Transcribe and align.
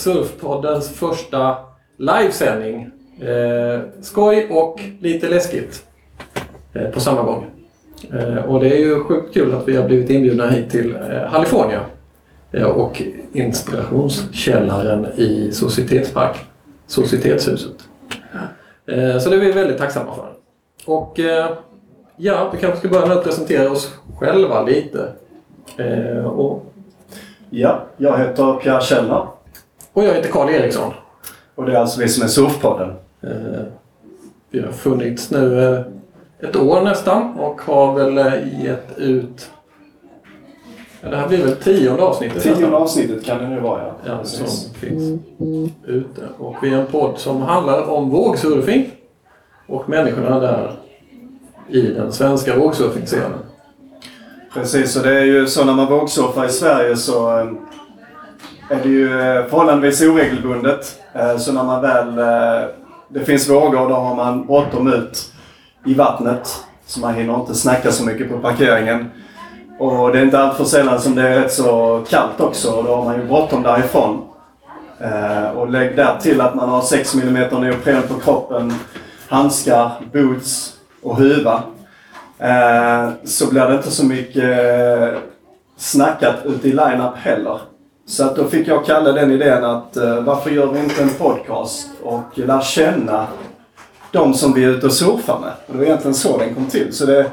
Surfpoddens 0.00 0.88
första 0.88 1.56
livesändning. 1.96 2.90
Eh, 3.20 3.80
skoj 4.00 4.46
och 4.50 4.80
lite 5.00 5.28
läskigt 5.28 5.84
eh, 6.72 6.90
på 6.90 7.00
samma 7.00 7.22
gång. 7.22 7.46
Eh, 8.12 8.44
och 8.44 8.60
det 8.60 8.68
är 8.68 8.78
ju 8.78 9.04
sjukt 9.04 9.34
kul 9.34 9.54
att 9.54 9.68
vi 9.68 9.76
har 9.76 9.86
blivit 9.86 10.10
inbjudna 10.10 10.50
hit 10.50 10.70
till 10.70 10.96
eh, 10.96 11.32
California 11.32 11.80
eh, 12.52 12.66
och 12.66 13.02
inspirationskällaren 13.32 15.06
i 15.16 15.52
Societetspark, 15.52 16.36
Societetshuset. 16.86 17.76
Eh, 18.86 19.18
så 19.18 19.30
det 19.30 19.36
är 19.36 19.40
vi 19.40 19.52
väldigt 19.52 19.78
tacksamma 19.78 20.14
för. 20.14 20.32
Och 20.86 21.20
eh, 21.20 21.50
ja, 22.16 22.50
vi 22.52 22.58
kanske 22.58 22.78
ska 22.78 22.88
börja 22.88 23.06
med 23.06 23.16
att 23.16 23.24
presentera 23.24 23.70
oss 23.70 23.94
själva 24.18 24.62
lite. 24.62 25.12
Eh, 25.76 26.24
och, 26.24 26.66
Ja, 27.52 27.84
jag 27.96 28.18
heter 28.18 28.54
Pierre 28.54 28.80
Källa 28.80 29.28
och 29.92 30.04
jag 30.04 30.14
heter 30.14 30.30
Karl 30.30 30.48
Eriksson. 30.50 30.92
och 31.54 31.66
det 31.66 31.72
är 31.72 31.76
alltså 31.76 32.00
vi 32.00 32.08
som 32.08 32.22
är 32.24 32.28
Surfpodden. 32.28 32.90
Eh, 33.22 33.62
vi 34.50 34.60
har 34.60 34.72
funnits 34.72 35.30
nu 35.30 35.64
eh, 35.74 35.80
ett 36.48 36.56
år 36.56 36.80
nästan 36.82 37.34
och 37.38 37.60
har 37.60 37.94
väl 37.94 38.18
eh, 38.18 38.64
gett 38.64 38.98
ut... 38.98 39.50
Ja, 41.02 41.10
det 41.10 41.16
här 41.16 41.28
blir 41.28 41.44
väl 41.44 41.56
tionde 41.56 42.02
avsnittet 42.02 42.42
Tionde 42.42 42.60
nästan. 42.60 42.82
avsnittet 42.82 43.24
kan 43.24 43.38
det 43.38 43.48
nu 43.48 43.60
vara 43.60 43.82
ja. 43.82 43.92
Ja, 44.06 44.18
Precis. 44.18 44.38
som 44.50 44.74
finns 44.74 45.20
ute. 45.86 46.22
Och 46.38 46.54
vi 46.62 46.74
är 46.74 46.78
en 46.78 46.86
podd 46.86 47.18
som 47.18 47.42
handlar 47.42 47.88
om 47.90 48.10
vågsurfing 48.10 48.90
och 49.66 49.88
människorna 49.88 50.40
där 50.40 50.72
i 51.68 51.80
den 51.82 52.12
svenska 52.12 52.56
vågsurfingscenen. 52.58 53.38
Precis, 54.54 54.96
och 54.96 55.02
det 55.02 55.18
är 55.20 55.24
ju 55.24 55.46
så 55.46 55.64
när 55.64 55.74
man 55.74 55.86
vågsurfar 55.86 56.46
i 56.46 56.48
Sverige 56.48 56.96
så 56.96 57.48
är 58.70 58.80
det 58.82 58.88
ju 58.88 59.20
eh, 59.20 59.46
förhållandevis 59.46 60.02
oregelbundet. 60.02 61.00
Eh, 61.14 61.36
så 61.36 61.52
när 61.52 61.64
man 61.64 61.82
väl... 61.82 62.18
Eh, 62.18 62.68
det 63.08 63.24
finns 63.24 63.50
vågor, 63.50 63.88
då 63.88 63.94
har 63.94 64.14
man 64.14 64.46
bråttom 64.46 64.92
ut 64.92 65.32
i 65.86 65.94
vattnet. 65.94 66.64
Så 66.86 67.00
man 67.00 67.14
hinner 67.14 67.40
inte 67.40 67.54
snacka 67.54 67.92
så 67.92 68.04
mycket 68.04 68.30
på 68.30 68.38
parkeringen. 68.38 69.10
Och 69.78 70.12
det 70.12 70.18
är 70.18 70.22
inte 70.22 70.38
allt 70.38 70.56
för 70.56 70.64
sällan 70.64 71.00
som 71.00 71.14
det 71.14 71.28
är 71.28 71.40
rätt 71.40 71.52
så 71.52 72.04
kallt 72.08 72.40
också 72.40 72.70
och 72.70 72.84
då 72.84 72.96
har 72.96 73.04
man 73.04 73.20
ju 73.20 73.26
bråttom 73.26 73.62
därifrån. 73.62 74.22
Och 75.54 75.70
lägg 75.70 75.96
där 75.96 76.18
till 76.20 76.40
att 76.40 76.54
man 76.54 76.68
har 76.68 76.82
6 76.82 77.14
mm 77.14 77.60
neopren 77.60 78.02
på 78.08 78.14
kroppen, 78.14 78.72
handskar, 79.28 79.90
boots 80.12 80.76
och 81.02 81.16
huva. 81.16 81.62
Så 83.24 83.50
blir 83.50 83.66
det 83.66 83.74
inte 83.74 83.90
så 83.90 84.06
mycket 84.06 84.58
snackat 85.76 86.36
ute 86.44 86.68
i 86.68 86.72
line-up 86.72 87.16
heller. 87.16 87.58
Så 88.10 88.24
att 88.24 88.36
då 88.36 88.44
fick 88.44 88.68
jag 88.68 88.84
Kalle 88.86 89.12
den 89.12 89.30
idén 89.32 89.64
att 89.64 89.96
eh, 89.96 90.22
varför 90.22 90.50
gör 90.50 90.66
vi 90.72 90.78
inte 90.78 91.02
en 91.02 91.10
podcast 91.10 91.88
och 92.02 92.22
lär 92.34 92.60
känna 92.60 93.26
de 94.12 94.34
som 94.34 94.52
vi 94.54 94.64
är 94.64 94.68
ute 94.68 94.86
och 94.86 94.92
surfar 94.92 95.38
med. 95.40 95.50
Och 95.66 95.72
det 95.72 95.78
var 95.78 95.84
egentligen 95.84 96.14
så 96.14 96.38
den 96.38 96.54
kom 96.54 96.66
till. 96.66 96.92
Så 96.92 97.06
det, 97.06 97.26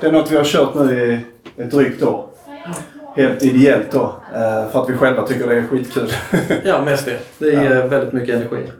det 0.00 0.06
är 0.06 0.12
något 0.12 0.30
vi 0.30 0.36
har 0.36 0.44
kört 0.44 0.74
nu 0.74 1.22
i 1.56 1.62
ett 1.62 1.70
drygt 1.70 2.02
år. 2.02 2.24
Helt 3.16 3.42
ideellt 3.42 3.92
då. 3.92 4.14
Eh, 4.34 4.70
för 4.72 4.82
att 4.82 4.90
vi 4.90 4.96
själva 4.96 5.22
tycker 5.22 5.46
det 5.48 5.54
är 5.54 5.62
skitkul. 5.62 6.12
Ja, 6.64 6.82
mest 6.84 7.04
det. 7.06 7.18
Det 7.38 7.50
ger 7.50 7.88
väldigt 7.88 8.12
mycket 8.12 8.34
energi. 8.34 8.70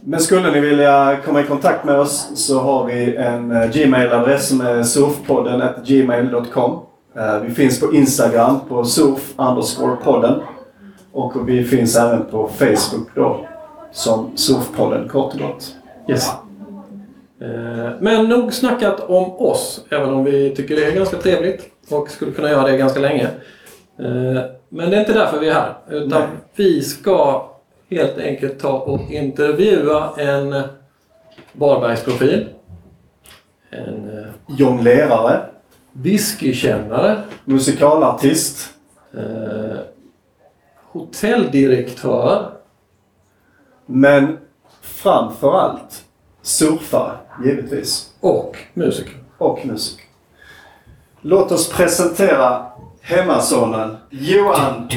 Men 0.00 0.20
skulle 0.20 0.50
ni 0.50 0.60
vilja 0.60 1.16
komma 1.24 1.40
i 1.40 1.44
kontakt 1.44 1.84
med 1.84 1.98
oss 1.98 2.30
så 2.34 2.60
har 2.60 2.84
vi 2.84 3.16
en 3.16 3.50
eh, 3.52 3.70
Gmail-adress 3.70 4.48
som 4.48 4.60
är 4.60 4.82
surfpodden 4.82 5.62
gmail.com. 5.86 6.80
Eh, 7.16 7.40
Vi 7.40 7.54
finns 7.54 7.80
på 7.80 7.94
Instagram 7.94 8.60
på 8.68 8.84
surf 8.84 9.34
podden. 10.04 10.40
Och 11.14 11.48
vi 11.48 11.64
finns 11.64 11.96
även 11.96 12.24
på 12.24 12.48
Facebook 12.48 13.08
då 13.14 13.46
som 13.92 14.36
surfpodden 14.36 15.08
kort 15.08 15.34
och 15.34 15.40
gott. 15.40 15.74
Yes. 16.08 16.28
Eh, 17.40 17.90
Men 18.00 18.28
nog 18.28 18.52
snackat 18.52 19.00
om 19.00 19.32
oss, 19.32 19.84
även 19.90 20.14
om 20.14 20.24
vi 20.24 20.54
tycker 20.56 20.76
det 20.76 20.84
är 20.84 20.92
ganska 20.92 21.16
trevligt 21.16 21.62
och 21.90 22.10
skulle 22.10 22.32
kunna 22.32 22.50
göra 22.50 22.68
det 22.70 22.76
ganska 22.78 23.00
länge. 23.00 23.24
Eh, 23.98 24.42
Men 24.68 24.90
det 24.90 24.96
är 24.96 25.00
inte 25.00 25.12
därför 25.12 25.40
vi 25.40 25.48
är 25.48 25.54
här. 25.54 25.74
Utan 25.90 26.08
Nej. 26.20 26.28
vi 26.56 26.82
ska 26.82 27.48
helt 27.90 28.18
enkelt 28.18 28.60
ta 28.60 28.72
och 28.78 29.00
intervjua 29.10 30.10
en 30.16 30.62
Varbergsprofil. 31.52 32.46
En 33.70 34.18
eh, 34.18 34.24
Jonglerare, 34.58 35.40
whiskykännare. 35.92 37.16
musikalartist, 37.44 38.70
Hotelldirektör. 40.94 42.50
men 43.86 44.38
framförallt 44.82 46.04
surfare 46.42 47.16
givetvis. 47.44 48.10
Och 48.20 48.56
musiker. 48.74 49.14
och 49.38 49.66
musik. 49.66 49.98
Låt 51.20 51.52
oss 51.52 51.72
presentera 51.72 52.66
hemmasonen 53.00 53.96
Johan 54.10 54.88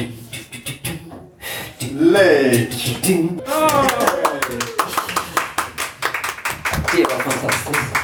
Leik. 1.98 2.98
Det 6.96 7.04
var 7.04 7.18
fantastiskt. 7.18 7.94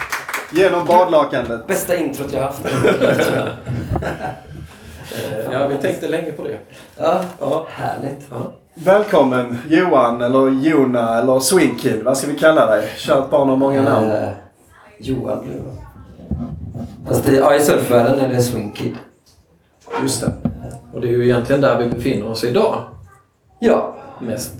Genom 0.52 0.86
badlakanet. 0.86 1.66
Bästa 1.66 1.96
introt 1.96 2.32
jag 2.32 2.42
haft. 2.42 2.62
Ja, 5.52 5.68
vi 5.68 5.76
tänkte 5.76 6.08
länge 6.08 6.32
på 6.32 6.44
det. 6.44 6.58
Ja, 6.98 7.24
Ja. 7.40 7.66
härligt. 7.70 8.26
Ja. 8.30 8.52
Välkommen 8.74 9.58
Johan 9.68 10.22
eller 10.22 10.50
Jona 10.50 11.18
eller 11.18 11.40
Swingkid. 11.40 12.02
Vad 12.02 12.18
ska 12.18 12.26
vi 12.26 12.38
kalla 12.38 12.66
dig? 12.66 12.88
Kärt 12.96 13.30
barn 13.30 13.48
har 13.48 13.56
många 13.56 13.82
namn. 13.82 14.10
Eh, 14.10 14.28
Johan 14.98 15.44
nu. 15.46 15.62
Fast 17.08 17.24
det, 17.26 17.32
ja, 17.36 17.54
i 17.54 17.60
surfvärlden 17.60 18.18
är 18.20 18.28
det 18.28 18.42
Swing 18.42 18.72
Kid. 18.72 18.94
Just 20.02 20.20
det. 20.20 20.32
Och 20.92 21.00
det 21.00 21.08
är 21.08 21.12
ju 21.12 21.24
egentligen 21.24 21.60
där 21.60 21.78
vi 21.78 21.88
befinner 21.88 22.30
oss 22.30 22.44
idag. 22.44 22.82
Ja. 23.58 23.94
Mest. 24.20 24.54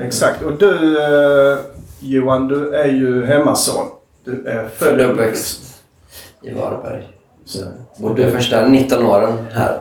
Exakt. 0.00 0.42
Och 0.42 0.52
du 0.52 0.98
eh, 1.02 1.58
Johan, 2.00 2.48
du 2.48 2.74
är 2.74 2.88
ju 2.88 3.24
hemmason. 3.26 3.86
Du 4.24 4.46
är 4.46 4.68
Född 4.68 5.00
och 5.00 5.10
uppväxt 5.12 5.82
i 6.42 6.54
Varberg. 6.54 7.08
Så 7.44 7.58
bodde 7.96 8.30
första 8.30 8.66
19 8.68 9.06
åren 9.06 9.46
här. 9.52 9.78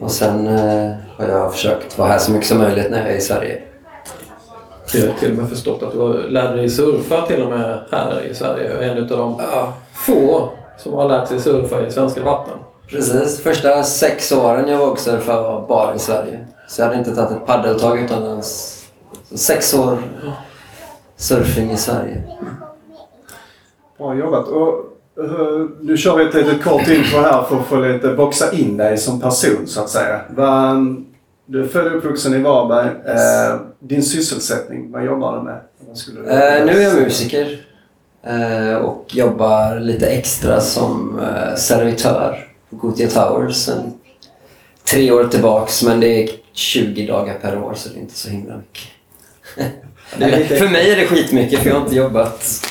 Och 0.00 0.10
sen 0.10 0.46
eh, 0.46 0.92
har 1.16 1.28
jag 1.28 1.52
försökt 1.52 1.98
vara 1.98 2.08
här 2.08 2.18
så 2.18 2.32
mycket 2.32 2.48
som 2.48 2.58
möjligt 2.58 2.90
när 2.90 2.98
jag 2.98 3.10
är 3.10 3.16
i 3.16 3.20
Sverige. 3.20 3.62
Jag 4.94 5.06
har 5.06 5.14
till 5.14 5.30
och 5.30 5.36
med 5.36 5.48
förstått 5.48 5.82
att 5.82 5.92
du 5.92 6.28
lärt 6.28 6.56
dig 6.56 6.68
surfa 6.70 7.26
till 7.26 7.42
och 7.42 7.50
med 7.50 7.80
här 7.90 8.20
i 8.30 8.34
Sverige. 8.34 8.70
Jag 8.74 8.84
är 8.84 8.88
en 8.96 9.02
av 9.02 9.08
de 9.18 9.36
Ja, 9.52 9.72
få 9.94 10.48
som 10.78 10.92
har 10.92 11.08
lärt 11.08 11.28
sig 11.28 11.40
surfa 11.40 11.86
i 11.86 11.90
svenska 11.90 12.22
vatten. 12.22 12.54
precis. 12.88 13.40
Första 13.40 13.82
sex 13.82 14.32
åren 14.32 14.68
jag 14.68 14.78
vågsurfade 14.78 15.42
var 15.42 15.66
bara 15.68 15.94
i 15.94 15.98
Sverige. 15.98 16.46
Så 16.68 16.80
jag 16.82 16.86
hade 16.86 16.98
inte 16.98 17.14
tagit 17.14 17.30
ett 17.30 17.46
paddeltag 17.46 18.00
utomlands. 18.00 18.76
Så 19.30 19.38
sex 19.38 19.74
år 19.74 19.98
surfing 21.16 21.70
i 21.70 21.76
Sverige. 21.76 22.22
Bra 23.98 24.14
jobbat. 24.14 24.48
Och, 24.48 24.74
nu 25.80 25.96
kör 25.96 26.16
vi 26.16 26.24
ett 26.24 26.34
litet 26.34 26.62
kort 26.64 26.88
intro 26.88 27.20
här 27.20 27.42
för 27.42 27.60
att 27.60 27.66
få 27.66 27.76
lite 27.76 28.08
boxa 28.08 28.52
in 28.52 28.76
dig 28.76 28.98
som 28.98 29.20
person 29.20 29.66
så 29.66 29.80
att 29.80 29.90
säga. 29.90 30.20
Du 31.46 31.64
är 31.64 31.68
född 31.68 31.86
och 31.86 31.96
uppvuxen 31.96 32.34
i 32.34 32.38
Varberg. 32.38 32.86
Eh, 32.86 33.60
din 33.78 34.02
sysselsättning, 34.02 34.92
vad 34.92 35.04
jobbar 35.04 35.36
du 35.36 35.42
med? 35.42 35.60
Du 36.06 36.30
Eh, 36.30 36.66
nu 36.66 36.72
är 36.72 36.80
jag 36.80 37.02
musiker 37.02 37.66
eh, 38.22 38.74
och 38.74 39.06
jobbar 39.14 39.80
lite 39.80 40.06
extra 40.06 40.60
som 40.60 41.20
servitör 41.56 42.46
på 42.70 42.76
Gothia 42.76 43.08
Towers 43.08 43.56
sen 43.56 43.92
tre 44.84 45.12
år 45.12 45.24
tillbaks. 45.24 45.82
Men 45.82 46.00
det 46.00 46.22
är 46.22 46.30
20 46.52 47.06
dagar 47.06 47.34
per 47.34 47.58
år 47.58 47.74
så 47.74 47.88
det 47.88 47.98
är 47.98 48.00
inte 48.00 48.18
så 48.18 48.28
himla 48.28 48.56
mycket. 48.56 48.82
Det 50.18 50.58
för 50.58 50.68
mig 50.68 50.92
är 50.92 50.96
det 50.96 51.06
skitmycket 51.06 51.58
för 51.58 51.68
jag 51.68 51.76
har 51.76 51.82
inte 51.82 51.96
jobbat 51.96 52.70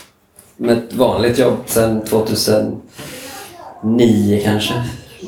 med 0.59 0.77
ett 0.77 0.93
vanligt 0.93 1.37
jobb 1.37 1.57
sedan 1.65 2.05
2009 2.05 4.41
kanske. 4.43 4.73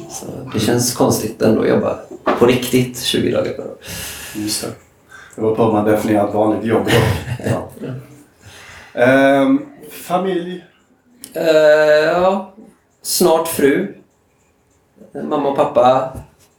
Så 0.09 0.25
det 0.53 0.59
känns 0.59 0.93
konstigt 0.93 1.41
ändå 1.41 1.61
att 1.61 1.69
jobba 1.69 1.99
på 2.39 2.45
riktigt 2.45 2.99
20 2.99 3.31
dagar 3.31 3.53
per 3.53 3.65
år. 3.65 3.75
Just 4.35 4.61
det. 4.61 4.67
Det 5.35 5.41
beror 5.41 5.55
på 5.55 5.65
hur 5.65 5.71
man 5.71 5.85
definierar 5.85 6.27
ett 6.27 6.33
vanligt 6.33 6.65
jobb. 6.65 6.89
Ja. 7.45 7.69
Ehm, 9.01 9.65
familj? 9.91 10.65
Eh, 11.33 11.45
ja, 12.05 12.53
snart 13.01 13.47
fru. 13.47 13.95
Mamma 15.13 15.49
och 15.49 15.55
pappa. 15.55 16.13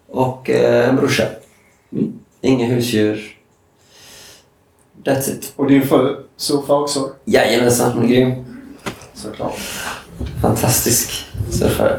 Och 0.09 0.51
eh, 0.51 0.89
en 0.89 0.97
brorsa. 0.97 1.25
Mm. 1.93 2.13
Inga 2.41 2.67
husdjur. 2.67 3.37
That's 5.05 5.31
it. 5.31 5.53
Och 5.57 5.67
din 5.67 5.83
fru 5.83 6.17
surfar 6.37 6.81
också? 6.81 7.11
Jajamensan, 7.25 7.93
hon 7.93 8.05
är 8.05 8.09
grym. 8.09 8.42
Såklart. 9.23 9.55
Fantastisk 10.43 11.27
surfare. 11.51 11.99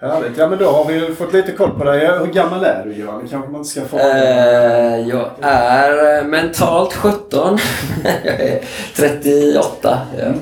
Härligt. 0.00 0.38
Ja 0.38 0.48
men 0.48 0.58
då 0.58 0.70
har 0.70 0.84
vi 0.84 0.94
ju 0.94 1.14
fått 1.14 1.32
lite 1.32 1.52
koll 1.52 1.70
på 1.78 1.84
dig. 1.84 2.06
Hur 2.18 2.26
gammal 2.26 2.64
är 2.64 2.84
du 2.84 2.92
Johan? 2.92 3.22
Det 3.24 3.28
kanske 3.30 3.50
man 3.50 3.60
inte 3.60 3.70
ska 3.70 3.84
fråga. 3.84 4.04
Eh, 4.04 5.08
jag 5.08 5.30
är 5.40 6.24
mentalt 6.24 6.94
17. 6.94 7.58
jag 8.24 8.34
är 8.40 8.64
38. 8.96 10.00
Ja. 10.18 10.32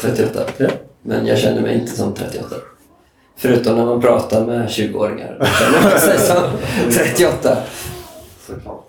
38. 0.00 0.40
Ja. 0.56 0.68
Men 1.02 1.26
jag 1.26 1.38
känner 1.38 1.60
mig 1.62 1.74
inte 1.74 1.96
som 1.96 2.14
38. 2.14 2.56
Förutom 3.36 3.76
när 3.76 3.84
man 3.84 4.00
pratar 4.00 4.46
med 4.46 4.68
20-åringar. 4.68 5.36
Då 5.40 5.46
känner 5.46 5.90
man 5.90 6.00
sig 6.00 6.18
som 6.18 6.42
38. 6.92 7.56
Såklart. 8.46 8.88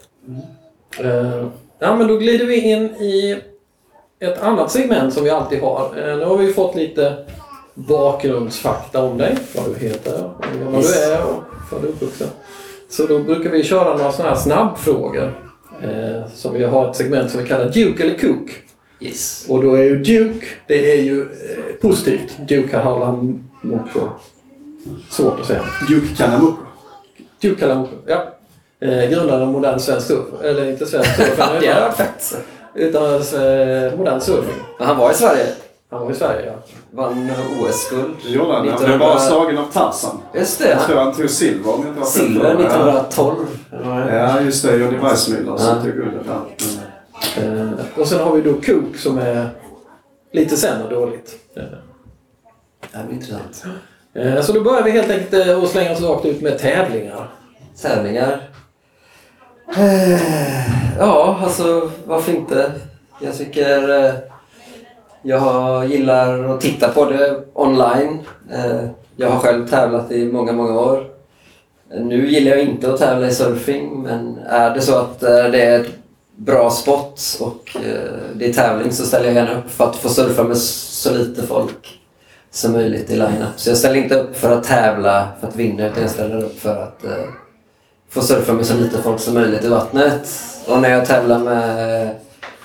Eh, 0.99 1.47
ja, 1.79 1.95
men 1.95 2.07
då 2.07 2.17
glider 2.17 2.45
vi 2.45 2.61
in 2.61 2.85
i 2.85 3.41
ett 4.19 4.41
annat 4.41 4.71
segment 4.71 5.13
som 5.13 5.23
vi 5.23 5.29
alltid 5.29 5.61
har. 5.61 5.91
Eh, 5.97 6.17
nu 6.17 6.25
har 6.25 6.37
vi 6.37 6.53
fått 6.53 6.75
lite 6.75 7.25
bakgrundsfakta 7.73 9.03
om 9.03 9.17
dig. 9.17 9.37
Vad 9.55 9.65
du 9.65 9.87
heter, 9.87 10.29
gammal 10.59 10.81
du 10.81 10.93
är 10.93 11.23
och 11.25 11.43
var 11.71 11.79
du 11.81 11.87
är 11.87 11.91
uppvuxen. 11.91 12.27
Så 12.89 13.07
då 13.07 13.19
brukar 13.19 13.49
vi 13.49 13.63
köra 13.63 13.97
några 13.97 14.11
sådana 14.11 14.35
här 14.35 14.41
snabbfrågor. 14.41 15.33
Eh, 15.83 16.31
som 16.33 16.53
vi 16.53 16.63
har 16.63 16.89
ett 16.89 16.95
segment 16.95 17.31
som 17.31 17.41
vi 17.43 17.47
kallar 17.47 17.65
Duke 17.65 18.03
eller 18.03 18.17
Cook. 18.17 18.51
Yes. 18.99 19.45
Och 19.49 19.63
då 19.63 19.75
är 19.75 19.83
ju 19.83 19.97
Duke, 19.97 20.45
det 20.67 20.91
är 20.91 21.01
ju 21.01 21.21
eh, 21.21 21.75
positivt. 21.81 22.37
Duke 22.47 22.67
Kalamuko. 22.67 24.09
Svårt 25.09 25.39
att 25.39 25.45
säga. 25.45 25.63
Duke 25.89 26.15
Kanamuko. 26.15 26.57
Duke 27.41 27.59
Kalamuko, 27.59 27.95
ja. 28.05 28.33
Eh, 28.81 29.09
grundaren 29.09 29.41
av 29.41 29.47
modern 29.47 29.79
svensk 29.79 30.07
surf. 30.07 30.25
Eller 30.43 30.69
inte 30.69 30.85
svensk 30.85 31.15
surf, 31.15 31.33
det 31.37 31.43
hade 31.43 31.65
utan, 31.65 31.81
varit 31.81 31.95
fett. 31.95 32.37
Utan 32.75 33.03
eh, 33.15 33.97
modern 33.97 34.21
surfing. 34.21 34.63
Men 34.79 34.87
han 34.87 34.97
var 34.97 35.11
i 35.11 35.13
Sverige. 35.13 35.45
Han 35.91 36.01
var 36.05 36.11
i 36.11 36.15
Sverige, 36.15 36.45
ja. 36.45 36.53
Vann 36.91 37.31
OS-guld. 37.61 38.15
Det 38.23 38.29
gjorde 38.29 38.47
han. 38.53 38.55
Han 38.55 38.61
blev 38.63 38.73
1900 38.75 39.07
bara 39.07 39.19
slagen 39.19 39.57
av 39.57 39.65
Tarzan. 39.71 40.17
Just 40.33 40.59
det. 40.59 40.69
Jag 40.69 40.79
tror 40.85 40.95
Han... 40.95 41.05
han 41.05 41.15
tog 41.15 41.29
silver 41.29 41.73
om 41.75 41.85
jag 41.85 41.95
inte 41.97 42.09
Silver 42.09 42.49
för 42.49 42.55
mig. 42.57 42.65
1912. 42.65 43.35
eller 43.71 43.83
vad 43.89 43.97
det 43.97 44.11
är. 44.11 44.27
Ja, 44.35 44.41
just 44.41 44.65
det. 44.65 44.75
Johnny 44.77 44.97
Weissmuller 44.97 45.57
som 45.57 45.67
Ja. 45.77 45.83
tog 45.83 45.91
guldet 45.93 46.21
där. 46.27 46.39
Mm. 47.43 47.67
Eh, 47.67 47.73
och 47.95 48.07
sen 48.07 48.19
har 48.19 48.35
vi 48.35 48.41
då 48.41 48.53
Cook 48.53 48.95
som 48.97 49.17
är 49.17 49.49
lite 50.33 50.57
sämre 50.57 50.89
dåligt. 50.95 51.31
Eh, 51.55 51.63
Det 52.91 53.03
blir 53.07 53.15
intressant. 53.15 53.65
eh, 54.13 54.41
så 54.41 54.51
då 54.53 54.61
börjar 54.61 54.83
vi 54.83 54.91
helt 54.91 55.09
enkelt 55.09 55.47
eh, 55.47 55.63
och 55.63 55.67
slänga 55.69 55.91
oss 55.91 56.01
rakt 56.01 56.25
ut 56.25 56.41
med 56.41 56.57
tävlingar. 56.59 57.27
Tävlingar. 57.81 58.49
Eh, 59.77 60.21
ja, 60.99 61.39
alltså 61.43 61.91
varför 62.05 62.31
inte? 62.31 62.71
Jag 63.21 63.37
tycker 63.37 64.05
eh, 64.05 64.13
jag 65.21 65.85
gillar 65.87 66.43
att 66.43 66.61
titta 66.61 66.87
på 66.87 67.05
det 67.05 67.43
online. 67.53 68.19
Eh, 68.51 68.85
jag 69.15 69.29
har 69.29 69.39
själv 69.39 69.67
tävlat 69.67 70.11
i 70.11 70.31
många, 70.31 70.53
många 70.53 70.79
år. 70.79 71.07
Nu 71.89 72.27
gillar 72.29 72.51
jag 72.51 72.61
inte 72.61 72.93
att 72.93 72.99
tävla 72.99 73.27
i 73.27 73.31
surfing 73.31 74.01
men 74.03 74.37
är 74.37 74.75
det 74.75 74.81
så 74.81 74.95
att 74.95 75.19
det 75.19 75.61
är 75.61 75.79
ett 75.79 75.91
bra 76.35 76.69
spot 76.69 77.21
och 77.41 77.77
det 78.33 78.49
är 78.49 78.53
tävling 78.53 78.91
så 78.91 79.05
ställer 79.05 79.25
jag 79.25 79.35
gärna 79.35 79.59
upp 79.59 79.71
för 79.71 79.85
att 79.85 79.95
få 79.95 80.09
surfa 80.09 80.43
med 80.43 80.57
så 80.57 81.13
lite 81.13 81.43
folk 81.43 81.99
som 82.51 82.71
möjligt 82.71 83.11
i 83.11 83.15
line-up. 83.15 83.53
Så 83.55 83.69
jag 83.69 83.77
ställer 83.77 83.95
inte 83.95 84.15
upp 84.15 84.35
för 84.35 84.57
att 84.57 84.63
tävla 84.63 85.27
för 85.39 85.47
att 85.47 85.55
vinna 85.55 85.87
utan 85.87 86.01
jag 86.01 86.11
ställer 86.11 86.43
upp 86.43 86.59
för 86.59 86.83
att 86.83 87.05
få 88.09 88.21
surfa 88.21 88.53
med 88.53 88.65
så 88.65 88.73
lite 88.73 89.01
folk 89.01 89.19
som 89.19 89.33
möjligt 89.33 89.63
i 89.63 89.67
vattnet. 89.67 90.29
Och 90.67 90.81
när 90.81 90.89
jag 90.89 91.05
tävlar 91.05 91.39
med 91.39 92.15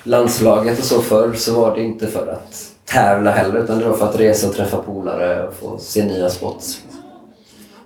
landslaget 0.03 0.79
och 0.79 0.85
så 0.85 1.01
förr 1.01 1.33
så 1.33 1.61
var 1.61 1.75
det 1.75 1.83
inte 1.83 2.07
för 2.07 2.27
att 2.27 2.71
tävla 2.85 3.31
heller 3.31 3.63
utan 3.63 3.79
det 3.79 3.85
var 3.85 3.97
för 3.97 4.09
att 4.09 4.19
resa 4.19 4.47
och 4.47 4.55
träffa 4.55 4.77
polare 4.77 5.47
och 5.47 5.53
få 5.53 5.77
se 5.77 6.05
nya 6.05 6.29
spots. 6.29 6.81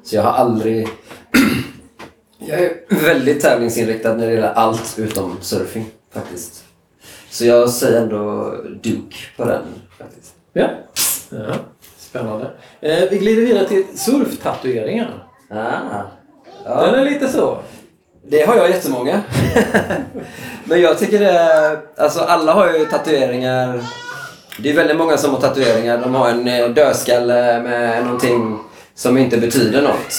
Så 0.03 0.15
jag 0.15 0.23
har 0.23 0.31
aldrig... 0.31 0.87
jag 2.39 2.59
är 2.59 2.73
väldigt 2.89 3.41
tävlingsinriktad 3.41 4.13
när 4.13 4.27
det 4.27 4.33
gäller 4.33 4.53
allt 4.53 4.99
utom 4.99 5.37
surfing 5.41 5.85
faktiskt. 6.13 6.63
Så 7.29 7.45
jag 7.45 7.69
säger 7.69 8.01
ändå 8.01 8.55
Duke 8.81 9.17
på 9.37 9.45
den 9.45 9.63
faktiskt. 9.97 10.33
Ja. 10.53 10.69
ja. 11.29 11.55
Spännande. 11.97 12.51
Eh, 12.81 13.09
vi 13.11 13.17
glider 13.17 13.41
vidare 13.41 13.67
till 13.67 13.85
surftatueringar. 13.95 15.27
Ah. 15.49 16.01
Den 16.75 16.95
är 16.95 17.05
lite 17.05 17.27
så. 17.27 17.57
Det 18.27 18.47
har 18.47 18.55
jag 18.55 18.69
jättemånga. 18.69 19.21
Men 20.63 20.81
jag 20.81 20.97
tycker 20.99 21.19
det 21.19 21.29
är, 21.31 21.77
Alltså 21.97 22.19
alla 22.19 22.53
har 22.53 22.73
ju 22.73 22.85
tatueringar. 22.85 23.79
Det 24.59 24.69
är 24.69 24.73
väldigt 24.75 24.97
många 24.97 25.17
som 25.17 25.33
har 25.33 25.41
tatueringar. 25.41 25.97
De 25.97 26.15
har 26.15 26.29
en 26.29 26.47
eh, 26.47 26.69
dödskalle 26.69 27.61
med 27.63 28.03
någonting 28.03 28.59
som 28.95 29.17
inte 29.17 29.37
betyder 29.37 29.81
något. 29.81 30.13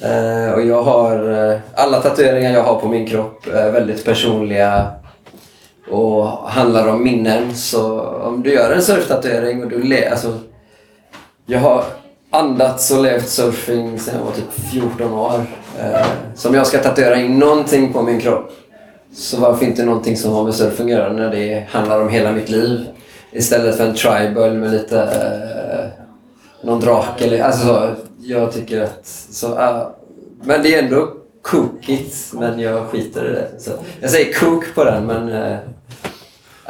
Eh, 0.00 0.52
och 0.54 0.62
jag 0.62 0.82
har... 0.82 1.50
eh, 1.52 1.58
Alla 1.74 2.00
tatueringar 2.00 2.52
jag 2.52 2.62
har 2.62 2.80
på 2.80 2.88
min 2.88 3.06
kropp 3.06 3.46
är 3.46 3.70
väldigt 3.70 4.04
personliga 4.04 4.86
och 5.90 6.26
handlar 6.26 6.88
om 6.88 7.04
minnen. 7.04 7.54
Så 7.56 8.00
om 8.00 8.42
du 8.42 8.52
gör 8.52 8.72
en 8.72 8.82
surftatuering 8.82 9.64
och 9.64 9.70
du 9.70 9.82
le, 9.82 10.08
alltså, 10.08 10.38
Jag 11.46 11.58
har 11.58 11.84
andats 12.32 12.90
och 12.90 13.02
levt 13.02 13.28
surfing 13.28 13.98
sedan 13.98 14.14
jag 14.18 14.24
var 14.24 14.32
typ 14.32 14.70
14 14.70 15.12
år. 15.12 15.46
Eh, 15.80 16.06
så 16.34 16.48
om 16.48 16.54
jag 16.54 16.66
ska 16.66 16.78
tatuera 16.78 17.16
in 17.16 17.38
någonting 17.38 17.92
på 17.92 18.02
min 18.02 18.20
kropp 18.20 18.52
så 19.14 19.40
varför 19.40 19.66
inte 19.66 19.84
någonting 19.84 20.16
som 20.16 20.32
har 20.32 20.44
med 20.44 20.54
surfing 20.54 20.92
att 20.92 20.98
göra 20.98 21.12
när 21.12 21.30
det 21.30 21.66
handlar 21.70 22.00
om 22.02 22.08
hela 22.08 22.32
mitt 22.32 22.48
liv? 22.48 22.86
Istället 23.32 23.76
för 23.76 23.86
en 23.86 23.94
tribal 23.94 24.54
med 24.54 24.70
lite... 24.70 25.02
Eh, 25.02 26.02
någon 26.66 26.80
drake 26.80 27.24
eller... 27.24 27.42
Alltså 27.42 27.66
så, 27.66 27.90
jag 28.20 28.52
tycker 28.52 28.82
att... 28.82 29.06
Så, 29.30 29.48
uh, 29.48 29.88
men 30.42 30.62
det 30.62 30.74
är 30.74 30.82
ändå 30.82 31.08
kokigt 31.42 32.32
men 32.32 32.60
jag 32.60 32.86
skiter 32.86 33.30
i 33.30 33.32
det. 33.32 33.60
Så, 33.60 33.70
jag 34.00 34.10
säger 34.10 34.32
kok 34.32 34.74
på 34.74 34.84
den, 34.84 35.06
men... 35.06 35.32
Eh, 35.32 35.58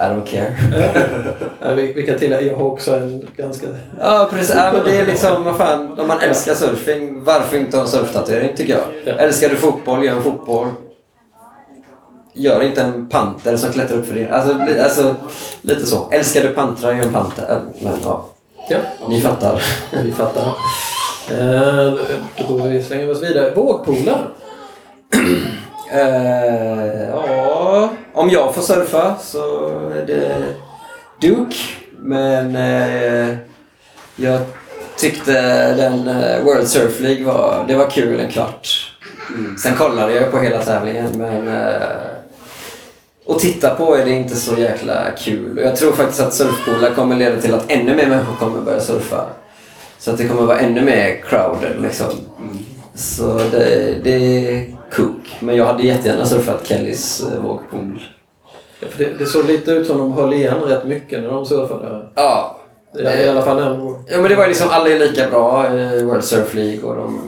i 0.03 0.15
don't 0.15 0.27
care. 0.27 0.57
Ja, 1.65 1.75
vi, 1.75 1.93
vi 1.93 2.03
kan 2.07 2.19
tillägga, 2.19 2.43
jag 2.53 2.57
har 2.57 2.65
också 2.65 2.97
en 2.97 3.29
ganska... 3.37 3.67
Ja, 4.01 4.29
precis. 4.33 4.55
Ja, 4.57 4.71
men 4.73 4.85
det 4.85 5.01
är 5.01 5.07
liksom, 5.07 5.45
vad 5.45 5.57
fan, 5.57 5.99
om 6.01 6.09
man 6.09 6.21
älskar 6.21 6.55
surfing, 6.55 7.25
varför 7.25 7.57
inte 7.57 7.77
ha 7.77 7.85
en 7.85 7.89
surftatuering 7.91 8.51
tycker 8.57 8.73
jag? 8.73 8.83
Ja. 9.05 9.13
Älskar 9.23 9.49
du 9.49 9.57
fotboll, 9.57 10.05
gör 10.05 10.17
en 10.17 10.23
fotboll. 10.23 10.69
Gör 12.35 12.63
inte 12.63 12.83
en 12.83 13.09
panter 13.09 13.57
som 13.57 13.73
klättrar 13.73 13.97
upp 13.99 14.07
för 14.07 14.15
det. 14.15 14.29
Alltså, 14.31 14.55
li- 14.67 14.81
alltså 14.81 15.15
lite 15.63 15.87
så. 15.87 16.09
Älskar 16.11 16.41
du 16.43 16.49
pantra, 16.49 16.93
gör 16.93 17.03
en 17.05 17.13
panter. 17.13 17.61
Men 17.81 17.93
ja, 18.05 18.27
Ja, 18.69 18.77
ni 19.09 19.21
fattar. 19.21 19.63
vi 20.05 20.13
fattar. 20.13 20.47
Eh, 21.31 21.93
då 22.39 22.55
går 22.57 22.69
vi 22.69 22.83
slänger 22.83 23.11
oss 23.11 23.23
vidare. 23.23 23.51
Vågpolar. 23.55 24.29
Eh, 25.95 27.09
ja, 27.09 27.89
om 28.15 28.31
jag 28.31 28.55
får 28.55 28.63
surfa 28.63 29.17
så 29.23 29.69
är 29.95 30.07
det 30.07 30.55
Duke. 31.21 31.57
Men 31.99 32.57
eh, 32.57 33.37
jag 34.17 34.41
tyckte 34.97 35.33
den 35.75 36.09
eh, 36.09 36.45
World 36.45 36.69
Surf 36.69 37.01
League 37.01 37.25
var, 37.25 37.65
det 37.69 37.77
var 37.77 37.91
kul 37.91 38.21
en 38.21 38.31
kvart. 38.31 38.93
Sen 39.63 39.77
kollade 39.77 40.15
jag 40.15 40.31
på 40.31 40.39
hela 40.39 40.63
tävlingen 40.63 41.11
men 41.19 41.49
eh, 41.49 41.83
att 43.29 43.39
titta 43.39 43.75
på 43.75 43.95
är 43.97 44.05
det 44.05 44.11
inte 44.11 44.37
så 44.37 44.55
jäkla 44.57 45.11
kul. 45.19 45.61
Jag 45.65 45.77
tror 45.77 45.93
faktiskt 45.93 46.21
att 46.21 46.35
surfpoolar 46.35 46.95
kommer 46.95 47.17
leda 47.17 47.41
till 47.41 47.55
att 47.55 47.71
ännu 47.71 47.95
mer 47.95 48.07
människor 48.07 48.37
kommer 48.37 48.61
börja 48.61 48.81
surfa. 48.81 49.27
Så 49.99 50.11
att 50.11 50.19
det 50.19 50.29
kommer 50.29 50.43
vara 50.43 50.59
ännu 50.59 50.83
mer 50.83 51.23
crowded 51.29 51.83
liksom. 51.83 52.09
Så 52.95 53.39
det, 53.39 53.95
det 54.05 54.15
är 54.15 54.77
kook. 54.93 55.22
Men 55.43 55.57
jag 55.57 55.67
hade 55.67 55.83
jättegärna 55.83 56.27
surfat 56.27 56.67
Kellys 56.67 57.23
eh, 57.23 57.43
vågpool. 57.43 58.03
Ja, 58.81 58.89
för 58.91 59.05
det, 59.05 59.19
det 59.19 59.27
såg 59.27 59.47
lite 59.47 59.71
ut 59.71 59.87
som 59.87 59.99
de 59.99 60.13
höll 60.13 60.33
igen 60.33 60.61
rätt 60.61 60.85
mycket 60.85 61.23
när 61.23 61.29
de 61.29 61.47
surfade. 61.47 62.09
Ja. 62.15 62.59
I 62.99 63.29
alla 63.29 63.43
fall 63.43 63.57
den. 63.57 63.97
Ja 64.09 64.21
men 64.21 64.31
det 64.31 64.37
var 64.37 64.49
liksom, 64.49 64.69
alla 64.71 64.89
är 64.89 64.99
lika 64.99 65.31
bra 65.31 65.75
i 65.75 66.03
World 66.05 66.25
Surf 66.25 66.55
League 66.55 66.83
och 66.83 66.97
de, 66.97 67.21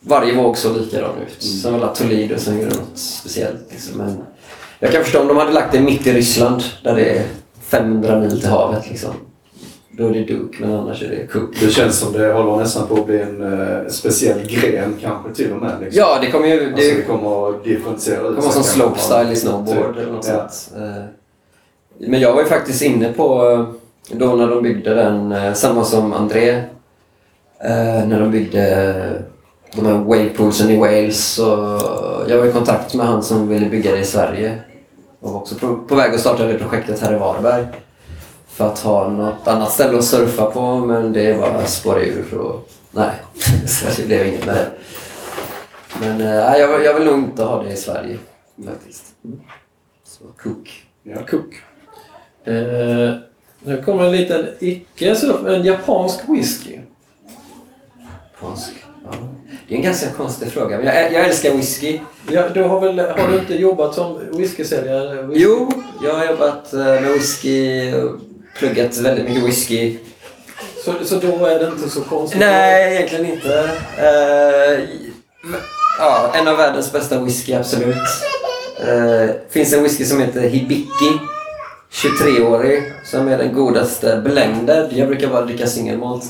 varje 0.00 0.34
våg 0.34 0.56
såg 0.56 0.76
likadan 0.76 1.10
ut. 1.26 1.42
Sen 1.42 1.72
var 1.72 1.80
det 1.80 1.94
Toledo 1.94 2.38
som 2.38 2.60
gjorde 2.60 2.74
något 2.74 2.98
speciellt. 2.98 3.66
Liksom. 3.70 3.98
Men 3.98 4.22
jag 4.78 4.92
kan 4.92 5.02
förstå 5.02 5.20
om 5.20 5.28
de 5.28 5.36
hade 5.36 5.52
lagt 5.52 5.72
det 5.72 5.80
mitt 5.80 6.06
i 6.06 6.12
Ryssland 6.12 6.62
där 6.82 6.94
det 6.94 7.18
är 7.18 7.22
500 7.68 8.20
mil 8.20 8.40
till 8.40 8.50
havet. 8.50 8.90
Liksom. 8.90 9.10
Då 9.96 10.06
är 10.08 10.12
det 10.12 10.24
Duke, 10.24 10.56
men 10.60 10.72
annars 10.74 11.02
är 11.02 11.08
det 11.08 11.26
Cook. 11.26 11.56
Det 11.60 11.68
känns 11.70 11.98
som 11.98 12.12
det 12.12 12.32
håller 12.32 12.56
nästan 12.56 12.86
på 12.88 12.94
att 12.94 13.06
bli 13.06 13.20
en 13.20 13.42
uh, 13.42 13.88
speciell 13.88 14.38
gren 14.46 14.96
kanske 15.00 15.34
till 15.34 15.52
och 15.52 15.62
med. 15.62 15.80
Liksom. 15.80 16.00
Ja, 16.00 16.18
det 16.20 16.30
kommer 16.30 16.46
ju... 16.46 16.66
Alltså 16.66 16.76
det 16.76 16.94
Det 16.96 17.02
kommer 17.02 17.48
att 17.50 17.64
differentiera 17.64 18.16
ut 18.20 18.22
kommer 18.26 18.40
vara 18.40 18.52
som 18.52 18.62
slopestyle 18.62 19.32
i 19.32 19.36
snowboard 19.36 19.94
Typ. 19.94 20.02
eller 20.02 20.12
något 20.12 20.26
Ja. 20.28 20.48
sånt. 20.48 20.82
Eh, 20.82 21.04
Men 21.98 22.20
jag 22.20 22.32
var 22.32 22.40
ju 22.42 22.48
faktiskt 22.48 22.82
inne 22.82 23.12
på, 23.12 23.50
eh, 24.10 24.16
då 24.16 24.26
när 24.36 24.48
de 24.48 24.62
byggde 24.62 24.94
den, 24.94 25.34
samma 25.54 25.84
som 25.84 26.12
André, 26.12 26.62
när 28.06 28.20
de 28.20 28.30
byggde 28.30 29.22
de 29.74 29.86
här 29.86 29.94
wavepoolsen 29.98 30.70
i 30.70 30.76
Wales. 30.78 31.24
Så 31.24 31.78
jag 32.28 32.38
var 32.38 32.46
i 32.46 32.52
kontakt 32.52 32.94
med 32.94 33.06
han 33.06 33.22
som 33.22 33.48
ville 33.48 33.66
bygga 33.68 33.92
det 33.92 33.98
i 33.98 34.04
Sverige. 34.04 34.58
Och 35.20 35.30
var 35.32 35.40
också 35.40 35.54
på, 35.54 35.76
på 35.88 35.94
väg 35.94 36.14
att 36.14 36.20
starta 36.20 36.44
det 36.46 36.58
projektet 36.58 37.00
här 37.00 37.14
i 37.14 37.18
Varberg. 37.18 37.64
För 38.54 38.66
att 38.66 38.78
ha 38.78 39.08
något 39.08 39.48
annat 39.48 39.72
ställe 39.72 39.98
att 39.98 40.04
surfa 40.04 40.50
på 40.50 40.76
men 40.76 41.12
det 41.12 41.40
bara 41.40 41.66
spårade 41.66 42.06
ur. 42.06 42.34
Och 42.38 42.68
Nej, 42.90 43.10
så 43.66 43.86
det 43.96 44.06
blev 44.06 44.26
inget 44.26 44.46
med 44.46 44.54
det. 44.54 44.70
Men 46.00 46.20
äh, 46.20 46.58
jag, 46.58 46.84
jag 46.84 46.94
vill 46.94 47.04
nog 47.04 47.18
inte 47.18 47.42
ha 47.42 47.62
det 47.62 47.72
i 47.72 47.76
Sverige 47.76 48.18
faktiskt. 48.66 49.04
Så 50.04 50.24
cook. 50.42 50.86
Ja. 51.02 51.16
Cook. 51.30 51.54
Eh, 52.44 53.14
nu 53.62 53.82
kommer 53.84 54.04
en 54.04 54.12
liten 54.12 54.46
icke 54.60 55.16
en 55.46 55.64
japansk 55.64 56.20
whisky. 56.28 56.78
Japansk. 58.32 58.72
Ja. 59.04 59.10
Det 59.68 59.74
är 59.74 59.78
en 59.78 59.84
ganska 59.84 60.10
konstig 60.10 60.52
fråga. 60.52 60.76
Men 60.76 60.86
jag, 60.86 61.12
jag 61.12 61.24
älskar 61.24 61.54
whisky. 61.54 62.00
Ja, 62.30 62.48
du 62.48 62.62
har, 62.62 62.80
väl, 62.80 62.98
har 62.98 63.28
du 63.28 63.38
inte 63.38 63.54
jobbat 63.54 63.94
som 63.94 64.18
whiskysäljare? 64.36 65.22
Whisky? 65.22 65.44
Jo, 65.44 65.72
jag 66.04 66.14
har 66.14 66.26
jobbat 66.26 66.72
eh, 66.72 66.78
med 66.78 67.12
whisky 67.12 67.92
och 67.94 68.20
pluggat 68.58 68.96
väldigt 68.96 69.28
mycket 69.28 69.44
whisky. 69.44 69.96
Så, 70.84 70.94
så 71.04 71.14
då 71.14 71.46
är 71.46 71.58
det 71.58 71.66
inte 71.66 71.90
så 71.90 72.00
konstigt? 72.00 72.40
Nej, 72.40 72.94
egentligen 72.94 73.26
inte. 73.26 73.70
Eh, 73.98 74.84
ja, 75.98 76.32
en 76.34 76.48
av 76.48 76.56
världens 76.56 76.92
bästa 76.92 77.20
whisky, 77.20 77.54
absolut. 77.54 77.96
Uh, 78.88 79.30
finns 79.50 79.72
en 79.72 79.82
whisky 79.82 80.04
som 80.04 80.20
heter 80.20 80.40
Hibiki. 80.40 81.18
23-årig. 81.92 82.82
Som 83.04 83.28
är 83.28 83.38
den 83.38 83.54
godaste 83.54 84.20
blended. 84.24 84.92
Jag 84.92 85.08
brukar 85.08 85.28
bara 85.28 85.44
dricka 85.44 85.66
singelmalt. 85.66 86.24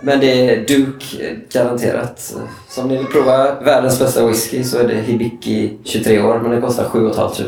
Men 0.00 0.20
det 0.20 0.50
är 0.50 0.66
Duke, 0.66 1.26
eh, 1.26 1.36
garanterat. 1.52 2.34
Så 2.68 2.82
om 2.82 2.88
ni 2.88 2.96
vill 2.96 3.06
prova 3.06 3.60
världens 3.60 3.98
bästa 3.98 4.26
whisky 4.26 4.64
så 4.64 4.78
är 4.78 4.88
det 4.88 4.94
Hibiki 4.94 5.78
23 5.84 6.20
år, 6.20 6.38
men 6.38 6.50
den 6.50 6.60
kostar 6.60 6.84
7 6.84 7.12
500. 7.12 7.44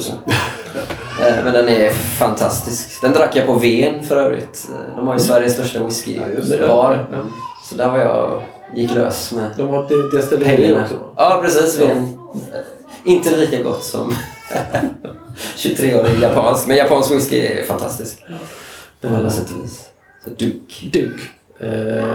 Eh, 1.20 1.44
Men 1.44 1.52
den 1.52 1.68
är 1.68 1.90
fantastisk. 1.90 3.00
Den 3.00 3.12
drack 3.12 3.36
jag 3.36 3.46
på 3.46 3.54
Ven 3.54 4.02
för 4.04 4.16
övrigt. 4.16 4.68
Eh, 4.70 4.96
De 4.96 5.06
har 5.06 5.14
ju 5.14 5.20
Sveriges 5.20 5.52
största 5.54 5.84
whiskybar. 5.84 7.06
Ja. 7.12 7.18
Så 7.64 7.74
där 7.74 7.88
var 7.88 7.98
jag 7.98 8.42
gick 8.76 8.94
lös 8.94 9.32
med 9.32 9.50
De 9.56 9.68
har 9.68 9.82
ett 9.84 10.12
destilleri 10.12 10.72
också? 10.84 10.94
Ja, 11.16 11.40
precis. 11.44 11.80
Ven. 11.80 11.96
Eh, 11.98 12.60
Inte 13.04 13.36
lika 13.36 13.62
gott 13.62 13.84
som 13.84 14.14
23-årig 15.56 16.20
japansk. 16.22 16.66
Men 16.66 16.76
japansk 16.76 17.10
whisky 17.10 17.38
är 17.46 17.64
fantastisk. 17.64 18.24
På 19.00 19.08
alla 19.08 19.30
sätt 19.30 19.46
och 19.58 19.64
vis. 19.64 19.80
Så 20.24 20.30
Duke. 20.30 20.86
Duke. 20.92 21.22
Eh, 21.60 22.14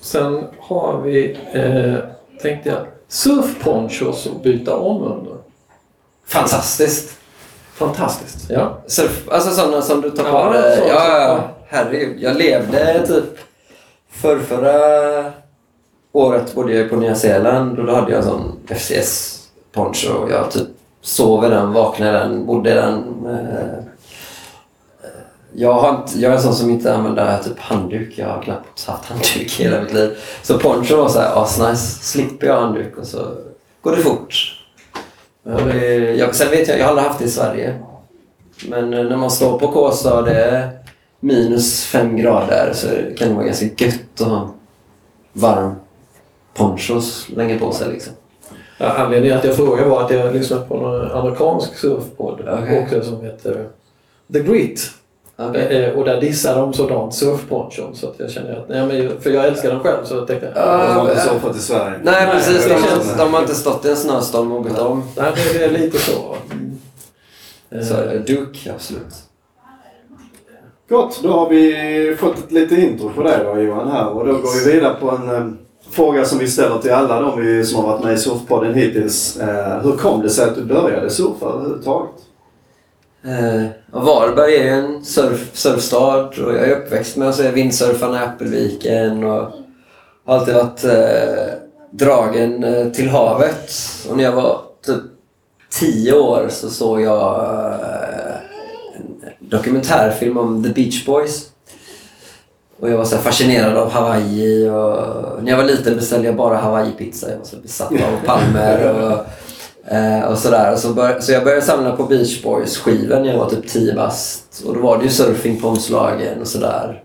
sen 0.00 0.44
har 0.60 1.00
vi, 1.04 1.38
eh, 1.52 1.94
tänkte 2.42 2.68
jag, 2.68 2.78
surfponchos 3.08 4.26
att 4.26 4.42
byta 4.42 4.76
om 4.76 5.02
under. 5.02 5.34
Fantastiskt. 6.26 7.17
Fantastiskt. 7.78 8.50
Ja. 8.50 8.78
Surf, 8.86 9.28
alltså 9.30 9.50
sådana 9.50 9.82
som 9.82 10.00
du 10.00 10.10
tar 10.10 10.24
på 10.24 10.30
Ja, 10.30 10.52
dig. 10.52 10.76
så, 10.76 10.82
Ja, 10.88 10.94
så, 11.00 11.10
ja. 11.10 11.40
Herregud. 11.68 12.16
Jag 12.20 12.36
levde 12.36 13.06
typ 13.06 13.38
förrförra 14.10 15.32
året 16.12 16.54
bodde 16.54 16.72
jag 16.74 16.90
på 16.90 16.96
Nya 16.96 17.14
Zeeland 17.14 17.78
och 17.78 17.86
då 17.86 17.94
hade 17.94 18.10
jag 18.12 18.18
en 18.18 18.24
sån 18.24 18.52
FCS 18.68 19.38
poncho 19.72 20.12
och 20.12 20.30
jag 20.30 20.50
typ 20.50 20.68
sov 21.00 21.44
i 21.44 21.48
den, 21.48 21.72
vaknade 21.72 22.10
i 22.10 22.20
den, 22.20 22.46
bodde 22.46 22.70
i 22.70 22.74
den. 22.74 23.04
eh, 23.26 23.84
Jag, 25.52 25.72
har 25.72 25.88
inte, 25.90 26.18
jag 26.20 26.32
är 26.32 26.36
en 26.36 26.42
sån 26.42 26.54
som 26.54 26.70
inte 26.70 26.94
använder 26.94 27.38
typ 27.42 27.58
handduk. 27.58 28.12
Jag 28.18 28.26
har 28.28 28.42
knappt 28.42 28.86
haft 28.86 29.04
handduk 29.04 29.60
i 29.60 29.62
hela 29.64 29.80
mitt 29.80 29.92
liv. 29.92 30.18
Så 30.42 30.58
poncho 30.58 30.96
var 30.96 31.08
såhär 31.08 31.42
asnice. 31.42 31.98
Slipper 32.02 32.46
jag 32.46 32.60
handduk 32.60 32.96
och 32.98 33.06
så 33.06 33.18
går 33.82 33.96
det 33.96 34.02
fort. 34.02 34.57
Jag, 36.18 36.34
sen 36.34 36.50
vet 36.50 36.68
jag, 36.68 36.78
jag 36.78 36.84
har 36.84 36.90
aldrig 36.90 37.06
haft 37.06 37.18
det 37.18 37.24
i 37.24 37.28
Sverige. 37.28 37.74
Men 38.68 38.94
eh, 38.94 39.04
när 39.04 39.16
man 39.16 39.30
står 39.30 39.58
på 39.58 39.68
Kåsa 39.68 40.18
och 40.18 40.24
det 40.24 40.44
är 40.44 40.70
minus 41.20 41.84
fem 41.84 42.16
grader 42.16 42.70
så 42.74 42.86
kan 43.16 43.28
det 43.28 43.34
vara 43.34 43.44
ganska 43.44 43.66
gött 43.84 44.20
att 44.20 44.26
ha 44.26 44.54
varm 45.32 45.74
ponchos 46.54 47.28
länge 47.36 47.58
på 47.58 47.72
sig 47.72 47.92
liksom. 47.92 48.12
Ja, 48.78 48.86
anledningen 48.86 49.38
att 49.38 49.44
jag 49.44 49.56
frågade 49.56 49.88
var 49.88 50.04
att 50.04 50.10
jag 50.10 50.34
lyssnade 50.34 50.66
på 50.66 50.76
en 50.76 51.10
amerikansk 51.10 51.78
surfpodd 51.78 52.40
också 52.82 53.02
som 53.02 53.24
heter 53.24 53.68
The 54.32 54.40
Grit. 54.40 54.90
Okej. 55.40 55.84
Eh, 55.84 55.98
och 55.98 56.04
där 56.04 56.20
dissar 56.20 56.56
de 56.56 56.72
sådant 56.72 57.14
surfponchon. 57.14 57.94
Så 57.96 58.08
att 58.08 58.14
jag 58.18 58.30
känner 58.30 58.56
att, 58.56 58.68
nej, 58.68 58.86
men, 58.86 59.20
för 59.20 59.30
jag 59.30 59.44
älskar 59.46 59.70
den 59.70 59.80
själv 59.80 60.04
så 60.04 60.14
jag 60.14 60.26
tänkte 60.26 60.52
Ja, 60.56 60.76
De 60.76 60.92
har 60.94 61.08
inte 61.10 61.20
surfat 61.20 61.56
i 61.56 61.58
Sverige. 61.58 61.90
Nej 62.02 62.26
Nej, 62.26 62.26
precis, 62.32 62.64
de, 62.68 62.68
känns- 62.82 63.16
de 63.18 63.34
har 63.34 63.40
inte 63.40 63.54
stått 63.54 63.84
i 63.84 63.90
en 63.90 63.96
snöstorm 63.96 64.52
och 64.52 64.64
bytt 64.64 64.78
om. 64.78 65.02
nej, 65.16 65.32
det, 65.52 65.58
det 65.58 65.64
är 65.64 65.70
lite 65.70 65.98
så. 65.98 66.34
Eh, 67.70 67.82
Så 67.82 67.94
Duke, 68.26 68.72
absolut. 68.74 69.14
Gott, 70.88 71.20
då 71.22 71.32
har 71.32 71.48
vi 71.48 72.16
fått 72.18 72.38
ett 72.38 72.52
lite 72.52 72.74
intro 72.74 73.10
på 73.10 73.22
dig 73.22 73.38
då 73.44 73.60
Johan 73.60 73.90
här 73.90 74.08
och 74.08 74.26
då 74.26 74.32
går 74.32 74.64
vi 74.64 74.72
vidare 74.74 74.94
på 75.00 75.10
en 75.10 75.30
eh, 75.36 75.46
fråga 75.90 76.24
som 76.24 76.38
vi 76.38 76.48
ställer 76.48 76.78
till 76.78 76.92
alla 76.92 77.20
de 77.20 77.40
vi, 77.42 77.64
som 77.64 77.84
har 77.84 77.92
varit 77.92 78.04
med 78.04 78.14
i 78.14 78.18
Surfpodden 78.18 78.74
hittills. 78.74 79.36
Eh, 79.36 79.80
hur 79.82 79.92
kom 79.92 80.22
det 80.22 80.30
sig 80.30 80.44
att 80.48 80.54
du 80.54 80.64
började 80.64 81.10
surfa 81.10 81.46
överhuvudtaget? 81.46 82.10
Eh, 83.24 83.64
och 83.92 84.02
Varberg 84.02 84.56
är 84.56 84.64
ju 84.64 84.68
en 84.68 85.04
surf, 85.04 85.50
surfstad 85.52 86.24
och 86.24 86.54
jag 86.54 86.68
är 86.68 86.76
uppväxt 86.76 87.16
med 87.16 87.28
att 87.28 87.34
se 87.34 87.50
vindsurfarna 87.50 88.22
i 88.22 88.26
Appelviken 88.26 89.24
och 89.24 89.52
har 90.24 90.38
alltid 90.38 90.54
varit 90.54 90.84
eh, 90.84 91.54
dragen 91.90 92.64
eh, 92.64 92.88
till 92.88 93.08
havet. 93.08 93.72
Och 94.10 94.16
när 94.16 94.24
jag 94.24 94.32
var 94.32 94.60
typ 94.86 95.02
10 95.70 96.12
år 96.12 96.46
så 96.50 96.70
såg 96.70 97.00
jag 97.00 97.44
eh, 97.44 98.36
en 98.96 99.48
dokumentärfilm 99.48 100.38
om 100.38 100.62
The 100.64 100.68
Beach 100.68 101.06
Boys. 101.06 101.50
Och 102.80 102.90
jag 102.90 102.96
var 102.96 103.04
så 103.04 103.16
fascinerad 103.16 103.76
av 103.76 103.90
Hawaii 103.90 104.68
och 104.68 105.42
när 105.42 105.50
jag 105.50 105.56
var 105.56 105.64
liten 105.64 105.96
beställde 105.96 106.26
jag 106.26 106.36
bara 106.36 106.56
Hawaii-pizza. 106.56 107.30
Jag 107.30 107.38
var 107.38 107.44
så 107.44 107.56
besatt 107.56 107.92
av 107.92 108.26
palmer 108.26 108.92
och, 108.92 109.26
eh, 109.86 110.22
och 110.22 110.38
sådär. 110.38 110.76
Så, 110.76 110.92
bör, 110.92 111.20
så 111.20 111.32
jag 111.32 111.44
började 111.44 111.62
samla 111.62 111.96
på 111.96 112.04
Beach 112.04 112.42
Boys-skivor 112.42 113.20
när 113.20 113.32
jag 113.32 113.38
var 113.38 113.50
typ 113.50 113.68
10 113.68 113.94
bast. 113.94 114.62
Och 114.66 114.74
då 114.74 114.80
var 114.80 114.98
det 114.98 115.04
ju 115.04 115.10
surfing 115.10 115.60
på 115.60 115.68
omslagen 115.68 116.40
och 116.40 116.48
sådär. 116.48 117.02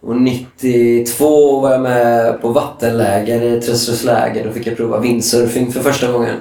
Och 0.00 0.16
92 0.16 1.60
var 1.60 1.70
jag 1.70 1.80
med 1.80 2.42
på 2.42 2.48
vattenläger 2.48 3.42
i 3.42 3.60
Träslövsläger. 3.60 4.44
Då 4.44 4.52
fick 4.52 4.66
jag 4.66 4.76
prova 4.76 4.98
windsurfing 4.98 5.72
för 5.72 5.80
första 5.80 6.12
gången. 6.12 6.36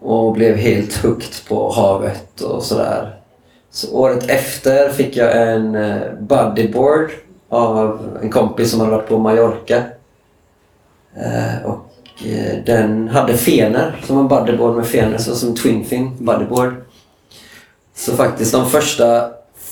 Och 0.00 0.32
blev 0.32 0.56
helt 0.56 0.96
hooked 0.96 1.48
på 1.48 1.72
havet 1.72 2.40
och 2.40 2.62
sådär. 2.62 3.20
Så 3.70 3.96
året 3.96 4.30
efter 4.30 4.88
fick 4.88 5.16
jag 5.16 5.48
en 5.48 5.74
eh, 5.74 6.00
bodyboard 6.20 7.10
av 7.48 8.18
en 8.22 8.30
kompis 8.30 8.70
som 8.70 8.80
hade 8.80 8.92
varit 8.92 9.08
på 9.08 9.18
Mallorca. 9.18 9.82
Eh, 11.16 11.66
och 11.66 11.87
Eh, 12.26 12.64
den 12.66 13.08
hade 13.08 13.36
fenor, 13.36 13.96
som 14.06 14.18
en 14.18 14.28
bodyboard 14.28 14.76
med 14.76 14.86
fenor, 14.86 15.08
så 15.08 15.14
alltså 15.14 15.34
som 15.34 15.54
twin 15.54 15.84
fin 15.84 16.10
bodyboard. 16.18 16.74
Så 17.94 18.12
faktiskt 18.12 18.52
de 18.52 18.70
första 18.70 19.30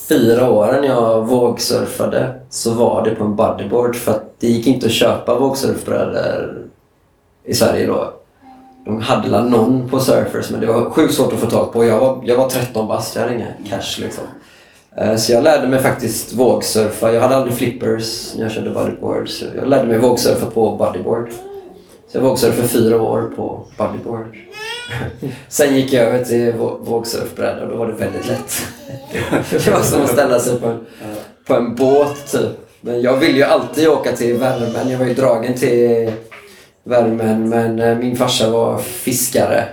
fyra 0.08 0.50
åren 0.50 0.84
jag 0.84 1.26
vågsurfade 1.26 2.34
så 2.50 2.74
var 2.74 3.04
det 3.04 3.14
på 3.14 3.24
en 3.24 3.36
bodyboard 3.36 3.96
för 3.96 4.12
att 4.12 4.40
det 4.40 4.46
gick 4.46 4.66
inte 4.66 4.86
att 4.86 4.92
köpa 4.92 5.38
vågsurfbrädor 5.38 6.62
i 7.44 7.54
Sverige 7.54 7.86
då. 7.86 8.12
De 8.84 9.00
hade 9.00 9.28
la 9.28 9.42
någon 9.42 9.88
på 9.88 10.00
Surfers 10.00 10.50
men 10.50 10.60
det 10.60 10.66
var 10.66 10.90
sjukt 10.90 11.14
svårt 11.14 11.32
att 11.32 11.38
få 11.38 11.46
tag 11.46 11.72
på. 11.72 11.84
Jag 11.84 12.00
var, 12.00 12.22
jag 12.24 12.36
var 12.36 12.48
13 12.48 12.88
bast, 12.88 13.14
jag 13.14 13.22
hade 13.22 13.34
inga 13.34 13.52
cash 13.68 14.00
liksom. 14.00 14.24
Eh, 14.96 15.16
så 15.16 15.32
jag 15.32 15.44
lärde 15.44 15.68
mig 15.68 15.82
faktiskt 15.82 16.32
vågsurfa. 16.32 17.12
Jag 17.12 17.20
hade 17.20 17.36
aldrig 17.36 17.56
flippers 17.56 18.34
när 18.34 18.42
jag 18.42 18.52
körde 18.52 18.70
bodyboard. 18.70 19.28
Så 19.28 19.44
jag 19.56 19.68
lärde 19.68 19.88
mig 19.88 19.98
vågsurfa 19.98 20.46
på 20.46 20.76
bodyboard. 20.76 21.28
Så 22.16 22.22
jag 22.22 22.28
vågsurfade 22.28 22.68
fyra 22.68 23.02
år 23.02 23.32
på 23.36 23.64
bodyboard. 23.76 24.36
Sen 25.48 25.76
gick 25.76 25.92
jag 25.92 26.04
över 26.04 26.24
till 26.24 26.52
vå- 26.52 26.84
vågsurfbräda 26.84 27.62
och 27.62 27.68
då 27.68 27.76
var 27.76 27.86
det 27.86 27.92
väldigt 27.92 28.28
lätt. 28.28 28.62
Det 29.64 29.70
var 29.70 29.80
som 29.82 30.02
att 30.02 30.10
ställa 30.10 30.38
sig 30.40 30.60
på 30.60 30.66
en, 30.66 30.86
på 31.46 31.54
en 31.54 31.74
båt 31.74 32.32
typ. 32.32 32.68
Men 32.80 33.00
jag 33.00 33.16
ville 33.16 33.38
ju 33.38 33.42
alltid 33.42 33.88
åka 33.88 34.12
till 34.12 34.34
värmen. 34.36 34.90
Jag 34.90 34.98
var 34.98 35.06
ju 35.06 35.14
dragen 35.14 35.54
till 35.54 36.12
värmen 36.84 37.48
men 37.48 37.80
eh, 37.80 37.98
min 37.98 38.16
farsa 38.16 38.50
var 38.50 38.78
fiskare. 38.78 39.64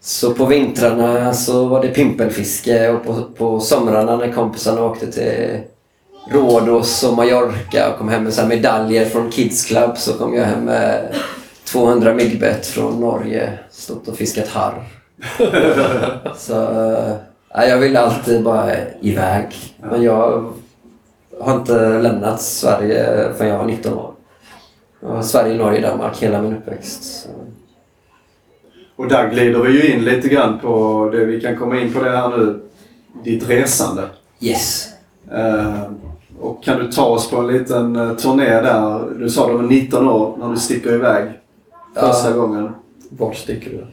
Så 0.00 0.34
på 0.34 0.44
vintrarna 0.46 1.34
så 1.34 1.64
var 1.64 1.82
det 1.82 1.88
pimpelfiske 1.88 2.90
och 2.90 3.04
på, 3.04 3.22
på 3.36 3.60
somrarna 3.60 4.16
när 4.16 4.32
kompisarna 4.32 4.82
åkte 4.84 5.12
till 5.12 5.58
Rhodos 6.32 7.02
och 7.04 7.16
Mallorca 7.16 7.90
och 7.92 7.98
kom 7.98 8.08
hem 8.08 8.24
med 8.24 8.34
så 8.34 8.40
här 8.40 8.48
medaljer 8.48 9.04
från 9.04 9.30
Kids 9.30 9.64
Club 9.64 9.98
så 9.98 10.12
kom 10.12 10.34
jag 10.34 10.44
hem 10.44 10.64
med 10.64 11.14
200 11.72 12.14
myggbett 12.14 12.66
från 12.66 13.00
Norge. 13.00 13.58
Stått 13.70 14.08
och 14.08 14.16
fiskat 14.16 14.48
harr. 14.48 14.84
så 16.36 16.52
ja, 17.54 17.64
jag 17.64 17.78
ville 17.78 18.00
alltid 18.00 18.42
bara 18.42 18.70
iväg. 19.00 19.46
Men 19.90 20.02
jag 20.02 20.52
har 21.40 21.54
inte 21.56 21.98
lämnat 21.98 22.42
Sverige 22.42 23.28
förrän 23.36 23.50
jag 23.50 23.58
var 23.58 23.64
19 23.66 23.92
år. 23.92 24.12
Sverige, 25.22 25.54
Norge, 25.58 25.80
Danmark 25.80 26.18
hela 26.22 26.42
min 26.42 26.56
uppväxt. 26.56 27.04
Så. 27.04 27.28
Och 28.96 29.08
där 29.08 29.30
glider 29.30 29.60
vi 29.62 29.72
ju 29.72 29.92
in 29.94 30.04
lite 30.04 30.28
grann 30.28 30.58
på 30.58 31.08
det 31.12 31.24
vi 31.24 31.40
kan 31.40 31.56
komma 31.56 31.80
in 31.80 31.92
på 31.92 32.04
det 32.04 32.10
här 32.10 32.28
nu. 32.28 32.60
Ditt 33.24 33.50
resande. 33.50 34.02
Yes. 34.40 34.88
Eh, 35.32 35.82
Och 36.40 36.64
kan 36.64 36.78
du 36.78 36.92
ta 36.92 37.04
oss 37.04 37.30
på 37.30 37.36
en 37.36 37.46
liten 37.46 37.96
eh, 37.96 38.16
turné 38.16 38.44
där? 38.60 39.00
Du 39.18 39.30
sa 39.30 39.48
du 39.48 39.54
var 39.54 39.62
19 39.62 40.08
år 40.08 40.36
när 40.38 40.48
du 40.48 40.56
sticker 40.56 40.92
iväg 40.92 41.30
första 41.94 42.30
Ja. 42.30 42.36
gången. 42.36 42.74
Vart 43.10 43.36
sticker 43.36 43.70
du? 43.70 43.86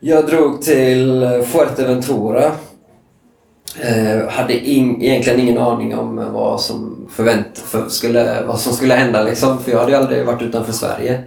Jag 0.00 0.26
drog 0.26 0.62
till 0.62 1.22
Fuerteventura. 1.46 2.52
Eh, 3.80 4.28
hade 4.28 4.58
in, 4.58 5.02
egentligen 5.02 5.40
ingen 5.40 5.58
aning 5.58 5.98
om 5.98 6.32
vad 6.32 6.60
som, 6.60 7.08
förvänt, 7.12 7.58
för, 7.58 7.88
skulle, 7.88 8.42
vad 8.46 8.60
som 8.60 8.72
skulle 8.72 8.94
hända 8.94 9.22
liksom. 9.22 9.58
För 9.58 9.72
jag 9.72 9.78
hade 9.78 9.98
aldrig 9.98 10.26
varit 10.26 10.42
utanför 10.42 10.72
Sverige. 10.72 11.24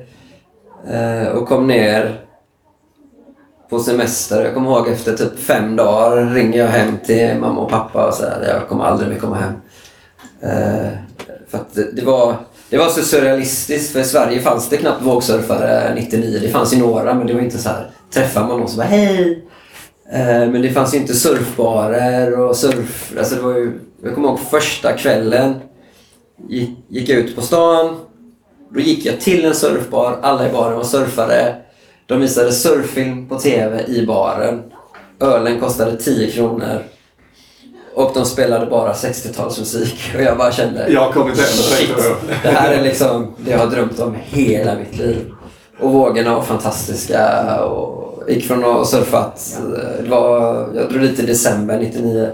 Eh, 0.90 1.28
och 1.28 1.48
kom 1.48 1.68
ner 1.68 2.22
på 3.70 3.80
semester. 3.80 4.46
Jag 4.46 4.54
kommer 4.54 4.70
ihåg 4.72 4.88
efter 4.88 5.16
typ 5.18 5.40
fem 5.40 5.76
dagar 5.76 6.34
ringer 6.34 6.60
jag 6.60 6.68
hem 6.68 6.94
till 7.06 7.38
mamma 7.40 7.62
och 7.62 7.70
pappa 7.70 8.08
och 8.08 8.14
säger 8.14 8.54
jag 8.54 8.68
kommer 8.70 8.84
aldrig 8.84 9.10
mer 9.10 9.20
komma 9.20 9.36
hem. 9.36 9.54
Eh, 10.42 10.92
för 11.48 11.58
att 11.58 11.74
det, 11.74 11.92
det, 11.92 12.06
var, 12.06 12.36
det 12.70 12.78
var 12.78 12.90
så 12.90 13.02
surrealistiskt 13.02 13.94
för 13.94 14.00
i 14.00 14.04
Sverige 14.04 14.42
fanns 14.42 14.70
det 14.70 14.78
knappt 14.78 15.02
vågsurfare 15.02 15.90
eh, 15.90 15.96
99. 15.96 16.40
Det 16.42 16.50
fanns 16.50 16.74
ju 16.74 16.78
några 16.78 17.14
men 17.14 17.28
det 17.28 17.34
var 17.34 17.42
inte 17.42 17.58
så 17.58 17.70
här. 17.70 17.92
Träffar 18.14 18.48
man 18.48 18.60
någon 18.60 18.70
så 18.70 18.78
bara 18.78 18.88
hej. 18.88 19.44
Eh, 20.12 20.50
men 20.52 20.62
det 20.62 20.70
fanns 20.70 20.94
ju 20.94 20.98
inte 20.98 21.14
surfbarer 21.14 22.40
och 22.40 22.56
surf... 22.56 23.14
Alltså 23.18 23.36
det 23.36 23.42
var 23.42 23.54
ju, 23.54 23.80
jag 24.04 24.16
kommer 24.16 24.28
ihåg 24.28 24.40
första 24.40 24.98
kvällen. 24.98 25.56
Gick, 26.50 26.70
gick 26.88 27.10
jag 27.10 27.18
ut 27.18 27.36
på 27.36 27.42
stan. 27.42 28.00
Då 28.70 28.80
gick 28.80 29.06
jag 29.06 29.20
till 29.20 29.46
en 29.46 29.56
surfbar. 29.56 30.20
Alla 30.22 30.50
i 30.50 30.52
baren 30.52 30.78
var 30.78 30.84
surfare. 30.84 31.56
De 32.06 32.22
visade 32.22 32.52
surffilm 32.52 33.30
på 33.30 33.40
TV 33.40 33.86
i 33.88 34.06
baren. 34.06 34.64
Ölen 35.20 35.60
kostade 35.60 35.98
10 35.98 36.32
kronor. 36.32 36.84
Och 37.98 38.12
de 38.14 38.26
spelade 38.26 38.66
bara 38.66 38.94
60-talsmusik. 38.94 40.16
Och 40.16 40.22
jag 40.22 40.38
bara 40.38 40.52
kände... 40.52 40.88
Jag 40.92 41.02
har 41.02 41.12
kommit 41.12 41.38
hem 41.38 41.46
Shit. 41.48 41.90
Det 42.44 42.50
här 42.50 42.72
är 42.74 42.84
liksom 42.84 43.34
det 43.38 43.52
jag 43.52 43.58
har 43.60 43.68
drömt 43.68 44.00
om 44.00 44.16
hela 44.26 44.76
mitt 44.76 44.98
liv. 45.00 45.18
Och 45.80 45.92
vågorna 45.92 46.36
var 46.36 46.42
fantastiska. 46.42 47.56
Och 47.66 48.24
gick 48.30 48.46
från 48.48 48.60
att 48.60 48.66
ha 48.74 48.86
surfat. 48.86 49.60
eh, 49.60 50.04
Det 50.04 50.10
var, 50.10 50.46
jag 50.76 50.90
drog 50.90 51.02
dit 51.02 51.20
i 51.20 51.26
december 51.26 51.80
99. 51.80 52.30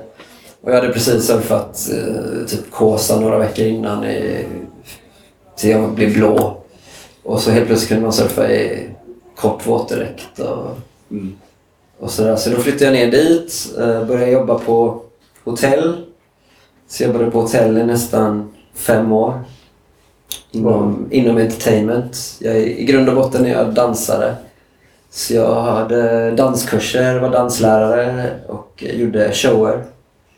Och 0.63 0.72
jag 0.72 0.75
hade 0.75 0.93
precis 0.93 1.27
surfat 1.27 1.89
eh, 1.91 2.46
typ 2.48 2.72
Kåsa 2.72 3.20
några 3.20 3.38
veckor 3.38 3.65
innan. 3.65 4.03
I, 4.05 4.46
till 5.58 5.70
jag 5.70 5.89
blev 5.91 6.13
blå. 6.13 6.58
Och 7.24 7.39
så 7.41 7.51
helt 7.51 7.67
plötsligt 7.67 7.88
kunde 7.89 8.03
man 8.03 8.13
surfa 8.13 8.51
i 8.51 8.89
kort 9.36 9.67
våtdräkt. 9.67 10.39
Och, 10.39 10.67
Mm. 11.12 11.36
och 12.00 12.12
sådär. 12.12 12.36
Så 12.36 12.50
då 12.50 12.58
flyttade 12.58 12.86
jag 12.86 12.93
ner 12.93 13.12
dit. 13.12 13.53
eh, 13.79 14.03
Började 14.05 14.32
jobba 14.32 14.60
på 14.60 15.01
hotell. 15.43 16.05
Så 16.88 17.03
jag 17.03 17.07
jobbade 17.07 17.31
på 17.31 17.41
hotell 17.41 17.77
i 17.77 17.83
nästan 17.83 18.53
fem 18.73 19.12
år. 19.12 19.39
Inom, 20.51 21.07
inom 21.12 21.38
entertainment. 21.38 22.38
Jag, 22.39 22.57
I 22.62 22.85
grund 22.85 23.09
och 23.09 23.15
botten 23.15 23.45
är 23.45 23.50
jag 23.50 23.73
dansare. 23.73 24.35
Så 25.09 25.33
jag 25.33 25.62
hade 25.62 26.31
danskurser, 26.31 27.19
var 27.19 27.29
danslärare 27.29 28.29
och 28.47 28.83
gjorde 28.93 29.31
shower. 29.31 29.83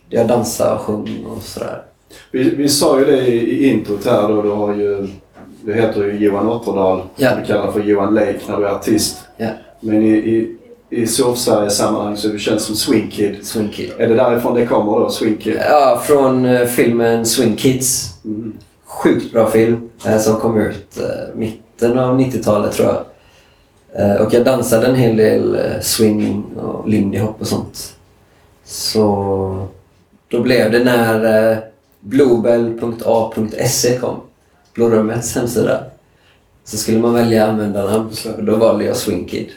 Där 0.10 0.18
jag 0.18 0.28
dansade 0.28 0.76
och 0.76 0.82
sjöng 0.82 1.26
och 1.26 1.42
sådär. 1.42 1.82
Vi, 2.32 2.50
vi 2.50 2.70
sa 2.70 3.00
ju 3.00 3.06
det 3.06 3.28
i, 3.28 3.38
i 3.38 3.70
introt 3.70 4.06
här 4.06 4.28
då. 4.28 4.42
Du 4.42 4.50
har 4.50 4.74
ju... 4.76 5.08
Du 5.62 5.74
heter 5.74 6.04
ju 6.04 6.26
Johan 6.26 6.50
Otterdal. 6.50 7.02
Ja. 7.16 7.36
Du 7.36 7.46
kallar 7.46 7.72
för 7.72 7.80
Johan 7.80 8.14
Lake 8.14 8.40
när 8.48 8.58
du 8.58 8.68
är 8.68 8.72
artist. 8.72 9.18
Ja, 9.38 9.50
Men 9.80 10.04
i, 10.04 10.10
i, 10.10 10.58
i 10.90 11.08
Surf-Sveriges 11.08 11.78
sammanhang 11.78 12.18
så 12.18 12.28
är 12.28 12.34
du 12.34 12.40
känd 12.40 12.62
som 12.62 12.76
Swing 12.76 13.10
Kid. 13.10 13.46
Swing 13.46 13.70
Kid. 13.70 13.92
Är 13.98 14.08
det 14.08 14.16
därifrån 14.16 14.56
det 14.56 14.66
kommer 14.66 15.00
då, 15.00 15.10
Swing 15.10 15.38
Kid? 15.38 15.58
Ja, 15.70 16.02
från 16.06 16.46
eh, 16.46 16.66
filmen 16.66 17.26
Swing 17.26 17.56
Kids. 17.56 18.14
Mm. 18.26 18.54
Sjukt 18.86 19.34
bra 19.34 19.50
film 19.50 19.90
eh, 20.06 20.18
som 20.18 20.36
kom 20.36 20.60
ut 20.62 20.98
eh, 20.98 21.36
mitten 21.36 22.00
av 22.00 22.20
90-talet 22.20 22.74
tror 22.74 22.88
jag. 22.88 23.06
Eh, 23.96 24.16
och 24.16 24.34
jag 24.34 24.46
dansade 24.46 24.88
en 24.88 24.96
hel 24.96 25.18
del 25.18 25.56
eh, 25.56 25.82
swing 25.82 26.44
och 26.56 26.90
lindy 26.90 27.20
hop 27.20 27.36
och 27.42 27.48
sånt. 27.48 27.96
Så 28.66 29.68
då 30.28 30.42
blev 30.42 30.72
det 30.72 30.84
när 30.84 31.52
eh, 31.52 31.58
bluebell.a.se 32.00 33.98
kom, 33.98 34.22
Blå 34.74 34.90
rummets 34.90 35.36
hemsida, 35.36 35.84
så 36.64 36.78
skulle 36.78 37.00
man 37.00 37.14
välja 37.14 37.48
användarnamn 37.48 38.10
och 38.38 38.44
då 38.44 38.56
valde 38.56 38.86
jag 38.86 38.98
Swing 38.98 39.26
Kid. 39.26 39.48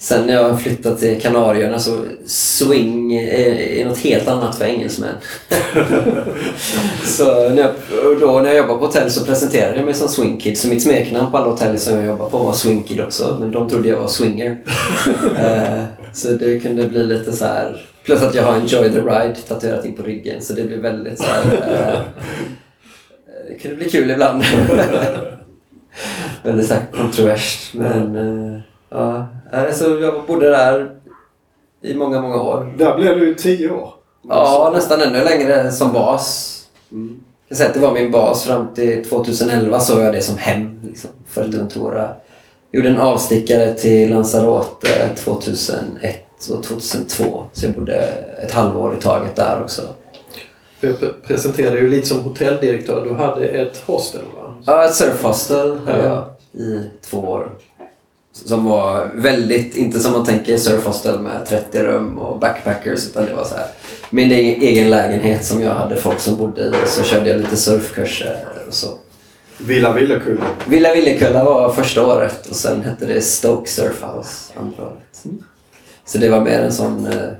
Sen 0.00 0.26
när 0.26 0.34
jag 0.34 0.60
flyttade 0.60 0.96
till 0.96 1.20
Kanarieöarna 1.20 1.78
så 1.78 2.04
swing 2.26 3.16
är, 3.16 3.54
är 3.54 3.84
något 3.84 3.98
helt 3.98 4.28
annat 4.28 4.56
för 4.58 4.64
engelsmän. 4.64 5.14
så 7.04 7.48
när 7.48 7.62
jag, 7.62 7.70
och 8.06 8.20
då 8.20 8.40
när 8.40 8.48
jag 8.48 8.56
jobbade 8.56 8.78
på 8.78 8.86
hotell 8.86 9.10
så 9.10 9.24
presenterade 9.24 9.76
jag 9.76 9.84
mig 9.84 9.94
som 9.94 10.08
Swing 10.08 10.40
Kid. 10.40 10.58
Så 10.58 10.68
mitt 10.68 10.82
smeknamn 10.82 11.30
på 11.30 11.36
alla 11.36 11.50
hotell 11.50 11.78
som 11.78 11.96
jag 11.96 12.06
jobbade 12.06 12.30
på 12.30 12.38
var 12.38 12.52
Swing 12.52 12.82
Kid 12.82 13.00
också. 13.00 13.36
Men 13.40 13.50
de 13.50 13.68
trodde 13.68 13.88
jag 13.88 14.00
var 14.00 14.08
swinger. 14.08 14.58
Eh, 15.38 15.84
så 16.12 16.28
det 16.28 16.60
kunde 16.60 16.88
bli 16.88 17.04
lite 17.04 17.32
så 17.32 17.44
här. 17.44 17.86
Plus 18.04 18.22
att 18.22 18.34
jag 18.34 18.42
har 18.42 18.54
Enjoy 18.54 18.90
the 18.90 19.00
Ride 19.00 19.36
tatuerat 19.48 19.84
in 19.84 19.96
på 19.96 20.02
ryggen. 20.02 20.42
Så 20.42 20.52
det 20.52 20.62
blev 20.62 20.78
väldigt 20.78 21.18
så 21.18 21.24
här. 21.24 21.42
eh, 21.44 22.00
det 23.48 23.58
kunde 23.58 23.76
bli 23.76 23.90
kul 23.90 24.10
ibland. 24.10 24.44
väldigt 26.42 26.66
så 26.66 26.74
här 26.74 26.82
kontroversiellt. 26.92 27.70
Men 27.72 28.16
eh, 28.16 28.60
ja, 28.90 29.28
alltså, 29.52 30.00
jag 30.00 30.26
bodde 30.26 30.50
där 30.50 30.90
i 31.82 31.94
många, 31.94 32.20
många 32.20 32.42
år. 32.42 32.74
Där 32.78 32.96
blev 32.96 33.20
du 33.20 33.34
tio 33.34 33.70
år. 33.70 33.94
Ja, 34.28 34.70
nästan 34.74 35.00
ännu 35.00 35.24
längre 35.24 35.72
som 35.72 35.92
bas. 35.92 36.54
Mm. 36.92 37.20
Jag 37.48 37.58
säga 37.58 37.68
att 37.68 37.74
det 37.74 37.80
var 37.80 37.92
min 37.92 38.10
bas 38.10 38.44
fram 38.44 38.74
till 38.74 39.04
2011 39.08 39.80
såg 39.80 40.00
jag 40.00 40.14
det 40.14 40.20
som 40.22 40.36
hem. 40.38 40.80
Liksom, 40.84 41.10
Fuerteventura. 41.26 42.08
Gjorde 42.72 42.88
en 42.88 42.98
avstickare 43.00 43.74
till 43.74 44.10
Lanzarote 44.10 45.08
2001 45.16 46.50
och 46.50 46.62
2002. 46.64 47.44
Så 47.52 47.66
jag 47.66 47.74
bodde 47.74 47.94
ett 48.42 48.52
halvår 48.52 48.96
i 48.98 49.02
taget 49.02 49.36
där 49.36 49.62
också. 49.62 49.82
Pre- 50.80 51.12
presenterade 51.26 51.78
ju 51.78 51.88
lite 51.90 52.06
som 52.06 52.20
hotelldirektör. 52.20 53.04
Du 53.04 53.14
hade 53.14 53.46
ett 53.46 53.82
hostel 53.86 54.20
va? 54.36 54.54
Ja, 54.66 54.84
ett 54.84 54.94
surfhostel 54.94 55.78
hade 55.86 55.98
Ja. 56.06 56.26
jag 56.54 56.62
i 56.62 56.90
två 57.10 57.18
år. 57.18 57.50
Som 58.44 58.64
var 58.64 59.10
väldigt, 59.14 59.76
inte 59.76 60.00
som 60.00 60.12
man 60.12 60.24
tänker 60.24 60.56
surfhostel 60.56 61.20
med 61.20 61.46
30 61.46 61.82
rum 61.82 62.18
och 62.18 62.38
backpackers. 62.38 63.06
Utan 63.06 63.24
det 63.26 63.34
var 63.34 63.44
så 63.44 63.54
här 63.54 63.66
min 64.10 64.30
egen 64.32 64.90
lägenhet 64.90 65.44
som 65.44 65.62
jag 65.62 65.74
hade 65.74 65.96
folk 65.96 66.20
som 66.20 66.36
bodde 66.36 66.62
i. 66.62 66.72
Så 66.86 67.02
körde 67.02 67.28
jag 67.30 67.40
lite 67.40 67.56
surfkurser 67.56 68.44
och 68.68 68.74
så. 68.74 68.88
Villa 69.58 69.92
Villekulla. 69.92 70.44
Villa 70.66 70.94
Villekulla 70.94 71.44
var 71.44 71.72
första 71.72 72.06
året 72.06 72.46
och 72.46 72.56
sen 72.56 72.82
hette 72.82 73.06
det 73.06 73.20
Stoke 73.20 73.70
Surfhouse 73.70 74.52
andra 74.56 74.82
året. 74.82 75.24
Så 76.06 76.18
det 76.18 76.28
var 76.28 76.40
mer 76.40 76.60
en 76.60 76.72
sån 76.72 77.06
eh, 77.06 77.30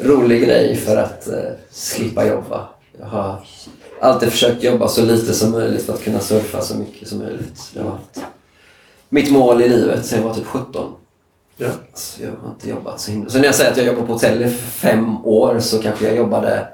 rolig 0.00 0.42
grej 0.46 0.76
för 0.76 0.96
att 0.96 1.28
eh, 1.28 1.34
slippa 1.70 2.26
jobba. 2.26 2.68
Jag 2.98 3.06
har 3.06 3.46
alltid 4.00 4.30
försökt 4.30 4.62
jobba 4.62 4.88
så 4.88 5.02
lite 5.04 5.34
som 5.34 5.50
möjligt 5.50 5.86
för 5.86 5.92
att 5.92 6.04
kunna 6.04 6.20
surfa 6.20 6.60
så 6.60 6.74
mycket 6.74 7.08
som 7.08 7.18
möjligt. 7.18 7.70
Det 7.74 7.80
har 7.80 7.90
varit 7.90 8.18
mitt 9.14 9.30
mål 9.32 9.62
i 9.62 9.68
livet 9.68 10.06
sen 10.06 10.18
jag 10.20 10.28
var 10.28 10.34
typ 10.34 10.46
17. 10.46 10.92
Ja. 11.56 11.68
Så 11.94 12.22
jag 12.22 12.28
har 12.42 12.50
inte 12.50 12.68
jobbat 12.70 13.00
så 13.00 13.10
himla... 13.10 13.30
Så 13.30 13.38
när 13.38 13.44
jag 13.44 13.54
säger 13.54 13.70
att 13.70 13.76
jag 13.76 13.86
jobbar 13.86 14.02
på 14.06 14.12
hotell 14.12 14.42
i 14.42 14.50
fem 14.50 15.26
år 15.26 15.58
så 15.58 15.78
kanske 15.78 16.04
jag 16.06 16.16
jobbade 16.16 16.68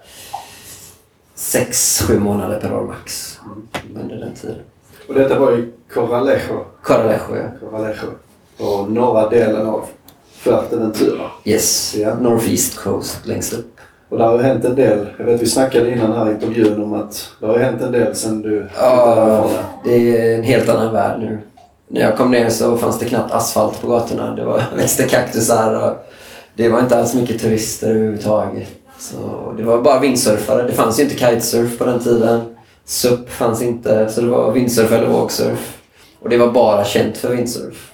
sex, 1.35 2.03
sju 2.07 2.19
månader 2.19 2.61
per 2.61 2.75
år 2.75 2.83
max 2.87 3.39
under 4.03 4.17
den 4.17 4.35
tiden. 4.35 4.57
Och 5.09 5.15
detta 5.15 5.39
var 5.39 5.59
i 5.59 5.69
Corralejo. 5.95 6.65
Corralejo, 6.83 7.37
ja. 7.37 7.43
Corralejo. 7.71 8.11
På 8.59 8.87
norra 8.91 9.29
delen 9.29 9.67
av 9.67 9.85
Fuerteventura. 10.33 11.23
Yes, 11.45 11.95
Ja. 11.99 12.15
Northeast 12.15 12.79
Coast 12.79 13.27
längst 13.27 13.53
upp. 13.53 13.77
Och 14.09 14.19
det 14.19 14.25
har 14.25 14.37
ju 14.37 14.43
hänt 14.43 14.65
en 14.65 14.75
del. 14.75 15.07
Jag 15.19 15.25
vet 15.25 15.43
vi 15.43 15.47
snackade 15.47 15.91
innan 15.93 16.13
här 16.13 16.29
i 16.31 16.33
intervjun 16.35 16.83
om 16.83 16.93
att 16.93 17.31
det 17.41 17.47
har 17.47 17.59
hänt 17.59 17.83
en 17.83 17.93
del 17.93 18.15
sen 18.17 18.43
du 18.43 18.49
flyttade 18.49 18.71
Ja, 18.97 19.15
därifrån. 19.15 19.51
det 19.85 20.17
är 20.33 20.39
en 20.39 20.43
helt 20.43 20.69
annan 20.69 20.93
värld 20.93 21.21
nu. 21.21 21.39
När 21.93 22.01
jag 22.01 22.17
kom 22.17 22.31
ner 22.31 22.51
så 22.51 22.77
fanns 22.77 22.99
det 22.99 23.05
knappt 23.05 23.33
asfalt 23.33 23.81
på 23.81 23.89
gatorna. 23.89 24.35
Det 24.35 24.45
var, 24.45 24.65
växte 24.77 25.09
kaktusar 25.09 25.75
och 25.75 25.97
det 26.55 26.69
var 26.69 26.81
inte 26.81 26.99
alls 26.99 27.15
mycket 27.15 27.41
turister 27.41 27.91
överhuvudtaget. 27.91 28.69
Så 28.99 29.17
det 29.57 29.63
var 29.63 29.83
bara 29.83 30.01
vindsurfare. 30.01 30.63
Det 30.63 30.73
fanns 30.73 30.99
ju 30.99 31.03
inte 31.03 31.17
kitesurf 31.17 31.79
på 31.79 31.85
den 31.85 32.01
tiden. 32.01 32.41
SUP 32.85 33.31
fanns 33.31 33.63
inte, 33.63 34.09
så 34.09 34.21
det 34.21 34.27
var 34.27 34.53
vindsurf 34.53 34.93
eller 34.93 35.09
vågsurf. 35.09 35.79
Och 36.21 36.29
det 36.29 36.37
var 36.37 36.53
bara 36.53 36.85
känt 36.85 37.17
för 37.17 37.29
vindsurf. 37.29 37.93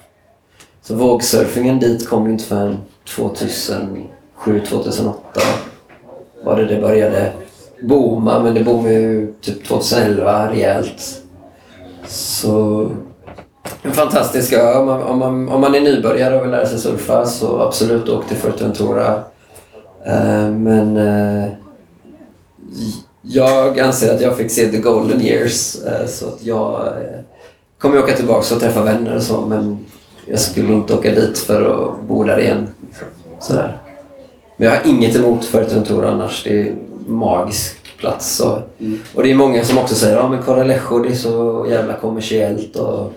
Så 0.81 0.95
vågsurfingen 0.95 1.79
dit 1.79 2.09
kom 2.09 2.25
ju 2.25 2.31
inte 2.31 2.45
förrän 2.45 2.77
2007-2008 3.07 5.13
var 6.43 6.55
det 6.55 6.65
det 6.65 6.81
började 6.81 7.33
booma, 7.81 8.39
men 8.39 8.53
det 8.53 8.63
boomade 8.63 8.93
ju 8.93 9.33
typ 9.41 9.67
2011 9.67 10.51
rejält. 10.51 11.21
Så 12.07 12.91
en 13.87 13.93
fantastisk 13.93 14.53
ö. 14.53 14.73
Om 14.77 14.85
man, 14.85 15.01
om 15.03 15.19
man, 15.19 15.49
om 15.49 15.61
man 15.61 15.75
är 15.75 15.81
nybörjare 15.81 16.35
och 16.37 16.43
vill 16.43 16.51
lära 16.51 16.65
sig 16.65 16.79
surfa 16.79 17.25
så 17.25 17.61
absolut 17.61 18.09
åk 18.09 18.27
till 18.27 18.37
Fuerteventura. 18.37 19.23
Eh, 20.05 20.49
men 20.51 20.97
eh, 20.97 21.49
Jag 23.21 23.79
anser 23.79 24.15
att 24.15 24.21
jag 24.21 24.37
fick 24.37 24.51
se 24.51 24.67
the 24.67 24.77
golden 24.77 25.21
years. 25.21 25.75
eh, 25.85 26.07
Så 26.07 26.27
att 26.27 26.43
jag 26.43 26.93
kommer 27.77 27.99
åka 27.99 28.13
tillbaka 28.15 28.55
och 28.55 28.61
träffa 28.61 28.83
vänner 28.83 29.15
och 29.15 29.23
så 29.23 29.41
men 29.41 29.77
jag 30.25 30.39
skulle 30.39 30.73
inte 30.73 30.93
åka 30.93 31.11
dit 31.11 31.37
för 31.37 31.61
att 31.89 32.01
bo 32.07 32.23
där 32.23 32.39
igen. 32.39 32.67
Sådär. 33.39 33.77
Men 34.57 34.67
jag 34.69 34.75
har 34.75 34.87
inget 34.87 35.15
emot 35.15 35.45
Fuerteventura 35.45 36.09
annars. 36.11 36.43
Det 36.43 36.61
är 36.61 36.65
en 36.67 36.79
magisk 37.15 37.77
plats. 37.99 38.39
Och, 38.39 38.57
och 39.15 39.23
det 39.23 39.31
är 39.31 39.35
många 39.35 39.63
som 39.63 39.77
också 39.77 39.95
säger 39.95 40.17
att 40.17 40.23
ja, 40.23 40.29
men 40.29 40.43
Coralejo 40.43 40.99
det 40.99 41.09
är 41.09 41.15
så 41.15 41.65
jävla 41.69 41.93
kommersiellt 41.93 42.75
och 42.75 43.13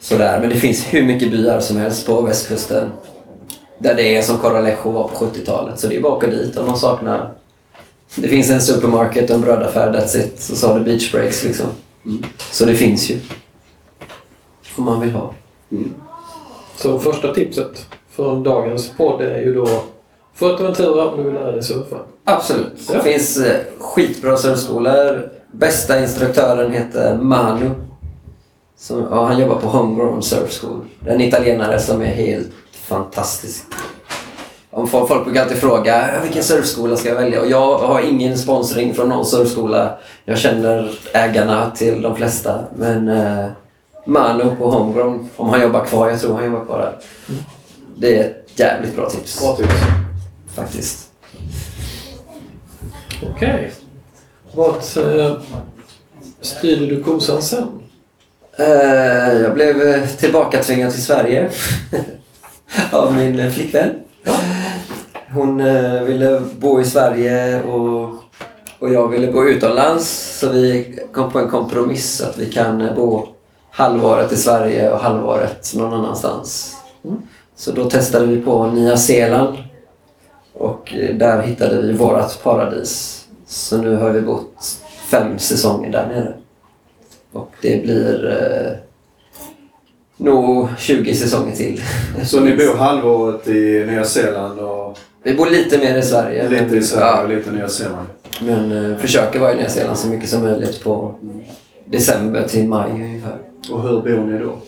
sådär. 0.00 0.40
Men 0.40 0.48
det 0.50 0.56
finns 0.56 0.84
hur 0.94 1.02
mycket 1.02 1.30
byar 1.30 1.60
som 1.60 1.76
helst 1.76 2.06
på 2.06 2.20
västkusten 2.20 2.90
där 3.78 3.94
det 3.94 4.16
är 4.16 4.22
som 4.22 4.38
Coralejo 4.38 4.90
var 4.90 5.08
på 5.08 5.24
70-talet. 5.24 5.78
Så 5.80 5.86
det 5.86 5.96
är 5.96 6.00
bara 6.00 6.12
att 6.12 6.18
åka 6.18 6.26
dit 6.26 6.56
om 6.56 6.66
man 6.66 6.76
saknar... 6.76 7.30
Det 8.14 8.28
finns 8.28 8.50
en 8.50 8.60
supermarket 8.60 9.30
och 9.30 9.36
en 9.36 9.42
brödaffär, 9.42 9.92
that's 9.92 10.16
it. 10.18 10.48
Och 10.52 10.56
så 10.56 10.68
har 10.68 10.78
du 10.78 10.84
beach 10.84 11.12
breaks 11.12 11.44
liksom. 11.44 11.66
Så 12.50 12.64
det 12.64 12.74
finns 12.74 13.10
ju. 13.10 13.18
Om 14.76 14.84
man 14.84 15.00
vill 15.00 15.10
ha. 15.10 15.34
Så 16.76 16.98
första 16.98 17.34
tipset 17.34 17.86
från 18.10 18.42
dagens 18.42 18.90
podd 18.96 19.20
är 19.22 19.38
ju 19.38 19.54
då 19.54 19.68
Fuerteventura 20.34 21.04
om 21.08 21.16
du 21.18 21.22
vill 21.24 21.34
lära 21.34 21.52
dig 21.52 21.62
surfa. 21.62 21.96
Absolut. 22.24 22.88
Det 22.88 22.94
Ja. 22.94 23.00
finns 23.02 23.36
eh, 23.38 23.56
skitbra 23.78 24.36
surfskolor. 24.36 25.30
Bästa 25.52 26.00
instruktören 26.02 26.72
heter 26.72 27.16
Manu. 27.16 27.70
Som, 28.80 29.06
ja, 29.10 29.24
han 29.26 29.38
jobbar 29.38 29.56
på 29.56 29.66
Homegrown 29.68 30.22
Surf 30.22 30.60
School. 30.60 30.80
Det 31.00 31.10
är 31.10 31.14
En 31.14 31.20
italienare 31.20 31.80
som 31.80 32.02
är 32.02 32.06
helt 32.06 32.50
fantastisk. 32.72 33.64
Om 34.70 34.88
folk, 34.88 35.08
folk 35.08 35.24
brukar 35.24 35.42
alltid 35.42 35.56
fråga 35.58 36.12
"Ja, 36.14 36.20
vilken 36.22 36.42
surfskola 36.42 36.96
ska 36.96 37.08
jag 37.08 37.16
välja? 37.16 37.40
Och 37.40 37.46
jag 37.50 37.78
har 37.78 38.00
ingen 38.00 38.38
sponsring 38.38 38.94
från 38.94 39.08
någon 39.08 39.26
surfskola. 39.26 39.98
Jag 40.24 40.38
känner 40.38 40.98
ägarna 41.14 41.70
till 41.70 42.02
de 42.02 42.16
flesta. 42.16 42.64
Men 42.76 43.08
eh, 43.08 43.46
Manu 44.06 44.56
på 44.58 44.70
Homegrown, 44.70 45.28
om 45.36 45.48
han 45.48 45.60
jobbar 45.62 45.84
kvar, 45.84 46.10
jag 46.10 46.20
tror 46.20 46.34
han 46.34 46.44
jobbar 46.44 46.64
kvar 46.64 46.78
där. 46.78 46.98
Det 47.96 48.18
är 48.18 48.24
ett 48.24 48.46
jävligt 48.58 48.96
bra 48.96 49.10
tips. 49.10 49.40
Bra 49.40 49.56
tips. 49.56 49.74
Faktiskt. 50.54 51.08
Okej. 53.34 53.72
Vart 54.54 54.96
eh, 54.96 55.32
styrde 56.40 56.86
du 56.86 57.02
kosan 57.02 57.42
sen? 57.42 57.79
Eh, 58.60 59.40
jag 59.42 59.54
blev 59.54 59.82
eh, 59.82 60.06
tillbakatvingad 60.06 60.92
till 60.92 61.02
Sverige 61.02 61.50
av 62.92 63.14
min 63.14 63.38
eh, 63.38 63.50
flickvän. 63.50 63.90
Hon 65.32 65.56
ville 66.06 66.40
bo 66.58 66.80
i 66.80 66.84
Sverige 66.84 67.62
och, 67.62 68.14
och 68.78 68.92
jag 68.92 69.08
ville 69.08 69.32
bo 69.32 69.44
utomlands. 69.44 70.38
Så 70.38 70.48
vi 70.48 70.98
kom 71.12 71.30
på 71.30 71.38
en 71.38 71.48
kompromiss 71.48 72.20
att 72.20 72.38
vi 72.38 72.52
kan 72.52 72.94
bo 72.96 73.26
halvåret 73.70 74.32
i 74.32 74.36
Sverige 74.36 74.90
och 74.90 74.98
halvåret 74.98 75.72
någon 75.76 75.94
annanstans. 75.94 76.76
Så 77.56 77.72
då 77.72 77.90
testade 77.90 78.26
vi 78.26 78.40
på 78.40 78.66
Nya 78.66 78.96
Zeeland 78.96 79.56
och 80.52 80.94
där 81.14 81.42
hittade 81.42 81.82
vi 81.82 81.92
vårat 81.92 82.40
paradis. 82.42 83.24
Så 83.46 83.76
nu 83.76 83.96
har 83.96 84.10
vi 84.10 84.20
bott 84.20 84.80
fem 85.10 85.38
säsonger 85.38 85.92
där 85.92 86.06
nere. 86.06 86.34
Och 87.32 87.50
det 87.62 87.82
blir 87.82 88.28
eh, 88.28 88.72
nog 90.16 90.68
20 90.78 91.14
säsonger 91.14 91.56
till. 91.56 91.82
Så 92.24 92.40
ni 92.40 92.56
bor 92.56 92.74
halvåret 92.78 93.48
i 93.48 93.84
Nya 93.86 94.04
Zeeland 94.04 94.58
och 94.60 94.98
Vi 95.22 95.34
bor 95.34 95.50
lite 95.50 95.78
mer 95.78 95.98
i 95.98 96.02
Sverige. 96.02 96.48
lite 96.48 96.76
i 96.76 96.82
Sverige 96.82 97.22
och 97.22 97.28
lite 97.28 97.50
i 97.50 97.52
Nya 97.52 97.68
Zeeland? 97.68 98.06
Men 98.40 98.92
eh, 98.92 98.98
försöker 98.98 99.40
vara 99.40 99.52
i 99.52 99.56
Nya 99.56 99.68
Zeeland 99.68 99.98
så 99.98 100.08
mycket 100.08 100.28
som 100.28 100.42
möjligt 100.42 100.84
på 100.84 101.14
december 101.84 102.48
till 102.48 102.68
maj 102.68 102.90
ungefär. 102.90 103.38
Och 103.70 103.82
hur 103.82 104.00
bor 104.00 104.26
ni 104.26 104.38
då? 104.38 104.58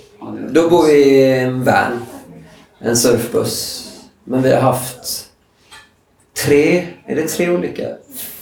Då 0.51 0.71
bor 0.71 0.87
vi 0.87 0.93
i 0.93 1.39
en 1.39 1.65
van. 1.65 2.07
En 2.79 2.97
surfbuss. 2.97 3.89
Men 4.25 4.43
vi 4.43 4.53
har 4.53 4.61
haft 4.61 5.27
tre, 6.47 6.87
är 7.07 7.17
det 7.17 7.29
tre 7.29 7.51
olika? 7.51 7.83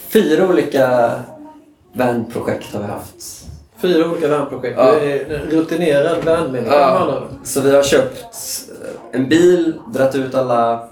Fyra 0.09 0.47
olika 0.49 1.11
vanprojekt 1.93 2.73
har 2.73 2.79
vi 2.81 2.87
haft. 2.87 3.40
Fyra 3.81 4.11
olika 4.11 4.27
värnprojekt. 4.27 4.77
Ja. 4.77 4.91
Du 4.91 5.11
är 5.11 5.39
en 5.39 5.49
rutinerad 5.49 6.25
värnmänniska 6.25 7.07
ord. 7.07 7.23
Så 7.43 7.61
vi 7.61 7.75
har 7.75 7.83
köpt 7.83 8.25
en 9.11 9.29
bil, 9.29 9.73
dratt 9.93 10.15
ut 10.15 10.35
alla 10.35 10.89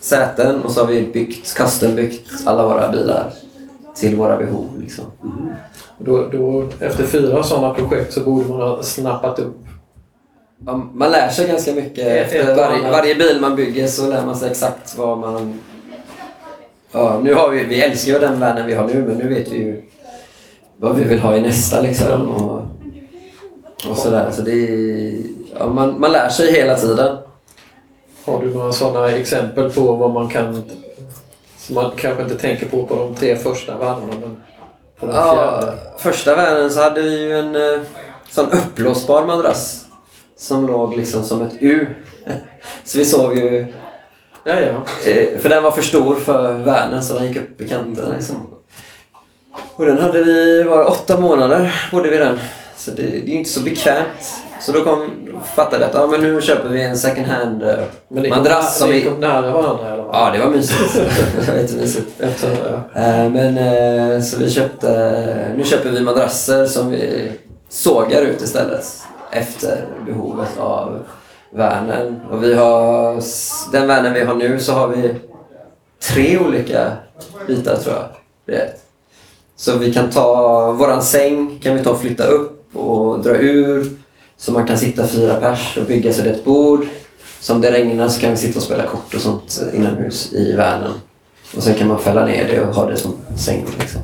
säten 0.00 0.62
och 0.62 0.70
så 0.70 0.80
har 0.80 0.86
vi 0.86 1.02
byggt, 1.02 1.56
custombyggt 1.56 2.30
alla 2.46 2.66
våra 2.68 2.88
bilar 2.88 3.32
till 3.94 4.16
våra 4.16 4.36
behov. 4.36 4.80
Liksom. 4.80 5.04
Då, 5.98 6.28
då, 6.32 6.68
efter 6.80 7.04
fyra 7.04 7.42
sådana 7.42 7.74
projekt 7.74 8.12
så 8.12 8.20
borde 8.20 8.48
man 8.48 8.60
ha 8.60 8.82
snappat 8.82 9.38
upp. 9.38 9.56
Ja, 10.66 10.76
Man 10.92 11.10
lär 11.10 11.28
sig 11.28 11.48
ganska 11.48 11.72
mycket. 11.72 12.06
Efter 12.06 12.56
varje, 12.56 12.90
varje 12.90 13.14
bil 13.14 13.38
man 13.40 13.56
bygger 13.56 13.86
så 13.86 14.08
lär 14.08 14.26
man 14.26 14.36
sig 14.36 14.50
exakt 14.50 14.98
vad 14.98 15.18
man... 15.18 15.60
Ja, 16.92 17.20
nu 17.22 17.34
har 17.34 17.50
vi, 17.50 17.64
vi 17.64 17.82
älskar 17.82 18.12
ju 18.12 18.18
den 18.18 18.40
vanen 18.40 18.66
vi 18.66 18.74
har 18.74 18.86
nu 18.86 19.04
men 19.06 19.16
nu 19.16 19.28
vet 19.28 19.52
vi 19.52 19.56
ju 19.56 19.82
vad 20.76 20.96
vi 20.96 21.04
vill 21.04 21.18
ha 21.18 21.36
i 21.36 21.40
nästa 21.40 21.80
liksom. 21.80 22.28
Och, 22.28 22.62
och 23.90 23.96
sådär. 23.96 24.30
Så 24.30 24.42
det 24.42 24.54
ja, 25.58 25.66
man, 25.66 26.00
man 26.00 26.12
lär 26.12 26.28
sig 26.28 26.52
hela 26.52 26.74
tiden. 26.74 27.16
Har 28.24 28.42
du 28.42 28.54
några 28.54 28.72
sådana 28.72 29.10
exempel 29.10 29.70
på 29.70 29.80
vad 29.94 30.10
man 30.10 30.28
kan... 30.28 30.62
Som 31.58 31.74
man 31.74 31.90
kanske 31.96 32.22
inte 32.22 32.34
tänker 32.38 32.66
på 32.66 32.86
på 32.86 32.94
de 32.96 33.14
tre 33.14 33.36
första 33.36 33.76
vanorna 33.78 34.12
men 34.20 34.36
på 35.00 35.06
den 35.06 35.14
Ja, 35.14 35.60
fjärde. 35.60 35.76
första 35.98 36.36
världen 36.36 36.70
så 36.70 36.80
hade 36.82 37.02
vi 37.02 37.20
ju 37.22 37.38
en 37.38 37.56
eh, 37.56 37.80
sån 38.30 38.46
uppblåsbar 38.50 39.26
madrass. 39.26 39.86
Som 40.36 40.66
låg 40.66 40.96
liksom 40.96 41.22
som 41.22 41.42
ett 41.42 41.52
U. 41.60 41.86
Så 42.84 42.98
vi 42.98 43.04
sov 43.04 43.34
ju... 43.36 43.66
Ja, 44.44 44.60
ja. 44.60 45.10
Eh, 45.10 45.38
för 45.38 45.48
den 45.48 45.62
var 45.62 45.70
för 45.70 45.82
stor 45.82 46.14
för 46.14 46.52
värnen 46.52 47.02
så 47.02 47.14
den 47.14 47.26
gick 47.26 47.36
upp 47.36 47.60
i 47.60 47.68
kanterna 47.68 48.14
liksom. 48.16 48.36
Och 49.76 49.86
den 49.86 49.98
hade 49.98 50.22
vi, 50.22 50.62
var 50.62 50.78
det 50.78 50.84
åtta 50.84 51.20
månader 51.20 51.88
bodde 51.92 52.10
vi 52.10 52.16
den. 52.16 52.38
Så 52.76 52.90
det, 52.90 53.02
det 53.02 53.30
är 53.32 53.36
inte 53.36 53.50
så 53.50 53.60
bekvämt. 53.60 54.34
Så 54.60 54.72
då 54.72 54.84
kom, 54.84 55.10
fattade 55.54 55.78
vi 55.78 55.84
att 55.84 55.94
ja, 55.94 56.06
men 56.06 56.20
nu 56.20 56.40
köper 56.40 56.68
vi 56.68 56.82
en 56.82 56.98
second 56.98 57.26
hand 57.26 57.62
eh, 57.62 57.74
Men 58.08 58.22
kom, 58.22 58.38
madrass 58.38 58.78
som 58.78 58.90
ni 58.90 59.00
vi... 59.00 59.04
kom 59.04 59.20
nära 59.20 59.52
varandra 59.52 59.92
eller? 59.92 60.04
Ja, 60.12 60.30
det 60.32 60.38
var 60.38 60.50
mysigt. 60.50 60.94
det 61.40 61.52
var 61.52 61.58
jättemysigt. 61.58 62.20
Efter, 62.20 62.50
ja. 62.94 63.00
Eh, 63.00 63.30
Men 63.30 63.58
eh, 63.58 64.22
så 64.22 64.38
vi 64.38 64.50
köpte, 64.50 64.88
nu 65.56 65.64
köper 65.64 65.90
vi 65.90 66.00
madrasser 66.00 66.66
som 66.66 66.90
vi 66.90 67.32
sågar 67.68 68.22
ut 68.22 68.42
istället 68.42 68.84
efter 69.30 69.84
behovet 70.06 70.58
av 70.58 70.98
värnen. 71.50 72.20
Och 72.30 72.42
vi 72.42 72.54
har, 72.54 73.14
den 73.72 73.86
värnen 73.86 74.14
vi 74.14 74.24
har 74.24 74.34
nu 74.34 74.60
så 74.60 74.72
har 74.72 74.88
vi 74.88 75.14
tre 76.02 76.38
olika 76.38 76.92
bitar 77.46 77.76
tror 77.76 77.94
jag. 77.94 78.04
Det. 78.46 78.83
Så 79.56 79.78
vi 79.78 79.94
kan 79.94 80.10
ta 80.10 80.72
våran 80.72 81.02
säng 81.02 81.58
kan 81.62 81.76
vi 81.76 81.84
ta 81.84 81.90
och 81.90 82.00
flytta 82.00 82.26
upp 82.26 82.76
och 82.76 83.22
dra 83.22 83.36
ur. 83.36 83.90
Så 84.36 84.52
man 84.52 84.66
kan 84.66 84.78
sitta 84.78 85.06
fyra 85.06 85.34
pers 85.34 85.76
och 85.76 85.86
bygga 85.86 86.12
sig 86.12 86.28
ett 86.28 86.44
bord. 86.44 86.86
Så 87.40 87.54
om 87.54 87.60
det 87.60 87.72
regnar 87.72 88.08
så 88.08 88.20
kan 88.20 88.30
vi 88.30 88.36
sitta 88.36 88.58
och 88.58 88.62
spela 88.62 88.86
kort 88.86 89.14
och 89.14 89.20
sånt 89.20 89.62
inomhus 89.72 90.32
i 90.32 90.52
världen. 90.52 90.92
Och 91.56 91.62
sen 91.62 91.74
kan 91.74 91.88
man 91.88 91.98
fälla 91.98 92.26
ner 92.26 92.48
det 92.48 92.60
och 92.60 92.74
ha 92.74 92.90
det 92.90 92.96
som 92.96 93.14
säng. 93.36 93.66
Liksom. 93.78 94.00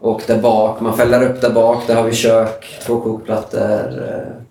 Och 0.00 0.22
där 0.26 0.38
bak, 0.38 0.80
man 0.80 0.96
fäller 0.96 1.30
upp 1.30 1.40
där 1.40 1.50
bak, 1.50 1.86
där 1.86 1.94
har 1.94 2.02
vi 2.02 2.14
kök, 2.14 2.78
två 2.86 3.00
kokplattor. 3.00 4.04
Eh. 4.08 4.42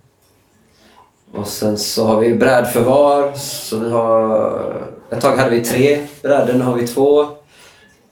Och 1.40 1.48
sen 1.48 1.78
så 1.78 2.06
har 2.06 2.20
vi 2.20 2.34
brädförvar. 2.34 3.34
Så 3.36 3.80
vi 3.80 3.92
har, 3.92 4.84
ett 5.12 5.22
tag 5.22 5.38
hade 5.38 5.50
vi 5.50 5.66
tre 5.66 6.08
brädor, 6.22 6.54
nu 6.54 6.64
har 6.64 6.76
vi 6.76 6.88
två. 6.88 7.28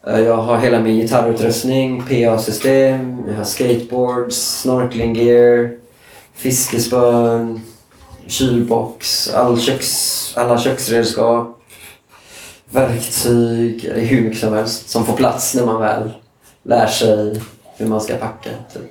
Eh, 0.08 0.20
Jag 0.20 0.38
har 0.38 0.58
hela 0.58 0.80
min 0.80 0.96
gitarrutrustning, 0.96 2.02
PA-system, 2.10 3.24
jag 3.28 3.34
har 3.36 3.44
skateboards, 3.44 4.36
snorkeling 4.62 5.16
gear, 5.16 5.72
fiskespön, 6.34 7.62
kylbox, 8.28 9.30
all 9.34 9.60
köks, 9.60 10.34
alla 10.38 10.58
köksredskap, 10.60 11.60
verktyg, 12.70 13.82
det 13.96 14.02
är 14.02 14.06
hur 14.06 14.22
mycket 14.22 14.40
som 14.40 14.54
helst 14.54 14.90
som 14.90 15.06
får 15.06 15.14
plats 15.14 15.56
när 15.56 15.66
man 15.66 15.82
väl 15.82 16.12
lär 16.64 16.88
sig 16.88 17.42
hur 17.78 17.88
man 17.88 18.02
ska 18.02 18.16
packa. 18.16 18.50
Typ. 18.74 18.82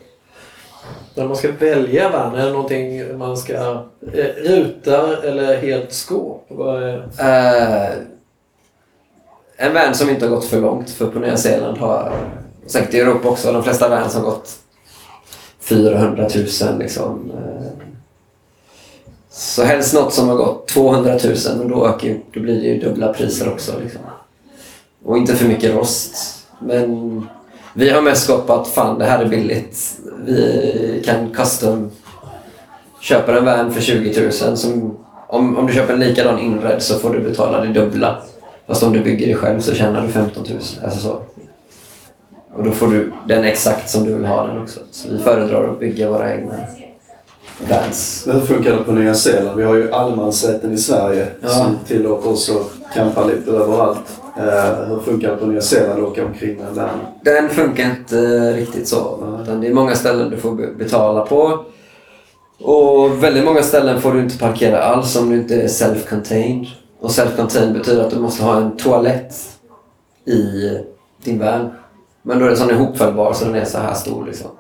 När 1.15 1.27
man 1.29 1.37
ska 1.37 1.53
välja 1.53 2.09
värn, 2.11 2.35
är 2.35 2.47
det 2.47 2.53
någonting 2.53 3.19
man 3.19 3.37
ska... 3.37 3.53
eh, 4.13 4.25
Rutar 4.37 5.25
eller 5.25 5.57
helt 5.57 5.93
skåp? 5.93 6.45
Vad 6.49 6.83
är... 6.83 7.89
Eh, 7.89 7.97
en 9.63 9.75
van 9.75 9.95
som 9.95 10.11
inte 10.11 10.27
har 10.27 10.31
gått 10.31 10.45
för 10.45 10.61
långt, 10.61 10.91
för 10.91 11.07
på 11.07 11.19
Nya 11.19 11.37
Zeeland 11.37 11.79
har 11.79 12.13
säkert 12.67 12.95
i 12.95 13.01
Europa 13.01 13.29
också, 13.29 13.53
de 13.53 13.63
flesta 13.63 13.89
vans 13.89 14.15
har 14.15 14.23
gått 14.23 14.57
400 15.61 16.29
000 16.63 16.79
liksom. 16.79 17.33
Eh. 17.35 17.87
Så 19.31 19.63
helst 19.63 19.95
något 19.95 20.13
som 20.13 20.29
har 20.29 20.37
gått 20.37 20.69
200 20.69 21.19
000 21.25 21.35
men 21.59 21.69
då, 21.69 21.87
ökar, 21.87 22.19
då 22.35 22.41
blir 22.41 22.61
det 22.61 22.67
ju 22.67 22.81
dubbla 22.81 23.13
priser 23.13 23.53
också. 23.53 23.73
Liksom. 23.83 24.01
Och 25.05 25.19
inte 25.19 25.35
för 25.35 25.49
mycket 25.49 25.75
rost. 25.75 26.17
Men 26.59 27.27
vi 27.75 27.91
har 27.91 28.03
mest 28.03 28.25
skapat, 28.25 28.69
fan 28.69 28.99
det 28.99 29.05
här 29.05 29.25
är 29.25 29.29
billigt. 29.29 29.99
Vi 30.25 31.03
kan 31.07 31.31
custom 31.31 31.91
köpa 33.01 33.39
en 33.39 33.45
van 33.45 33.73
för 33.73 33.81
20 33.81 34.23
000. 34.23 34.57
Som, 34.57 34.99
om, 35.29 35.57
om 35.57 35.67
du 35.67 35.73
köper 35.73 35.95
en 35.95 36.01
likadan 36.01 36.39
inredd 36.39 36.83
så 36.83 36.99
får 36.99 37.11
du 37.11 37.21
betala 37.21 37.61
det 37.61 37.73
dubbla. 37.73 38.23
Fast 38.73 38.83
om 38.83 38.93
du 38.93 39.01
bygger 39.01 39.27
det 39.27 39.35
själv 39.35 39.61
så 39.61 39.75
tjänar 39.75 40.03
du 40.03 40.09
15 40.09 40.43
000. 40.49 40.59
Alltså 40.85 40.99
så. 41.01 41.21
Och 42.57 42.65
då 42.65 42.71
får 42.71 42.87
du 42.87 43.13
den 43.29 43.45
exakt 43.45 43.91
som 43.91 44.05
du 44.05 44.15
vill 44.15 44.25
ha 44.25 44.47
den 44.47 44.63
också. 44.63 44.81
Så 44.91 45.09
vi 45.13 45.19
föredrar 45.19 45.69
att 45.69 45.81
bygga 45.81 46.11
våra 46.11 46.35
egna 46.35 46.55
vans. 47.71 48.25
Men 48.27 48.37
hur 48.41 48.47
funkar 48.47 48.71
det 48.73 48.77
på 48.85 48.93
Nya 48.93 49.15
Zeeland? 49.15 49.57
Vi 49.59 49.65
har 49.65 49.75
ju 49.75 49.93
allemansrätten 49.93 50.73
i 50.73 50.79
Sverige 50.79 51.27
Ja. 51.41 51.49
som 51.49 51.79
tillåter 51.87 52.29
oss 52.31 52.51
att 52.51 52.95
campa 52.95 53.25
lite 53.25 53.51
överallt. 53.51 54.21
Eh, 54.39 54.89
hur 54.89 54.99
funkar 55.05 55.31
det 55.31 55.37
på 55.37 55.47
Nya 55.47 55.61
Zeeland 55.61 56.03
att 56.03 56.09
åka 56.09 56.25
omkring 56.27 56.57
med 56.57 56.69
en 56.69 56.75
van? 56.75 56.89
Den 57.25 57.49
funkar 57.49 57.91
inte 57.91 58.17
riktigt 58.53 58.89
så. 58.89 59.19
Utan 59.43 59.61
det 59.61 59.67
är 59.69 59.75
många 59.75 59.95
ställen 59.95 60.31
du 60.31 60.37
får 60.37 60.53
be- 60.53 60.73
betala 60.79 61.21
på. 61.27 61.65
Och 62.61 63.25
väldigt 63.25 63.45
många 63.45 63.63
ställen 63.63 64.01
får 64.01 64.13
du 64.13 64.21
inte 64.21 64.39
parkera 64.39 64.83
alls 64.83 65.17
om 65.17 65.31
du 65.31 65.37
inte 65.37 65.55
är 65.63 65.67
self-contained. 65.69 66.67
Och 67.03 67.11
self-contained 67.11 67.73
betyder 67.73 68.05
att 68.05 68.11
du 68.11 68.19
måste 68.19 68.43
ha 68.43 68.57
en 68.57 68.77
toalett 68.77 69.35
i 70.25 70.69
din 71.25 71.39
van. 71.39 71.71
Men 72.23 72.39
då 72.39 72.45
är 72.45 72.49
den 72.49 72.59
sån 72.59 72.71
ihopfällbar 72.71 73.33
så 73.33 73.45
den 73.45 73.55
är 73.55 73.65
så 73.65 73.79
här 73.79 73.95
stor 73.95 74.27
liksom. 74.27 74.51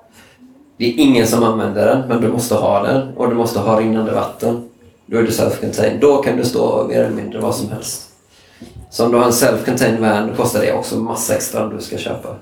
Det 0.77 0.85
är 0.85 0.99
ingen 0.99 1.27
som 1.27 1.43
använder 1.43 1.87
den, 1.87 2.09
men 2.09 2.21
du 2.21 2.29
måste 2.29 2.55
ha 2.55 2.83
den. 2.83 3.17
Och 3.17 3.29
du 3.29 3.35
måste 3.35 3.59
ha 3.59 3.81
rinnande 3.81 4.13
vatten. 4.13 4.69
Då 5.07 5.19
är 5.19 5.23
du 5.23 5.29
self-contained. 5.29 6.01
Då 6.01 6.23
kan 6.23 6.37
du 6.37 6.45
stå 6.45 6.87
mer 6.89 7.01
eller 7.01 7.17
mindre 7.17 7.41
vad 7.41 7.55
som 7.55 7.71
helst. 7.71 8.09
Så 8.91 9.05
om 9.05 9.13
du 9.13 9.19
har 9.19 9.25
en 9.25 9.31
self-contained 9.31 10.01
van 10.01 10.29
då 10.29 10.35
kostar 10.35 10.61
det 10.61 10.73
också 10.73 10.97
massa 10.97 11.35
extra 11.35 11.65
om 11.65 11.77
du 11.77 11.83
ska 11.83 11.97
köpa. 11.97 12.37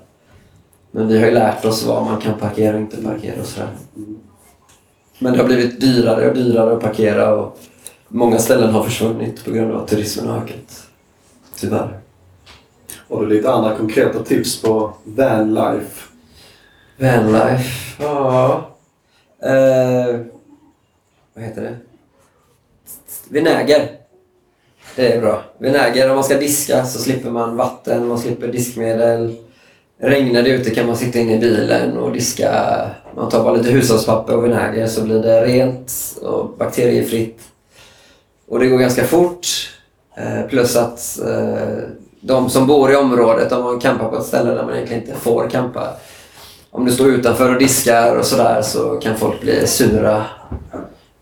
Men 0.91 1.09
vi 1.09 1.19
har 1.19 1.27
ju 1.27 1.35
lärt 1.35 1.65
oss 1.65 1.85
vad 1.85 2.05
man 2.05 2.21
kan 2.21 2.35
parkera 2.35 2.75
och 2.75 2.81
inte 2.81 3.03
parkera 3.03 3.41
och 3.41 3.47
sådär. 3.47 3.69
Men 5.19 5.33
det 5.33 5.39
har 5.39 5.47
blivit 5.47 5.81
dyrare 5.81 6.29
och 6.29 6.35
dyrare 6.35 6.77
att 6.77 6.83
parkera 6.83 7.35
och 7.35 7.59
många 8.11 8.39
ställen 8.39 8.71
har 8.71 8.85
försvunnit 8.85 9.45
på 9.45 9.51
grund 9.51 9.73
av 9.73 9.83
att 9.83 9.89
turismen 9.89 10.29
har 10.29 10.37
ökat. 10.37 10.87
Tyvärr. 11.57 12.01
Har 13.09 13.21
du 13.21 13.29
lite 13.29 13.53
andra 13.53 13.77
konkreta 13.77 14.23
tips 14.25 14.63
på 14.63 14.93
vanlife? 15.05 16.09
Vanlife, 16.97 18.03
ja. 18.03 18.71
Eh, 19.43 20.21
vad 21.35 21.45
heter 21.45 21.63
det? 21.63 21.77
Vinäger. 23.29 23.89
Det 24.97 25.13
är 25.13 25.21
bra. 25.21 25.43
Vinäger, 25.59 26.09
om 26.09 26.15
man 26.15 26.25
ska 26.25 26.37
diska 26.37 26.85
så 26.85 26.99
slipper 26.99 27.31
man 27.31 27.57
vatten, 27.57 28.09
man 28.09 28.19
slipper 28.19 28.49
diskmedel. 28.49 29.37
Regnar 29.99 30.43
det 30.43 30.51
ute 30.51 30.71
kan 30.71 30.87
man 30.87 30.97
sitta 30.97 31.19
inne 31.19 31.35
i 31.37 31.39
bilen 31.39 31.97
och 31.97 32.13
diska. 32.13 32.51
Man 33.17 33.29
tar 33.31 33.45
bara 33.45 33.55
lite 33.57 33.71
hushållspapper 33.71 34.37
och 34.37 34.45
vinäger 34.45 34.87
så 34.87 35.05
blir 35.05 35.23
det 35.23 35.47
rent 35.47 35.93
och 36.23 36.57
bakteriefritt. 36.59 37.50
Och 38.51 38.59
det 38.59 38.67
går 38.67 38.79
ganska 38.79 39.05
fort. 39.05 39.47
Eh, 40.15 40.49
plus 40.49 40.77
att 40.77 41.19
eh, 41.27 41.79
de 42.21 42.51
som 42.51 42.67
bor 42.67 42.93
i 42.93 42.97
området, 42.97 43.53
om 43.53 43.65
man 43.65 43.81
campar 43.81 44.09
på 44.09 44.17
ett 44.17 44.27
ställe 44.27 44.51
där 44.51 44.65
man 44.65 44.75
egentligen 44.75 45.03
inte 45.03 45.15
får 45.15 45.49
campa. 45.51 45.89
Om 46.71 46.85
du 46.85 46.93
står 46.93 47.09
utanför 47.09 47.55
och 47.55 47.59
diskar 47.59 48.17
och 48.17 48.25
sådär 48.25 48.63
så 48.63 48.97
kan 48.97 49.17
folk 49.17 49.41
bli 49.41 49.67
sura. 49.67 50.25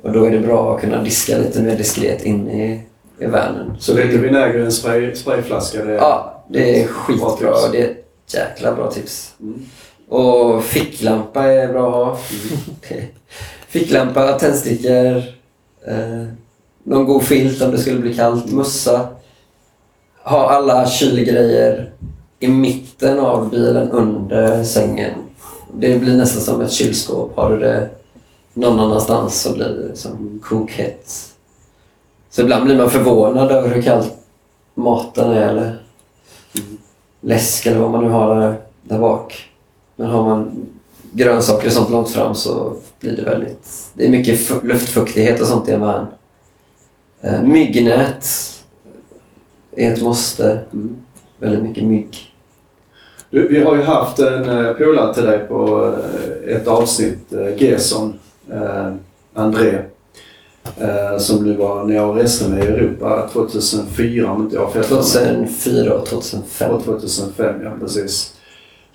Och 0.02 0.12
då 0.12 0.24
är 0.24 0.30
det 0.30 0.38
bra 0.38 0.74
att 0.74 0.80
kunna 0.80 1.02
diska 1.02 1.38
lite 1.38 1.62
mer 1.62 1.76
diskret 1.76 2.24
in 2.24 2.48
i, 2.48 2.82
i 3.18 3.26
vanen. 3.26 3.76
Så 3.78 3.94
lite 3.94 4.18
vinäger 4.18 4.58
i 4.58 4.64
en 4.64 4.72
spray, 4.72 5.14
sprayflaska. 5.14 5.84
Det. 5.84 5.92
Ja, 5.92 6.44
det 6.48 6.82
är 6.82 6.84
Bra 6.84 6.94
skitbra. 6.94 7.54
Det 7.72 7.82
är 7.82 7.90
ett 7.90 8.34
jäkla 8.34 8.74
bra 8.74 8.90
tips. 8.90 9.34
Mm. 9.40 9.66
Och 10.08 10.64
ficklampa 10.64 11.44
är 11.44 11.68
bra 11.72 11.88
att 11.88 11.94
ha. 11.94 12.18
ficklampa, 13.68 14.32
tändstickor, 14.32 15.16
eh, 15.86 16.26
någon 16.88 17.06
god 17.06 17.22
filt 17.22 17.62
om 17.62 17.70
det 17.70 17.78
skulle 17.78 18.00
bli 18.00 18.14
kallt, 18.14 18.52
mössa. 18.52 19.08
Ha 20.22 20.50
alla 20.50 20.86
kylgrejer 20.86 21.92
i 22.38 22.48
mitten 22.48 23.18
av 23.18 23.50
bilen 23.50 23.90
under 23.90 24.64
sängen. 24.64 25.12
Det 25.74 25.98
blir 25.98 26.16
nästan 26.16 26.42
som 26.42 26.60
ett 26.60 26.72
kylskåp. 26.72 27.36
Har 27.36 27.50
du 27.50 27.58
det 27.58 27.88
någon 28.54 28.80
annanstans 28.80 29.40
så 29.42 29.52
blir 29.52 29.68
det 29.68 29.96
som 29.96 30.40
kokhett. 30.44 31.10
Så 32.30 32.42
ibland 32.42 32.64
blir 32.64 32.76
man 32.76 32.90
förvånad 32.90 33.50
över 33.50 33.68
hur 33.68 33.82
kallt 33.82 34.12
maten 34.74 35.30
är 35.30 35.48
eller 35.48 35.78
läsk 37.20 37.66
eller 37.66 37.78
vad 37.78 37.90
man 37.90 38.04
nu 38.04 38.10
har 38.10 38.40
där, 38.40 38.54
där 38.82 38.98
bak. 38.98 39.50
Men 39.96 40.10
har 40.10 40.24
man 40.24 40.66
grönsaker 41.12 41.66
och 41.66 41.72
sånt 41.72 41.90
långt 41.90 42.10
fram 42.10 42.34
så 42.34 42.72
blir 43.00 43.16
det 43.16 43.22
väldigt... 43.22 43.68
Det 43.94 44.06
är 44.06 44.10
mycket 44.10 44.64
luftfuktighet 44.64 45.40
och 45.40 45.46
sånt 45.46 45.68
i 45.68 45.72
en 45.72 45.80
van. 45.80 46.06
Eh, 47.20 47.42
myggnät 47.42 48.26
är 49.76 49.92
ett 49.92 50.02
måste. 50.02 50.60
Mm. 50.72 50.96
Väldigt 51.38 51.62
mycket 51.62 51.84
mygg. 51.84 52.34
Du, 53.30 53.48
vi 53.48 53.62
har 53.62 53.76
ju 53.76 53.82
haft 53.82 54.18
en 54.18 54.48
uh, 54.48 54.72
polare 54.72 55.14
till 55.14 55.24
dig 55.24 55.38
på 55.48 55.92
eh, 56.46 56.56
ett 56.56 56.66
avsnitt, 56.66 57.32
uh, 57.32 57.62
Gerson, 57.62 58.18
uh, 58.52 58.94
André, 59.34 59.78
eh, 60.78 61.18
som 61.18 61.44
du 61.44 61.54
var 61.54 61.84
när 61.84 61.94
jag 61.94 62.18
reste 62.18 62.50
med 62.50 62.64
i 62.64 62.68
Europa 62.68 63.28
2004 63.32 64.32
om 64.32 64.42
inte 64.42 64.56
jag 64.56 64.64
har 64.64 64.70
fel. 64.70 64.84
2004 64.84 65.94
och 65.94 66.06
2005. 66.06 66.70
Och 66.70 66.84
2005, 66.84 67.62
ja 67.64 67.70
precis. 67.80 68.34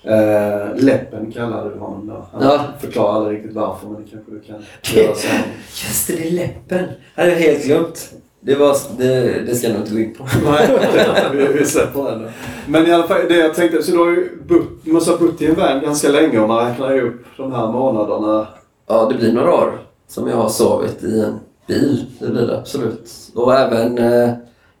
Uh, 0.06 0.76
läppen 0.84 1.32
kallade 1.32 1.70
du 1.70 1.78
honom 1.78 2.06
då. 2.06 2.26
Han 2.32 2.42
Ja. 2.42 2.60
förklarar 2.80 3.14
aldrig 3.16 3.38
riktigt 3.38 3.54
varför 3.54 3.86
men 3.88 4.02
det 4.04 4.10
kanske 4.10 4.30
du 4.32 4.40
kan 4.40 4.56
göra 5.04 5.14
sen. 5.14 5.40
Just 5.86 6.06
det, 6.06 6.12
det 6.16 6.28
är 6.28 6.32
läppen. 6.32 6.78
Det 7.14 7.20
hade 7.22 7.30
jag 7.32 7.38
helt 7.38 7.64
glömt. 7.64 8.12
Det, 8.40 8.54
var, 8.54 8.76
det, 8.98 9.40
det 9.46 9.54
ska 9.54 9.66
jag 9.66 9.74
nog 9.74 9.82
inte 9.82 9.94
gå 9.94 10.00
in 10.00 10.14
på. 10.14 10.26
Nej, 10.50 10.68
vi, 11.32 11.46
vi 11.58 11.64
släpper 11.64 12.04
den 12.10 12.22
då. 12.22 12.28
Men 12.66 12.86
i 12.86 12.92
alla 12.92 13.06
fall, 13.06 13.20
det 13.28 13.36
jag 13.36 13.54
tänkte, 13.54 13.82
så 13.82 13.92
du 13.92 13.98
har 13.98 14.06
ju 14.06 14.28
du 14.84 14.92
måste 14.92 15.10
ha 15.10 15.18
bott 15.18 15.42
i 15.42 15.46
en 15.46 15.54
van 15.54 15.80
ganska 15.82 16.08
länge 16.08 16.38
om 16.38 16.48
man 16.48 16.66
räknar 16.68 16.98
upp 17.00 17.24
de 17.36 17.52
här 17.52 17.66
månaderna. 17.72 18.46
Ja, 18.88 19.08
det 19.12 19.14
blir 19.18 19.32
några 19.32 19.54
år 19.54 19.78
som 20.08 20.28
jag 20.28 20.36
har 20.36 20.48
sovit 20.48 21.02
i 21.04 21.20
en 21.20 21.38
bil. 21.68 22.04
Det 22.18 22.26
blir 22.30 22.46
det 22.46 22.58
absolut. 22.58 23.10
Och 23.34 23.54
även 23.54 23.98
eh, 23.98 24.30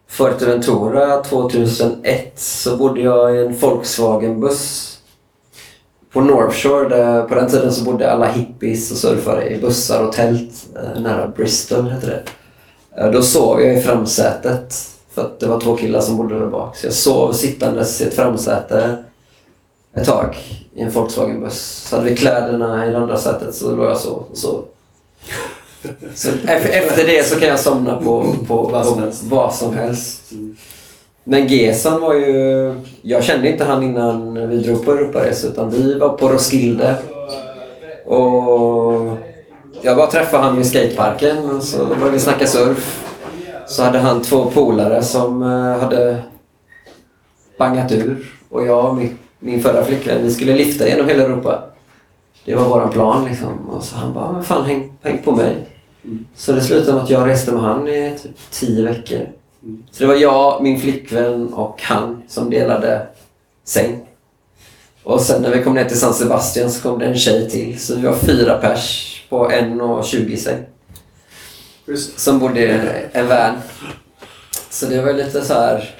Fuerteventura 0.08 1.22
2001 1.22 2.32
så 2.40 2.76
bodde 2.76 3.00
jag 3.00 3.36
i 3.36 3.38
en 3.38 3.54
Volkswagen-buss 3.54 4.93
på 6.14 6.20
North 6.20 6.56
Shore. 6.56 6.88
Där, 6.88 7.22
på 7.22 7.34
den 7.34 7.50
tiden 7.50 7.72
så 7.72 7.84
bodde 7.84 8.12
alla 8.12 8.26
hippies 8.26 8.90
och 8.90 8.96
surfare 8.96 9.48
i 9.48 9.60
bussar 9.60 10.04
och 10.04 10.12
tält 10.12 10.66
eh, 10.76 11.00
nära 11.00 11.28
Bristol 11.28 11.88
hette 11.88 12.06
det. 12.06 12.22
Eh, 13.02 13.10
då 13.10 13.22
sov 13.22 13.60
jag 13.62 13.78
i 13.78 13.80
framsätet 13.80 14.74
för 15.14 15.22
att 15.22 15.40
det 15.40 15.46
var 15.46 15.60
två 15.60 15.76
killar 15.76 16.00
som 16.00 16.16
bodde 16.16 16.38
där 16.38 16.46
bak. 16.46 16.76
Så 16.76 16.86
jag 16.86 16.94
sov 16.94 17.32
sittandes 17.32 18.00
i 18.00 18.04
ett 18.04 18.14
framsäte 18.14 19.04
ett 19.96 20.06
tag 20.06 20.36
i 20.74 20.80
en 20.80 20.90
Volkswagen-buss. 20.90 21.86
Så 21.88 21.96
hade 21.96 22.10
vi 22.10 22.16
kläderna 22.16 22.86
i 22.86 22.90
det 22.90 22.98
andra 22.98 23.18
sätet 23.18 23.54
så 23.54 23.76
låg 23.76 23.86
jag 23.86 23.98
så 23.98 24.10
och 24.10 24.38
sov. 24.38 24.64
Så 26.14 26.28
efter, 26.46 27.06
det 27.06 27.26
så 27.26 27.40
kan 27.40 27.48
jag 27.48 27.60
somna 27.60 27.96
på, 27.96 28.34
på, 28.48 28.62
Vad 28.62 28.86
som 28.86 28.96
på 28.96 29.10
vad 29.22 29.54
som 29.54 29.74
helst. 29.74 30.32
Men 31.24 31.46
Gesan 31.46 32.00
var 32.00 32.14
ju... 32.14 32.74
Jag 33.02 33.24
kände 33.24 33.48
inte 33.48 33.64
han 33.64 33.82
innan 33.82 34.48
vi 34.48 34.56
drog 34.56 34.84
på 34.84 34.92
Europaresa 34.92 35.48
utan 35.48 35.70
vi 35.70 35.98
var 35.98 36.08
på 36.08 36.28
Roskilde. 36.28 36.96
Och 38.04 39.16
jag 39.82 39.96
bara 39.96 40.06
träffade 40.06 40.42
han 40.42 40.56
vid 40.56 40.66
skateparken 40.66 41.50
och 41.50 41.62
så 41.62 41.86
började 41.86 42.10
vi 42.10 42.18
snacka 42.18 42.46
surf. 42.46 43.04
Så 43.66 43.82
hade 43.82 43.98
han 43.98 44.22
två 44.22 44.44
polare 44.44 45.02
som 45.02 45.42
eh, 45.42 45.82
hade 45.82 46.22
bangat 47.58 47.92
ur. 47.92 48.26
Och 48.48 48.66
jag 48.66 48.84
och 48.84 48.96
min, 48.96 49.18
min 49.38 49.62
förra 49.62 49.84
flickvän, 49.84 50.22
vi 50.22 50.30
skulle 50.30 50.54
lifta 50.54 50.88
genom 50.88 51.08
hela 51.08 51.22
Europa. 51.24 51.64
Det 52.44 52.54
var 52.54 52.64
våran 52.64 52.90
plan 52.90 53.24
liksom. 53.24 53.70
Och 53.70 53.84
så 53.84 53.96
han 53.96 54.14
bara, 54.14 54.32
men 54.32 54.44
fan 54.44 54.64
häng, 54.64 54.92
häng 55.02 55.22
på 55.24 55.32
mig. 55.32 55.56
Så 56.36 56.52
det 56.52 56.60
slutade 56.60 56.92
med 56.92 57.02
att 57.02 57.10
jag 57.10 57.28
reste 57.28 57.52
med 57.52 57.62
han 57.62 57.88
i 57.88 58.18
typ 58.22 58.50
tio 58.50 58.84
veckor. 58.84 59.26
Så 59.90 60.02
det 60.02 60.06
var 60.06 60.14
jag, 60.14 60.62
min 60.62 60.80
flickvän 60.80 61.54
och 61.54 61.82
han 61.82 62.22
som 62.28 62.50
delade 62.50 63.06
säng. 63.64 64.06
Och 65.02 65.20
sen 65.20 65.42
när 65.42 65.50
vi 65.50 65.62
kom 65.62 65.74
ner 65.74 65.84
till 65.84 66.00
San 66.00 66.14
Sebastian 66.14 66.70
så 66.70 66.82
kom 66.82 66.98
det 66.98 67.06
en 67.06 67.18
tjej 67.18 67.50
till. 67.50 67.80
Så 67.80 67.96
vi 67.96 68.02
var 68.02 68.14
fyra 68.14 68.58
pers 68.58 69.10
på 69.28 69.50
en 69.50 69.80
och 69.80 70.04
20 70.04 70.36
säng. 70.36 70.64
Som 72.16 72.38
bodde 72.38 72.60
i 72.60 72.80
en 73.12 73.28
van. 73.28 73.54
Så 74.70 74.86
det 74.86 75.02
var 75.02 75.12
lite 75.12 75.44
så 75.44 75.54
här... 75.54 75.94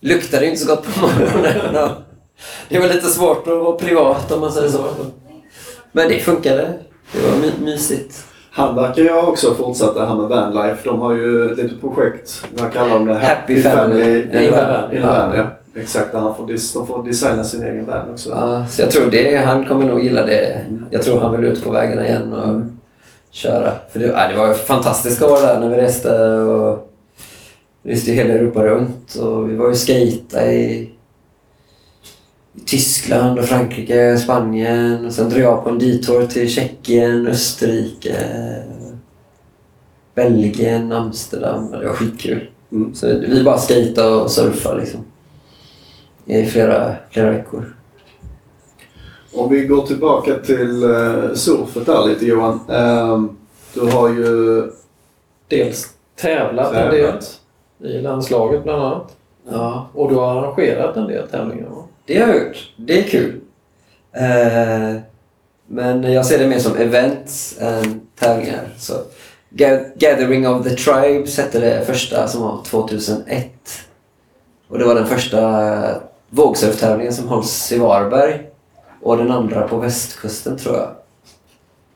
Luktade 0.00 0.46
inte 0.46 0.60
så 0.60 0.66
gott 0.66 0.84
på 0.84 1.00
morgonen. 1.00 1.92
Det 2.68 2.78
var 2.78 2.88
lite 2.88 3.08
svårt 3.08 3.46
att 3.46 3.58
vara 3.58 3.76
privat 3.76 4.32
om 4.32 4.40
man 4.40 4.52
säger 4.52 4.68
så. 4.68 4.84
Men 5.92 6.08
det 6.08 6.20
funkade. 6.20 6.74
Det 7.12 7.20
var 7.20 7.36
my 7.36 7.52
mysigt. 7.60 8.24
Han 8.56 8.74
verkar 8.74 9.02
ju 9.02 9.12
också 9.12 9.54
fortsatt 9.54 9.94
det 9.94 10.06
här 10.06 10.14
med 10.14 10.28
vanlife. 10.28 10.80
De 10.84 11.00
har 11.00 11.12
ju 11.12 11.54
lite 11.54 11.74
projekt, 11.80 12.44
vad 12.58 12.72
kallar 12.72 12.90
de 12.90 13.06
det? 13.06 13.14
Happy 13.14 13.62
Family 13.62 14.22
in 14.22 14.36
a 14.36 14.42
in 14.42 14.50
van. 14.50 14.60
van. 14.60 14.92
In 14.92 15.02
van, 15.02 15.36
ja. 15.36 15.44
Exakt, 15.80 16.14
han 16.14 16.34
får, 16.34 16.46
de 16.46 16.86
får 16.86 17.04
designa 17.04 17.44
sin 17.44 17.62
egen 17.62 17.86
värld 17.86 18.04
också. 18.12 18.30
Ja, 18.30 18.66
så 18.68 18.82
jag 18.82 18.90
tror 18.90 19.10
det, 19.10 19.36
han 19.36 19.64
kommer 19.64 19.84
nog 19.86 20.04
gilla 20.04 20.26
det. 20.26 20.64
Jag 20.90 21.02
tror 21.02 21.20
han 21.20 21.36
vill 21.36 21.44
ut 21.44 21.64
på 21.64 21.70
vägarna 21.70 22.06
igen 22.06 22.32
och 22.32 22.62
köra. 23.30 23.72
För 23.92 23.98
det, 23.98 24.06
ja, 24.06 24.28
det 24.28 24.38
var 24.38 24.54
fantastiska 24.54 25.26
år 25.26 25.40
där 25.40 25.60
när 25.60 25.68
vi 25.68 25.76
reste 25.76 26.34
och 26.34 26.92
reste 27.82 28.12
hela 28.12 28.34
Europa 28.34 28.64
runt. 28.64 29.14
Och 29.14 29.50
vi 29.50 29.56
var 29.56 29.68
ju 29.68 29.74
skejta 29.74 30.46
i 30.52 30.90
Tyskland 32.64 33.38
och 33.38 33.44
Frankrike, 33.44 34.18
Spanien. 34.18 35.06
Och 35.06 35.12
sen 35.12 35.28
drog 35.28 35.42
jag 35.42 35.64
på 35.64 35.70
en 35.70 35.78
detour 35.78 36.26
till 36.26 36.50
Tjeckien, 36.50 37.26
Österrike, 37.26 38.16
Belgien, 40.14 40.92
Amsterdam. 40.92 41.70
Det 41.70 41.86
var 41.86 41.94
skitkul. 41.94 42.50
Mm. 42.72 42.94
Så 42.94 43.06
vi 43.06 43.44
bara 43.44 43.58
skejtade 43.58 44.16
och 44.16 44.30
surfade 44.30 44.80
liksom. 44.80 45.00
I 46.24 46.46
flera, 46.46 46.94
flera 47.10 47.30
veckor. 47.30 47.76
Om 49.34 49.50
vi 49.50 49.66
går 49.66 49.86
tillbaka 49.86 50.34
till 50.34 50.84
uh, 50.84 51.34
surfet 51.34 51.86
där 51.86 52.06
lite 52.06 52.26
Johan. 52.26 52.60
Ehm, 52.68 53.36
du 53.74 53.80
har 53.80 54.08
ju... 54.08 54.62
Dels 55.48 55.88
tävlat 56.16 56.74
en 56.74 56.90
del 56.90 57.14
i 57.80 58.02
landslaget 58.02 58.62
bland 58.62 58.82
annat. 58.82 59.16
Ja, 59.50 59.88
Och 59.94 60.10
du 60.10 60.14
har 60.14 60.36
arrangerat 60.36 60.96
en 60.96 61.06
del 61.06 61.28
tävlingar 61.28 61.68
va? 61.68 61.85
Det 62.06 62.20
har 62.20 62.28
jag 62.28 62.46
gjort. 62.46 62.72
Det 62.76 62.98
är 62.98 63.02
kul. 63.02 63.40
Eh, 64.12 65.00
men 65.66 66.12
jag 66.12 66.26
ser 66.26 66.38
det 66.38 66.46
mer 66.46 66.58
som 66.58 66.76
events 66.76 67.56
än 67.60 68.00
tävlingar. 68.18 68.74
Så 68.78 68.94
Gathering 69.96 70.48
of 70.48 70.64
the 70.64 70.70
Tribes 70.70 71.38
hette 71.38 71.60
det 71.60 71.84
första 71.86 72.28
som 72.28 72.42
var 72.42 72.62
2001. 72.64 73.50
Och 74.68 74.78
det 74.78 74.84
var 74.84 74.94
den 74.94 75.06
första 75.06 76.02
vågsurftävlingen 76.30 77.12
som 77.12 77.28
hålls 77.28 77.72
i 77.72 77.78
Varberg. 77.78 78.46
Och 79.02 79.16
den 79.16 79.30
andra 79.30 79.68
på 79.68 79.76
västkusten 79.76 80.58
tror 80.58 80.76
jag. 80.76 80.90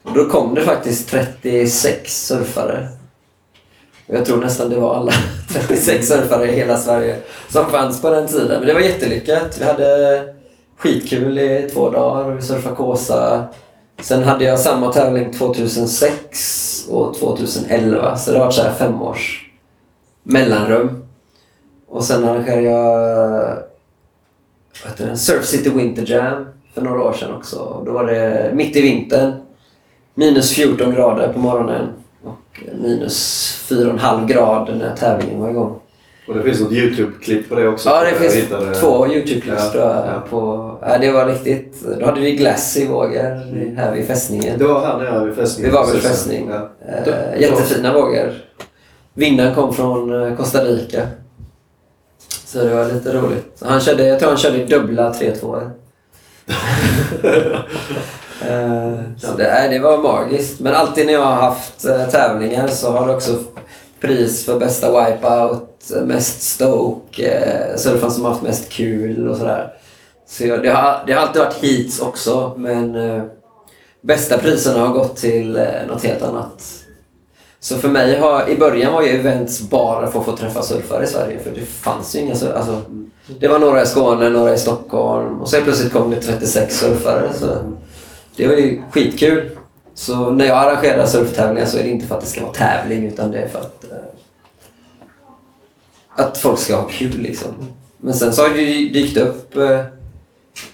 Och 0.02 0.14
då 0.14 0.30
kom 0.30 0.54
det 0.54 0.62
faktiskt 0.62 1.08
36 1.08 2.26
surfare. 2.26 2.88
Jag 4.12 4.24
tror 4.26 4.36
nästan 4.36 4.70
det 4.70 4.80
var 4.80 4.94
alla 4.94 5.12
36 5.48 6.08
surfare 6.08 6.52
i 6.52 6.56
hela 6.56 6.76
Sverige 6.76 7.16
som 7.48 7.66
fanns 7.66 8.02
på 8.02 8.10
den 8.10 8.26
tiden. 8.26 8.58
Men 8.58 8.66
det 8.66 8.74
var 8.74 8.80
jättelyckat. 8.80 9.58
Vi 9.60 9.64
hade 9.64 10.24
skitkul 10.76 11.38
i 11.38 11.70
två 11.72 11.90
dagar 11.90 12.30
och 12.30 12.38
vi 12.38 12.42
surfade 12.42 12.76
Kåsa. 12.76 13.44
Sen 14.00 14.22
hade 14.22 14.44
jag 14.44 14.58
samma 14.60 14.92
tävling 14.92 15.32
2006 15.32 16.86
och 16.90 17.14
2011. 17.14 18.16
Så 18.16 18.32
det 18.32 18.38
har 18.38 18.44
varit 18.44 18.54
så 18.54 18.62
här 18.62 18.72
fem 18.72 19.02
års 19.02 19.50
mellanrum. 20.22 21.04
Och 21.88 22.04
sen 22.04 22.24
arrangerade 22.24 22.62
jag 22.62 22.96
vad 24.82 24.92
heter 24.92 25.06
det, 25.06 25.16
Surf 25.16 25.46
City 25.46 25.70
Winter 25.70 26.10
Jam 26.12 26.46
för 26.74 26.82
några 26.82 27.02
år 27.02 27.12
sedan 27.12 27.34
också. 27.34 27.82
Då 27.86 27.92
var 27.92 28.06
det 28.06 28.50
mitt 28.54 28.76
i 28.76 28.80
vintern. 28.80 29.32
Minus 30.14 30.52
14 30.52 30.94
grader 30.94 31.32
på 31.32 31.38
morgonen 31.38 31.88
och 32.24 32.60
minus 32.82 33.56
4,5 33.68 34.26
grader 34.26 34.74
när 34.74 34.96
tävlingen 34.96 35.40
var 35.40 35.50
igång. 35.50 35.80
Och 36.28 36.34
det 36.34 36.42
finns 36.42 36.60
något 36.60 36.72
YouTube-klipp 36.72 37.48
på 37.48 37.54
det 37.54 37.68
också. 37.68 37.88
Ja, 37.88 38.04
det 38.04 38.14
finns 38.14 38.34
hittade- 38.34 38.74
två 38.74 39.06
Youtube-klipp 39.06 39.54
Ja, 39.58 39.70
tror 39.72 39.82
jag. 39.84 39.96
ja. 39.96 40.22
På, 40.30 40.78
ja, 40.82 40.98
det 40.98 41.10
var 41.12 41.26
riktigt. 41.26 41.84
Då 42.00 42.06
hade 42.06 42.20
vi 42.20 42.32
glass 42.36 42.76
i 42.76 42.86
vågor 42.86 43.74
här 43.76 43.94
vid 43.94 44.06
fästningen. 44.06 44.58
Det 44.58 44.64
var 44.64 44.80
här 44.86 44.98
nere 44.98 45.24
vid 45.24 45.34
fästningen. 45.34 45.70
Vid 45.70 45.78
Varbergs 45.80 45.92
Precis. 45.92 46.10
fästning. 46.10 46.50
Ja. 46.50 46.70
Eh, 47.12 47.40
jättefina 47.40 47.92
vågor. 47.94 48.32
Vinnaren 49.14 49.54
kom 49.54 49.74
från 49.74 50.22
eh, 50.22 50.36
Costa 50.36 50.64
Rica. 50.64 51.02
Så 52.44 52.58
det 52.64 52.74
var 52.74 52.92
lite 52.92 53.12
roligt. 53.12 53.56
Han 53.60 53.80
körde, 53.80 54.06
jag 54.06 54.18
tror 54.18 54.28
han 54.28 54.38
körde 54.38 54.64
dubbla 54.64 55.12
3-2. 55.12 55.70
Eh, 58.48 58.94
så 59.18 59.36
det, 59.36 59.68
det 59.70 59.78
var 59.78 59.98
magiskt. 59.98 60.60
Men 60.60 60.74
alltid 60.74 61.06
när 61.06 61.12
jag 61.12 61.24
har 61.24 61.34
haft 61.34 61.84
eh, 61.84 62.08
tävlingar 62.08 62.68
så 62.68 62.90
har 62.90 63.06
det 63.06 63.14
också 63.14 63.38
pris 64.00 64.44
för 64.44 64.58
bästa 64.58 64.88
wipeout, 64.88 65.90
mest 66.02 66.42
stoke, 66.42 67.28
eh, 67.28 67.76
surfaren 67.76 68.12
som 68.12 68.24
har 68.24 68.30
haft 68.30 68.42
mest 68.42 68.68
kul 68.68 69.28
och 69.28 69.36
sådär. 69.36 69.72
Så 70.28 70.46
jag, 70.46 70.62
det, 70.62 70.68
har, 70.68 71.02
det 71.06 71.12
har 71.12 71.20
alltid 71.20 71.42
varit 71.42 71.64
heats 71.64 72.00
också 72.00 72.54
men 72.56 72.94
eh, 72.94 73.22
bästa 74.00 74.38
priserna 74.38 74.80
har 74.80 74.94
gått 74.94 75.16
till 75.16 75.56
eh, 75.56 75.64
något 75.88 76.04
helt 76.04 76.22
annat. 76.22 76.64
Så 77.60 77.76
för 77.76 77.88
mig 77.88 78.18
har, 78.18 78.48
i 78.48 78.56
början 78.56 78.92
var 78.92 79.02
ju 79.02 79.08
events 79.08 79.60
bara 79.60 80.10
för 80.10 80.20
att 80.20 80.24
få 80.24 80.36
träffa 80.36 80.62
surfare 80.62 81.04
i 81.04 81.06
Sverige 81.06 81.38
för 81.38 81.50
det 81.50 81.66
fanns 81.66 82.16
ju 82.16 82.20
inga 82.20 82.34
surfare. 82.34 82.58
Alltså, 82.58 82.82
det 83.40 83.48
var 83.48 83.58
några 83.58 83.82
i 83.82 83.86
Skåne, 83.86 84.28
några 84.28 84.54
i 84.54 84.58
Stockholm 84.58 85.40
och 85.40 85.48
sen 85.48 85.64
plötsligt 85.64 85.92
kom 85.92 86.10
det 86.10 86.20
36 86.20 86.78
surfare. 86.78 87.28
Så 87.34 87.46
det 88.40 88.48
var 88.48 88.54
ju 88.54 88.82
skitkul. 88.90 89.50
Så 89.94 90.30
när 90.30 90.44
jag 90.44 90.58
arrangerar 90.58 91.06
surftävlingar 91.06 91.66
så 91.66 91.78
är 91.78 91.82
det 91.82 91.88
inte 91.88 92.06
för 92.06 92.14
att 92.14 92.20
det 92.20 92.26
ska 92.26 92.42
vara 92.42 92.52
tävling 92.52 93.06
utan 93.06 93.30
det 93.30 93.38
är 93.38 93.48
för 93.48 93.58
att 93.58 93.84
eh, 93.84 93.98
att 96.14 96.38
folk 96.38 96.58
ska 96.58 96.76
ha 96.76 96.88
kul 96.88 97.18
liksom. 97.18 97.48
Men 97.96 98.14
sen 98.14 98.32
så 98.32 98.42
har 98.42 98.48
det 98.48 98.62
ju 98.62 98.88
dykt 98.88 99.16
upp 99.16 99.56
eh, 99.56 99.80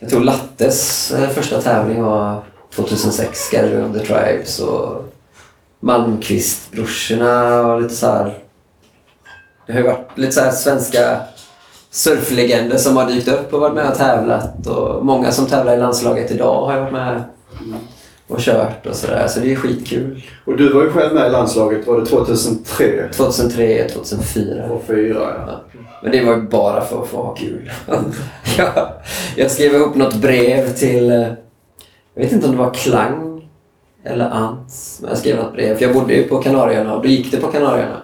jag 0.00 0.10
tror 0.10 0.20
Lattes 0.20 1.12
eh, 1.12 1.28
första 1.28 1.62
tävling 1.62 2.02
var 2.02 2.42
2006, 2.74 3.50
Gathering 3.50 3.84
of 3.84 3.92
the 3.92 4.06
Tribes 4.06 4.58
och 4.58 5.12
Malmqvist-brorsorna 5.80 7.60
och 7.66 7.82
lite 7.82 7.94
så 7.94 8.06
här. 8.06 8.38
Det 9.66 9.72
har 9.72 9.80
ju 9.80 9.86
varit 9.86 10.18
lite 10.18 10.32
så 10.32 10.40
här 10.40 10.50
svenska 10.50 11.20
surflegender 11.90 12.76
som 12.76 12.96
har 12.96 13.06
dykt 13.06 13.28
upp 13.28 13.54
och 13.54 13.60
varit 13.60 13.74
med 13.74 13.90
och 13.90 13.98
tävlat 13.98 14.66
och 14.66 15.04
många 15.04 15.32
som 15.32 15.46
tävlar 15.46 15.74
i 15.74 15.78
landslaget 15.78 16.30
idag 16.30 16.66
har 16.66 16.74
ju 16.74 16.80
varit 16.80 16.92
med 16.92 17.22
och 18.28 18.40
kört 18.40 18.86
och 18.86 18.94
sådär. 18.96 19.28
Så 19.28 19.40
det 19.40 19.52
är 19.52 19.56
skitkul. 19.56 20.22
Och 20.44 20.56
du 20.56 20.72
var 20.72 20.82
ju 20.82 20.90
själv 20.90 21.14
med 21.14 21.26
i 21.26 21.30
landslaget, 21.30 21.86
var 21.86 22.00
det 22.00 22.06
2003? 22.06 23.08
2003, 23.12 23.88
2004. 23.88 24.64
Och 24.64 24.86
2004 24.86 25.18
ja. 25.20 25.60
Ja. 25.72 25.80
Men 26.02 26.12
det 26.12 26.24
var 26.24 26.36
ju 26.36 26.42
bara 26.42 26.84
för 26.84 27.02
att 27.02 27.08
få 27.08 27.16
ha 27.16 27.34
kul. 27.34 27.70
jag, 28.58 28.88
jag 29.36 29.50
skrev 29.50 29.74
ihop 29.74 29.94
något 29.94 30.14
brev 30.14 30.72
till, 30.72 31.10
eh, 31.10 31.18
jag 32.14 32.22
vet 32.22 32.32
inte 32.32 32.46
om 32.46 32.52
det 32.52 32.58
var 32.58 32.74
Klang 32.74 33.48
eller 34.04 34.30
Ants, 34.30 34.98
men 35.00 35.10
jag 35.10 35.18
skrev 35.18 35.36
något 35.36 35.52
brev. 35.52 35.76
För 35.76 35.84
jag 35.84 35.94
bodde 35.94 36.14
ju 36.14 36.22
på 36.22 36.38
Kanarieöarna 36.42 36.96
och 36.96 37.02
då 37.02 37.08
gick 37.08 37.30
det 37.30 37.36
på 37.36 37.46
Kanarieöarna. 37.46 38.02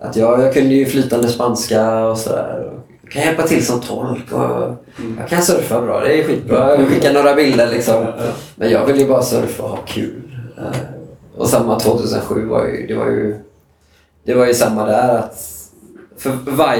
Att 0.00 0.16
jag, 0.16 0.40
jag 0.42 0.54
kunde 0.54 0.74
ju 0.74 0.86
flytande 0.86 1.28
spanska 1.28 2.06
och 2.06 2.18
sådär. 2.18 2.70
Jag 3.08 3.12
kan 3.12 3.22
hjälpa 3.22 3.42
till 3.42 3.66
som 3.66 3.80
tolk 3.80 4.32
och 4.32 4.74
jag 5.18 5.28
kan 5.28 5.42
surfa 5.42 5.80
bra, 5.80 6.00
det 6.00 6.20
är 6.20 6.24
skitbra. 6.24 6.76
Jag 6.80 6.88
skickar 6.88 7.12
några 7.12 7.34
bilder 7.34 7.70
liksom. 7.70 8.06
Men 8.56 8.70
jag 8.70 8.86
vill 8.86 8.96
ju 9.00 9.08
bara 9.08 9.22
surfa 9.22 9.62
och 9.62 9.68
ha 9.70 9.78
kul. 9.86 10.22
Eh, 10.58 10.78
Och 11.36 11.48
samma 11.48 11.78
2007 11.80 12.46
var 12.46 12.66
ju, 12.66 12.86
det 12.86 12.94
var 12.94 13.06
ju, 13.06 13.36
det 14.24 14.34
var 14.34 14.46
ju 14.46 14.54
samma 14.54 14.86
där 14.86 15.18
att 15.18 15.44
för 16.16 16.30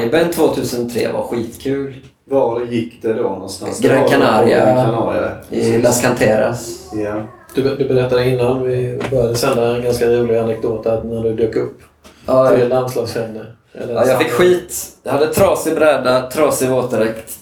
viben 0.01 0.31
2003 0.31 1.13
var 1.13 1.23
skitkul. 1.23 1.95
Var 2.25 2.61
gick 2.65 3.03
det 3.03 3.13
då 3.13 3.23
någonstans? 3.23 3.81
Gran 3.81 4.09
Canaria. 4.09 4.65
Gran 4.65 4.85
Canaria. 4.85 5.31
I 5.51 5.79
Las 5.83 6.03
Canteras. 6.03 6.89
Ja. 7.05 7.23
Du, 7.55 7.63
du 7.77 7.89
berättade 7.89 8.29
innan 8.29 8.63
vi 8.63 9.01
började 9.11 9.35
sända 9.35 9.77
en 9.77 9.83
ganska 9.83 10.07
rolig 10.07 10.37
anekdot 10.39 10.87
att 10.87 11.05
när 11.05 11.23
du 11.23 11.35
dök 11.35 11.57
upp 11.57 11.79
Ja, 12.27 12.57
till 12.57 12.69
landslagssändare. 12.69 13.47
Eller 13.83 13.95
ja, 13.95 14.07
jag 14.07 14.19
fick 14.19 14.31
skit. 14.31 14.75
Jag 15.03 15.13
hade 15.13 15.27
trasig 15.35 15.75
bräda, 15.75 16.31
trasig 16.31 16.69
våtdräkt. 16.69 17.39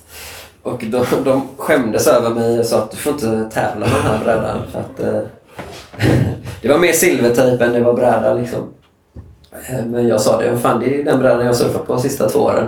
Och 0.62 0.84
de, 0.84 1.04
de 1.24 1.48
skämdes 1.56 2.06
över 2.06 2.30
mig 2.30 2.58
och 2.58 2.66
sa 2.66 2.78
att 2.78 2.90
du 2.90 2.96
får 2.96 3.12
inte 3.12 3.50
tävla 3.54 3.86
med 3.86 3.94
den 3.94 4.02
här 4.12 4.24
brädan. 4.24 4.58
För 4.72 4.80
att, 4.80 5.00
eh, 5.00 5.20
det 6.62 6.68
var 6.68 6.78
mer 6.78 6.92
silvertejp 6.92 7.64
än 7.64 7.72
det 7.72 7.80
var 7.80 7.92
bräda 7.92 8.34
liksom. 8.34 8.60
Eh, 9.70 9.84
Men 9.86 10.08
jag 10.08 10.20
sa 10.20 10.38
det, 10.40 10.50
"Vad 10.50 10.60
fan 10.60 10.80
det 10.80 11.00
är 11.00 11.04
den 11.04 11.18
brädan 11.18 11.46
jag 11.46 11.56
surfat 11.56 11.86
på 11.86 11.92
de 11.92 12.02
sista 12.02 12.28
två 12.28 12.38
åren. 12.38 12.66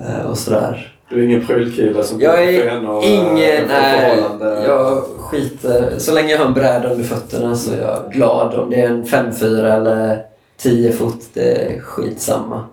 Eh, 0.00 0.26
Och 0.30 0.38
sådär. 0.38 0.92
Du 1.10 1.20
är 1.20 1.24
ingen 1.26 1.46
prylkille 1.46 2.02
som 2.04 2.20
Jag 2.20 2.34
kommer 2.36 2.48
är 2.52 2.88
och, 2.90 3.04
ingen... 3.04 3.64
Nej, 3.68 4.16
förhållande. 4.16 4.64
jag 4.66 5.02
skiter... 5.18 5.94
Så 5.98 6.12
länge 6.14 6.30
jag 6.32 6.38
har 6.38 6.46
en 6.46 6.54
bräda 6.54 6.90
under 6.90 7.04
fötterna 7.04 7.56
så 7.56 7.72
är 7.72 7.80
jag 7.82 8.12
glad. 8.12 8.54
Om 8.54 8.70
det 8.70 8.80
är 8.82 8.86
en 8.88 9.04
5-4 9.04 9.72
eller 9.76 10.22
10 10.58 10.92
fot, 10.92 11.28
det 11.32 11.52
är 11.52 11.80
skitsamma. 11.80 12.66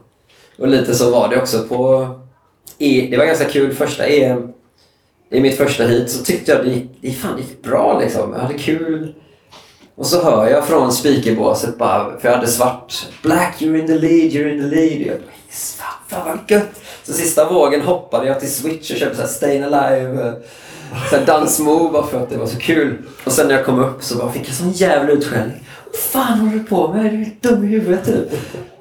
Och 0.57 0.67
lite 0.67 0.95
så 0.95 1.11
var 1.11 1.29
det 1.29 1.41
också 1.41 1.63
på... 1.63 2.07
E, 2.79 3.07
det 3.11 3.17
var 3.17 3.25
ganska 3.25 3.45
kul 3.45 3.73
första 3.73 4.05
EM. 4.05 4.53
I 5.29 5.39
mitt 5.41 5.57
första 5.57 5.83
hit 5.83 6.11
så 6.11 6.23
tyckte 6.23 6.51
jag 6.51 6.65
det 6.65 6.71
gick, 6.71 6.89
det 7.01 7.11
fan, 7.11 7.35
det 7.35 7.41
gick 7.41 7.61
bra 7.63 7.99
liksom. 7.99 8.33
Jag 8.33 8.39
hade 8.39 8.59
kul. 8.59 9.13
Och 9.95 10.05
så 10.05 10.23
hör 10.23 10.49
jag 10.49 10.67
från 10.67 10.91
speakerbåset 10.91 11.77
bara, 11.77 12.19
för 12.19 12.27
jag 12.27 12.35
hade 12.35 12.47
svart. 12.47 13.07
Black, 13.21 13.55
you're 13.59 13.79
in 13.79 13.87
the 13.87 13.93
lead, 13.93 14.31
you're 14.31 14.53
in 14.53 14.61
the 14.61 14.75
lead. 14.75 15.01
Jag 15.01 15.19
bara, 15.19 15.31
yes, 15.47 15.75
fan, 15.79 15.93
fan 16.07 16.27
vad 16.27 16.51
gött. 16.51 16.81
Så 17.03 17.13
sista 17.13 17.49
vågen 17.49 17.81
hoppade 17.81 18.27
jag 18.27 18.39
till 18.39 18.53
Switch 18.53 18.91
och 18.91 18.97
köpte 18.97 19.15
så 19.15 19.21
här 19.21 19.29
Stayin' 19.29 19.63
Alive. 19.65 20.27
Eh, 20.27 20.33
så 21.09 21.15
här 21.15 21.25
dansmove 21.25 21.91
bara 21.91 22.07
för 22.07 22.23
att 22.23 22.29
det 22.29 22.37
var 22.37 22.47
så 22.47 22.57
kul. 22.57 22.97
Och 23.23 23.31
sen 23.31 23.47
när 23.47 23.55
jag 23.55 23.65
kom 23.65 23.79
upp 23.79 24.03
så 24.03 24.17
bara 24.17 24.31
fick 24.31 24.47
jag 24.47 24.55
sån 24.55 24.71
jävla 24.71 25.11
utskällning. 25.11 25.67
Vad 25.93 26.01
fan 26.01 26.39
håller 26.39 26.53
du 26.53 26.63
på 26.63 26.87
med? 26.87 27.01
Du 27.05 27.07
är 27.07 27.11
du 27.41 27.49
dum 27.49 27.63
i 27.63 27.67
huvudet 27.67 28.05
typ. 28.05 28.31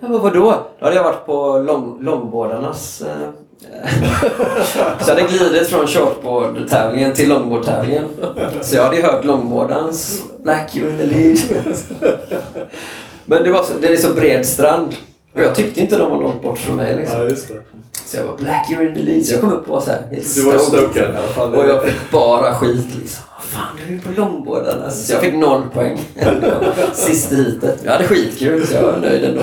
Jag 0.00 0.10
bara, 0.10 0.22
vadå? 0.22 0.66
Då 0.78 0.84
hade 0.84 0.96
jag 0.96 1.04
varit 1.04 1.26
på 1.26 1.58
lång, 1.58 1.98
långbårdarnas 2.00 3.02
eh, 3.02 3.28
Så 5.00 5.10
jag 5.10 5.14
hade 5.14 5.22
glidit 5.22 5.68
från 5.68 5.86
shortboard-tävlingen 5.86 7.12
till 7.12 7.28
longboard-tävlingen. 7.28 8.04
Så 8.60 8.76
jag 8.76 8.82
hade 8.82 8.96
ju 8.96 9.02
hört 9.02 9.24
longboardens 9.24 10.22
Black 10.44 10.76
you 10.76 10.90
in 10.90 10.98
the 10.98 11.06
lead. 11.06 11.38
Men 13.24 13.42
det, 13.42 13.52
var 13.52 13.62
så, 13.62 13.72
det 13.80 13.88
är 13.88 13.96
så 13.96 14.14
bred 14.14 14.46
strand. 14.46 14.94
Och 15.34 15.40
jag 15.40 15.54
tyckte 15.54 15.80
inte 15.80 15.98
de 15.98 16.10
var 16.10 16.22
långt 16.22 16.42
bort 16.42 16.58
från 16.58 16.76
mig. 16.76 16.96
Liksom. 16.96 17.20
Ja, 17.20 17.24
just 17.24 17.48
det. 17.48 17.62
Så 18.06 18.16
jag 18.16 18.24
var 18.24 18.36
Black 18.36 18.70
you're 18.70 18.88
in 18.88 18.94
the 18.94 19.02
lead. 19.02 19.26
Så 19.26 19.32
jag 19.32 19.40
kom 19.40 19.52
upp 19.52 19.68
och 19.68 19.74
var 19.74 19.80
så 19.80 19.90
här, 19.90 20.02
helt 20.10 20.34
Du 20.34 20.42
var 20.42 20.58
stokad 20.58 21.02
i 21.14 21.16
alla 21.16 21.26
fall. 21.26 21.54
Och 21.54 21.68
jag 21.68 21.84
fick 21.84 22.10
bara 22.10 22.54
skit 22.54 22.86
liksom. 23.00 23.24
Fan, 23.40 23.66
du 23.76 23.84
är 23.84 23.96
ju 23.96 24.00
på 24.00 24.20
longboarden. 24.20 24.82
Alltså, 24.82 25.06
så 25.06 25.12
jag 25.12 25.20
fick 25.20 25.34
noll 25.34 25.62
poäng. 25.74 25.98
Sista 26.92 27.34
heatet. 27.34 27.80
Jag 27.84 27.92
hade 27.92 28.04
skitkul 28.04 28.66
så 28.66 28.74
jag 28.74 28.82
var 28.82 28.96
nöjd 28.98 29.24
ändå. 29.24 29.42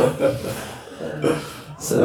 Så 1.80 1.96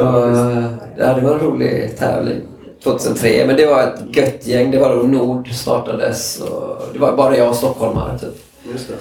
ja, 0.97 1.13
det 1.13 1.21
var 1.21 1.33
en 1.33 1.39
rolig 1.39 1.97
tävling. 1.97 2.41
2003. 2.83 3.43
Men 3.47 3.55
det 3.55 3.65
var 3.65 3.83
ett 3.83 4.17
gött 4.17 4.47
gäng. 4.47 4.71
Det 4.71 4.79
var 4.79 4.95
då 4.95 5.03
Nord 5.03 5.51
startades. 5.51 6.41
Och 6.41 6.81
det 6.93 6.99
var 6.99 7.17
bara 7.17 7.37
jag 7.37 7.49
och 7.49 7.55
stockholmare 7.55 8.19
typ. 8.19 8.35
Just 8.71 8.87
det. 8.87 8.93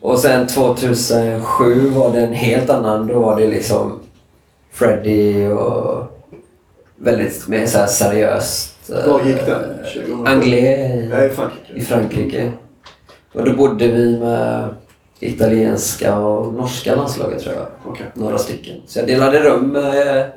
Och 0.00 0.18
sen 0.18 0.46
2007 0.46 1.90
var 1.90 2.12
det 2.12 2.20
en 2.20 2.32
helt 2.32 2.70
annan. 2.70 3.06
Då 3.06 3.20
var 3.20 3.40
det 3.40 3.46
liksom 3.46 4.00
Freddy 4.72 5.48
och 5.48 6.11
väldigt 7.02 7.48
mer 7.48 7.66
så 7.66 7.86
seriöst. 7.86 8.90
eh, 8.90 9.12
Var 9.12 9.20
gick 9.24 9.46
den? 9.46 9.62
2007? 9.94 10.12
Anglais 10.26 11.10
Nej, 11.10 11.26
i, 11.26 11.30
fan. 11.30 11.50
i 11.74 11.80
Frankrike. 11.80 12.52
Och 13.34 13.44
då 13.44 13.56
bodde 13.56 13.88
vi 13.88 14.18
med 14.18 14.68
italienska 15.20 16.18
och 16.18 16.54
norska 16.54 16.94
landslaget 16.96 17.42
tror 17.42 17.54
jag. 17.54 17.66
Okej. 17.86 18.06
Några 18.14 18.38
stycken. 18.38 18.76
Så 18.86 18.98
jag 18.98 19.06
delade 19.08 19.40
rum 19.40 19.68
med... 19.68 20.30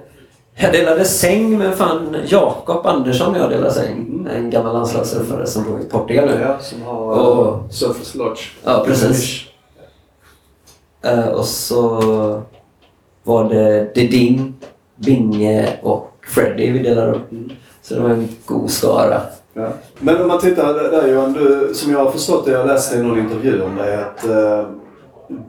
Jag 0.57 0.72
delade 0.74 1.05
säng 1.05 1.57
med 1.57 1.76
fan 1.76 2.16
Jakob 2.28 2.86
Andersson 2.86 3.36
jag 3.36 3.49
delade 3.49 3.74
säng. 3.74 4.28
En 4.36 4.49
gammal 4.49 4.74
landslagssurfare 4.74 5.47
som 5.47 5.63
bor 5.63 5.82
i 5.82 5.84
Portugal 5.84 6.26
nu. 6.26 6.39
Ja, 6.41 6.57
som 6.59 6.82
har 6.82 6.95
Och- 6.95 7.45
uh, 7.63 7.70
Surfers 7.70 8.16
Lodge. 8.16 8.41
Ja, 8.63 8.84
precis. 8.88 9.41
Eh, 11.01 11.28
och 11.28 11.45
så 11.45 12.41
var 13.24 13.49
det 13.49 13.95
Dedin, 13.95 14.53
Binge 14.95 15.70
och 15.84 16.11
Freddy 16.26 16.72
vi 16.72 16.80
delade 16.80 17.12
upp. 17.12 17.30
Så 17.82 17.94
det 17.94 18.02
var 18.02 18.10
en 18.10 18.28
god 18.46 18.70
skara. 18.70 19.22
Ja. 19.54 19.70
Men 20.00 20.22
om 20.22 20.28
man 20.28 20.40
tittar 20.40 20.74
där, 20.74 21.08
Johan, 21.08 21.34
du, 21.34 21.74
som 21.74 21.92
jag 21.92 22.00
har 22.00 22.12
förstått 22.12 22.46
det, 22.46 22.52
jag 22.52 22.68
läste 22.68 22.98
i 22.98 23.04
någon 23.04 23.20
intervju 23.20 23.62
om 23.62 23.76
dig 23.76 23.96
att 23.96 24.26
eh, 24.26 24.68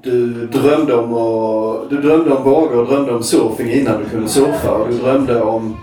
du 0.03 0.47
drömde 0.47 0.95
om 0.95 1.14
att, 1.14 1.91
du 1.91 2.01
drömde 2.01 2.35
om 2.35 2.45
vågor 2.45 2.81
och 2.81 2.87
drömde 2.87 3.12
om 3.12 3.22
surfing 3.22 3.70
innan 3.70 4.03
du 4.03 4.09
kunde 4.09 4.29
surfa. 4.29 4.70
Och 4.70 4.89
du 4.89 4.99
drömde 4.99 5.43
om, 5.43 5.77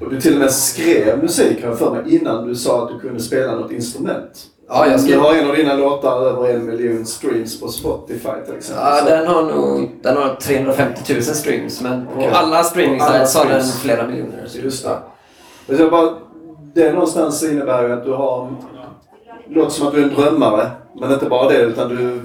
och 0.00 0.10
du 0.10 0.20
till 0.20 0.34
och 0.34 0.40
med 0.40 0.50
skrev 0.52 1.22
musik 1.22 1.64
har 1.64 1.74
för 1.74 1.90
mig 1.90 2.16
innan 2.16 2.48
du 2.48 2.54
sa 2.54 2.82
att 2.82 2.88
du 2.88 3.08
kunde 3.08 3.22
spela 3.22 3.54
något 3.54 3.72
instrument. 3.72 4.46
Ja, 4.68 4.86
jag 4.86 4.94
Du 4.98 5.02
skrev... 5.02 5.20
har 5.20 5.34
en 5.34 5.50
av 5.50 5.56
dina 5.56 5.74
låtar 5.74 6.20
över 6.26 6.48
en 6.54 6.66
miljon 6.66 7.06
streams 7.06 7.60
på 7.60 7.68
Spotify 7.68 8.28
till 8.46 8.54
exempel. 8.56 8.84
Ja, 8.84 8.96
Så- 8.98 9.04
den 9.10 9.26
har 9.26 9.42
nog 9.42 9.90
den 10.02 10.16
har 10.16 10.34
350 10.34 11.12
000 11.14 11.22
streams 11.22 11.80
men 11.80 12.06
på 12.06 12.12
Okej. 12.16 12.30
alla 12.34 12.64
sites 12.64 13.34
har 13.36 13.44
den 13.48 13.62
flera 13.62 14.06
miljoner. 14.06 14.48
Just 14.62 14.86
det. 15.66 15.76
Jag 15.76 15.90
bara, 15.90 16.10
det 16.74 16.92
någonstans 16.92 17.42
innebär 17.42 17.82
ju 17.88 17.92
att 17.92 18.04
du 18.04 18.12
har... 18.12 18.50
Det 19.48 19.54
låter 19.54 19.70
som 19.70 19.86
att 19.86 19.94
du 19.94 20.00
är 20.00 20.08
en 20.08 20.14
drömmare. 20.14 20.70
Men 21.00 21.12
inte 21.12 21.26
bara 21.26 21.48
det, 21.48 21.56
utan 21.58 21.88
du 21.88 22.20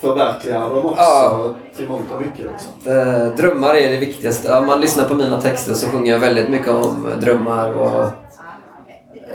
förverkligar 0.00 0.60
dem 0.60 0.84
också 0.86 0.94
Ja. 1.02 1.54
till 1.76 1.88
mångt 1.88 2.04
och 2.14 2.20
mycket. 2.20 2.38
Liksom. 2.52 2.92
Eh, 2.92 3.36
Drömmar 3.36 3.74
är 3.74 3.90
det 3.90 3.96
viktigaste. 3.96 4.58
Om 4.58 4.66
man 4.66 4.80
lyssnar 4.80 5.04
på 5.04 5.14
mina 5.14 5.40
texter 5.40 5.74
så 5.74 5.86
sjunger 5.88 6.12
jag 6.12 6.18
väldigt 6.18 6.48
mycket 6.48 6.68
om 6.68 7.06
drömmar. 7.20 7.72
Och 7.72 8.04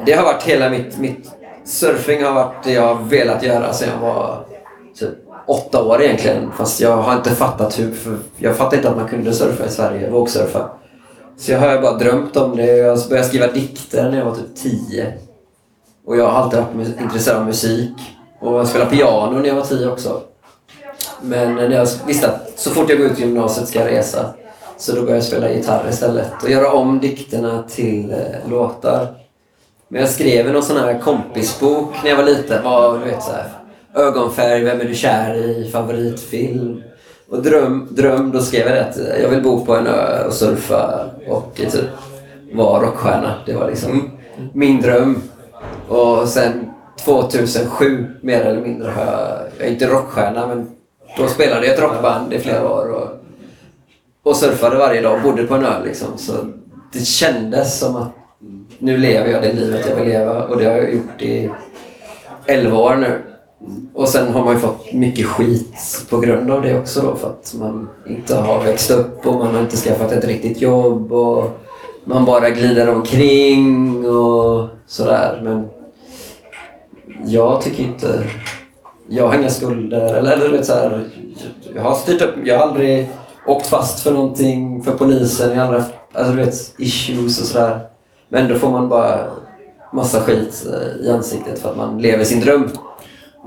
det 0.05 0.13
har 0.13 0.23
varit 0.23 0.43
hela 0.43 0.69
mitt, 0.69 0.97
mitt... 0.99 1.31
Surfing 1.65 2.23
har 2.23 2.33
varit 2.33 2.63
det 2.63 2.71
jag 2.71 2.95
har 2.95 3.03
velat 3.03 3.43
göra 3.43 3.73
sedan 3.73 3.89
jag 3.93 4.07
var 4.07 4.45
typ 4.95 5.09
åtta 5.47 5.83
år 5.83 6.01
egentligen. 6.01 6.51
Fast 6.57 6.81
jag 6.81 6.97
har 6.97 7.15
inte 7.15 7.29
fattat 7.29 7.79
hur... 7.79 7.91
För 7.91 8.17
jag 8.37 8.55
fattade 8.55 8.75
inte 8.75 8.89
att 8.89 8.97
man 8.97 9.07
kunde 9.07 9.33
surfa 9.33 9.65
i 9.65 9.69
Sverige, 9.69 10.09
vågsurfa. 10.09 10.69
Så 11.37 11.51
jag 11.51 11.59
har 11.59 11.73
ju 11.73 11.81
bara 11.81 11.97
drömt 11.97 12.37
om 12.37 12.57
det. 12.57 12.77
Jag 12.77 12.99
började 13.09 13.27
skriva 13.27 13.47
dikter 13.47 14.09
när 14.09 14.17
jag 14.17 14.25
var 14.25 14.35
typ 14.35 14.55
tio. 14.55 15.13
Och 16.05 16.17
jag 16.17 16.27
har 16.27 16.41
alltid 16.41 16.59
varit 16.59 17.01
intresserad 17.01 17.37
av 17.37 17.45
musik. 17.45 17.91
Och 18.39 18.59
jag 18.59 18.67
spelade 18.67 18.91
piano 18.91 19.39
när 19.39 19.47
jag 19.47 19.55
var 19.55 19.65
tio 19.65 19.91
också. 19.91 20.21
Men 21.21 21.55
när 21.55 21.69
jag 21.69 21.87
visste 22.07 22.27
att 22.27 22.51
så 22.55 22.69
fort 22.69 22.89
jag 22.89 22.97
går 22.97 23.07
ut 23.07 23.19
gymnasiet 23.19 23.67
ska 23.67 23.79
jag 23.79 23.91
resa. 23.91 24.33
Så 24.77 24.91
då 24.91 25.01
började 25.01 25.17
jag 25.17 25.23
spela 25.23 25.51
gitarr 25.51 25.89
istället 25.89 26.43
och 26.43 26.49
göra 26.49 26.71
om 26.71 26.99
dikterna 26.99 27.63
till 27.63 28.11
eh, 28.11 28.49
låtar. 28.49 29.07
Men 29.91 30.01
jag 30.01 30.09
skrev 30.09 30.53
någon 30.53 30.63
sån 30.63 30.77
här 30.77 30.99
kompisbok 30.99 31.93
när 32.03 32.09
jag 32.09 32.17
var 32.17 32.23
liten. 32.23 32.63
Var, 32.63 32.99
du 32.99 33.05
vet, 33.05 33.23
så 33.23 33.31
här, 33.31 33.49
ögonfärg, 33.95 34.63
vem 34.63 34.81
är 34.81 34.85
du 34.85 34.95
kär 34.95 35.35
i, 35.35 35.69
favoritfilm. 35.71 36.83
Och 37.29 37.43
dröm, 37.43 37.87
dröm, 37.91 38.31
då 38.31 38.41
skrev 38.41 38.67
jag 38.67 38.75
det 38.75 38.85
att 38.85 39.21
jag 39.21 39.29
vill 39.29 39.43
bo 39.43 39.65
på 39.65 39.75
en 39.75 39.87
ö 39.87 40.25
och 40.27 40.33
surfa 40.33 41.09
och 41.27 41.55
typ 41.55 41.89
vara 42.53 42.85
rockstjärna. 42.85 43.33
Det 43.45 43.53
var 43.53 43.67
liksom 43.67 44.11
min 44.53 44.81
dröm. 44.81 45.21
Och 45.87 46.27
sen 46.27 46.71
2007 47.05 48.07
mer 48.21 48.41
eller 48.41 48.61
mindre 48.61 48.91
har 48.91 49.05
jag, 49.05 49.39
jag 49.57 49.67
är 49.67 49.71
inte 49.71 49.87
rockstjärna 49.87 50.47
men 50.47 50.69
då 51.17 51.27
spelade 51.27 51.65
jag 51.65 51.75
ett 51.75 51.81
rockband 51.81 52.33
i 52.33 52.39
flera 52.39 52.69
år 52.69 52.91
och, 52.91 53.09
och 54.23 54.35
surfade 54.35 54.75
varje 54.75 55.01
dag 55.01 55.15
och 55.15 55.21
bodde 55.21 55.43
på 55.43 55.55
en 55.55 55.65
ö 55.65 55.83
liksom. 55.85 56.17
Så 56.17 56.33
det 56.93 57.05
kändes 57.05 57.79
som 57.79 57.95
att 57.95 58.20
nu 58.79 58.97
lever 58.97 59.31
jag 59.31 59.41
det 59.41 59.53
livet 59.53 59.85
jag 59.89 59.95
vill 59.95 60.09
leva 60.09 60.43
och 60.43 60.57
det 60.57 60.65
har 60.65 60.77
jag 60.77 60.93
gjort 60.93 61.21
i 61.21 61.49
11 62.45 62.77
år 62.77 62.95
nu. 62.95 63.21
Och 63.93 64.07
sen 64.07 64.33
har 64.33 64.45
man 64.45 64.53
ju 64.53 64.59
fått 64.59 64.93
mycket 64.93 65.25
skit 65.25 66.05
på 66.09 66.19
grund 66.19 66.51
av 66.51 66.61
det 66.61 66.79
också 66.79 67.01
då 67.01 67.15
för 67.15 67.29
att 67.29 67.55
man 67.59 67.89
inte 68.07 68.35
har 68.35 68.63
växt 68.63 68.91
upp 68.91 69.27
och 69.27 69.35
man 69.35 69.55
har 69.55 69.61
inte 69.61 69.77
skaffat 69.77 70.11
ett 70.11 70.25
riktigt 70.25 70.61
jobb 70.61 71.11
och 71.11 71.59
man 72.05 72.25
bara 72.25 72.49
glider 72.49 72.95
omkring 72.95 74.05
och 74.09 74.67
sådär. 74.87 75.41
Men 75.43 75.67
jag 77.25 77.61
tycker 77.61 77.83
inte... 77.83 78.23
Jag 79.09 79.27
har 79.27 79.35
inga 79.35 79.49
skulder. 79.49 80.13
Eller, 80.13 80.31
eller 80.31 80.49
du 80.49 80.57
vet 80.57 80.65
så 80.65 80.73
här, 80.73 81.09
Jag 81.75 81.81
har 81.81 81.95
styrt 81.95 82.21
upp... 82.21 82.35
Jag 82.45 82.57
har 82.57 82.67
aldrig 82.67 83.09
åkt 83.47 83.67
fast 83.67 83.99
för 83.99 84.11
någonting 84.11 84.83
för 84.83 84.91
polisen. 84.91 85.49
Jag 85.49 85.55
har 85.55 85.63
aldrig 85.63 85.81
haft 85.81 85.93
alltså, 86.13 86.33
du 86.33 86.43
vet, 86.43 86.73
issues 86.77 87.41
och 87.41 87.47
sådär. 87.47 87.90
Men 88.33 88.47
då 88.47 88.55
får 88.55 88.69
man 88.71 88.89
bara 88.89 89.17
massa 89.93 90.19
skit 90.19 90.65
eh, 90.73 91.05
i 91.05 91.09
ansiktet 91.11 91.59
för 91.59 91.69
att 91.69 91.77
man 91.77 91.97
lever 92.01 92.23
sin 92.23 92.39
dröm. 92.39 92.69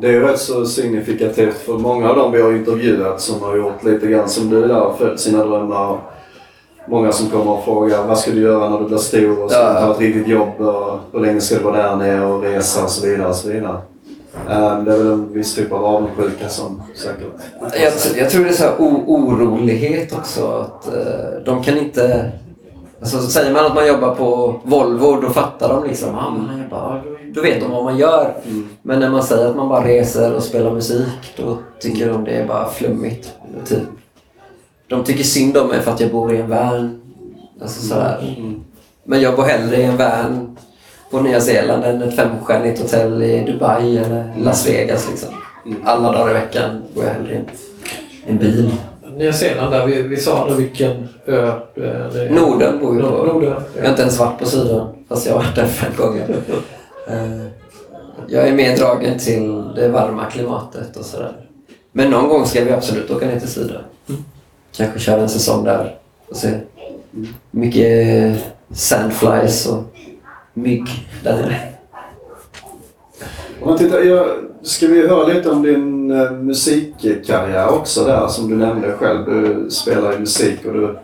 Det 0.01 0.07
är 0.07 0.12
ju 0.12 0.20
rätt 0.20 0.41
så 0.41 0.64
signifikativt 0.66 1.57
för 1.57 1.72
många 1.72 2.11
av 2.11 2.16
dem 2.16 2.32
vi 2.32 2.43
har 2.43 2.53
intervjuat 2.53 3.20
som 3.20 3.43
har 3.43 3.57
gjort 3.57 3.85
lite 3.85 4.07
grann 4.07 4.28
som 4.28 4.51
du 4.51 4.66
där, 4.68 4.93
följt 4.99 5.20
sina 5.20 5.45
drömmar. 5.45 5.99
Många 6.89 7.12
som 7.12 7.30
kommer 7.30 7.51
och 7.51 7.64
frågar 7.64 8.07
vad 8.07 8.18
ska 8.18 8.30
du 8.30 8.41
göra 8.41 8.68
när 8.70 8.78
du 8.78 8.85
blir 8.85 8.99
stor 8.99 9.43
och 9.45 9.51
ska 9.51 9.61
Ja. 9.61 9.80
ta 9.80 9.93
ett 9.93 10.01
riktigt 10.01 10.28
jobb 10.28 10.61
och 10.61 10.99
hur 11.12 11.20
länge 11.20 11.41
ska 11.41 11.55
du 11.57 11.62
vara 11.64 11.76
där 11.76 11.97
nere 11.97 12.26
och 12.26 12.43
resa 12.43 12.82
och 12.85 12.91
så 12.91 13.07
vidare. 13.07 13.28
Och 13.28 13.35
så 13.35 13.49
vidare. 13.49 13.76
Ehm, 14.51 14.85
Det 14.85 14.93
är 14.93 14.99
väl 14.99 15.07
en 15.07 15.32
viss 15.32 15.55
typ 15.55 15.72
av 15.72 15.85
avundsjuka 15.85 16.49
som 16.49 16.82
säkert... 16.95 17.26
Jag, 17.61 17.93
jag 18.22 18.30
tror 18.30 18.45
det 18.45 18.51
är 18.51 18.55
så 18.55 18.68
orolighet 18.78 20.12
också. 20.12 20.47
Att, 20.47 20.87
eh, 20.95 21.43
de 21.45 21.62
kan 21.62 21.78
inte... 21.78 22.30
Alltså, 23.05 23.20
säger 23.20 23.52
man 23.52 23.66
att 23.66 23.74
man 23.74 23.86
jobbar 23.86 24.14
på 24.14 24.61
Volvo, 24.64 25.20
då 25.20 25.30
fattar 25.30 25.68
de 25.68 25.84
liksom. 25.88 26.14
Ah, 26.14 26.30
men 26.30 26.48
han 26.48 26.62
jobbar, 26.62 27.02
då 27.34 27.42
vet 27.42 27.61
de 27.61 27.70
vad 27.70 27.84
man 27.84 27.98
gör. 27.98 28.34
Men 28.82 29.00
när 29.00 29.11
man 29.11 29.22
säger 29.22 29.46
att 29.46 29.57
man 29.57 29.68
bara 29.68 29.84
reser 29.84 30.34
och 30.34 30.42
spelar 30.42 30.70
musik, 30.70 31.34
då 31.36 31.59
tycker 31.80 32.09
de 32.09 32.24
det 32.24 32.30
är 32.30 32.46
bara 32.46 32.68
flummigt. 32.68 33.32
Typ. 33.66 33.82
De 34.88 35.05
tycker 35.05 35.24
synd 35.24 35.57
om 35.57 35.68
mig 35.68 35.80
för 35.80 35.90
att 35.90 36.00
jag 36.00 36.11
bor 36.11 36.34
i 36.34 36.36
en 36.36 36.50
van. 36.50 37.00
Alltså 37.62 37.86
sådär. 37.86 38.36
Men 39.05 39.20
jag 39.20 39.36
bor 39.36 39.42
hellre 39.42 39.76
i 39.76 39.82
en 39.84 39.96
van 39.96 40.57
på 41.11 41.20
Nya 41.20 41.40
Zeeland 41.40 41.84
än 41.84 42.02
ett 42.02 42.16
femstjärnigt 42.16 42.82
hotell 42.82 43.22
i 43.22 43.44
Dubai 43.52 43.98
eller 43.98 44.34
Las 44.38 44.68
Vegas. 44.68 45.09
Liksom. 45.11 45.34
Alla 45.84 46.12
dagar 46.12 46.30
i 46.30 46.34
veckan 46.34 46.82
bor 46.94 47.05
jag 47.05 47.12
hellre 47.12 47.34
i 47.34 47.40
en 48.26 48.38
bil. 48.38 48.72
Nya 49.16 49.32
Zeeland 49.32 49.72
där, 49.72 49.86
vi, 49.86 50.02
vi 50.02 50.16
sa 50.16 50.38
aldrig 50.38 50.58
vilken 50.68 51.08
ö 51.26 51.46
eh, 51.48 51.52
det 51.74 52.22
är. 52.26 52.30
Norden 52.30 52.78
bor 52.80 52.94
vi 52.94 53.02
på. 53.02 53.08
Nord- 53.08 53.26
Norden. 53.26 53.54
Jag 53.76 53.82
har 53.82 53.90
inte 53.90 54.02
ens 54.02 54.18
varit 54.18 54.38
på 54.38 54.46
sidan, 54.46 54.88
fast 55.08 55.26
jag 55.26 55.32
har 55.34 55.42
varit 55.42 55.54
där 55.56 55.66
fem 55.66 55.92
gånger. 55.96 56.36
Eh, 57.08 57.46
Jag 58.28 58.48
är 58.48 58.52
mer 58.52 58.76
dragen 58.76 59.18
till 59.18 59.74
det 59.74 59.88
varma 59.88 60.24
klimatet 60.30 60.96
och 60.96 61.04
sådär. 61.04 61.32
Men 61.92 62.10
någon 62.10 62.28
gång 62.28 62.46
ska 62.46 62.64
vi 62.64 62.70
absolut 62.72 63.10
åka 63.10 63.26
ner 63.26 63.40
till 63.40 63.48
sidan. 63.48 63.82
Kanske 64.76 64.98
köra 64.98 65.20
en 65.20 65.28
säsong 65.28 65.64
där 65.64 65.96
och 66.28 66.36
se. 66.36 66.50
Mycket 67.50 68.38
sandflies 68.72 69.66
och 69.66 69.82
mygg 70.54 70.86
där 71.22 71.36
nere. 71.36 71.58
Om 73.62 73.68
man 73.68 73.78
tittar, 73.78 73.98
jag, 74.00 74.26
ska 74.64 74.86
vi 74.86 75.08
höra 75.08 75.26
lite 75.26 75.50
om 75.50 75.62
din 75.62 76.10
eh, 76.10 76.32
musikkarriär 76.32 77.68
också 77.68 78.04
där 78.04 78.28
som 78.28 78.50
du 78.50 78.56
nämnde 78.56 78.92
själv. 78.92 79.24
Du 79.24 79.70
spelar 79.70 80.12
ju 80.12 80.18
musik 80.18 80.64
och 80.64 80.72
du 80.72 80.98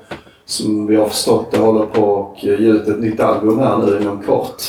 som 0.45 0.87
vi 0.87 0.97
har 0.97 1.09
förstått 1.09 1.51
det 1.51 1.59
håller 1.59 1.87
på 1.87 2.03
och 2.03 2.45
ge 2.45 2.51
ut 2.51 2.89
ett 2.89 3.01
nytt 3.01 3.21
album 3.21 3.59
här 3.59 3.79
nu 3.79 4.01
inom 4.01 4.23
kort. 4.23 4.63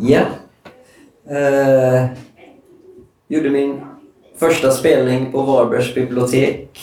Ja. 0.00 0.20
Uh, 1.30 2.06
gjorde 3.28 3.50
min 3.50 3.80
första 4.36 4.70
spelning 4.70 5.32
på 5.32 5.42
Varbergs 5.42 5.94
bibliotek 5.94 6.80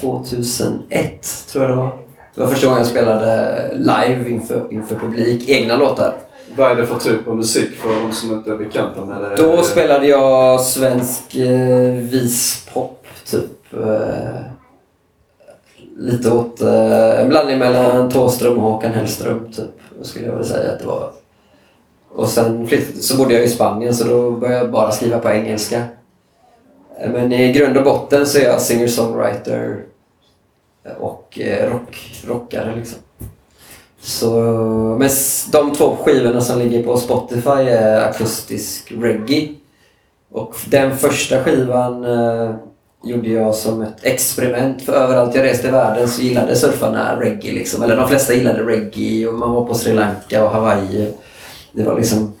2001, 0.00 1.46
tror 1.52 1.64
jag 1.64 1.72
det 1.72 1.76
var. 1.76 1.98
Det 2.34 2.40
var 2.40 2.48
första 2.48 2.66
gången 2.66 2.78
jag 2.78 2.90
spelade 2.90 3.70
live 3.74 4.30
inför, 4.30 4.66
inför 4.70 4.94
publik, 4.94 5.48
egna 5.48 5.76
låtar. 5.76 6.14
Vad 6.56 6.70
är 6.70 6.76
det 6.76 6.86
för 6.86 6.98
typ 6.98 7.28
av 7.28 7.36
musik 7.36 7.76
för 7.76 7.88
de 7.88 8.12
som 8.12 8.32
inte 8.32 8.50
är 8.50 8.56
bekanta 8.56 9.04
med 9.04 9.22
det? 9.22 9.36
Då 9.36 9.62
spelade 9.62 10.06
jag 10.06 10.60
svensk 10.60 11.36
eh, 11.36 11.92
vispop, 11.92 13.06
typ. 13.30 13.72
Eh, 13.72 14.40
lite 15.98 16.30
åt 16.30 16.60
eh, 16.60 17.20
en 17.20 17.28
blandning 17.28 17.58
mellan 17.58 18.10
Thåström 18.10 18.58
och 18.58 18.72
Håkan 18.72 18.92
Hellström, 18.92 19.52
typ. 19.52 19.70
Skulle 20.02 20.26
jag 20.26 20.34
väl 20.34 20.44
säga 20.44 20.72
att 20.72 20.78
det 20.78 20.86
var. 20.86 21.10
Och 22.08 22.28
sen 22.28 22.68
så 23.00 23.16
bodde 23.16 23.34
jag 23.34 23.44
i 23.44 23.48
Spanien 23.48 23.94
så 23.94 24.04
då 24.08 24.30
började 24.30 24.58
jag 24.58 24.70
bara 24.70 24.90
skriva 24.90 25.18
på 25.18 25.28
engelska. 25.28 25.84
Men 27.06 27.32
i 27.32 27.52
grund 27.52 27.76
och 27.76 27.84
botten 27.84 28.26
så 28.26 28.38
är 28.38 28.42
jag 28.42 28.60
singer-songwriter 28.60 29.82
och 30.98 31.38
eh, 31.40 31.70
rock, 31.70 32.22
rockare 32.26 32.76
liksom. 32.76 32.98
Så, 34.00 34.30
men 34.98 35.10
de 35.52 35.74
två 35.74 35.96
skivorna 35.96 36.40
som 36.40 36.58
ligger 36.58 36.82
på 36.82 36.96
Spotify 36.96 37.50
är 37.50 38.00
akustisk 38.00 38.92
reggae. 38.98 39.48
Och 40.32 40.54
den 40.66 40.96
första 40.96 41.44
skivan 41.44 42.04
eh, 42.04 42.54
gjorde 43.04 43.28
jag 43.28 43.54
som 43.54 43.82
ett 43.82 44.04
experiment. 44.04 44.82
För 44.82 44.92
överallt 44.92 45.34
jag 45.34 45.44
reste 45.44 45.68
i 45.68 45.70
världen 45.70 46.08
så 46.08 46.22
gillade 46.22 46.56
surfarna 46.56 47.20
reggae. 47.20 47.52
Liksom. 47.52 47.82
Eller 47.82 47.96
de 47.96 48.08
flesta 48.08 48.34
gillade 48.34 48.62
reggae 48.62 49.26
och 49.26 49.34
man 49.34 49.52
var 49.52 49.64
på 49.64 49.74
Sri 49.74 49.92
Lanka 49.92 50.44
och 50.44 50.50
Hawaii. 50.50 51.12
Det 51.72 51.82
var 51.82 51.96
liksom 51.96 52.32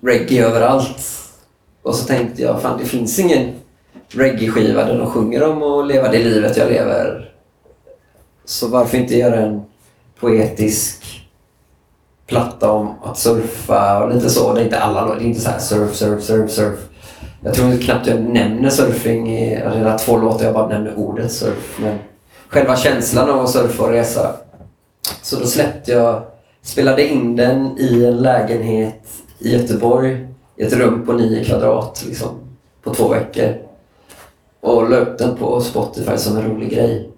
reggae 0.00 0.46
överallt. 0.46 1.00
Och 1.82 1.94
så 1.94 2.06
tänkte 2.06 2.42
jag, 2.42 2.62
fan 2.62 2.78
det 2.78 2.84
finns 2.84 3.18
ingen 3.18 3.54
reggae-skiva 4.08 4.84
där 4.84 4.98
de 4.98 5.10
sjunger 5.10 5.42
om 5.42 5.62
att 5.62 5.86
leva 5.86 6.08
det 6.08 6.18
livet 6.18 6.56
jag 6.56 6.70
lever. 6.70 7.30
Så 8.44 8.68
varför 8.68 8.98
inte 8.98 9.16
göra 9.16 9.40
en 9.40 9.62
poetisk 10.20 10.97
platta 12.28 12.70
om 12.70 12.94
att 13.02 13.18
surfa 13.18 14.04
och 14.04 14.14
lite 14.14 14.30
så. 14.30 14.52
Det 14.52 14.60
är 14.60 14.64
inte 14.64 14.78
alla 14.80 15.04
låtar, 15.04 15.18
det 15.18 15.24
är 15.24 15.26
inte 15.26 15.40
så 15.40 15.50
här 15.50 15.58
surf, 15.58 15.94
surf, 15.94 16.22
surf, 16.22 16.50
surf. 16.50 16.78
Jag 17.40 17.54
tror 17.54 17.82
knappt 17.82 18.06
jag 18.06 18.20
nämner 18.20 18.70
surfing 18.70 19.36
i 19.36 19.54
det 19.54 19.90
är 19.90 19.98
två 19.98 20.16
låtar 20.16 20.44
jag 20.44 20.54
bara 20.54 20.68
nämner 20.68 20.98
ordet 20.98 21.32
surf. 21.32 21.78
Men 21.80 21.98
själva 22.48 22.76
känslan 22.76 23.30
av 23.30 23.40
att 23.40 23.50
surfa 23.50 23.82
och 23.82 23.90
resa. 23.90 24.36
Så 25.22 25.40
då 25.40 25.46
släppte 25.46 25.92
jag, 25.92 26.22
spelade 26.62 27.08
in 27.08 27.36
den 27.36 27.78
i 27.78 28.04
en 28.04 28.16
lägenhet 28.16 29.02
i 29.38 29.52
Göteborg. 29.56 30.28
I 30.56 30.62
ett 30.62 30.72
rum 30.72 31.06
på 31.06 31.12
nio 31.12 31.44
kvadrat 31.44 32.04
liksom. 32.06 32.28
På 32.82 32.94
två 32.94 33.08
veckor. 33.08 33.54
Och 34.60 34.90
la 34.90 34.96
upp 34.96 35.18
den 35.18 35.36
på 35.36 35.60
Spotify 35.60 36.16
som 36.16 36.36
en 36.36 36.50
rolig 36.50 36.70
grej. 36.70 37.10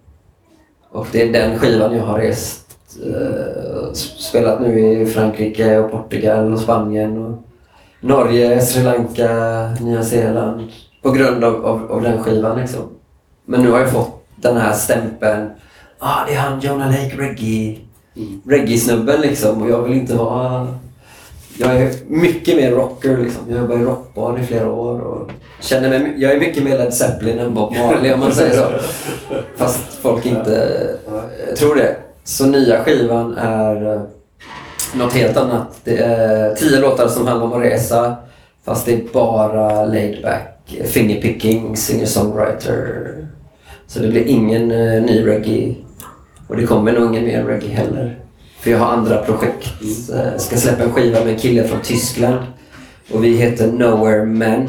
Och 0.91 1.07
det 1.13 1.23
är 1.23 1.33
den 1.33 1.59
skivan 1.59 1.97
jag 1.97 2.05
har 2.05 2.19
rest 2.19 2.60
eh, 2.97 3.93
spelat 3.93 4.61
nu 4.61 4.81
i 4.81 5.07
Frankrike 5.07 5.79
och 5.79 5.91
Portugal 5.91 6.53
och 6.53 6.61
Spanien 6.61 7.25
och 7.25 7.43
Norge, 8.01 8.61
Sri 8.61 8.83
Lanka, 8.83 9.31
Nya 9.81 10.03
Zeeland. 10.03 10.69
På 11.03 11.11
grund 11.11 11.45
av, 11.45 11.67
av, 11.67 11.93
av 11.93 12.03
den 12.03 12.23
skivan 12.23 12.61
liksom. 12.61 12.83
Men 13.45 13.63
nu 13.63 13.71
har 13.71 13.79
jag 13.79 13.91
fått 13.91 14.25
den 14.37 14.57
här 14.57 14.73
stämpeln. 14.73 15.51
Ah, 15.99 16.25
det 16.27 16.35
är 16.35 16.39
han 16.39 16.61
Jonah 16.61 16.89
Lake 16.91 17.17
Reggae. 17.17 17.79
Reggae-snubben 18.47 19.21
liksom. 19.21 19.63
Och 19.63 19.71
jag 19.71 19.83
vill 19.83 19.93
inte 19.93 20.15
vara... 20.15 20.75
Jag 21.59 21.77
är 21.77 21.93
mycket 22.07 22.57
mer 22.57 22.71
rocker 22.71 23.17
liksom. 23.17 23.43
Jag 23.49 23.59
jobbar 23.59 23.77
i 23.77 23.85
rockbar 23.85 24.39
i 24.39 24.47
flera 24.47 24.71
år 24.71 25.01
och 25.01 25.31
känner 25.61 25.89
mig... 25.89 26.15
Jag 26.17 26.33
är 26.33 26.41
mycket 26.41 26.65
mer 26.65 26.79
Led 26.79 26.95
Zeppelin 26.95 27.39
än 27.39 27.55
Bob 27.55 27.73
Marley 27.77 28.13
om 28.13 28.21
man 28.21 28.33
säger 28.33 28.57
så. 28.57 28.69
Fast 29.57 29.95
folk 29.95 30.27
inte 30.27 30.79
tror 31.59 31.75
det. 31.75 31.97
Så 32.25 32.47
nya 32.47 32.85
skivan 32.85 33.39
är 33.39 33.95
eh, 33.95 34.03
något 34.95 35.13
helt 35.13 35.37
annat. 35.37 35.81
Det 35.85 35.97
är 35.97 36.55
tio 36.55 36.81
låtar 36.81 37.09
som 37.09 37.27
handlar 37.27 37.47
om 37.47 37.53
att 37.53 37.63
resa. 37.63 38.17
Fast 38.65 38.87
det 38.87 38.93
är 38.93 39.13
bara 39.13 39.85
laid 39.85 40.23
back, 40.23 40.77
fingerpicking, 40.85 41.77
singer-songwriter. 41.77 43.27
Så 43.87 43.99
det 43.99 44.09
blir 44.09 44.27
ingen 44.27 44.71
uh, 44.71 45.03
ny 45.03 45.27
reggae. 45.27 45.75
Och 46.49 46.57
det 46.57 46.67
kommer 46.67 46.93
nog 46.93 47.11
ingen 47.11 47.25
mer 47.25 47.45
reggae 47.45 47.71
heller. 47.71 48.19
För 48.61 48.71
jag 48.71 48.79
har 48.79 48.87
andra 48.87 49.17
projekt. 49.17 49.69
Jag 50.09 50.41
ska 50.41 50.57
släppa 50.57 50.83
en 50.83 50.93
skiva 50.93 51.21
med 51.21 51.29
en 51.29 51.39
kille 51.39 51.65
från 51.65 51.81
Tyskland. 51.81 52.39
Och 53.13 53.25
vi 53.25 53.37
heter 53.37 53.73
Nowhere 53.73 54.25
Men. 54.25 54.69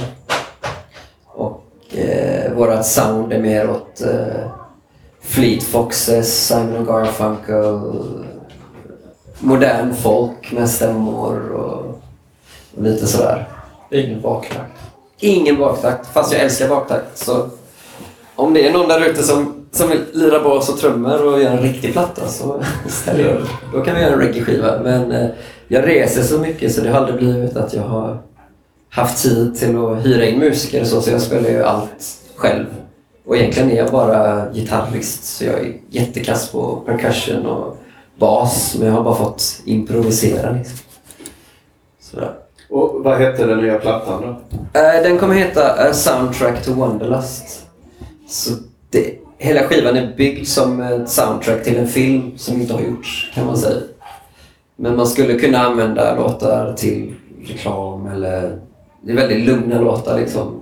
Och 1.25 1.63
uh, 1.97 2.53
vårat 2.55 2.85
sound 2.85 3.33
är 3.33 3.39
mer 3.39 3.69
åt 3.69 4.01
uh, 4.05 4.60
Fleet 5.21 5.63
Foxes, 5.63 6.47
Simon 6.47 6.85
Garfunkel, 6.85 7.79
modern 9.39 9.95
folk 9.95 10.51
med 10.51 10.69
stämmor 10.69 11.51
och, 11.51 12.01
och 12.75 12.83
lite 12.83 13.07
sådär. 13.07 13.47
Ingen 13.91 14.21
baktakt. 14.21 14.79
Ingen 15.19 15.57
baktakt, 15.57 16.07
fast 16.13 16.33
jag 16.33 16.41
älskar 16.41 16.69
baktakt. 16.69 17.17
Så 17.17 17.49
om 18.35 18.53
det 18.53 18.67
är 18.67 18.73
någon 18.73 18.87
där 18.87 19.05
ute 19.05 19.23
som, 19.23 19.65
som 19.71 19.89
vill 19.89 20.01
lira 20.13 20.43
bas 20.43 20.69
och 20.69 20.79
trummor 20.79 21.25
och 21.25 21.41
göra 21.41 21.53
en 21.53 21.61
riktig 21.61 21.93
platta 21.93 22.27
så 22.27 22.63
ställer 22.87 23.25
jag 23.25 23.37
upp. 23.37 23.49
Då 23.73 23.81
kan 23.81 23.95
vi 23.95 24.01
göra 24.01 24.13
en 24.13 24.19
reggae-skiva. 24.19 24.79
Men 24.83 25.11
eh, 25.11 25.29
jag 25.67 25.87
reser 25.87 26.23
så 26.23 26.39
mycket 26.39 26.75
så 26.75 26.81
det 26.81 26.89
har 26.89 26.97
aldrig 26.97 27.17
blivit 27.17 27.57
att 27.57 27.73
jag 27.73 27.83
har 27.83 28.21
haft 28.89 29.23
tid 29.23 29.55
till 29.55 29.77
att 29.77 30.05
hyra 30.05 30.25
in 30.25 30.39
musiker 30.39 30.81
och 30.81 30.87
så, 30.87 31.01
så 31.01 31.11
jag 31.11 31.21
spelar 31.21 31.49
ju 31.49 31.63
allt 31.63 32.05
själv. 32.35 32.65
Och 33.25 33.37
egentligen 33.37 33.71
är 33.71 33.75
jag 33.75 33.91
bara 33.91 34.53
gitarrist 34.53 35.23
så 35.23 35.45
jag 35.45 35.59
är 35.59 35.73
jättekass 35.89 36.51
på 36.51 36.75
percussion 36.85 37.45
och 37.45 37.77
bas 38.19 38.75
men 38.79 38.87
jag 38.87 38.93
har 38.95 39.03
bara 39.03 39.15
fått 39.15 39.61
improvisera 39.65 40.51
liksom. 40.51 40.77
Sådär. 41.99 42.33
Och 42.69 43.03
vad 43.03 43.17
hette 43.17 43.45
den 43.45 43.57
nya 43.57 43.79
plattan 43.79 44.21
då? 44.21 44.59
Eh, 44.79 45.03
Den 45.03 45.17
kommer 45.17 45.35
heta 45.35 45.89
A 45.89 45.93
Soundtrack 45.93 46.63
to 46.65 46.73
Wonderlust. 46.73 47.65
Så 48.27 48.51
det, 48.89 49.13
hela 49.37 49.63
skivan 49.63 49.95
är 49.97 50.13
byggd 50.17 50.47
som 50.47 50.81
ett 50.81 51.09
soundtrack 51.09 51.63
till 51.63 51.77
en 51.77 51.87
film 51.87 52.37
som 52.37 52.61
inte 52.61 52.73
har 52.73 52.81
gjorts, 52.81 53.31
kan 53.35 53.45
man 53.45 53.57
säga. 53.57 53.81
Men 54.75 54.95
man 54.95 55.07
skulle 55.07 55.39
kunna 55.39 55.57
använda 55.59 56.15
låtar 56.15 56.73
till 56.73 57.13
reklam 57.47 58.07
eller... 58.07 58.59
Det 59.03 59.11
är 59.11 59.15
väldigt 59.15 59.45
lugna 59.45 59.81
låtar 59.81 60.19
liksom. 60.19 60.60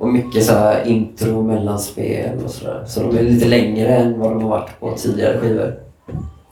Och 0.00 0.08
mycket 0.08 0.44
så 0.44 0.52
här 0.52 0.86
intro, 0.86 1.42
mellanspel 1.42 2.44
och 2.44 2.50
sådär. 2.50 2.84
Så 2.86 3.00
de 3.00 3.18
är 3.18 3.22
lite 3.22 3.48
längre 3.48 3.88
än 3.88 4.20
vad 4.20 4.30
de 4.30 4.42
har 4.42 4.50
varit 4.50 4.80
på 4.80 4.94
tidigare 4.96 5.38
skivor. 5.38 5.74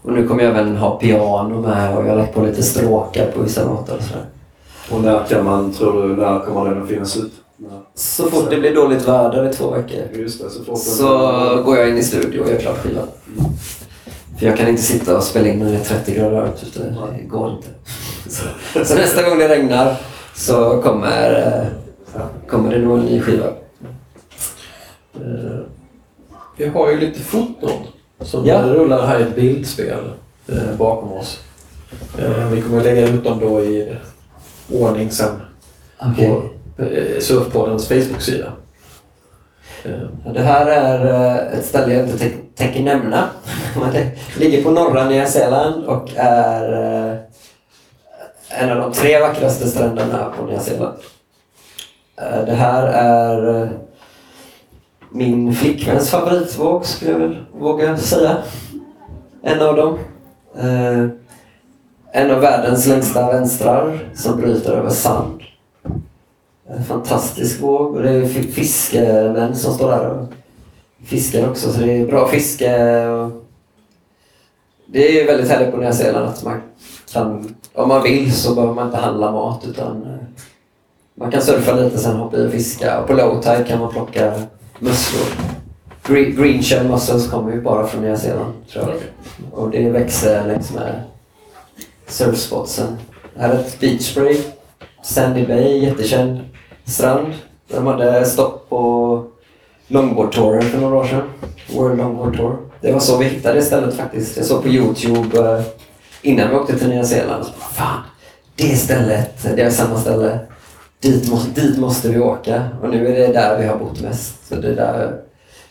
Och 0.02 0.12
nu 0.12 0.28
kommer 0.28 0.42
jag 0.42 0.58
även 0.58 0.76
ha 0.76 0.98
piano 0.98 1.60
med 1.60 1.96
och 1.96 2.04
jag 2.04 2.08
har 2.08 2.16
lagt 2.16 2.34
på 2.34 2.42
lite 2.42 2.62
stråkar 2.62 3.26
på 3.26 3.42
vissa 3.42 3.64
låtar 3.64 3.96
och 3.96 4.02
sådär. 4.02 4.24
Och 4.90 5.00
när 5.00 5.24
kan 5.24 5.44
man, 5.44 5.72
tror 5.72 6.08
du, 6.08 6.16
när 6.16 6.38
kommer 6.38 6.70
den 6.70 6.82
att 6.82 6.88
finnas 6.88 7.16
ut? 7.16 7.32
Så 7.94 8.30
fort 8.30 8.50
det 8.50 8.56
blir 8.56 8.74
dåligt 8.74 9.08
väder 9.08 9.50
i 9.50 9.52
två 9.52 9.70
veckor 9.70 10.02
Just 10.14 10.42
det, 10.42 10.50
så 10.50 10.76
så 10.76 11.08
går 11.62 11.76
jag 11.78 11.88
in 11.88 11.96
i 11.96 12.02
studio 12.02 12.40
och 12.40 12.50
gör 12.50 12.58
klart 12.58 12.76
skivan. 12.76 13.08
För 14.38 14.46
jag 14.46 14.56
kan 14.56 14.68
inte 14.68 14.82
sitta 14.82 15.16
och 15.16 15.22
spela 15.22 15.48
in 15.48 15.58
när 15.58 15.70
det 15.70 15.76
är 15.76 15.84
30 15.84 16.14
grader 16.14 16.30
varmt. 16.30 16.64
Det 17.18 17.24
går 17.24 17.50
inte. 17.50 17.68
Så, 18.28 18.84
så 18.84 18.94
nästa 18.94 19.28
gång 19.28 19.38
det 19.38 19.48
regnar 19.48 19.96
så 20.34 20.82
kommer, 20.82 21.46
eh, 21.46 21.87
kommer 22.48 22.70
det 22.72 22.78
nog 22.78 22.98
en 22.98 23.04
ny 23.04 23.20
skiva. 23.20 23.46
Eh, 25.14 25.60
Vi 26.56 26.68
har 26.68 26.90
ju 26.90 27.00
lite 27.00 27.20
foton 27.20 27.70
som 28.20 28.46
Ja. 28.46 28.62
rullar 28.62 29.06
här 29.06 29.18
i 29.20 29.22
ett 29.22 29.34
bildspel 29.36 30.10
eh, 30.48 30.76
bakom 30.78 31.12
oss. 31.12 31.40
Eh, 32.18 32.48
vi 32.50 32.62
kommer 32.62 32.82
lägga 32.84 33.08
ut 33.08 33.24
dem 33.24 33.38
då 33.40 33.60
i 33.64 33.96
ordning 34.72 35.10
sen 35.10 35.40
på 36.16 36.42
eh, 36.82 37.20
Surfpoddens 37.20 37.88
Facebook-sida. 37.88 38.52
Det 40.34 40.40
här 40.40 40.66
är 40.66 41.40
ett 41.58 41.64
ställe 41.66 41.94
jag 41.94 42.04
inte 42.04 42.18
tänk- 42.18 42.54
tänker 42.56 42.82
nämna. 42.82 43.28
Det 43.92 44.10
ligger 44.38 44.62
på 44.62 44.70
norra 44.70 45.08
Nya 45.08 45.26
Zeeland 45.26 45.84
och 45.84 46.08
är 46.16 46.72
en 48.48 48.70
av 48.70 48.76
de 48.76 48.92
tre 48.92 49.20
vackraste 49.20 49.68
stränderna 49.68 50.32
på 50.38 50.44
Nya 50.46 50.60
Zeeland. 50.60 50.96
Eh, 52.20 52.44
det 52.46 52.54
här 52.54 52.86
är 52.86 53.62
eh, 53.62 53.68
min 55.10 55.54
flickväns 55.54 56.10
favoritvåg 56.10 56.84
skulle 56.84 57.10
jag 57.10 57.18
väl 57.18 57.44
våga 57.58 57.96
säga. 57.96 58.36
En 59.42 59.60
av 59.62 59.76
dem. 59.76 59.98
Eh, 60.56 61.06
en 62.12 62.30
av 62.30 62.40
världens 62.40 62.86
längsta 62.86 63.32
vänstrar 63.32 64.10
som 64.14 64.40
bryter 64.40 64.72
över 64.72 64.90
sand. 64.90 65.42
En 66.68 66.84
fantastisk 66.84 67.60
våg 67.60 67.96
och 67.96 68.02
det 68.02 68.10
är 68.10 68.24
fiskemän 68.28 69.56
som 69.56 69.74
står 69.74 69.90
där 69.90 70.10
och 70.10 70.26
fiskar 71.04 71.50
också 71.50 71.72
så 71.72 71.80
det 71.80 71.92
är 71.92 72.06
bra 72.06 72.28
fiske 72.28 73.06
och 73.08 73.30
det 74.86 75.20
är 75.20 75.26
väldigt 75.26 75.50
härligt 75.50 75.70
på 75.70 75.76
Nya 75.76 75.92
Zeeland 75.92 76.26
att 76.26 76.44
man 76.44 76.62
kan, 77.12 77.54
om 77.74 77.88
man 77.88 78.02
vill 78.02 78.32
så 78.32 78.54
behöver 78.54 78.74
man 78.74 78.86
inte 78.86 78.98
handla 78.98 79.32
mat 79.32 79.66
utan 79.66 80.18
man 81.18 81.30
kan 81.30 81.42
surfa 81.42 81.72
lite 81.72 81.98
sen 81.98 82.16
hoppa 82.16 82.36
i 82.36 82.46
och 82.46 82.52
fiska. 82.52 83.00
Och 83.00 83.06
på 83.06 83.12
low 83.12 83.42
tide 83.42 83.64
kan 83.68 83.80
man 83.80 83.92
plocka 83.92 84.32
musslor. 84.78 85.26
Green, 86.02 86.36
green 86.36 86.62
shell 86.62 86.88
mussels 86.88 87.30
kommer 87.30 87.52
ju 87.52 87.60
bara 87.60 87.86
från 87.86 88.02
Nya 88.02 88.16
Zeeland 88.16 88.54
tror 88.72 88.84
jag. 88.88 88.96
Och 89.52 89.70
det 89.70 89.90
växer 89.90 90.46
längs 90.46 90.72
med 90.72 91.02
surfspotsen. 92.06 92.96
Här 93.36 93.48
är 93.48 93.58
ett 93.58 93.80
beach 93.80 94.02
spray. 94.02 94.36
Sandy 95.02 95.46
Bay, 95.46 95.84
jättekänd 95.84 96.40
strand. 96.84 97.34
De 97.68 97.86
hade 97.86 98.24
stopp 98.24 98.68
på 98.68 99.24
longboardtouren 99.86 100.62
för 100.62 100.78
några 100.78 100.96
år 100.96 101.04
sedan. 101.04 101.22
World 101.74 101.98
Longboard 101.98 102.36
Tour. 102.36 102.56
Det 102.80 102.92
var 102.92 103.00
så 103.00 103.16
vi 103.16 103.24
hittade 103.24 103.62
stället 103.62 103.94
faktiskt. 103.94 104.36
Jag 104.36 104.46
såg 104.46 104.62
på 104.62 104.68
Youtube 104.68 105.38
eh, 105.38 105.60
innan 106.22 106.50
vi 106.50 106.56
åkte 106.56 106.78
till 106.78 106.88
Nya 106.88 107.04
Zeeland. 107.04 107.44
Fan, 107.72 108.00
det 108.56 108.76
stället, 108.76 109.42
det 109.56 109.62
är 109.62 109.70
samma 109.70 109.98
ställe. 109.98 110.38
Dit, 111.00 111.30
må, 111.30 111.38
dit 111.54 111.78
måste 111.78 112.08
vi 112.08 112.18
åka. 112.18 112.62
Och 112.82 112.90
nu 112.90 113.06
är 113.08 113.12
det 113.28 113.32
där 113.32 113.58
vi 113.58 113.66
har 113.66 113.78
bott 113.78 114.00
mest. 114.00 114.48
Så 114.48 114.54
det 114.54 114.68
är 114.68 114.76
där, 114.76 115.12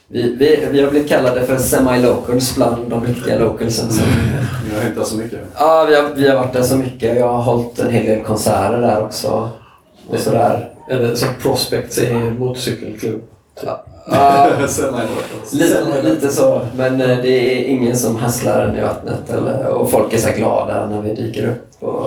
vi, 0.07 0.21
vi, 0.35 0.67
vi 0.71 0.81
har 0.81 0.89
blivit 0.91 1.09
kallade 1.09 1.45
för 1.45 1.57
semi-locals 1.57 2.55
bland 2.55 2.89
de 2.89 3.05
riktiga 3.05 3.39
localsen. 3.39 3.91
Som, 3.91 4.03
Ni 4.69 4.75
har 4.75 4.89
hittat 4.89 5.07
så 5.07 5.17
mycket. 5.17 5.39
ja, 5.59 5.85
vi 5.89 5.95
har, 5.95 6.09
vi 6.15 6.29
har 6.29 6.35
varit 6.35 6.53
där 6.53 6.63
så 6.63 6.75
mycket. 6.75 7.17
Jag 7.17 7.27
har 7.27 7.41
hållit 7.41 7.79
en 7.79 7.89
hel 7.91 8.05
del 8.05 8.23
konserter 8.23 8.81
där 8.81 9.03
också. 9.03 9.49
Och 10.09 10.19
sådär. 10.19 10.69
Eller 10.91 11.15
som 11.15 11.29
prospects 11.41 11.97
i 11.97 12.05
en 12.05 12.39
motorcykelklubb. 12.39 13.21
Ja, 13.63 13.83
Semi-locals. 14.67 15.53
Lite, 15.53 16.01
lite 16.03 16.27
så, 16.29 16.61
men 16.75 17.01
eh, 17.01 17.17
det 17.21 17.29
är 17.29 17.63
ingen 17.67 17.97
som 17.97 18.15
hasslar 18.15 18.61
en 18.67 18.77
i 18.77 18.81
vattnet. 18.81 19.29
Eller, 19.29 19.67
och 19.67 19.91
folk 19.91 20.13
är 20.13 20.17
så 20.17 20.29
glada 20.37 20.87
när 20.89 21.01
vi 21.01 21.13
dyker 21.13 21.47
upp. 21.47 21.83
Och, 21.83 22.05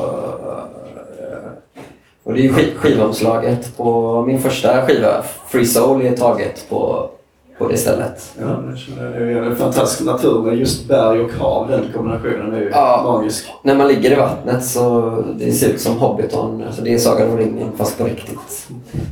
och 2.31 2.37
det 2.37 2.41
är 2.41 2.43
ju 2.45 2.53
skiv, 2.53 2.75
skivomslaget 2.77 3.77
på 3.77 4.23
min 4.27 4.41
första 4.43 4.87
skiva, 4.87 5.25
Free 5.49 5.67
Soul, 5.67 6.03
är 6.07 6.17
taget 6.17 6.67
på, 6.69 7.11
på 7.59 7.69
det 7.69 7.77
stället. 7.77 8.33
Ja, 8.41 8.47
det 8.47 8.77
känner 8.79 9.21
jag 9.21 9.31
igen. 9.31 9.45
Är 9.45 9.55
fantastisk 9.55 10.05
natur 10.05 10.43
med 10.43 10.59
just 10.59 10.89
berg 10.89 11.21
och 11.21 11.31
hav. 11.33 11.69
Den 11.71 11.85
kombinationen 11.95 12.55
är 12.55 12.59
ju 12.61 12.71
Ja. 12.75 13.03
magisk. 13.07 13.45
När 13.63 13.75
man 13.75 13.89
ligger 13.89 14.13
i 14.13 14.15
vattnet 14.15 14.65
så 14.65 15.15
det 15.39 15.53
ser 15.53 15.69
ut 15.69 15.81
som 15.81 15.99
Hobbiton. 15.99 16.65
Alltså 16.67 16.83
det 16.83 16.95
är 16.95 16.99
Sagan 16.99 17.31
om 17.31 17.37
ringen 17.39 17.73
fast 17.77 17.99
på 17.99 18.05
riktigt. 18.05 18.69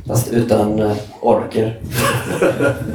Fast 0.07 0.33
utan 0.33 0.79
eh, 0.79 0.91
orker. 1.21 1.79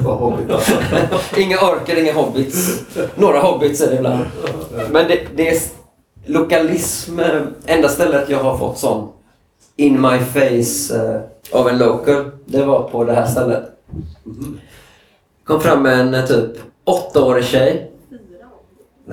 Inga 1.37 1.57
orker, 1.59 1.97
inga 2.03 2.13
hobbits. 2.13 2.81
Några 3.15 3.41
hobbits 3.41 3.81
är 3.81 3.91
det 3.91 3.97
ibland. 3.97 4.25
Men 4.91 5.09
det, 5.09 5.19
det 5.37 5.49
är 5.49 5.59
lokalism. 6.27 7.19
eh, 7.21 7.27
Enda 7.67 7.89
stället 7.89 8.29
jag 8.29 8.39
har 8.39 8.59
fått 8.59 8.79
sån 8.79 9.09
in 9.77 10.01
my 10.01 10.19
face 10.19 10.97
eh, 10.97 11.21
av 11.61 11.69
en 11.69 11.79
local, 11.79 12.31
det 12.47 12.65
var 12.65 12.83
på 12.89 13.05
det 13.05 13.13
här 13.13 13.27
stället. 13.27 13.65
Kom 15.45 15.61
fram 15.61 15.87
en 15.87 16.15
eh, 16.15 16.25
typ 16.27 16.51
åttaårig 16.85 17.45
tjej. 17.45 17.91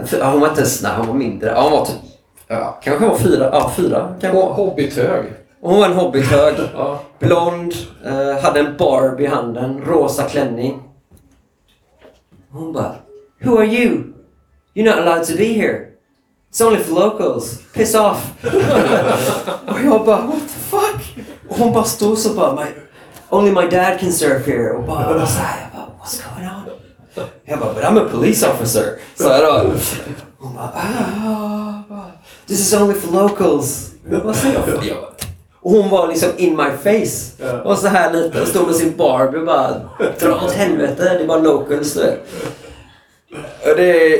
Fy- 0.05 0.17
Ja, 0.19 0.31
hon 0.31 0.41
var 0.41 0.47
inte 0.47 0.61
ens, 0.61 0.83
nej 0.83 0.91
hon 0.97 1.07
var 1.07 1.13
mindre. 1.13 1.49
Ja, 1.49 1.61
hon 1.63 1.71
var 1.71 1.85
typ, 1.85 1.95
ja, 2.47 2.79
kanske 2.83 3.03
hon 3.05 3.09
var 3.13 3.19
fyra, 3.19 3.49
ja 3.53 3.71
fyra. 3.75 4.15
Och 4.33 4.55
Hobbithög. 4.55 5.25
Och 5.61 5.69
Hon 5.69 5.79
var 5.79 5.85
en 5.87 5.93
hobbithög. 5.93 6.55
Ja. 6.75 6.99
Blond, 7.19 7.73
eh, 8.05 8.41
hade 8.43 8.59
en 8.59 8.77
Barbie 8.77 9.23
i 9.23 9.27
handen, 9.27 9.81
rosa 9.85 10.23
klänning. 10.23 10.83
Hon 12.51 12.73
bara 12.73 12.95
Who 13.43 13.57
are 13.57 13.65
you? 13.65 13.91
You're 14.73 14.85
not 14.85 14.95
allowed 15.07 15.25
to 15.27 15.33
be 15.37 15.43
here. 15.53 15.87
It's 16.51 16.61
only 16.67 16.79
for 16.79 16.93
locals. 16.99 17.59
Piss 17.73 17.95
off. 17.95 18.33
och 19.67 19.77
jag 19.85 20.05
bara 20.05 20.21
What? 20.21 20.50
Och 21.51 21.57
hon 21.57 21.73
bara 21.73 21.83
stod 21.83 22.17
så 22.17 22.33
bara 22.33 22.55
my, 22.55 22.65
Only 23.29 23.51
my 23.51 23.61
dad 23.61 23.99
can 23.99 24.11
surf 24.11 24.47
here. 24.47 24.71
Och 24.71 24.83
bara, 24.83 25.21
och 25.21 25.27
så 25.29 25.39
här, 25.39 25.69
jag 25.73 25.81
bara 25.81 26.05
What's 26.05 26.35
going 26.35 26.49
on? 26.49 26.63
Jag 27.45 27.59
bara 27.59 27.73
But 27.73 27.83
I'm 27.83 28.05
a 28.05 28.09
police 28.11 28.47
officer. 28.47 28.83
Så 29.15 29.23
jag 29.23 29.41
då. 29.65 29.71
Hon 30.39 30.55
bara 30.55 30.71
ah, 30.75 32.05
This 32.47 32.59
is 32.59 32.73
only 32.81 32.93
for 32.93 33.13
locals. 33.23 33.91
Jag 34.11 34.23
bara, 34.23 34.33
"Säg 34.33 34.51
då." 34.51 34.71
Jag 34.71 34.97
bara, 34.97 35.11
och 35.61 35.71
hon 35.71 35.89
var 35.89 36.07
liksom 36.07 36.29
in 36.37 36.55
my 36.55 36.69
face. 36.83 37.43
Och 37.63 37.77
så 37.77 37.87
här 37.87 38.13
lite 38.13 38.45
stod 38.45 38.67
med 38.67 38.75
sin 38.75 38.97
Barbie 38.97 39.37
och 39.39 39.45
bara 39.45 39.73
dra 40.19 40.35
åt 40.45 40.51
helvete. 40.51 41.17
Det 41.19 41.25
var 41.25 41.39
locals 41.39 41.93
du 41.93 41.99
vet. 41.99 42.19
Och 43.69 43.75
det, 43.77 44.17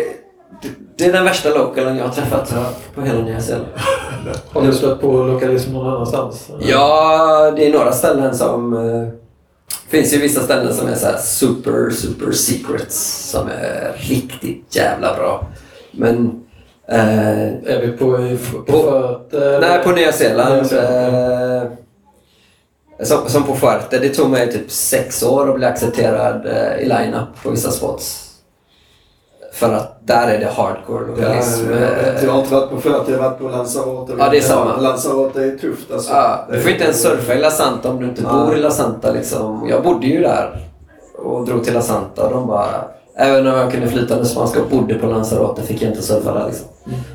det, 0.61 0.69
det 0.97 1.05
är 1.05 1.13
den 1.13 1.23
värsta 1.23 1.49
localen 1.49 1.97
jag 1.97 2.05
har 2.05 2.13
träffat 2.13 2.53
på 2.95 3.01
hela 3.01 3.21
Nya 3.21 3.39
Zeeland. 3.41 3.67
Har 4.51 4.61
du 4.61 4.73
stött 4.73 5.01
på 5.01 5.11
lokalism 5.11 5.73
någon 5.73 5.87
annanstans? 5.93 6.49
Ja, 6.59 7.51
det 7.55 7.67
är 7.67 7.73
några 7.73 7.91
ställen 7.91 8.37
som... 8.37 8.73
Eh, 8.73 9.07
finns 9.89 10.13
ju 10.13 10.17
vissa 10.17 10.41
ställen 10.41 10.73
som 10.73 10.87
är 10.87 10.95
så 10.95 11.05
här 11.05 11.17
super, 11.17 11.89
super 11.89 12.31
secrets. 12.31 13.29
Som 13.31 13.47
är 13.47 13.93
riktigt 13.97 14.75
jävla 14.75 15.15
bra. 15.15 15.47
Men... 15.91 16.43
Eh, 16.87 17.47
Är 17.65 17.81
vi 17.81 17.91
på, 17.91 18.17
på, 18.67 18.71
På- 18.71 18.91
fötter? 18.91 19.59
Nej, 19.61 19.83
på 19.83 19.91
Nya 19.91 20.11
Zeeland. 20.11 20.55
Nya 20.55 20.63
Zeeland. 20.65 21.63
Eh, 21.63 21.71
som, 23.05 23.29
som 23.29 23.43
på 23.43 23.55
Fuerte. 23.55 23.99
Det 23.99 24.09
tog 24.09 24.29
mig 24.29 24.51
typ 24.51 24.71
sex 24.71 25.23
år 25.23 25.49
att 25.49 25.55
bli 25.55 25.65
accepterad 25.65 26.45
eh, 26.45 26.81
i 26.81 26.85
line-up 26.85 27.43
på 27.43 27.49
vissa 27.49 27.71
spots. 27.71 28.30
För 29.53 29.73
att 29.73 30.07
där 30.07 30.27
är 30.27 30.39
det 30.39 30.45
hardcore 30.45 31.05
Ja, 31.07 31.27
lokalism. 31.27 31.65
jag, 32.23 32.31
har 32.31 32.39
inte 32.39 32.53
varit 32.53 32.69
på 32.69 32.81
Fuerte, 32.81 33.11
jag 33.11 33.19
har 33.19 33.29
varit 33.29 33.39
på 33.39 33.47
Lanzarote. 33.47 34.13
Ja, 34.19 34.29
det 34.29 34.37
är 34.37 34.41
samma. 34.41 34.77
Lanzarote 34.77 35.43
är 35.43 35.57
tufft 35.57 35.91
alltså. 35.93 36.13
Ja, 36.13 36.45
du 36.51 36.59
får 36.59 36.71
inte 36.71 36.83
ens 36.83 37.01
surfa 37.01 37.33
i 37.33 37.39
La 37.39 37.51
Santa 37.51 37.89
om 37.89 37.99
du 37.99 38.05
inte 38.05 38.21
Nej. 38.21 38.31
bor 38.31 38.57
i 38.57 38.61
La 38.61 38.71
Santa. 38.71 39.11
Liksom. 39.11 39.67
Jag 39.69 39.83
bodde 39.83 40.07
ju 40.07 40.21
där 40.21 40.67
och 41.17 41.45
drog 41.45 41.63
till 41.63 41.73
La 41.73 41.81
Santa 41.81 42.29
de 42.29 42.47
bara... 42.47 42.67
Även 43.15 43.47
om 43.47 43.53
jag 43.53 43.71
kunde 43.71 43.87
flytande 43.87 44.25
spanska 44.25 44.61
och 44.61 44.69
bodde 44.69 44.93
på 44.95 45.07
Lanzarote 45.07 45.61
fick 45.61 45.81
jag 45.81 45.89
inte 45.91 46.01
surfa 46.01 46.33
där. 46.33 46.45
Liksom. 46.47 46.67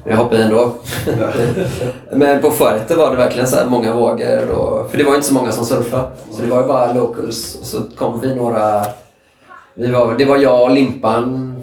Men 0.04 0.12
jag 0.12 0.16
hoppade 0.16 0.42
ändå. 0.42 0.70
Men 2.12 2.40
på 2.40 2.50
Fuerte 2.50 2.94
var 2.94 3.10
det 3.10 3.16
verkligen 3.16 3.46
så 3.48 3.56
här 3.56 3.66
många 3.66 3.94
vågor. 3.94 4.50
Och, 4.50 4.90
för 4.90 4.98
det 4.98 5.04
var 5.04 5.10
ju 5.10 5.16
inte 5.16 5.28
så 5.28 5.34
många 5.34 5.52
som 5.52 5.64
surfade. 5.64 6.04
Så 6.30 6.42
det 6.42 6.48
var 6.48 6.60
ju 6.62 6.68
bara 6.68 6.92
locals. 6.92 7.58
Och 7.60 7.66
så 7.66 7.78
kom 7.98 8.20
vi 8.20 8.34
några... 8.34 8.82
Vi 9.74 9.90
var, 9.92 10.14
det 10.18 10.24
var 10.24 10.36
jag 10.36 10.62
och 10.62 10.70
Limpan. 10.70 11.55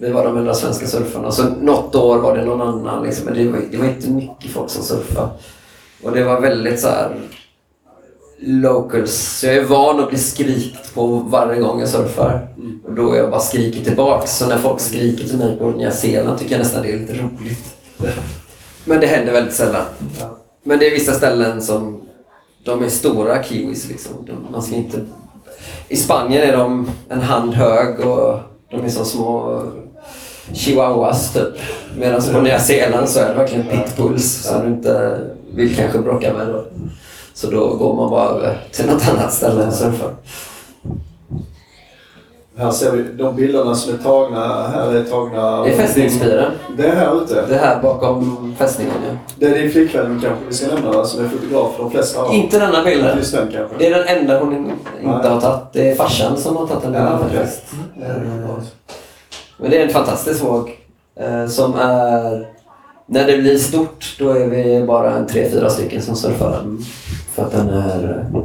Vi 0.00 0.10
var 0.10 0.24
de 0.24 0.36
enda 0.36 0.54
svenska 0.54 0.86
surfarna. 0.86 1.30
Så 1.30 1.42
något 1.60 1.94
år 1.94 2.18
var 2.18 2.36
det 2.36 2.44
någon 2.44 2.60
annan. 2.60 3.04
Liksom. 3.04 3.24
Men 3.24 3.34
det 3.34 3.48
var, 3.48 3.60
det 3.70 3.76
var 3.76 3.86
inte 3.86 4.10
mycket 4.10 4.50
folk 4.50 4.70
som 4.70 4.82
surfade. 4.82 5.28
Och 6.02 6.12
det 6.12 6.24
var 6.24 6.40
väldigt 6.40 6.80
så 6.80 6.88
här 6.88 7.16
locals. 8.38 9.38
Så 9.40 9.46
jag 9.46 9.56
är 9.56 9.64
van 9.64 10.00
att 10.00 10.08
bli 10.08 10.18
skrikt 10.18 10.94
på 10.94 11.06
varje 11.06 11.60
gång 11.60 11.80
jag 11.80 11.88
surfar. 11.88 12.48
Och 12.84 12.94
då 12.94 13.16
jag 13.16 13.30
bara 13.30 13.40
skriker 13.40 13.84
tillbaks. 13.84 14.36
Så 14.36 14.46
när 14.46 14.58
folk 14.58 14.80
skriker 14.80 15.24
till 15.24 15.38
mig 15.38 15.58
på 15.58 15.70
Nya 15.70 15.90
Zeeland 15.90 16.38
tycker 16.38 16.52
jag 16.52 16.58
nästan 16.58 16.82
det 16.82 16.92
är 16.92 16.98
lite 16.98 17.12
roligt. 17.12 17.74
Men 18.84 19.00
det 19.00 19.06
händer 19.06 19.32
väldigt 19.32 19.54
sällan. 19.54 19.84
Ja. 20.20 20.38
Men 20.62 20.78
det 20.78 20.86
är 20.86 20.90
vissa 20.90 21.12
ställen 21.12 21.62
som 21.62 22.00
de 22.64 22.82
är 22.82 22.88
stora 22.88 23.42
kiwis 23.42 23.88
liksom. 23.88 24.12
De, 24.26 24.52
man 24.52 24.62
ska 24.62 24.74
inte... 24.74 25.00
I 25.88 25.96
Spanien 25.96 26.42
är 26.42 26.56
de 26.56 26.90
en 27.08 27.20
hand 27.20 27.54
hög 27.54 28.00
och 28.00 28.38
de 28.70 28.84
är 28.84 28.88
som 28.88 29.04
små 29.04 29.62
chihuahuas 30.54 31.32
typ. 31.32 31.54
Medan 31.98 32.22
på 32.32 32.40
Nya 32.40 32.58
Zeeland 32.58 33.08
så 33.08 33.20
är 33.20 33.28
det 33.28 33.34
verkligen 33.34 33.66
pitbulls 33.66 34.42
som 34.42 34.62
du 34.62 34.68
inte 34.68 35.20
vill 35.54 35.76
kanske 35.76 35.98
bråka 35.98 36.32
med. 36.32 36.46
Då. 36.46 36.64
Så 37.34 37.50
då 37.50 37.74
går 37.76 37.94
man 37.96 38.10
bara 38.10 38.28
över 38.28 38.58
till 38.72 38.86
något 38.86 39.08
annat 39.08 39.32
ställe 39.32 39.66
och 39.66 39.72
surfar. 39.72 40.10
Här 42.56 42.70
ser 42.70 42.92
vi 42.92 43.02
de 43.02 43.36
bilderna 43.36 43.74
som 43.74 43.94
är 43.94 43.98
tagna. 43.98 44.68
Här 44.68 44.94
är 44.94 45.04
tagna... 45.04 45.64
Det 45.64 45.70
är 45.70 45.76
fästningspiren. 45.76 46.52
Det 46.76 46.86
är 46.86 46.96
här 46.96 47.22
ute. 47.22 47.44
Det 47.48 47.56
här 47.56 47.82
bakom 47.82 48.54
fästningen 48.58 48.94
ja. 49.08 49.16
Det 49.38 49.46
är 49.46 49.62
din 49.62 49.70
flickvän 49.70 50.20
kanske 50.22 50.44
vi 50.48 50.54
ska 50.54 50.74
nämna? 50.74 51.04
Som 51.04 51.24
är 51.24 51.28
fotograf 51.28 51.76
för 51.76 51.82
de 51.82 51.90
flesta 51.90 52.22
av 52.22 52.34
Inte 52.34 52.58
denna 52.58 52.84
bilden. 52.84 53.18
Just 53.18 53.32
den 53.34 53.52
kanske. 53.52 53.76
Det 53.78 53.86
är 53.86 53.98
den 53.98 54.18
enda 54.18 54.40
hon 54.40 54.56
inte 54.56 54.74
Nej. 55.02 55.12
har 55.12 55.40
tagit. 55.40 55.62
Det 55.72 55.90
är 55.90 55.94
farsan 55.94 56.36
som 56.36 56.56
har 56.56 56.66
tagit 56.66 56.82
den 56.82 56.92
bilden 56.92 57.08
Ja, 57.12 57.18
faktiskt. 57.18 57.62
Men 59.58 59.70
det 59.70 59.78
är 59.78 59.86
en 59.86 59.92
fantastisk 59.92 60.44
våg. 60.44 60.78
Eh, 61.16 61.46
som 61.46 61.74
är... 61.74 62.46
När 63.06 63.26
det 63.26 63.38
blir 63.38 63.58
stort 63.58 64.16
då 64.18 64.30
är 64.30 64.46
vi 64.46 64.84
bara 64.86 65.12
en 65.16 65.26
tre, 65.26 65.50
fyra 65.50 65.70
stycken 65.70 66.02
som 66.02 66.16
surfar 66.16 66.50
den. 66.50 66.78
För 67.34 67.42
att 67.42 67.52
den 67.52 67.68
är 67.68 68.26
eh, 68.34 68.42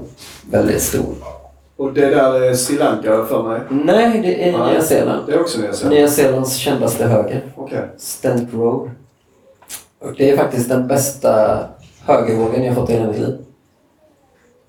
väldigt 0.51 0.82
stor. 0.82 1.16
Och 1.78 1.93
det 1.93 2.05
där 2.05 2.41
är 2.41 2.53
Sri 2.53 2.78
Lanka 2.78 3.26
för 3.26 3.43
mig. 3.43 3.61
Nej, 3.70 4.22
det 4.22 4.49
är 4.49 4.57
Nej. 4.57 4.72
Nya 4.72 4.82
Zeeland. 4.82 5.28
Det 5.28 5.34
är 5.34 5.39
också 5.39 5.61
Nya 5.61 5.74
Zeeland. 5.74 5.95
Nya 5.95 6.07
Zeelands 6.07 6.55
kändaste 6.55 7.05
höger. 7.05 7.41
Okej. 7.55 7.82
Stent 7.97 8.53
Road. 8.53 8.89
Och 9.99 10.14
det 10.18 10.32
är 10.32 10.38
faktiskt 10.38 10.70
den 10.70 10.88
bästa 10.88 11.59
högervågen 12.05 12.64
jag 12.64 12.76
fått 12.76 12.89
i 12.89 12.93
hela 12.93 13.07
mitt 13.07 13.20
liv. 13.20 13.38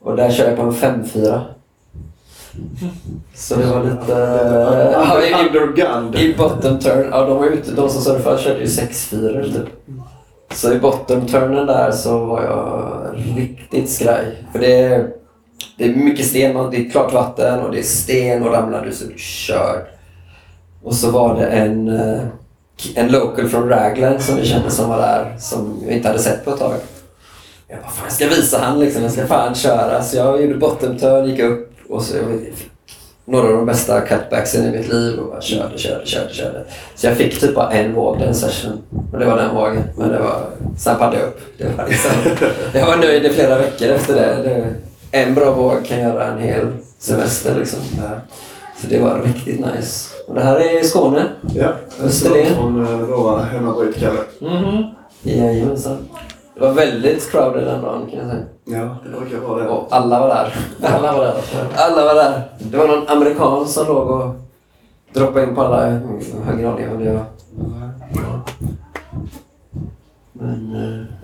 Och 0.03 0.17
där 0.17 0.31
kör 0.31 0.49
jag 0.49 0.57
på 0.57 0.63
en 0.63 0.73
5-4. 0.73 1.41
Så 3.35 3.55
det 3.55 3.67
var 3.67 3.85
lite... 3.85 4.13
Ja, 4.93 5.23
i, 5.23 5.35
Undergunned. 5.49 6.15
I 6.15 6.35
bottom 6.35 6.79
turn, 6.79 7.09
ja 7.11 7.25
de 7.25 7.39
var 7.39 7.47
ute, 7.47 7.71
de 7.71 7.91
som 7.91 8.03
surfade 8.03 8.39
körde 8.39 8.61
ju 8.61 8.67
6-4 8.67 9.53
typ. 9.53 9.69
Så 10.53 10.73
i 10.73 10.79
bottom 10.79 11.27
turnen 11.27 11.67
där 11.67 11.91
så 11.91 12.25
var 12.25 12.43
jag 12.43 13.15
riktigt 13.37 13.91
skraj. 13.91 14.39
För 14.53 14.59
det 14.59 14.83
är, 14.83 15.09
det 15.79 15.85
är 15.85 15.95
mycket 15.95 16.27
sten 16.27 16.57
och 16.57 16.71
det 16.71 16.87
är 16.87 16.91
klart 16.91 17.13
vatten 17.13 17.61
och 17.61 17.73
det 17.73 17.79
är 17.79 17.83
sten 17.83 18.43
och 18.43 18.53
ramlar 18.53 18.85
du 18.85 18.93
så 18.93 19.05
du 19.05 19.15
körd. 19.17 19.87
Och 20.83 20.95
så 20.95 21.11
var 21.11 21.35
det 21.35 21.47
en, 21.47 21.89
eh, 21.89 22.23
en 22.95 23.13
local 23.13 23.49
från 23.49 23.69
Raglan 23.69 24.21
som 24.21 24.37
vi 24.37 24.45
kände 24.45 24.71
som 24.71 24.89
var 24.89 24.99
där 24.99 25.37
som 25.39 25.83
vi 25.87 25.95
inte 25.95 26.09
hade 26.09 26.21
sett 26.21 26.45
på 26.45 26.51
ett 26.51 26.59
tag. 26.59 26.75
Jag 27.69 27.79
bara, 27.79 27.91
fan 27.91 28.05
jag 28.05 28.13
ska 28.13 28.29
visa 28.29 28.59
han 28.59 28.81
liksom, 28.81 29.03
jag 29.03 29.13
ska 29.13 29.27
fan 29.27 29.55
köra. 29.55 30.03
Så 30.03 30.17
jag 30.17 30.43
gjorde 30.43 30.59
bottom 30.59 30.99
turn, 30.99 31.27
gick 31.31 31.41
upp 31.41 31.74
och 31.89 32.03
så 32.03 32.17
jag 32.17 32.23
vet, 32.23 32.41
några 33.25 33.47
av 33.49 33.53
de 33.53 33.67
bästa 33.67 34.01
cutbacksen 34.01 34.67
i 34.67 34.79
mitt 34.79 34.89
liv 34.89 35.19
och 35.19 35.29
bara 35.29 35.41
körde, 35.41 35.79
körde, 35.79 36.07
körde, 36.07 36.35
körde. 36.35 36.65
Så 36.95 37.07
jag 37.07 37.17
fick 37.17 37.41
typ 37.41 37.55
bara 37.55 37.71
en 37.71 37.95
våg 37.95 38.19
den 38.19 38.35
session. 38.35 38.83
Och 39.13 39.19
det 39.19 39.27
var 39.27 39.37
den 39.37 39.55
vågen. 39.55 39.83
Men 39.97 40.09
det 40.09 40.19
var, 40.19 40.47
sen 40.79 40.99
paddade 40.99 41.19
jag 41.19 41.27
upp. 41.27 41.41
Det 41.59 41.65
var 41.77 41.89
liksom, 41.89 42.11
jag 42.81 42.87
var 42.87 42.97
nöjd 42.97 43.25
i 43.25 43.31
flera 43.31 43.59
veckor 43.59 43.89
efter 43.89 44.15
det. 44.15 44.43
det. 44.43 44.75
En 45.19 45.35
bra 45.35 45.55
våg 45.55 45.85
kan 45.87 46.01
göra 46.01 46.27
en 46.27 46.39
hel 46.39 46.67
semester 46.99 47.55
liksom. 47.59 47.81
Så 48.81 48.87
det 48.89 48.99
var 48.99 49.23
riktigt 49.23 49.61
nice. 49.61 50.15
Och 50.27 50.35
det 50.35 50.41
här 50.41 50.61
är 50.61 50.83
Skåne. 50.83 51.27
Ja, 51.55 51.73
Österlen. 52.03 52.55
från 52.55 52.81
uh, 52.81 53.01
våra 53.01 53.43
hemmabryt, 53.43 53.97
Kalle. 54.01 54.21
Mhm. 54.41 54.85
Jajamensan. 55.23 55.99
Det 56.55 56.61
var 56.61 56.73
väldigt 56.73 57.31
crowded 57.31 57.65
den 57.65 57.83
dagen 57.83 58.07
kan 58.11 58.19
jag 58.19 58.29
säga. 58.29 58.45
Ja, 58.65 58.97
det 59.05 59.19
brukar 59.19 59.39
vara 59.39 59.63
det. 59.63 59.69
Och 59.69 59.87
alla 59.91 60.21
var 60.21 60.29
där. 60.29 60.57
Alla 60.83 61.13
var 61.13 61.25
där. 61.25 61.35
Alla 61.75 62.05
var 62.05 62.15
där. 62.15 62.43
Det 62.59 62.77
var 62.77 62.89
någon 62.89 63.09
amerikan 63.09 63.67
som 63.67 63.87
låg 63.87 64.11
och 64.11 64.35
droppade 65.13 65.47
in 65.47 65.55
på 65.55 65.63
alla. 65.63 65.87
Det 65.87 66.01
var. 67.13 67.25
Men 70.33 70.75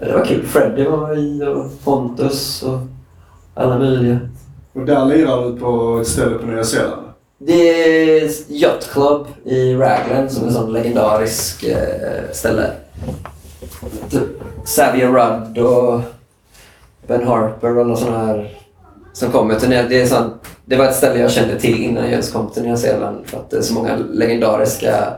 eh, 0.01 0.07
det 0.07 0.13
var 0.13 0.25
kul. 0.25 0.47
Freddy 0.47 0.85
var 0.85 1.19
i 1.19 1.43
och 1.43 1.85
Pontus 1.85 2.63
och 2.63 2.79
alla 3.55 3.79
möjliga. 3.79 4.19
Och 4.73 4.87
där 4.87 5.05
lirar 5.05 5.45
du 5.45 5.61
på 5.61 5.99
ett 6.01 6.09
ställe 6.09 6.39
på 6.39 6.47
Nya 6.47 6.65
Zeeland? 6.65 7.03
Det 7.39 7.53
är 8.23 8.31
Yacht 8.49 8.93
Club 8.93 9.27
i 9.45 9.75
Raglan 9.75 10.31
som 10.31 10.43
är 10.43 10.49
en 10.49 10.55
sån 10.55 10.73
legendarisk 10.73 11.65
eh, 11.65 12.33
ställe. 12.33 12.71
Typ 14.11 14.40
Xavier 14.65 15.09
Rudd 15.09 15.59
och 15.59 16.01
Ben 17.07 17.27
Harper 17.27 17.77
och 17.77 17.85
alla 17.85 17.97
sådana 17.97 18.27
här 18.27 18.57
som 19.13 19.33
kommer 19.33 19.69
Nya 19.69 19.83
det, 19.83 20.03
är 20.03 20.07
sån, 20.07 20.31
det 20.65 20.77
var 20.77 20.85
ett 20.85 20.95
ställe 20.95 21.21
jag 21.21 21.31
kände 21.31 21.61
till 21.61 21.83
innan 21.83 22.03
jag 22.03 22.13
ens 22.13 22.33
kom 22.33 22.51
till 22.51 22.63
Nya 22.63 22.77
Zeeland 22.77 23.27
för 23.27 23.39
att 23.39 23.51
det 23.51 23.57
är 23.57 23.63
så 23.63 23.75
många 23.75 23.97
legendariska 23.97 25.15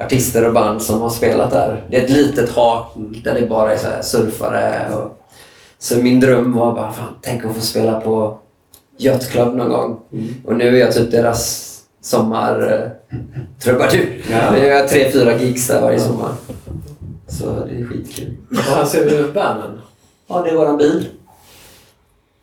artister 0.00 0.46
och 0.46 0.54
band 0.54 0.82
som 0.82 1.00
har 1.00 1.10
spelat 1.10 1.50
där. 1.50 1.84
Det 1.90 1.96
är 1.96 2.04
ett 2.04 2.10
litet 2.10 2.50
hak 2.50 2.92
där 3.24 3.34
det 3.34 3.46
bara 3.46 3.72
är 3.72 3.76
så 3.76 3.88
surfare. 4.02 4.86
Och, 4.94 5.18
så 5.78 5.98
min 5.98 6.20
dröm 6.20 6.52
var 6.52 6.72
bara, 6.72 6.92
fan, 6.92 7.14
tänk 7.22 7.44
att 7.44 7.54
få 7.54 7.60
spela 7.60 8.00
på 8.00 8.38
Yacht 8.98 9.30
Club 9.30 9.54
någon 9.54 9.68
gång. 9.68 10.00
Och 10.44 10.56
nu 10.56 10.76
är 10.76 10.80
jag 10.80 10.92
typ 10.92 11.10
deras 11.10 11.70
sommartrubadur. 12.00 14.24
Ja. 14.30 14.50
Nu 14.52 14.58
gör 14.58 14.76
jag 14.76 14.88
tre, 14.88 15.10
fyra 15.12 15.36
gigs 15.36 15.66
där 15.66 15.80
varje 15.80 16.00
sommar. 16.00 16.30
Så 17.28 17.44
det 17.64 17.74
är 17.80 17.84
skitkul. 17.86 18.36
Och 18.50 18.56
här 18.56 18.84
ser 18.84 19.04
vi 19.04 19.22
vanen. 19.22 19.80
Ja, 20.26 20.42
det 20.42 20.50
är 20.50 20.56
våran 20.56 20.76
bil. 20.76 21.06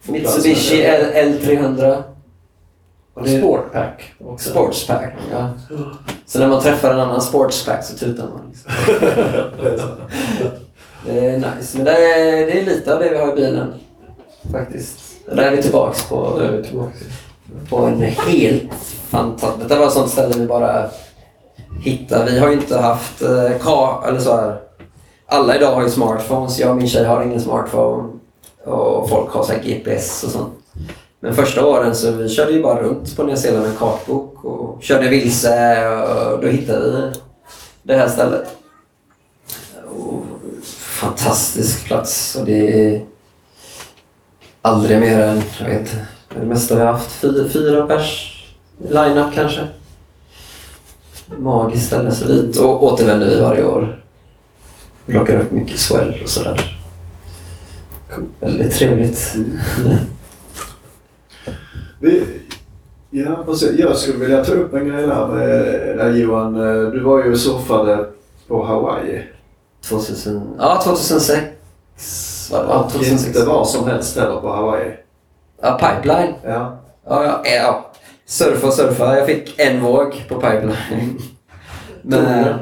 Mitsubishi 0.04 0.82
L- 0.84 1.12
L300. 1.16 2.04
Och 3.14 3.24
det 3.24 3.36
är 3.36 3.40
Sportpack 3.42 4.14
också. 4.26 4.50
Sportspack. 4.50 5.14
Ja. 5.32 5.50
Så 6.26 6.40
när 6.40 6.48
man 6.48 6.62
träffar 6.62 6.94
en 6.94 7.00
annan 7.00 7.22
sportspack 7.22 7.84
så 7.86 7.98
tutar 7.98 8.24
man. 8.24 8.52
Liksom. 8.52 8.72
Det 11.06 11.26
är 11.30 11.38
nice. 11.38 11.78
Men 11.78 11.86
det 11.86 11.92
är, 11.92 12.46
det 12.46 12.62
är 12.62 12.66
lite 12.66 12.94
av 12.94 13.00
det 13.00 13.10
vi 13.10 13.18
har 13.18 13.32
i 13.32 13.36
bilen. 13.36 13.74
Faktiskt. 14.52 15.00
Där 15.26 15.38
är 15.44 15.56
vi 15.56 15.62
tillbaks 15.62 16.04
på, 16.10 16.36
Nu 16.40 16.46
är 16.46 16.52
vi 16.52 16.64
tillbaka. 16.64 16.92
på 17.70 17.78
en 17.78 18.02
helt 18.02 18.74
fantastisk... 19.10 19.70
Det 19.70 19.76
var 19.76 19.88
ett 19.88 19.94
sånt 19.94 20.12
ställe 20.12 20.34
vi 20.38 20.46
bara 20.48 20.90
hittade. 21.84 22.32
Vi 22.32 22.40
har 22.40 22.48
ju 22.48 22.54
inte 22.54 22.78
haft 22.78 23.22
eh, 23.22 23.50
ka, 23.62 24.04
eller 24.08 24.20
så 24.20 24.36
här. 24.36 24.60
Alla 25.34 25.56
idag 25.56 25.76
har 25.76 25.84
ju 25.84 25.90
smartphones. 25.90 26.60
Jag 26.60 26.70
och 26.70 26.78
min 26.78 26.88
tjej 26.88 27.06
har 27.06 27.24
ingen 27.24 27.42
smartphone. 27.42 28.10
Och 28.66 29.10
folk 29.10 29.32
har 29.32 29.44
så 29.44 29.52
här 29.52 29.64
GPS 29.64 30.24
och 30.24 30.30
sånt. 30.30 30.54
Men 31.20 31.36
första 31.36 31.66
åren 31.66 31.96
så 31.96 32.12
vi 32.12 32.30
körde 32.30 32.52
ju 32.52 32.64
bara 32.64 32.82
runt 32.82 33.16
på 33.16 33.24
Nya 33.24 33.36
Zeeland 33.36 33.68
med 33.68 33.78
kartbok 33.78 34.46
och 34.46 34.84
körde 34.84 35.10
vilse 35.10 35.88
och 36.34 36.42
då 36.42 36.48
hittade 36.48 36.92
vi 36.92 37.20
det 37.84 37.98
här 37.98 38.08
stället. 38.08 38.58
Och 39.86 40.24
fantastisk 40.72 41.86
plats 41.86 42.36
och 42.36 42.46
det 42.46 42.86
är 42.86 43.06
aldrig 44.62 45.00
mer 45.00 45.20
än, 45.20 45.42
jag 45.60 45.70
vet 45.70 45.80
inte, 45.80 46.08
det 46.40 46.46
mesta 46.46 46.76
vi 46.76 46.82
har 46.82 46.92
haft, 46.92 47.12
fyra, 47.12 47.50
fyra 47.50 47.88
pers 47.88 48.38
line-up 48.90 49.34
kanske. 49.34 49.68
Magiskt 51.38 51.88
ställe 51.88 52.12
så 52.12 52.26
dit 52.26 52.58
och 52.58 52.84
återvänder 52.84 53.30
vi 53.30 53.42
varje 53.42 53.66
år. 53.66 54.01
Plockar 55.12 55.40
upp 55.40 55.52
mycket 55.52 55.80
swell 55.80 56.20
och 56.24 56.30
sådär. 56.30 56.78
Väldigt 58.40 58.74
trevligt. 58.76 59.36
Vi, 62.00 62.24
ja, 63.10 63.44
precis. 63.46 63.80
Jag 63.80 63.96
skulle 63.98 64.18
vilja 64.18 64.46
ta 64.46 64.52
upp 64.52 64.74
en 64.74 64.88
grej 64.88 65.08
där, 65.08 65.28
med, 65.28 65.48
där 65.98 66.12
Johan. 66.12 66.56
eh, 66.56 66.92
Du 66.92 67.00
var 67.00 67.24
ju 67.24 67.32
och 67.32 67.40
surfade 67.40 68.06
på 68.48 68.66
Hawaii. 68.66 69.24
2000, 69.82 70.42
ja, 70.60 70.82
2006 70.84 71.38
var 72.52 72.60
det 72.62 72.66
va? 72.68 72.74
Och 72.80 72.92
2006. 72.92 73.28
inte 73.28 73.46
var 73.46 73.66
som 73.66 73.88
helst 73.88 74.18
heller 74.18 74.42
på 74.42 74.50
Hawaii. 74.54 74.92
Ja, 75.62 75.80
pipeline. 75.82 76.34
Ja. 76.44 76.78
Ja, 77.08 77.24
ja, 77.26 77.42
ja. 77.46 77.92
Surfa 78.26 78.72
surfa. 78.72 79.18
Jag 79.18 79.26
fick 79.26 79.60
en 79.60 79.82
våg 79.84 80.26
på 80.30 80.36
pipeline. 80.36 81.18
Men? 82.02 82.54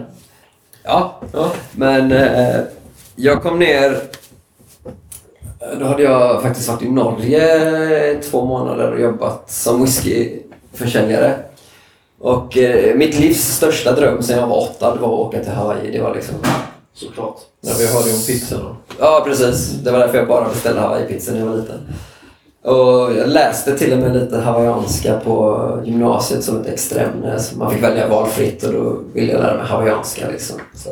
Ja, 0.83 1.19
Ja. 1.33 1.51
men 1.71 2.11
eh, 2.11 2.61
jag 3.15 3.43
kom 3.43 3.59
ner... 3.59 4.01
Då 5.79 5.85
hade 5.85 6.03
jag 6.03 6.41
faktiskt 6.41 6.67
varit 6.69 6.81
i 6.81 6.89
Norge 6.89 8.21
två 8.21 8.45
månader 8.45 8.91
och 8.93 8.99
jobbat 9.01 9.51
som 9.51 9.83
whiskyförsäljare. 9.83 11.35
Och 12.19 12.57
eh, 12.57 12.95
mitt 12.95 13.19
livs 13.19 13.55
största 13.55 13.91
dröm 13.91 14.23
sen 14.23 14.39
jag 14.39 14.47
var 14.47 14.57
åtta 14.57 14.95
det 14.95 15.01
var 15.01 15.07
att 15.07 15.19
åka 15.27 15.39
till 15.43 15.51
Hawaii. 15.51 15.91
Det 15.91 16.01
var 16.01 16.15
liksom... 16.15 16.35
Såklart. 16.93 17.37
När 17.61 17.73
vi 17.73 17.87
hörde 17.87 18.13
om 18.13 18.21
pizzan. 18.27 18.75
Ja, 18.99 19.23
precis. 19.25 19.69
Det 19.69 19.91
var 19.91 19.99
därför 19.99 20.17
jag 20.17 20.27
bara 20.27 20.49
beställde 20.49 20.81
hawaii-pizza 20.81 21.31
när 21.31 21.39
jag 21.39 21.45
var 21.45 21.55
liten. 21.55 21.79
Och 22.63 23.13
jag 23.17 23.29
läste 23.29 23.77
till 23.77 23.93
och 23.93 23.99
med 23.99 24.15
lite 24.15 24.37
hawaiianska 24.37 25.19
på 25.23 25.59
gymnasiet 25.85 26.43
som 26.43 26.61
ett 26.61 26.67
extraämne. 26.67 27.39
Så 27.39 27.57
man 27.57 27.71
fick 27.71 27.83
välja 27.83 28.07
valfritt 28.07 28.63
och 28.63 28.73
då 28.73 28.99
ville 29.13 29.31
jag 29.31 29.41
lära 29.41 29.57
mig 29.57 29.65
hawaiianska. 29.65 30.25
Liksom. 30.31 30.55
Så. 30.75 30.89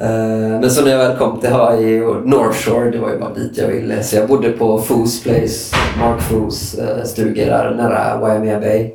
Eh, 0.00 0.60
Men 0.60 0.70
så 0.70 0.84
när 0.84 0.90
jag 0.90 0.98
väl 0.98 1.16
kom 1.16 1.40
till 1.40 1.50
Hawaii 1.50 2.00
och 2.00 2.26
North 2.28 2.58
Shore, 2.58 2.90
det 2.90 2.98
var 2.98 3.10
ju 3.10 3.18
bara 3.18 3.34
dit 3.34 3.52
jag 3.58 3.68
ville. 3.68 4.02
Så 4.02 4.16
jag 4.16 4.28
bodde 4.28 4.50
på 4.50 4.78
Foos 4.78 5.22
Place, 5.22 5.76
Mark 6.00 6.20
Foos 6.20 6.74
eh, 6.74 7.04
stuga 7.04 7.46
där 7.46 7.70
nära 7.74 8.18
Waimea 8.20 8.60
Bay. 8.60 8.90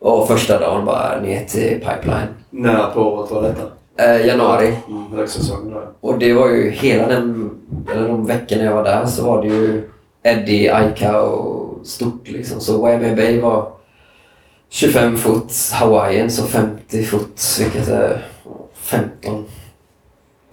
Och 0.00 0.28
första 0.28 0.58
dagen 0.60 0.84
bara 0.84 1.20
ner 1.20 1.44
till 1.44 1.80
Pipeline. 1.80 2.28
När 2.50 2.86
på 2.94 3.00
året 3.00 3.30
var 3.30 3.42
detta? 3.42 3.62
Eh, 4.04 4.26
januari. 4.26 4.76
Mm, 4.88 5.12
högsäsong 5.16 5.70
då. 5.70 6.08
Och 6.08 6.18
det 6.18 6.32
var 6.32 6.48
ju 6.48 6.70
hela 6.70 7.06
den, 7.08 7.50
eller 7.94 8.08
de 8.08 8.26
veckorna 8.26 8.62
jag 8.64 8.74
var 8.74 8.84
där 8.84 9.06
så 9.06 9.24
var 9.24 9.42
det 9.42 9.48
ju 9.48 9.82
Eddie, 10.28 10.68
Aika 10.70 11.20
och 11.20 11.86
stort 11.86 12.28
liksom. 12.28 12.60
Så 12.60 12.82
Waimea 12.82 13.16
Bay 13.16 13.40
var 13.40 13.72
25 14.68 15.16
fot, 15.16 15.52
Hawaiian 15.72 16.30
så 16.30 16.46
50 16.46 17.04
fot, 17.04 17.42
vilket 17.58 17.88
är 17.88 18.26
15, 18.74 19.44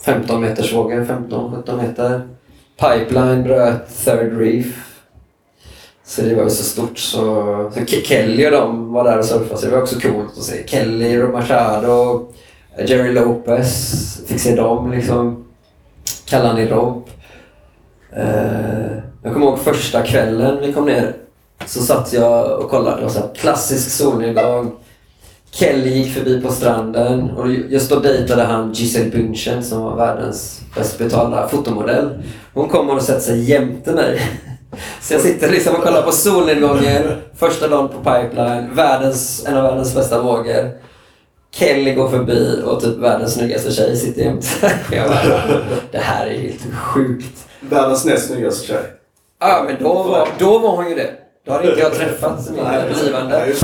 15 0.05 0.41
meters 0.41 0.73
vågor, 0.73 1.05
15-17 1.30 1.82
meter. 1.82 2.21
Pipeline 2.78 3.43
bröt 3.43 4.05
third 4.05 4.38
reef. 4.38 4.91
Så 6.03 6.21
det 6.21 6.36
var 6.36 6.43
ju 6.43 6.49
så 6.49 6.63
stort 6.63 6.97
så, 6.97 7.71
så 7.76 7.86
Kelly 7.86 8.47
och 8.47 8.51
de 8.51 8.93
var 8.93 9.03
där 9.03 9.17
och 9.17 9.26
surfade 9.26 9.57
så 9.57 9.65
det 9.65 9.71
var 9.71 9.82
också 9.82 9.99
coolt 9.99 10.38
att 10.38 10.43
se. 10.43 10.67
Kelly, 10.67 11.17
Machado, 11.17 12.28
Jerry 12.78 13.13
Lopez, 13.13 14.21
fick 14.28 14.39
se 14.39 14.55
dem 14.55 14.91
liksom. 14.91 15.45
Kalani 16.26 16.67
Rob. 16.67 17.09
Eh, 18.11 18.94
jag 19.26 19.34
kommer 19.34 19.45
ihåg 19.45 19.59
första 19.59 20.01
kvällen 20.01 20.57
vi 20.61 20.73
kom 20.73 20.86
ner. 20.86 21.13
Så 21.65 21.82
satt 21.82 22.13
jag 22.13 22.59
och 22.59 22.69
kollade. 22.69 22.97
Det 22.97 23.03
var 23.03 23.09
så 23.09 23.19
här 23.19 23.36
klassisk 23.36 23.91
solnedgång. 23.91 24.71
Kelly 25.51 25.89
gick 25.89 26.13
förbi 26.13 26.41
på 26.41 26.51
stranden 26.51 27.30
och 27.32 27.51
just 27.51 27.89
då 27.89 27.99
dejtade 27.99 28.43
han 28.43 28.73
Giselle 28.73 29.09
Bündchen 29.09 29.63
som 29.63 29.82
var 29.82 29.95
världens 29.95 30.61
bäst 30.76 30.97
betalda 30.97 31.47
fotomodell. 31.47 32.23
Hon 32.53 32.69
kom 32.69 32.89
och 32.89 33.01
satte 33.01 33.21
sig 33.21 33.49
jämte 33.49 33.91
mig. 33.91 34.21
Så 35.01 35.13
jag 35.13 35.21
sitter 35.21 35.51
liksom 35.51 35.76
och 35.76 35.84
kollar 35.84 36.01
på 36.01 36.11
solnedgången, 36.11 37.03
första 37.36 37.67
dagen 37.67 37.88
på 37.88 37.97
pipeline, 37.97 38.76
världens, 38.76 39.45
en 39.47 39.57
av 39.57 39.63
världens 39.63 39.95
bästa 39.95 40.21
vågor. 40.21 40.71
Kelly 41.51 41.93
går 41.93 42.09
förbi 42.09 42.61
och 42.65 42.82
typ 42.82 42.97
världens 42.97 43.34
snyggaste 43.34 43.71
tjej 43.71 43.97
sitter 43.97 44.21
jämte. 44.21 44.47
Jag 44.91 45.07
bara, 45.09 45.61
det 45.91 45.97
här 45.97 46.26
är 46.28 46.39
helt 46.39 46.73
sjukt. 46.76 47.47
Världens 47.59 48.05
näst 48.05 48.28
snyggaste 48.28 48.67
tjej. 48.67 48.84
Ja, 49.39 49.65
men 49.67 49.83
då 49.83 49.93
var, 49.93 50.27
då 50.39 50.59
var 50.59 50.75
hon 50.75 50.89
ju 50.89 50.95
det. 50.95 51.11
Då 51.45 51.51
hade 51.51 51.69
inte 51.69 51.79
jag 51.81 51.93
träffat 51.93 52.49
min 52.49 52.65
blivande. 53.01 53.47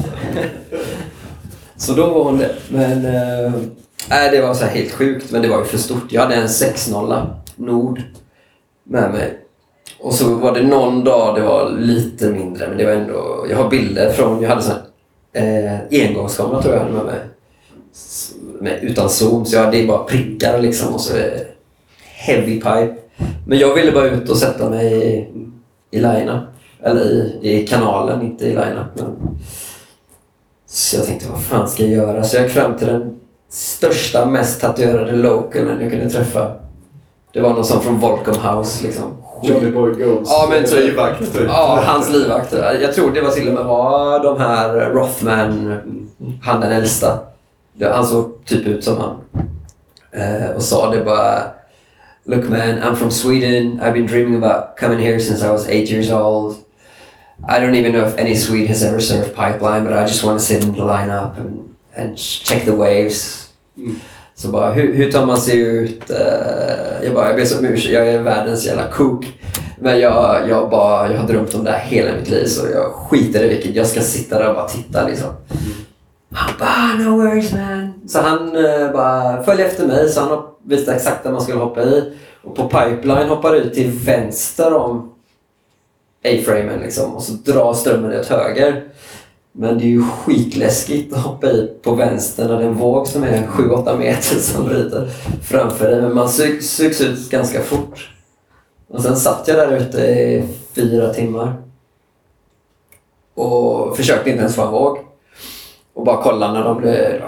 Så 1.78 1.93
då 1.93 2.09
var 2.09 2.24
hon 2.24 2.38
det. 2.38 2.55
Men 2.69 3.05
äh, 3.05 4.32
det 4.32 4.41
var 4.41 4.53
så 4.53 4.65
här 4.65 4.72
helt 4.72 4.91
sjukt. 4.91 5.32
Men 5.32 5.41
det 5.41 5.47
var 5.47 5.59
ju 5.59 5.65
för 5.65 5.78
stort. 5.78 6.11
Jag 6.11 6.22
hade 6.22 6.36
en 6.36 6.47
6-0 6.47 7.26
Nord 7.55 8.01
med 8.84 9.11
mig. 9.11 9.38
Och 9.99 10.13
så 10.13 10.36
var 10.36 10.53
det 10.53 10.63
någon 10.63 11.03
dag 11.03 11.36
det 11.36 11.41
var 11.41 11.69
lite 11.69 12.30
mindre. 12.30 12.67
Men 12.67 12.78
det 12.78 12.86
var 12.86 12.91
ändå... 12.91 13.45
Jag 13.49 13.57
har 13.57 13.69
bilder 13.69 14.11
från... 14.11 14.41
Jag 14.41 14.49
hade 14.49 14.61
sån 14.61 14.76
eh, 15.34 15.80
engångskamera 15.91 16.61
tror 16.61 16.74
jag 16.74 16.82
hade 16.82 16.93
med 16.93 17.05
mig. 17.05 17.19
Med, 18.59 18.84
utan 18.84 19.09
zoom. 19.09 19.45
Så 19.45 19.55
jag 19.55 19.63
hade 19.63 19.88
bara 19.88 20.03
prickar 20.03 20.59
liksom. 20.61 20.93
Och 20.93 21.01
så 21.01 21.17
eh, 21.17 21.41
heavy 22.03 22.55
pipe. 22.55 22.95
Men 23.47 23.59
jag 23.59 23.76
ville 23.76 23.91
bara 23.91 24.09
ut 24.09 24.30
och 24.30 24.38
sätta 24.38 24.69
mig 24.69 25.32
i, 25.92 26.00
line 26.00 26.39
Eller 26.84 27.06
i, 27.06 27.39
i 27.42 27.68
kanalen, 27.68 28.22
inte 28.22 28.46
i 28.46 28.50
line 28.50 28.86
men 28.96 29.38
så 30.72 30.98
jag 30.98 31.06
tänkte, 31.06 31.30
vad 31.32 31.42
fan 31.42 31.70
ska 31.70 31.84
jag 31.84 31.92
göra? 31.92 32.24
Så 32.24 32.36
jag 32.36 32.44
gick 32.44 32.54
fram 32.54 32.78
till 32.78 32.88
den 32.88 33.20
största, 33.50 34.26
mest 34.26 34.62
tatuerade 34.62 35.12
localen 35.12 35.82
jag 35.82 35.92
kunde 35.92 36.10
träffa. 36.10 36.52
Det 37.34 37.42
var 37.42 37.50
någon 37.50 37.66
sån 37.66 37.82
från 37.82 38.00
Volcom 38.00 38.36
House 38.36 38.84
liksom. 38.84 39.18
Johnny 39.44 39.72
Boy 39.72 39.94
Goes. 39.94 40.30
Ja, 40.30 40.48
men 40.50 40.64
typ. 40.64 40.80
Livvakt, 40.80 41.20
typ. 41.20 41.44
Ja, 41.48 41.84
hans 41.86 42.10
livvakt. 42.10 42.54
Jag 42.54 42.94
tror 42.94 43.12
det 43.12 43.22
var 43.22 43.32
till 43.32 43.48
och 43.48 43.54
med 43.54 43.66
var 43.66 44.24
de 44.24 44.39
här 44.39 44.89
Rothman, 44.89 45.78
han 46.44 46.62
den 46.62 46.72
äldsta. 46.72 47.20
Han 47.82 48.06
såg 48.06 48.46
typ 48.46 48.68
ut 48.68 48.84
som 48.84 48.98
han. 48.98 49.16
Eh, 50.12 50.56
och 50.56 50.64
sa 50.64 50.92
det 50.92 51.04
bara 51.04 51.42
Look 52.32 52.49
man, 52.49 52.82
I'm 52.82 52.95
from 52.95 53.11
Sweden. 53.11 53.82
I've 53.82 53.93
been 53.93 54.05
dreaming 54.05 54.38
about 54.38 54.77
coming 54.77 54.99
here 54.99 55.19
since 55.19 55.43
I 55.43 55.51
was 55.51 55.67
eight 55.67 55.89
years 55.91 56.09
old. 56.09 56.55
I 57.45 57.59
don't 57.59 57.75
even 57.75 57.91
know 57.91 58.05
if 58.07 58.17
any 58.17 58.36
Swede 58.36 58.67
has 58.69 58.84
ever 58.84 59.01
served 59.01 59.36
pipeline, 59.36 59.84
but 59.84 59.91
I 59.91 60.05
just 60.07 60.23
want 60.23 60.39
to 60.39 60.45
sit 60.45 60.63
in 60.63 60.71
the 60.71 60.79
lineup 60.82 61.38
and, 61.38 61.75
and 61.93 62.17
check 62.17 62.63
the 62.63 62.73
waves. 62.75 63.49
Mm. 63.77 63.95
Så 64.36 64.47
bara, 64.47 64.71
hur, 64.73 64.93
hur 64.93 65.11
tar 65.11 65.25
man 65.25 65.38
sig 65.38 65.59
ut? 65.59 66.09
Eh, 66.09 66.17
jag 67.03 67.13
bara, 67.13 67.27
jag 67.27 67.36
ber 67.36 67.57
om 67.59 67.65
ursäkt, 67.65 67.93
jag 67.93 68.07
är 68.07 68.21
världens 68.21 68.65
jävla 68.65 68.88
kook. 68.88 69.25
Men 69.79 69.99
jag, 69.99 70.49
jag, 70.49 70.69
bara, 70.69 71.11
jag 71.11 71.19
har 71.19 71.27
drömt 71.27 71.55
om 71.55 71.63
det 71.63 71.71
här 71.71 71.79
hela 71.79 72.13
mitt 72.19 72.29
liv 72.29 72.45
så 72.45 72.67
jag 72.73 72.91
skiter 72.93 73.43
i 73.43 73.47
vilket. 73.47 73.75
Jag 73.75 73.88
ska 73.88 74.01
sitta 74.01 74.39
där 74.39 74.49
och 74.49 74.55
bara 74.55 74.67
titta 74.67 75.07
liksom. 75.07 75.29
Han 76.34 76.53
bara, 76.59 76.69
"Ah, 76.69 76.93
no 76.97 77.17
worries 77.17 77.51
man. 77.51 77.93
Så 78.07 78.21
han 78.21 78.65
eh, 78.65 78.91
bara 78.93 79.43
följde 79.43 79.65
efter 79.65 79.88
mig 79.88 80.09
så 80.09 80.19
han 80.21 80.51
visste 80.64 80.93
exakt 80.93 81.24
där 81.24 81.32
man 81.32 81.41
skulle 81.41 81.59
hoppa 81.59 81.84
i. 81.84 82.14
Och 82.43 82.55
på 82.55 82.64
pipeline 82.64 83.30
hoppar 83.30 83.55
ut 83.55 83.74
till 83.74 83.91
vänster 83.91 84.74
om 84.74 85.14
A-framen 86.24 86.80
liksom 86.80 87.16
och 87.16 87.24
så 87.24 87.34
drar 87.34 87.74
strömmen 87.74 88.20
åt 88.20 88.26
höger. 88.26 88.84
Men 89.51 89.78
det 89.78 89.84
är 89.84 89.88
ju 89.88 90.03
skitläskigt 90.03 91.14
att 91.14 91.24
hoppa 91.24 91.47
i 91.47 91.74
på 91.82 91.95
vänster 91.95 92.47
när 92.47 92.57
det 92.57 92.64
är 92.64 92.68
en 92.68 92.74
våg 92.74 93.07
som 93.07 93.24
är 93.24 93.47
7-8 93.47 93.97
meter 93.97 94.36
som 94.36 94.66
bryter 94.66 95.09
framför 95.43 95.91
dig. 95.91 96.01
Men 96.01 96.16
man 96.16 96.30
sugs 96.30 97.01
ut 97.01 97.30
ganska 97.30 97.62
fort. 97.62 98.09
Och 98.88 99.01
sen 99.01 99.16
satt 99.16 99.47
jag 99.47 99.57
där 99.57 99.78
ute 99.78 100.01
i 100.01 100.47
fyra 100.76 101.14
timmar. 101.14 101.53
Och 103.34 103.97
försökte 103.97 104.30
inte 104.30 104.41
ens 104.41 104.55
få 104.55 104.62
en 104.62 104.72
våg. 104.72 104.97
Och 105.93 106.05
bara 106.05 106.24
kolla 106.24 106.53
när 106.53 106.64
de 106.64 106.78
blev 106.78 107.22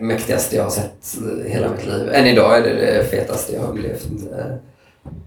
mäktigaste 0.00 0.56
jag 0.56 0.62
har 0.62 0.70
sett 0.70 1.18
i 1.46 1.50
hela 1.50 1.68
mitt 1.70 1.86
liv. 1.86 2.08
Än 2.12 2.26
idag 2.26 2.58
är 2.58 2.62
det 2.62 2.74
det 2.74 3.04
fetaste 3.04 3.54
jag 3.54 3.60
har 3.60 3.68
upplevt. 3.72 4.06
Eh, 4.38 4.54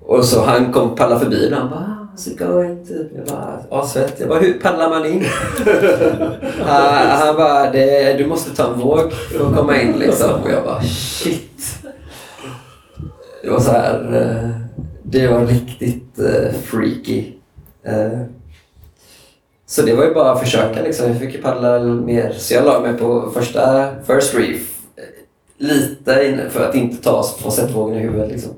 Och 0.01 0.25
så 0.25 0.41
han 0.45 0.73
kom 0.73 0.95
paddla 0.95 1.19
förbi 1.19 1.49
och 1.51 1.57
han 1.57 1.69
bara 1.69 1.79
"Ah, 1.79 2.07
“How's 2.17 2.29
it 2.31 2.39
going?” 2.39 2.85
typ. 2.85 3.07
Jag 3.15 3.25
bara 3.27 3.79
“Assvett”. 3.81 4.15
Jag 4.19 4.29
bara 4.29 4.39
“Hur 4.39 4.53
paddlar 4.53 4.89
man 4.89 5.05
in?” 5.05 5.25
han, 6.59 7.07
han 7.19 7.35
bara 7.35 7.71
det, 7.71 8.13
“Du 8.17 8.25
måste 8.27 8.55
ta 8.55 8.73
en 8.73 8.79
våg 8.79 9.11
för 9.13 9.47
att 9.49 9.55
komma 9.55 9.81
in” 9.81 9.91
liksom. 9.99 10.41
Och 10.43 10.51
jag 10.51 10.63
bara 10.63 10.81
“Shit”. 10.81 11.77
Det 13.43 13.49
var 13.49 13.59
så 13.59 13.71
här... 13.71 14.21
eh, 14.21 14.49
Det 15.03 15.27
var 15.27 15.45
riktigt 15.45 16.19
eh, 16.19 16.51
freaky. 16.63 17.25
Eh, 17.83 18.19
så 19.69 19.81
det 19.81 19.93
var 19.93 20.05
ju 20.05 20.13
bara 20.13 20.31
att 20.31 20.39
försöka 20.39 20.81
liksom. 20.81 21.07
Jag 21.07 21.19
fick 21.19 21.33
ju 21.33 21.41
paddla 21.41 21.79
mer. 21.79 22.33
Så 22.37 22.53
jag 22.53 22.65
la 22.65 22.79
mig 22.79 22.93
på 22.93 23.31
första 23.33 23.89
first 24.07 24.35
reef. 24.35 24.79
Eh, 24.95 25.03
lite 25.57 26.49
för 26.49 26.69
att 26.69 26.75
inte 26.75 27.03
ta 27.03 27.23
få 27.23 27.51
sett 27.51 27.71
vågen 27.71 27.97
i 27.97 28.01
huvudet 28.01 28.31
liksom. 28.31 28.51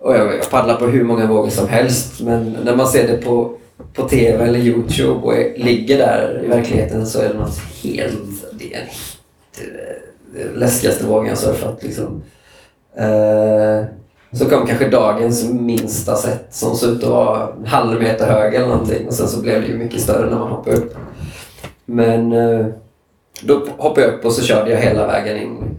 Och 0.00 0.14
jag, 0.14 0.34
jag 0.34 0.50
paddlar 0.50 0.76
på 0.76 0.86
hur 0.86 1.04
många 1.04 1.26
vågor 1.26 1.50
som 1.50 1.68
helst 1.68 2.20
men 2.20 2.56
när 2.64 2.76
man 2.76 2.88
ser 2.88 3.08
det 3.08 3.16
på, 3.16 3.56
på 3.92 4.08
TV 4.08 4.44
eller 4.44 4.58
Youtube 4.58 5.20
och 5.20 5.34
ligger 5.56 5.98
där 5.98 6.42
i 6.44 6.48
verkligheten 6.48 7.06
så 7.06 7.20
är 7.20 7.28
det 7.28 7.38
något 7.38 7.58
helt... 7.82 8.52
Det 8.52 8.74
är 8.74 8.88
eh, 9.60 10.42
den 10.44 10.52
läskigaste 10.52 11.06
vågen 11.06 11.28
jag 11.28 11.38
surfat 11.38 11.82
liksom. 11.82 12.22
Uh, 13.00 13.84
så 14.34 14.44
kom 14.44 14.66
kanske 14.66 14.88
dagens 14.88 15.50
minsta 15.50 16.16
set 16.16 16.46
som 16.50 16.76
såg 16.76 16.90
ut 16.90 17.02
att 17.04 17.10
vara 17.10 17.48
en 17.60 17.66
halv 17.66 18.02
meter 18.02 18.26
hög 18.26 18.54
eller 18.54 18.68
någonting 18.68 19.06
och 19.06 19.14
sen 19.14 19.28
så 19.28 19.40
blev 19.40 19.60
det 19.60 19.66
ju 19.66 19.78
mycket 19.78 20.00
större 20.00 20.30
när 20.30 20.38
man 20.38 20.50
hoppade 20.50 20.76
upp. 20.76 20.96
Men 21.84 22.32
eh, 22.32 22.66
då 23.40 23.62
hoppade 23.78 24.06
jag 24.06 24.14
upp 24.14 24.24
och 24.24 24.32
så 24.32 24.42
körde 24.42 24.70
jag 24.70 24.78
hela 24.78 25.06
vägen 25.06 25.36
in. 25.36 25.76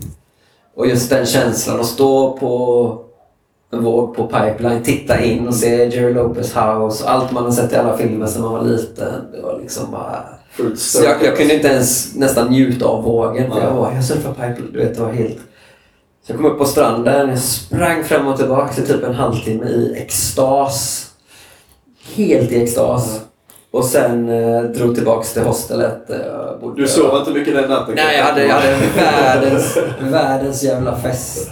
Och 0.75 0.87
just 0.87 1.09
den 1.09 1.25
känslan 1.25 1.79
att 1.79 1.85
stå 1.85 2.37
på 2.37 3.05
en 3.71 3.83
våg 3.83 4.15
på 4.15 4.27
pipeline, 4.27 4.83
titta 4.83 5.21
in 5.21 5.47
och 5.47 5.55
se 5.55 5.85
Jerry 5.85 6.13
Lopez 6.13 6.55
House 6.55 7.03
och 7.03 7.11
allt 7.11 7.31
man 7.31 7.43
har 7.43 7.51
sett 7.51 7.73
i 7.73 7.75
alla 7.75 7.97
filmer 7.97 8.27
sedan 8.27 8.41
man 8.41 8.53
var 8.53 8.63
liten. 8.63 9.13
Det 9.33 9.41
var 9.41 9.59
liksom 9.61 9.91
bara... 9.91 10.23
Så 10.75 11.03
jag, 11.03 11.23
jag 11.23 11.37
kunde 11.37 11.53
inte 11.53 11.67
ens 11.67 12.15
nästan 12.15 12.47
njuta 12.47 12.85
av 12.85 13.03
vågen. 13.03 13.51
Jag, 13.55 13.75
bara, 13.75 13.93
jag 13.95 14.03
surfar 14.03 14.33
pipeline, 14.33 14.73
du 14.73 14.79
vet 14.79 14.95
det 14.95 15.01
var 15.01 15.11
helt... 15.11 15.37
Så 16.25 16.31
jag 16.31 16.37
kom 16.37 16.45
upp 16.45 16.57
på 16.57 16.65
stranden, 16.65 17.29
jag 17.29 17.39
sprang 17.39 18.03
fram 18.03 18.27
och 18.27 18.37
tillbaka 18.37 18.81
i 18.81 18.85
typ 18.85 19.03
en 19.03 19.15
halvtimme 19.15 19.65
i 19.65 19.95
extas. 19.97 21.07
Helt 22.15 22.51
i 22.51 22.63
extas. 22.63 23.19
Och 23.71 23.85
sen 23.85 24.29
eh, 24.29 24.61
drog 24.61 24.95
tillbaks 24.95 25.33
till 25.33 25.41
hostelet. 25.41 26.05
jag 26.07 26.59
bodde. 26.61 26.81
Du 26.81 26.87
sov 26.87 27.17
inte 27.17 27.31
mycket 27.31 27.53
den 27.53 27.69
natten? 27.69 27.95
Nej, 27.95 28.17
jag 28.17 28.25
hade, 28.25 28.45
jag 28.45 28.55
hade 28.55 28.77
världens, 28.95 29.77
världens 29.99 30.63
jävla 30.63 30.97
fest. 30.99 31.49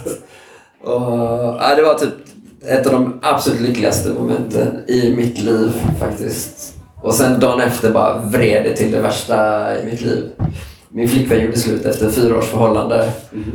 Och, 0.84 1.02
ja, 1.60 1.74
det 1.76 1.82
var 1.82 1.94
typ 1.94 2.14
ett 2.66 2.86
av 2.86 2.92
de 2.92 3.20
absolut 3.22 3.60
lyckligaste 3.60 4.08
momenten 4.08 4.84
i 4.86 5.14
mitt 5.16 5.38
liv 5.38 5.72
faktiskt. 6.00 6.74
Och 7.02 7.14
sen 7.14 7.40
dagen 7.40 7.60
efter 7.60 7.90
bara 7.90 8.18
vred 8.18 8.64
det 8.64 8.76
till 8.76 8.92
det 8.92 9.00
värsta 9.00 9.68
i 9.80 9.84
mitt 9.84 10.00
liv. 10.00 10.30
Min 10.96 11.08
flickvän 11.08 11.40
gjorde 11.40 11.58
slut 11.58 11.84
efter 11.86 12.10
fyra 12.10 12.38
års 12.38 12.44
förhållande. 12.44 13.12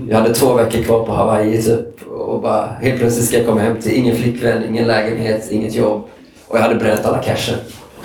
Jag 0.10 0.18
hade 0.18 0.34
två 0.34 0.54
veckor 0.54 0.84
kvar 0.84 1.06
på 1.06 1.12
Hawaii 1.12 1.62
typ. 1.62 2.08
Och 2.08 2.42
bara 2.42 2.66
helt 2.66 3.00
plötsligt 3.00 3.26
ska 3.26 3.38
jag 3.38 3.46
komma 3.46 3.62
hem 3.62 3.82
till 3.82 3.92
ingen 3.94 4.16
flickvän, 4.16 4.64
ingen 4.70 4.88
lägenhet, 4.88 5.52
inget 5.52 5.76
jobb. 5.76 6.04
Och 6.48 6.58
jag 6.58 6.62
hade 6.62 6.76
bränt 6.76 7.06
alla 7.06 7.18
cashen. 7.24 7.60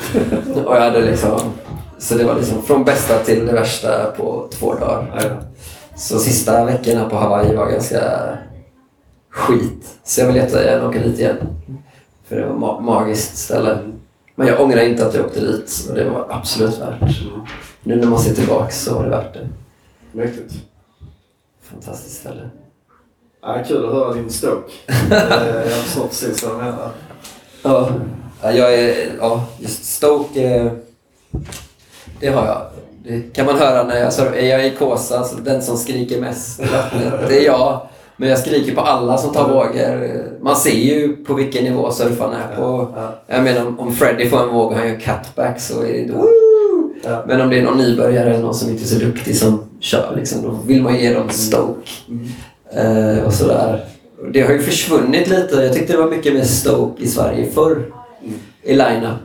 och 0.66 0.76
jag 0.76 0.80
hade 0.80 1.00
liksom... 1.00 1.40
Så 1.98 2.14
det 2.14 2.24
var 2.24 2.34
liksom 2.34 2.62
från 2.62 2.84
bästa 2.84 3.18
till 3.18 3.46
det 3.46 3.52
värsta 3.52 4.10
på 4.16 4.48
två 4.58 4.74
dagar. 4.74 5.20
Då. 5.22 5.46
Så 5.96 6.18
sista 6.18 6.64
veckorna 6.64 7.08
på 7.08 7.16
Hawaii 7.16 7.56
var 7.56 7.70
ganska 7.70 8.00
skit. 9.30 9.86
Så 10.04 10.20
jag 10.20 10.26
vill 10.26 10.36
jättegärna 10.36 10.88
åka 10.88 10.98
dit 10.98 11.18
igen. 11.18 11.36
För 12.28 12.36
det 12.36 12.46
var 12.46 12.54
ma- 12.54 12.80
magiskt 12.80 13.36
ställe. 13.36 13.78
Men 14.34 14.46
jag 14.46 14.60
ångrar 14.60 14.80
inte 14.82 15.06
att 15.06 15.14
jag 15.14 15.24
åkte 15.26 15.40
dit. 15.40 15.86
Och 15.88 15.94
det 15.94 16.04
var 16.04 16.26
absolut 16.30 16.78
värt. 16.80 17.20
Nu 17.84 17.96
när 17.96 18.06
man 18.06 18.18
ser 18.18 18.34
tillbaka 18.34 18.70
så 18.70 18.94
var 18.94 19.04
det 19.04 19.10
värt 19.10 19.34
det. 19.34 19.48
Mäktigt. 20.12 20.54
Fantastiskt 21.62 22.20
ställe. 22.20 22.50
Ja, 23.42 23.62
kul 23.68 23.84
att 23.86 23.92
höra 23.92 24.14
din 24.14 24.30
stoke. 24.30 24.72
Eh, 25.10 25.70
jag 25.70 25.70
förstår 25.78 26.06
precis 26.06 26.42
vad 26.44 26.52
du 26.52 26.56
menar. 26.56 26.90
Ja, 27.62 27.90
ja, 28.42 28.52
jag 28.52 28.74
är... 28.74 28.94
Ja, 29.20 29.44
just 29.58 29.84
Stoke... 29.84 30.42
eh, 30.54 30.72
Det 32.20 32.28
har 32.28 32.46
jag. 32.46 32.62
Det 33.04 33.34
kan 33.34 33.46
man 33.46 33.58
höra 33.58 33.82
när 33.84 33.96
jag 34.00 34.12
surfar. 34.12 34.32
Är 34.36 34.46
jag 34.46 34.66
i 34.66 34.70
Kåsa, 34.70 35.24
så 35.24 35.36
den 35.36 35.62
som 35.62 35.76
skriker 35.76 36.20
mest 36.20 36.60
i 36.60 36.64
vattnet, 36.66 37.12
det 37.28 37.38
är 37.40 37.44
jag. 37.46 37.86
Men 38.16 38.28
jag 38.28 38.38
skriker 38.38 38.74
på 38.74 38.80
alla 38.80 39.18
som 39.18 39.32
tar 39.32 39.48
vågor. 39.48 40.24
Man 40.40 40.56
ser 40.56 40.70
ju 40.78 41.16
på 41.24 41.34
vilken 41.34 41.64
nivå 41.64 41.90
surfarna 41.90 42.42
är 42.44 42.56
på. 42.56 42.92
Ja. 42.96 43.14
Jag 43.26 43.42
menar 43.44 43.74
om- 43.80 43.92
Freddy 43.92 44.28
får 44.28 44.42
en 44.42 44.48
våg 44.54 44.72
och 44.72 44.78
han 44.78 44.88
gör 44.88 45.00
cutback 45.00 45.60
så 45.60 45.82
är 45.82 45.92
det 45.92 46.04
då... 46.12 46.28
Ja. 47.06 47.24
Men 47.26 47.40
om 47.40 47.50
det 47.50 47.58
är 47.58 47.62
någon 47.62 47.78
nybörjare 47.78 48.30
eller 48.30 48.42
någon 48.42 48.54
som 48.54 48.70
inte 48.70 48.82
är 48.82 48.86
så 48.86 48.98
duktig 48.98 49.36
som 49.36 49.60
kör, 49.80 50.12
liksom, 50.16 50.42
då 50.42 50.50
vill 50.66 50.82
man 50.82 50.98
ge 50.98 51.14
dem 51.14 51.28
stoke. 51.28 51.90
Eh, 52.72 53.24
och 53.26 53.32
sådär. 53.32 53.84
Det 54.32 54.40
har 54.42 54.52
ju 54.52 54.58
försvunnit 54.62 55.28
lite. 55.28 55.56
Jag 55.56 55.72
tyckte 55.72 55.92
det 55.92 55.98
var 55.98 56.10
mycket 56.10 56.34
mer 56.34 56.42
stoke 56.44 57.02
i 57.02 57.06
Sverige 57.08 57.50
förr. 57.50 57.82
i 58.62 58.72
line-up. 58.74 59.16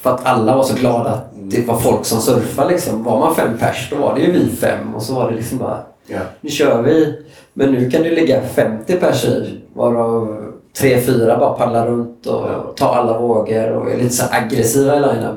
För 0.00 0.10
att 0.10 0.26
alla 0.26 0.56
var 0.56 0.64
så 0.64 0.74
glada 0.74 1.10
att 1.10 1.30
det 1.34 1.66
var 1.66 1.78
folk 1.78 2.04
som 2.04 2.20
surfade. 2.20 2.70
Liksom. 2.70 3.04
Var 3.04 3.18
man 3.18 3.34
fem 3.34 3.58
pers, 3.58 3.88
då 3.90 3.96
var 3.96 4.14
det 4.14 4.20
ju 4.20 4.32
vi 4.32 4.48
fem. 4.56 4.94
Och 4.94 5.02
så 5.02 5.14
var 5.14 5.30
det 5.30 5.36
liksom 5.36 5.58
bara, 5.58 5.78
Ja. 6.06 6.18
nu 6.40 6.50
kör 6.50 6.82
vi. 6.82 7.22
Men 7.52 7.72
nu 7.72 7.90
kan 7.90 8.02
det 8.02 8.10
ligga 8.10 8.42
50 8.42 8.96
pers 8.96 9.24
i. 9.24 9.60
Varav 9.74 10.36
tre, 10.78 11.00
fyra 11.00 11.38
bara 11.38 11.52
paddlar 11.52 11.86
runt 11.86 12.26
och 12.26 12.76
tar 12.76 12.94
alla 12.94 13.18
vågor 13.18 13.70
och 13.72 13.90
är 13.90 13.96
lite 13.98 14.14
så 14.14 14.24
aggressiva 14.30 14.96
i 14.96 15.00
line-up. 15.00 15.36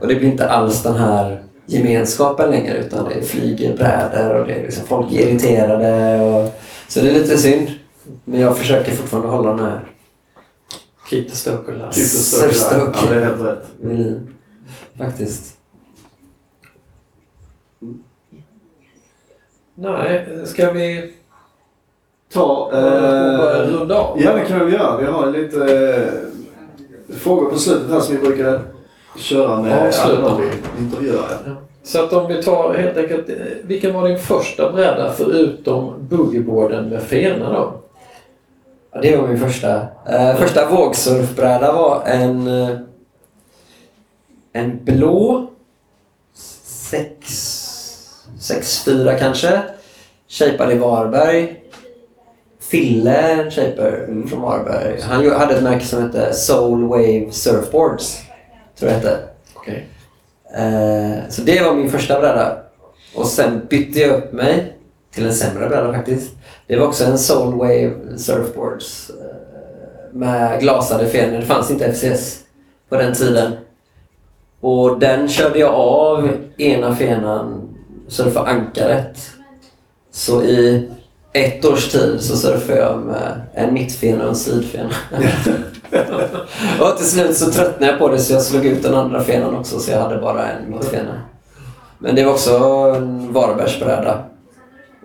Och 0.00 0.06
det 0.08 0.14
blir 0.14 0.28
inte 0.28 0.48
alls 0.50 0.82
den 0.82 0.96
här 0.96 1.42
gemenskapen 1.66 2.50
längre 2.50 2.76
utan 2.76 3.08
det 3.08 3.22
flyger 3.22 3.76
brädor 3.76 4.34
och 4.40 4.46
det 4.46 4.54
är 4.54 4.62
liksom 4.62 4.86
folk 4.86 5.12
är 5.12 5.28
irriterade. 5.28 6.20
Och, 6.24 6.52
så 6.88 7.00
det 7.00 7.08
är 7.10 7.14
lite 7.14 7.38
synd. 7.38 7.68
Men 8.24 8.40
jag 8.40 8.58
försöker 8.58 8.92
fortfarande 8.92 9.28
hålla 9.28 9.50
den 9.50 9.58
här 9.64 9.80
Keep 11.10 11.24
the 11.24 11.36
stoke 11.36 11.72
alive. 11.72 11.92
Keep 11.92 12.02
the 12.04 12.06
stoke 12.08 12.54
Stoke. 12.54 12.76
alive. 12.76 12.94
Ja, 13.02 13.10
det 13.10 13.16
är 13.16 13.24
helt 13.24 13.40
rätt. 13.42 13.66
melodin. 13.80 14.34
Faktiskt. 14.98 15.56
Nej, 19.74 20.26
ska 20.44 20.70
vi 20.72 21.12
Ta... 22.32 22.70
Eh, 22.72 23.66
runda 23.70 23.94
av? 23.94 24.22
ja, 24.22 24.32
det 24.34 24.44
kan 24.44 24.66
vi 24.66 24.72
göra. 24.72 24.96
Vi 24.96 25.06
har 25.06 25.30
lite 25.30 25.88
eh, 27.08 27.14
frågor 27.16 27.50
på 27.50 27.58
slutet 27.58 27.90
här 27.90 28.00
som 28.00 28.14
vi 28.16 28.20
brukar 28.20 28.62
köra 29.18 29.60
med 29.62 29.86
Avsluta. 29.86 30.40
intervjuar. 30.78 31.38
Ja. 31.46 31.52
Så 31.82 32.04
att 32.04 32.12
om 32.12 32.26
vi 32.28 32.42
tar 32.42 32.74
helt 32.74 32.96
enkelt, 32.96 33.28
eh, 33.28 33.34
vilken 33.62 33.94
var 33.94 34.08
din 34.08 34.18
första 34.18 34.72
bräda 34.72 35.12
förutom 35.16 35.94
boogieboarden 36.08 36.88
med 36.88 37.02
fena 37.02 37.52
då? 37.52 37.72
Ja, 38.92 39.00
det 39.00 39.16
var 39.16 39.28
min 39.28 39.38
första. 39.40 39.86
Eh, 40.06 40.36
första 40.36 40.68
vågsurfbräda 40.70 41.72
var 41.72 42.02
en, 42.06 42.46
eh, 42.62 42.76
en 44.52 44.84
blå 44.84 45.46
6-4 48.38 49.18
kanske. 49.18 49.60
Shapad 50.28 50.72
i 50.72 50.78
Varberg. 50.78 51.62
Fille, 52.60 53.16
en 53.16 53.50
shaper 53.50 54.24
från 54.28 54.40
Varberg. 54.40 55.00
Han 55.02 55.30
hade 55.30 55.54
ett 55.54 55.62
märke 55.62 55.84
som 55.84 56.02
hette 56.02 56.34
Soul 56.34 56.84
Wave 56.84 57.26
Surfboards. 57.30 58.25
Tror 58.78 58.90
jag 58.90 58.98
hette. 58.98 59.18
Okej. 59.54 59.86
Eh, 60.56 61.28
så 61.28 61.42
det 61.42 61.62
var 61.62 61.74
min 61.74 61.90
första 61.90 62.20
bräda. 62.20 62.56
Och 63.14 63.26
sen 63.26 63.66
bytte 63.70 64.00
jag 64.00 64.16
upp 64.16 64.32
mig 64.32 64.76
till 65.14 65.26
en 65.26 65.34
sämre 65.34 65.68
bräda 65.68 65.92
faktiskt. 65.92 66.30
Det 66.66 66.76
var 66.76 66.86
också 66.86 67.04
en 67.04 67.18
Soulwave 67.18 67.94
Surfboards 68.16 69.10
eh, 69.10 69.16
med 70.12 70.60
glasade 70.60 71.06
fenor. 71.06 71.38
Det 71.38 71.46
fanns 71.46 71.70
inte 71.70 71.92
FCS 71.92 72.38
på 72.88 72.96
den 72.96 73.14
tiden. 73.14 73.52
Och 74.60 74.98
den 74.98 75.28
körde 75.28 75.58
jag 75.58 75.74
av 75.74 76.30
ena 76.56 76.96
fenan, 76.96 77.68
surfa 78.08 78.40
ankaret. 78.40 79.30
Så 80.10 80.42
i 80.42 80.88
ett 81.32 81.64
års 81.64 81.88
tid 81.88 82.20
så 82.20 82.36
surfade 82.36 82.78
jag 82.78 82.98
med 82.98 83.40
en 83.54 83.74
mittfena 83.74 84.22
och 84.22 84.28
en 84.28 84.36
sidfena. 84.36 84.90
och 86.80 86.96
till 86.96 87.06
slut 87.06 87.36
så 87.36 87.50
tröttnade 87.50 87.92
jag 87.92 87.98
på 87.98 88.08
det 88.08 88.18
så 88.18 88.32
jag 88.32 88.42
slog 88.42 88.64
ut 88.66 88.82
den 88.82 88.94
andra 88.94 89.20
fenan 89.22 89.56
också 89.56 89.78
så 89.78 89.90
jag 89.90 90.00
hade 90.00 90.16
bara 90.18 90.48
en 90.48 90.70
mittfena. 90.70 91.20
Men 91.98 92.14
det 92.14 92.24
var 92.24 92.32
också 92.32 92.56
en 92.96 93.32
Varbergsbräda. 93.32 94.24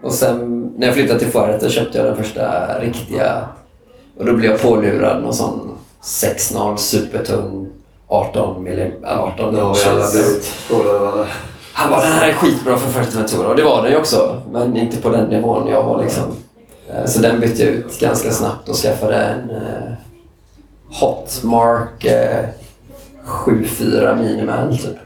Och 0.04 0.14
sen 0.14 0.62
när 0.78 0.88
jag 0.88 0.96
flyttade 0.96 1.20
till 1.20 1.32
Forret 1.32 1.72
köpte 1.72 1.98
jag 1.98 2.08
den 2.08 2.16
första 2.16 2.80
riktiga. 2.80 3.48
Och 4.18 4.26
då 4.26 4.34
blev 4.34 4.52
jag 4.52 4.62
pålurad 4.62 5.24
någon 5.24 5.34
sån 5.34 5.78
6.0 6.04 6.78
supertung 6.78 7.68
18 8.08 8.68
mm, 8.68 8.92
18 9.06 9.56
Ja. 10.70 11.26
Han 11.74 11.90
bara, 11.92 12.02
den 12.02 12.12
här 12.12 12.30
är 12.30 12.34
skitbra 12.34 12.78
för 12.78 12.90
Fuerteventura. 12.92 13.48
Och 13.48 13.56
det 13.56 13.64
var 13.64 13.84
den 13.84 13.92
ju 13.92 13.98
också. 13.98 14.42
Men 14.52 14.78
inte 14.78 14.98
på 14.98 15.10
den 15.10 15.30
nivån 15.30 15.68
jag 15.68 15.84
var 15.84 16.04
liksom. 16.04 16.24
Eh, 16.90 17.06
Så 17.06 17.22
den 17.22 17.40
bytte 17.40 17.64
jag 17.64 17.74
ut 17.74 18.00
ganska 18.00 18.32
snabbt 18.32 18.70
och 18.70 18.76
skaffade 18.76 19.16
en 19.16 19.50
eh, 19.50 19.94
Hotmark 20.92 22.06
eh, 22.06 22.46
7.4 23.26 24.16
Minimal 24.16 24.78
typ. 24.78 24.98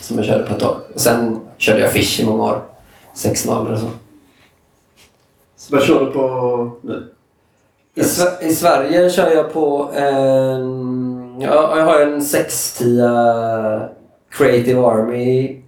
Som 0.00 0.16
jag 0.16 0.26
körde 0.26 0.44
på 0.44 0.54
ett 0.54 0.60
tag. 0.60 0.76
Och 0.94 1.00
sen 1.00 1.40
körde 1.58 1.80
jag 1.80 1.92
Fish 1.92 2.20
i 2.20 2.26
många 2.26 2.44
år. 2.44 2.62
6.0 3.14 3.66
eller 3.66 3.76
så. 3.76 3.86
Vad 5.70 5.82
kör 5.82 6.04
du 6.04 6.10
på 6.10 6.70
nu? 6.82 7.12
I, 7.94 8.00
I 8.46 8.54
Sverige 8.54 9.10
kör 9.10 9.30
jag 9.30 9.52
på 9.52 9.90
en... 9.94 11.40
Ja, 11.40 11.78
jag 11.78 11.84
har 11.84 12.00
en 12.00 12.22
610 12.22 13.88
Creative 14.30 14.80
Army 14.80 15.62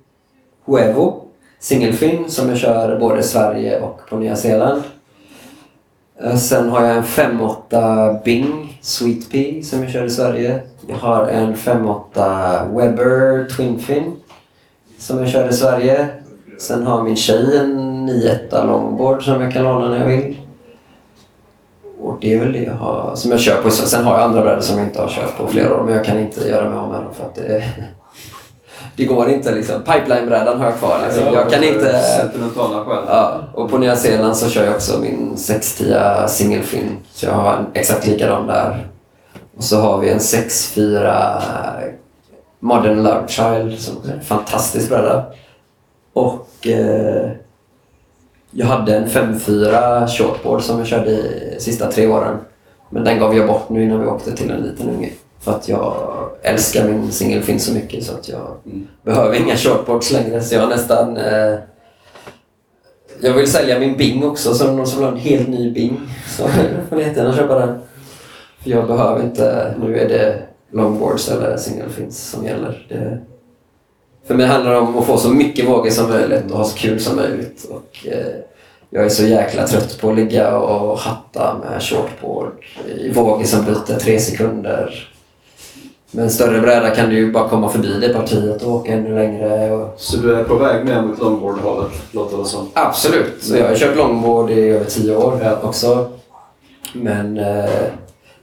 Huevo 0.64 1.24
singelfin 1.64 2.30
som 2.30 2.48
jag 2.48 2.58
kör 2.58 2.98
både 3.00 3.20
i 3.20 3.22
Sverige 3.22 3.80
och 3.80 4.00
på 4.08 4.16
Nya 4.16 4.36
Zeeland. 4.36 4.82
Eh, 6.20 6.36
sen 6.36 6.68
har 6.68 6.84
jag 6.84 6.96
en 6.96 7.02
5.8 7.02 8.24
Bing 8.24 8.78
Sweet 8.80 9.30
Pea 9.30 9.62
som 9.62 9.82
jag 9.82 9.92
kör 9.92 10.04
i 10.04 10.10
Sverige. 10.10 10.60
Jag 10.86 10.96
har 10.96 11.26
en 11.26 11.54
5.8 11.54 12.76
Weber 12.76 13.48
Twinfin 13.48 14.16
som 14.98 15.18
jag 15.18 15.28
kör 15.28 15.48
i 15.48 15.52
Sverige. 15.52 16.08
Sen 16.58 16.86
har 16.86 17.02
min 17.02 17.16
tjej 17.16 17.58
en 17.58 18.10
9.1 18.10 18.66
longboard 18.66 19.24
som 19.24 19.40
jag 19.42 19.52
kan 19.52 19.64
låna 19.64 19.88
när 19.88 19.98
jag 19.98 20.06
vill. 20.06 20.36
Och 22.00 22.18
det 22.20 22.34
är 22.34 22.40
väl 22.40 22.52
det 22.52 22.62
jag 22.62 22.74
har, 22.74 23.12
som 23.14 23.30
jag 23.30 23.40
kör 23.40 23.62
på. 23.62 23.70
Sen 23.70 24.04
har 24.04 24.14
jag 24.14 24.22
andra 24.22 24.42
brädor 24.42 24.60
som 24.60 24.78
jag 24.78 24.86
inte 24.86 25.00
har 25.00 25.08
kört 25.08 25.38
på 25.38 25.46
flera 25.46 25.74
år 25.74 25.84
men 25.84 25.94
jag 25.94 26.04
kan 26.04 26.18
inte 26.18 26.48
göra 26.48 26.70
mig 26.70 26.78
av 26.78 26.88
med 26.88 27.00
dem 27.00 27.14
för 27.14 27.24
att 27.24 27.34
det, 27.34 27.64
det 28.96 29.04
går 29.04 29.30
inte 29.30 29.54
liksom. 29.54 29.82
Pipeline-brädan 29.82 30.58
har 30.58 30.66
jag 30.66 30.78
kvar 30.78 30.98
liksom. 31.06 31.34
Jag 31.34 31.50
kan 31.50 31.64
inte... 31.64 32.02
Sentimentala 32.02 32.84
skäl. 32.84 33.04
Ja, 33.08 33.40
och 33.54 33.70
på 33.70 33.78
Nya 33.78 33.96
Zeeland 33.96 34.36
så 34.36 34.48
kör 34.48 34.64
jag 34.64 34.74
också 34.74 34.98
min 34.98 35.36
610 35.36 36.28
singelfin. 36.28 36.96
Så 37.12 37.26
jag 37.26 37.32
har 37.32 37.56
en 37.56 37.66
exakt 37.74 38.06
likadan 38.06 38.46
där. 38.46 38.86
Och 39.56 39.64
så 39.64 39.80
har 39.80 39.98
vi 39.98 40.10
en 40.10 40.20
64 40.20 41.42
Modern 42.60 43.02
Love 43.02 43.28
Child 43.28 43.80
som 43.80 43.96
är 44.10 44.14
en 44.14 44.20
fantastisk 44.20 44.88
bräda. 44.88 45.24
Och 46.12 46.66
eh, 46.66 47.30
jag 48.50 48.66
hade 48.66 48.96
en 48.96 49.06
5.4 49.06 50.06
shortboard 50.06 50.62
som 50.62 50.78
jag 50.78 50.86
körde 50.86 51.10
i 51.10 51.56
sista 51.58 51.92
tre 51.92 52.06
åren. 52.06 52.36
Men 52.90 53.04
den 53.04 53.18
gav 53.18 53.36
jag 53.36 53.46
bort 53.46 53.68
nu 53.68 53.84
innan 53.84 54.00
vi 54.00 54.06
åkte 54.06 54.36
till 54.36 54.50
en 54.50 54.60
liten 54.60 54.88
unge. 54.88 55.10
För 55.40 55.52
att 55.52 55.68
jag 55.68 55.94
älskar 56.44 56.88
min 56.88 57.12
singelfin 57.12 57.60
så 57.60 57.72
mycket 57.72 58.04
så 58.04 58.14
att 58.14 58.28
jag 58.28 58.56
Mm. 58.66 58.86
behöver 59.02 59.36
inga 59.36 59.56
shortboards 59.56 60.12
längre. 60.12 60.40
Så 60.42 60.54
jag 60.54 60.68
nästan... 60.68 61.16
Eh, 61.16 61.54
jag 63.20 63.32
vill 63.34 63.50
sälja 63.52 63.78
min 63.78 63.96
Bing 63.96 64.24
också, 64.24 64.54
så 64.54 64.72
någon 64.72 64.86
som 64.86 64.98
vill 64.98 65.06
ha 65.08 65.12
en 65.14 65.20
helt 65.20 65.48
ny 65.48 65.70
Bing 65.70 66.00
så 66.36 66.48
får 66.88 66.96
ni 66.96 67.02
jättegärna 67.02 67.36
köpa 67.36 67.58
den. 67.58 67.78
För 68.62 68.70
jag 68.70 68.86
behöver 68.86 69.22
inte... 69.22 69.74
Nu 69.80 69.98
är 69.98 70.08
det 70.08 70.42
longboards 70.70 71.28
eller 71.28 71.56
singelfins 71.56 72.30
som 72.30 72.44
gäller. 72.44 72.86
Det, 72.88 73.18
för 74.26 74.34
mig 74.34 74.46
handlar 74.46 74.72
det 74.72 74.78
om 74.78 74.98
att 74.98 75.06
få 75.06 75.16
så 75.18 75.28
mycket 75.28 75.68
vågor 75.68 75.90
som 75.90 76.08
möjligt 76.10 76.50
och 76.50 76.58
ha 76.58 76.64
så 76.64 76.76
kul 76.78 77.00
som 77.00 77.16
möjligt. 77.16 77.66
Och, 77.70 78.06
eh, 78.06 78.34
jag 78.90 79.04
är 79.04 79.08
så 79.08 79.24
jäkla 79.24 79.66
trött 79.66 79.98
på 80.00 80.10
att 80.10 80.16
ligga 80.16 80.58
och 80.58 80.98
hatta 80.98 81.56
med 81.64 81.82
shortboard 81.82 82.52
i 82.98 83.10
vågor 83.12 83.44
som 83.44 83.64
byter 83.64 83.98
tre 83.98 84.18
sekunder. 84.20 85.10
Med 86.14 86.24
en 86.24 86.30
större 86.30 86.60
bräda 86.60 86.90
kan 86.90 87.08
du 87.08 87.16
ju 87.16 87.32
bara 87.32 87.48
komma 87.48 87.68
förbi 87.68 87.98
det 88.00 88.08
partiet 88.14 88.62
och 88.62 88.72
åka 88.74 88.92
ännu 88.92 89.14
längre. 89.14 89.72
Och... 89.72 89.94
Så 89.96 90.16
du 90.16 90.34
är 90.34 90.44
på 90.44 90.54
väg 90.54 90.84
ner 90.84 91.02
mot 91.02 91.18
longboard-hållet, 91.18 91.92
låter 92.12 92.38
det 92.38 92.44
som. 92.44 92.68
Absolut. 92.72 93.34
Så 93.40 93.56
jag 93.56 93.68
har 93.68 93.74
kört 93.74 93.96
longboard 93.96 94.50
i 94.50 94.68
över 94.68 94.84
tio 94.84 95.16
år 95.16 95.40
Ja. 95.42 95.58
också. 95.62 96.08
Men 96.92 97.38
eh, 97.38 97.64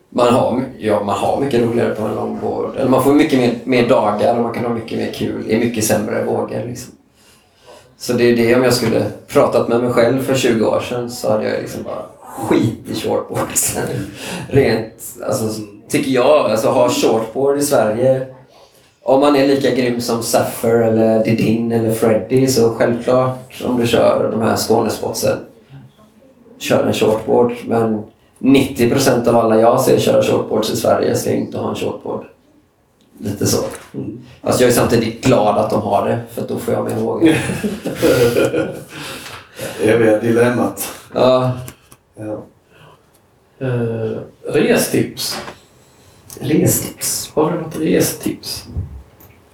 man, 0.09 0.33
har, 0.33 0.63
ja, 0.79 1.03
man 1.03 1.17
har 1.17 1.39
mycket 1.41 1.61
roligare 1.61 1.95
på 1.95 2.03
en 2.03 2.15
longboard. 2.15 2.75
Eller 2.77 2.89
man 2.89 3.03
får 3.03 3.13
mycket 3.13 3.39
mer, 3.39 3.55
mer 3.63 3.89
dagar 3.89 4.35
och 4.37 4.43
man 4.43 4.53
kan 4.53 4.65
ha 4.65 4.73
mycket 4.73 4.97
mer 4.97 5.11
kul 5.13 5.43
i 5.47 5.57
mycket 5.59 5.83
sämre 5.83 6.23
vågor. 6.23 6.63
Liksom. 6.67 6.93
Så 7.97 8.13
det 8.13 8.23
är 8.23 8.35
det 8.35 8.55
om 8.55 8.63
jag 8.63 8.73
skulle 8.73 9.05
pratat 9.27 9.67
med 9.67 9.83
mig 9.83 9.93
själv 9.93 10.23
för 10.23 10.35
20 10.35 10.65
år 10.65 10.79
sedan 10.89 11.11
så 11.11 11.31
hade 11.31 11.49
jag 11.49 11.61
liksom 11.61 11.83
bara 11.83 12.05
skit 12.21 12.79
i 12.91 12.95
shortboardsen. 12.95 13.83
Rent, 14.49 14.93
alltså, 15.27 15.61
tycker 15.91 16.11
jag. 16.11 16.51
Alltså 16.51 16.69
ha 16.69 16.89
shortboard 16.89 17.57
i 17.57 17.61
Sverige. 17.61 18.27
Om 19.03 19.19
man 19.19 19.35
är 19.35 19.47
lika 19.47 19.75
grym 19.75 20.01
som 20.01 20.23
Saffer 20.23 20.81
eller 20.81 21.23
Didin 21.23 21.71
eller 21.71 21.91
Freddy 21.91 22.47
så 22.47 22.69
självklart 22.69 23.63
om 23.65 23.79
du 23.79 23.87
kör 23.87 24.29
de 24.31 24.41
här 24.41 24.55
Skånespotsen 24.55 25.37
kör 26.57 26.87
en 26.87 26.93
shortboard. 26.93 27.53
Men 27.65 28.03
90% 28.39 29.27
av 29.27 29.35
alla 29.35 29.59
jag 29.59 29.81
ser 29.81 29.99
köra 29.99 30.23
shortboards 30.23 30.71
i 30.73 30.77
Sverige 30.77 31.15
ska 31.15 31.31
inte 31.31 31.57
ha 31.57 31.69
en 31.69 31.75
shortboard. 31.75 32.25
Lite 33.17 33.45
så. 33.45 33.63
Alltså 34.41 34.61
jag 34.61 34.69
är 34.69 34.73
samtidigt 34.75 35.23
glad 35.25 35.57
att 35.57 35.69
de 35.69 35.81
har 35.81 36.07
det 36.07 36.19
för 36.31 36.41
att 36.41 36.47
då 36.47 36.57
får 36.57 36.73
jag 36.73 36.83
mer 36.85 36.95
vågor. 36.95 37.33
Eviga 39.83 40.19
dilemmat. 40.19 40.87
Ja, 41.13 41.51
Ja. 42.15 42.43
Eh, 43.59 44.17
restips. 44.53 45.37
Restips? 46.39 47.31
Har 47.33 47.51
du 47.51 47.61
något 47.61 47.75
restips? 47.79 48.65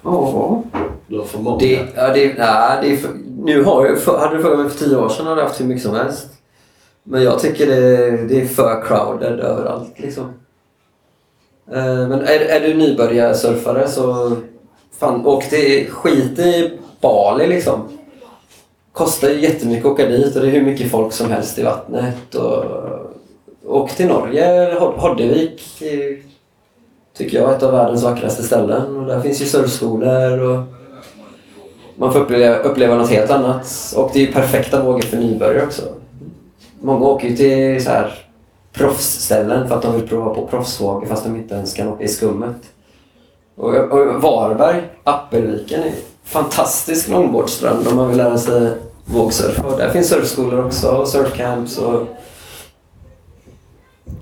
Ja. 0.04 0.64
Du 1.08 1.18
har 1.18 1.26
för 1.26 1.40
många. 1.40 1.58
Det, 1.58 1.88
ja, 1.96 2.08
det, 2.14 2.34
nej, 2.38 2.80
det 2.82 2.92
är 2.94 2.98
för, 2.98 3.10
nu 3.44 3.64
har 3.64 3.86
jag, 3.86 4.00
för, 4.00 4.18
hade 4.20 4.38
du 4.38 4.42
frågat 4.44 4.60
mig 4.60 4.70
för 4.70 4.86
tio 4.86 4.98
år 4.98 5.10
sedan 5.10 5.26
hade 5.28 5.42
jag 5.42 5.48
haft 5.48 5.62
hur 5.62 5.66
mycket 5.66 5.84
som 5.84 5.96
helst. 5.96 6.28
Men 7.04 7.24
jag 7.24 7.40
tycker 7.40 7.68
det, 7.68 8.18
det 8.28 8.42
är 8.42 8.46
för 8.46 8.82
crowded 8.88 9.40
överallt 9.40 10.00
liksom. 10.00 10.24
Eh, 11.72 12.08
Men 12.08 12.12
är, 12.22 12.40
är 12.40 12.60
du 12.60 12.74
nybörjarsurfare 12.74 13.88
så 13.88 14.36
fan, 15.00 15.26
åk 15.26 15.50
till 15.50 15.88
skit 15.92 16.40
i 16.40 16.72
Bali 17.02 17.48
liksom. 17.48 17.82
Kostar 18.92 19.30
ju 19.30 19.40
jättemycket 19.42 19.86
att 19.86 19.92
åka 19.92 20.06
dit 20.06 20.36
och 20.36 20.42
det 20.42 20.48
är 20.48 20.52
hur 20.52 20.62
mycket 20.62 20.92
folk 20.92 21.14
som 21.14 21.32
helst 21.32 21.60
i 21.60 21.64
vattnet. 21.64 22.36
Och, 22.36 22.64
åk 23.66 23.92
till 23.92 24.08
Norge, 24.08 24.74
Hod- 24.80 24.98
Hoddevik 24.98 25.82
är, 25.82 26.18
tycker 27.18 27.38
jag 27.38 27.54
ett 27.54 27.64
av 27.64 27.72
världens 27.72 28.04
vackraste 28.04 28.44
ställen. 28.44 28.98
Och 28.98 29.06
där 29.06 29.22
finns 29.22 29.42
ju 29.42 29.46
surfskolor 29.46 30.40
och 30.40 30.64
man 31.96 32.14
får 32.14 32.20
uppleva, 32.20 32.56
uppleva 32.58 32.96
något 32.96 33.10
helt 33.10 33.32
annat. 33.32 33.94
Och 33.96 34.10
det 34.14 34.20
är 34.20 34.26
ju 34.26 34.34
perfekta 34.34 34.84
vågor 34.84 35.02
för 35.02 35.18
nybörjare 35.18 35.66
också. 35.66 35.82
Många 36.80 37.06
åker 37.06 37.28
ju 37.28 37.36
till 37.36 37.84
så 37.84 37.90
här 37.90 38.14
proffsställen 38.74 39.68
för 39.68 39.76
att 39.76 39.82
de 39.82 39.94
vill 39.96 40.08
prova 40.08 40.34
på 40.34 40.48
proffsvågor 40.48 41.06
fast 41.06 41.24
de 41.24 41.36
inte 41.36 41.56
ens 41.56 41.74
kan 41.74 41.88
åka 41.88 42.04
i 42.04 42.08
skummet. 42.08 42.58
Och, 43.56 43.76
och 43.76 44.22
Varberg, 44.22 44.84
Appelviken 45.04 45.84
är 45.84 45.92
fantastisk 46.24 47.10
långbårdsstrand 47.10 47.88
om 47.88 47.96
man 47.96 48.08
vill 48.08 48.18
lära 48.18 48.38
sig 48.38 48.72
vågsurfa. 49.06 49.64
Och 49.64 49.78
där 49.78 49.90
finns 49.90 50.10
surfskolor 50.10 50.66
också 50.66 50.88
och 50.88 51.08
surfcamps. 51.08 51.78
Och... 51.78 52.08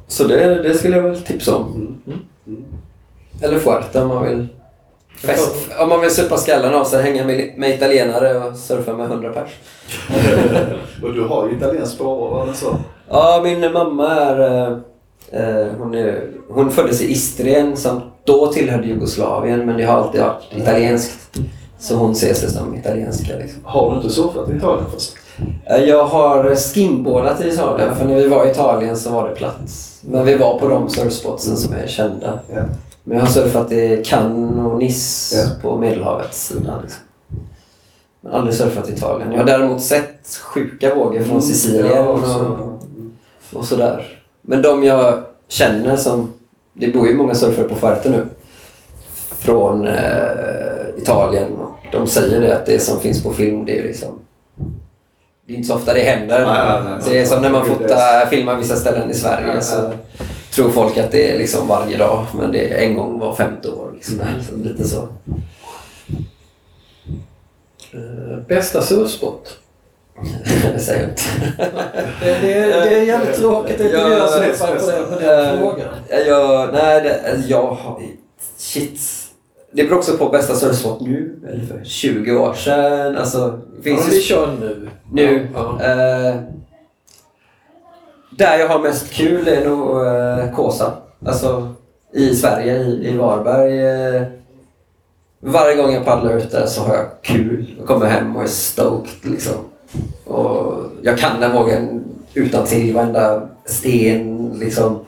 Så 0.07 0.23
det, 0.23 0.63
det 0.63 0.73
skulle 0.73 0.95
jag 0.95 1.03
väl 1.03 1.21
tipsa 1.21 1.55
om. 1.55 1.97
Mm. 2.05 2.19
Mm. 2.47 2.63
Eller 3.41 3.59
Fuerte 3.59 4.01
om 4.01 4.07
man 4.07 4.23
vill 4.23 4.47
Fest, 5.17 5.55
om 5.79 5.89
man 5.89 6.01
vill 6.01 6.11
supa 6.11 6.37
skallen 6.37 6.73
av 6.75 6.83
sig, 6.85 7.03
hänga 7.03 7.25
med, 7.25 7.53
med 7.57 7.69
italienare 7.69 8.37
och 8.37 8.55
surfa 8.57 8.93
med 8.93 9.05
100 9.05 9.31
pers. 9.33 9.49
och 11.03 11.13
du 11.13 11.21
har 11.21 11.47
ju 11.49 11.55
italienskt 11.57 11.97
påbrå, 11.97 12.43
eller 12.43 12.53
så? 12.53 12.75
Ja, 13.09 13.41
min 13.43 13.71
mamma 13.73 14.15
är... 14.15 14.67
eh, 14.71 14.77
Eh, 15.31 15.67
hon, 15.79 15.95
är, 15.95 16.23
hon 16.49 16.71
föddes 16.71 17.01
i 17.01 17.11
Istrien 17.11 17.77
som 17.77 18.01
då 18.23 18.47
tillhörde 18.47 18.87
Jugoslavien 18.87 19.65
men 19.65 19.77
det 19.77 19.83
har 19.83 19.97
alltid 19.97 20.21
varit 20.21 20.43
italienskt. 20.55 21.37
Så 21.79 21.95
hon 21.95 22.15
ser 22.15 22.33
sig 22.33 22.49
som 22.49 22.75
italienska. 22.75 23.33
Liksom. 23.37 23.61
Har 23.63 23.89
du 23.91 23.97
inte 23.97 24.09
surfat 24.09 24.49
i 24.49 24.55
Italien 24.55 24.85
först? 24.93 25.13
Eh, 25.65 25.83
Jag 25.83 26.05
har 26.05 26.55
skimboardat 26.55 27.41
i 27.41 27.47
Italien 27.47 27.95
för 27.95 28.05
när 28.05 28.15
vi 28.15 28.27
var 28.27 28.45
i 28.45 28.51
Italien 28.51 28.97
så 28.97 29.09
var 29.09 29.29
det 29.29 29.35
plats. 29.35 29.99
Men 30.01 30.25
vi 30.25 30.35
var 30.35 30.59
på 30.59 30.67
de 30.67 30.89
surfspotsen 30.89 31.57
som 31.57 31.73
är 31.73 31.87
kända. 31.87 32.39
Ja. 32.55 32.61
Men 33.07 33.17
jag 33.17 33.25
har 33.25 33.31
surfat 33.31 33.71
i 33.71 34.01
Cannes 34.05 34.65
och 34.65 34.79
Nice 34.79 35.35
Ja. 35.37 35.45
på 35.61 35.77
Medelhavets 35.77 36.47
sida. 36.47 36.79
Liksom. 36.81 37.01
Men 38.21 38.33
aldrig 38.33 38.55
surfat 38.55 38.89
i 38.89 38.93
Italien. 38.93 39.31
Jag 39.31 39.37
har 39.39 39.45
däremot 39.45 39.81
sett 39.81 40.39
sjuka 40.43 40.95
vågor 40.95 41.23
från 41.23 41.41
Sicilien 41.41 41.87
Ja, 41.87 41.99
och, 42.01 43.59
och 43.59 43.65
sådär. 43.65 44.19
Men 44.41 44.61
de 44.61 44.83
jag 44.83 45.23
känner 45.47 45.95
som... 45.97 46.33
Det 46.73 46.87
bor 46.93 47.07
ju 47.07 47.15
många 47.15 47.35
surfare 47.35 47.67
på 47.67 47.75
Fuerte 47.75 48.09
nu. 48.09 48.25
Från 49.37 49.87
eh, 49.87 49.93
Italien. 50.97 51.51
De 51.91 52.07
säger 52.07 52.41
det 52.41 52.55
att 52.55 52.65
det 52.65 52.79
som 52.79 52.99
finns 52.99 53.23
på 53.23 53.33
film 53.33 53.65
det 53.65 53.79
är 53.79 53.83
liksom... 53.83 54.19
Det 55.47 55.53
är 55.53 55.57
inte 55.57 55.67
så 55.67 55.75
ofta 55.75 55.93
det 55.93 55.99
händer. 55.99 56.45
Nej, 56.45 56.81
nej, 56.83 56.83
nej. 56.83 57.09
det 57.09 57.19
är 57.21 57.25
som 57.25 57.41
när 57.41 57.49
man 57.49 57.65
fotar, 57.65 58.25
filmar 58.29 58.55
vissa 58.55 58.75
ställen 58.75 59.11
i 59.11 59.13
Sverige. 59.13 59.61
Så. 59.61 59.91
Tror 60.55 60.69
folk 60.69 60.97
att 60.97 61.11
det 61.11 61.31
är 61.31 61.37
liksom 61.37 61.67
varje 61.67 61.97
dag. 61.97 62.25
Men 62.39 62.51
det 62.51 62.73
är 62.73 62.77
en 62.87 62.95
gång 62.95 63.19
var 63.19 63.35
femte 63.35 63.69
år. 63.69 63.91
Liksom. 63.93 64.19
Så 64.49 64.55
lite 64.55 64.83
så. 64.87 65.07
Eh, 67.93 68.37
bästa 68.47 68.81
surfspot? 68.81 69.57
det 70.73 70.79
säger 70.81 71.01
jag 71.01 71.09
inte. 71.09 71.21
Det, 72.21 72.39
det, 72.41 72.67
det 72.67 72.95
är 72.99 73.03
jävligt 73.03 73.35
tråkigt 73.35 73.75
att 73.75 73.81
inte 73.81 73.97
Ja, 73.97 74.43
är 74.43 74.53
surfat 74.53 74.79
på 74.85 74.91
den, 74.91 75.05
på 75.13 75.19
den 75.19 75.53
Eh, 75.53 75.59
frågan. 75.59 75.87
Jag, 76.27 76.73
nej, 76.73 77.01
det, 77.01 77.43
jag 77.47 77.67
har... 77.71 78.01
Shit. 78.57 78.99
Det 79.71 79.83
beror 79.83 79.97
också 79.97 80.17
på 80.17 80.29
bästa 80.29 80.55
surfspot 80.55 81.01
nu, 81.01 81.35
eller 81.49 81.65
för 81.65 81.83
20 81.83 82.35
år 82.37 82.53
sedan. 82.53 83.17
Alltså, 83.17 83.59
Ja, 83.77 83.83
finns 83.83 84.07
ju 84.07 84.11
vi 84.11 84.21
kör 84.21 84.55
nu. 84.59 84.89
nu. 85.11 85.47
Ja. 85.53 85.81
Eh, 85.81 86.35
där 88.37 88.59
jag 88.59 88.67
har 88.67 88.79
mest 88.79 89.13
kul 89.13 89.47
är 89.47 89.65
nog 89.65 90.05
eh, 90.07 90.55
Kåsa. 90.55 90.93
Alltså 91.25 91.73
i 92.13 92.35
Sverige, 92.35 92.77
i, 92.77 93.07
i 93.07 93.17
Varberg. 93.17 93.85
Eh, 94.15 94.23
varje 95.39 95.75
gång 95.75 95.93
jag 95.93 96.05
paddlar 96.05 96.37
ut 96.37 96.51
där 96.51 96.65
så 96.65 96.81
har 96.81 96.95
jag 96.95 97.05
kul. 97.21 97.75
Jag 97.77 97.87
kommer 97.87 98.05
hem 98.05 98.35
och 98.35 98.43
är 98.43 98.47
stoked 98.47 99.31
liksom. 99.31 99.55
Och 100.25 100.73
jag 101.01 101.17
kan 101.17 101.39
den 101.39 101.53
vågen 101.53 102.03
utan 102.33 102.65
till 102.65 102.93
varenda 102.93 103.49
sten 103.65 104.53
liksom. 104.59 104.99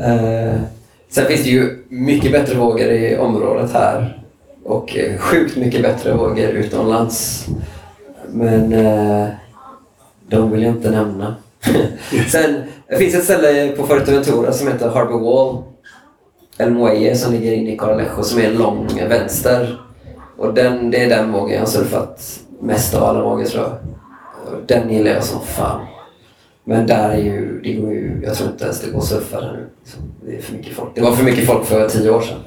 Eh, 0.00 0.60
sen 1.08 1.26
finns 1.26 1.42
det 1.42 1.50
ju 1.50 1.84
mycket 1.88 2.32
bättre 2.32 2.58
vågor 2.58 2.86
i 2.86 3.18
området 3.18 3.72
här. 3.72 4.22
Och 4.64 4.96
eh, 4.96 5.18
sjukt 5.18 5.56
mycket 5.56 5.82
bättre 5.82 6.12
vågor 6.12 6.48
utomlands. 6.48 7.46
Men 8.28 8.72
eh, 8.72 9.28
de 10.28 10.50
vill 10.50 10.62
jag 10.62 10.72
inte 10.72 10.90
nämna. 10.90 11.34
Sen 12.30 12.62
det 12.88 12.96
finns 12.96 13.14
ett 13.14 13.24
ställe 13.24 13.72
på 13.76 13.86
Fuerteventura 13.86 14.52
som 14.52 14.68
heter 14.68 14.88
Harbour 14.88 15.20
Wall. 15.20 15.62
El 16.58 16.70
Muelle 16.70 17.16
som 17.16 17.32
ligger 17.32 17.52
inne 17.52 17.72
i 17.72 17.76
Coralejo 17.76 18.22
som 18.22 18.40
är 18.40 18.44
en 18.44 18.58
lång 18.58 18.88
vänster. 19.08 19.80
Och 20.36 20.54
den, 20.54 20.90
det 20.90 21.04
är 21.04 21.08
den 21.08 21.32
vågen 21.32 21.54
jag 21.54 21.60
har 21.60 21.66
surfat 21.66 22.40
mest 22.60 22.94
av 22.94 23.04
alla 23.04 23.22
vågor 23.22 23.44
tror 23.44 23.62
jag. 23.62 23.72
Och 24.46 24.66
Den 24.66 24.90
gillar 24.90 25.10
jag 25.10 25.24
som 25.24 25.40
fan. 25.40 25.86
Men 26.64 26.86
där 26.86 27.10
är 27.10 27.18
ju, 27.18 27.60
det 27.62 27.72
går 27.72 27.92
ju, 27.92 28.20
jag 28.24 28.34
tror 28.34 28.50
inte 28.50 28.64
ens 28.64 28.80
det 28.80 28.90
går 28.90 28.98
att 28.98 29.04
surfa 29.04 29.40
där 29.40 29.52
nu. 29.52 29.66
Det 30.26 30.36
är 30.36 30.42
för 30.42 30.52
mycket 30.52 30.72
folk. 30.72 30.90
Det 30.94 31.00
var 31.00 31.12
för 31.12 31.24
mycket 31.24 31.46
folk 31.46 31.64
för 31.64 31.88
tio 31.88 32.10
år 32.10 32.20
sedan. 32.20 32.38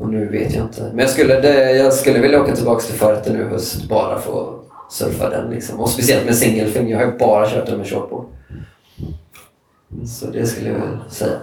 Och 0.00 0.08
nu 0.08 0.28
vet 0.28 0.54
jag 0.54 0.64
inte. 0.64 0.82
Men 0.82 0.98
jag 0.98 1.10
skulle, 1.10 1.40
det, 1.40 1.72
jag 1.72 1.92
skulle 1.92 2.18
vilja 2.18 2.42
åka 2.42 2.56
tillbaka 2.56 2.80
till 2.80 2.94
Fuerte 2.94 3.32
nu 3.32 3.40
i 3.40 3.44
höst 3.44 3.88
bara 3.88 4.18
för 4.20 4.40
att 4.40 4.61
surfa 4.92 5.30
den. 5.30 5.50
Liksom. 5.50 5.80
Och 5.80 5.88
speciellt 5.88 6.26
med 6.26 6.36
singelfilm. 6.36 6.88
Jag 6.88 6.98
har 6.98 7.04
ju 7.04 7.18
bara 7.18 7.50
kört 7.50 7.66
den 7.66 7.78
med 7.78 7.86
shortboard. 7.86 8.24
Så 10.06 10.26
det 10.26 10.46
skulle 10.46 10.68
jag 10.68 10.78
väl 10.78 10.98
säga. 11.10 11.36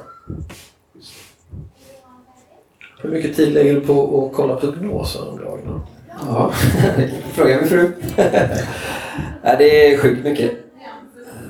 Hur 3.01 3.09
mycket 3.09 3.35
tid 3.35 3.53
lägger 3.53 3.73
du 3.73 3.81
på 3.81 4.25
att 4.25 4.35
kolla 4.35 4.55
prognoser 4.55 5.29
om 5.29 5.37
dagen? 5.37 5.81
Ja, 6.27 6.51
fråga 7.33 7.57
min 7.57 7.69
fru. 7.69 7.91
Det 9.57 9.93
är 9.93 9.97
sjukt 9.97 10.23
mycket. 10.23 10.51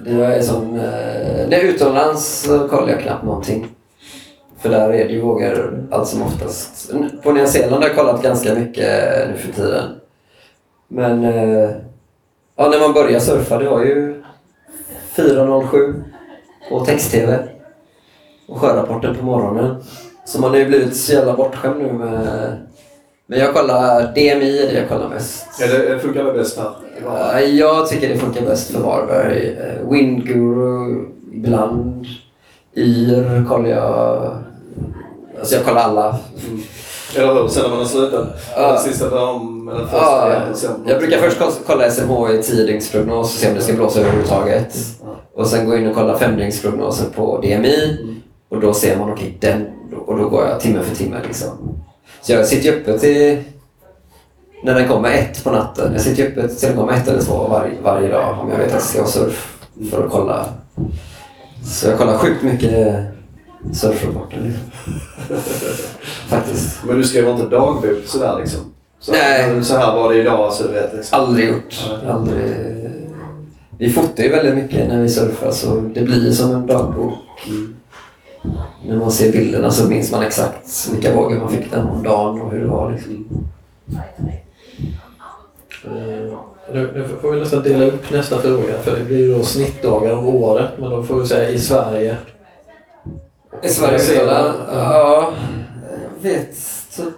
Det 0.05 0.11
är 0.11 0.41
som, 0.41 0.75
eh, 0.75 0.81
när 1.47 1.51
jag 1.51 1.61
är 1.61 1.63
utomlands 1.63 2.41
så 2.41 2.67
kollar 2.67 2.89
jag 2.89 3.01
knappt 3.01 3.23
någonting. 3.23 3.67
För 4.59 4.69
där 4.69 4.89
är 4.89 5.07
det 5.07 5.13
ju 5.13 5.21
vågor 5.21 5.87
allt 5.91 6.07
som 6.07 6.21
oftast. 6.21 6.91
På 7.23 7.31
Nya 7.31 7.47
Zeeland 7.47 7.83
har 7.83 7.89
jag 7.89 7.97
kollat 7.97 8.23
ganska 8.23 8.55
mycket 8.55 8.87
nu 9.29 9.37
för 9.37 9.53
tiden. 9.53 9.83
Men 10.87 11.23
eh, 11.23 11.69
ja, 12.59 12.69
när 12.69 12.79
man 12.79 12.93
börjar 12.93 13.19
surfa, 13.19 13.57
det 13.57 13.69
var 13.69 13.81
ju 13.81 14.23
4.07 15.15 16.03
på 16.69 16.85
text-tv. 16.85 17.39
Och 18.47 18.61
sjörapporten 18.61 19.15
på 19.15 19.25
morgonen. 19.25 19.83
Så 20.25 20.41
man 20.41 20.49
har 20.49 20.57
ju 20.57 20.65
blivit 20.65 20.95
så 20.95 21.13
jävla 21.13 21.33
bortskämd 21.33 21.81
nu 21.81 21.93
med... 21.93 22.57
Men 23.27 23.39
jag 23.39 23.53
kollar 23.53 24.01
DMI, 24.01 24.63
är 24.63 24.73
det 24.73 24.79
jag 24.79 24.89
kollar 24.89 25.09
mest. 25.09 25.61
Är 25.61 25.67
det, 25.67 25.99
funkar 25.99 26.23
det 26.23 26.33
bäst? 26.33 26.59
Ja, 27.05 27.39
Jag 27.39 27.87
tycker 27.87 28.09
det 28.09 28.17
funkar 28.17 28.41
bäst 28.41 28.71
för 28.71 28.79
Varberg. 28.79 29.57
Eh, 29.59 29.89
Windguru 29.91 31.05
ibland. 31.33 32.05
Yr 32.75 33.45
kollar 33.49 33.69
jag. 33.69 34.37
Alltså 35.39 35.55
jag 35.55 35.65
kollar 35.65 35.81
alla. 35.81 36.19
Eller 37.15 37.33
hur? 37.33 37.47
Sen 37.47 37.63
när 37.63 37.69
man 37.69 37.77
har 37.79 37.85
slutat? 37.85 38.27
Ja. 38.55 38.71
Den 38.71 38.79
sista 38.81 39.09
dagen, 39.09 39.69
eller 39.73 39.83
första 39.85 39.97
Ja, 39.97 40.29
igen, 40.31 40.55
sen- 40.55 40.83
jag 40.87 40.99
brukar 40.99 41.17
först 41.17 41.39
koll- 41.39 41.51
kolla 41.67 41.85
SMH 41.91 42.31
i 42.33 42.43
tiodygnsprognos 42.43 43.25
och 43.35 43.39
se 43.41 43.49
om 43.49 43.55
det 43.55 43.61
ska 43.61 43.73
blåsa 43.73 43.99
överhuvudtaget. 43.99 44.75
Och 45.35 45.47
sen 45.47 45.69
gå 45.69 45.77
in 45.77 45.87
och 45.87 45.95
kolla 45.95 46.17
femdygnsprognosen 46.17 47.05
på 47.15 47.37
DMI. 47.41 47.97
Och 48.49 48.61
då 48.61 48.73
ser 48.73 48.97
man, 48.97 49.11
okej, 49.11 49.37
den. 49.41 49.65
Och 50.05 50.17
då 50.17 50.29
går 50.29 50.45
jag 50.47 50.59
timme 50.59 50.83
för 50.83 50.95
timme 50.95 51.17
liksom. 51.27 51.47
Så 52.21 52.31
jag 52.31 52.45
sitter 52.47 52.71
ju 52.71 52.81
uppe 52.81 52.99
till 52.99 53.43
när 54.63 54.75
den 54.75 54.87
kommer 54.87 55.11
ett 55.11 55.43
på 55.43 55.51
natten. 55.51 55.93
Jag 55.93 56.01
sitter 56.01 56.23
ju 56.23 56.29
uppe 56.31 56.47
till 56.47 56.67
den 56.67 56.77
kommer 56.77 56.93
ett 56.93 57.07
eller 57.07 57.21
två 57.21 57.33
var, 57.33 57.71
varje 57.83 58.07
dag 58.07 58.37
om 58.41 58.49
jag 58.51 58.57
vet 58.57 58.67
att 58.67 58.73
jag 58.73 58.81
ska 58.81 59.01
ha 59.01 59.07
surf. 59.07 59.57
För 59.91 60.05
att 60.05 60.11
kolla. 60.11 60.45
Så 61.65 61.87
jag 61.89 61.97
kollar 61.97 62.17
sjukt 62.17 62.43
mycket 62.43 62.97
surfrapporter. 63.73 64.37
Liksom. 64.41 64.71
Faktiskt. 66.27 66.83
Men 66.87 66.97
du 66.97 67.03
skriver 67.03 67.31
inte 67.31 67.45
dagbok 67.45 67.85
sådär 68.05 68.37
liksom? 68.39 68.59
Så, 68.99 69.11
Nej. 69.11 69.63
Så 69.63 69.77
här 69.77 69.95
var 69.95 70.13
det 70.13 70.19
idag 70.19 70.53
så 70.53 70.63
du 70.63 70.73
vet 70.73 70.93
liksom. 70.93 71.19
Aldrig 71.19 71.49
gjort. 71.49 71.89
Aldrig. 72.07 72.45
Vi 73.77 73.89
fotar 73.89 74.23
ju 74.23 74.29
väldigt 74.29 74.55
mycket 74.55 74.87
när 74.87 75.01
vi 75.01 75.09
surfar 75.09 75.51
så 75.51 75.75
det 75.93 76.01
blir 76.01 76.31
som 76.31 76.51
en 76.55 76.67
dagbok. 76.67 77.13
när 78.85 78.95
man 78.97 79.11
ser 79.11 79.31
bilderna 79.31 79.71
så 79.71 79.89
minns 79.89 80.11
man 80.11 80.23
exakt 80.23 80.89
vilka 80.93 81.15
vågor 81.15 81.39
man 81.39 81.49
fick 81.49 81.71
den 81.71 81.87
om 81.87 82.03
dagen 82.03 82.41
och 82.41 82.51
hur 82.51 82.59
det 82.59 82.67
var. 82.67 82.91
Liksom. 82.91 83.25
Eh, 85.85 86.37
Nu, 86.73 86.91
nu 86.93 87.05
får 87.21 87.31
vi 87.31 87.39
nästan 87.39 87.63
dela 87.63 87.85
upp 87.85 88.11
nästa 88.11 88.37
fråga 88.37 88.77
för 88.83 88.97
det 88.99 89.03
blir 89.05 89.17
ju 89.17 89.33
då 89.37 89.43
snittdagar 89.43 90.13
om 90.13 90.27
året 90.27 90.69
men 90.79 90.89
då 90.89 91.03
får 91.03 91.19
vi 91.19 91.27
säga 91.27 91.49
i 91.49 91.59
Sverige. 91.59 92.17
I 93.61 93.69
Sverige 93.69 94.25
man? 94.25 94.53
Ja, 94.73 95.33
jag 95.91 96.31
vet. 96.31 96.55
Typ. 96.95 97.13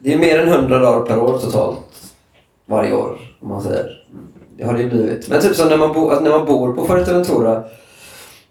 Det 0.00 0.14
är 0.14 0.18
mer 0.18 0.38
än 0.38 0.48
100 0.48 0.78
dagar 0.78 1.06
per 1.06 1.18
år 1.18 1.38
totalt. 1.38 1.78
Varje 2.66 2.94
år, 2.94 3.18
om 3.40 3.48
man 3.48 3.62
säger. 3.62 4.06
Det 4.56 4.64
har 4.64 4.74
det 4.74 4.82
ju 4.82 4.90
blivit. 4.90 5.28
Men 5.28 5.40
typ 5.40 5.56
som 5.56 5.68
när 5.68 5.76
man, 5.76 5.92
bo, 5.92 6.20
när 6.20 6.30
man 6.30 6.46
bor 6.46 6.72
på 6.72 6.86
Fuerteventura. 6.86 7.64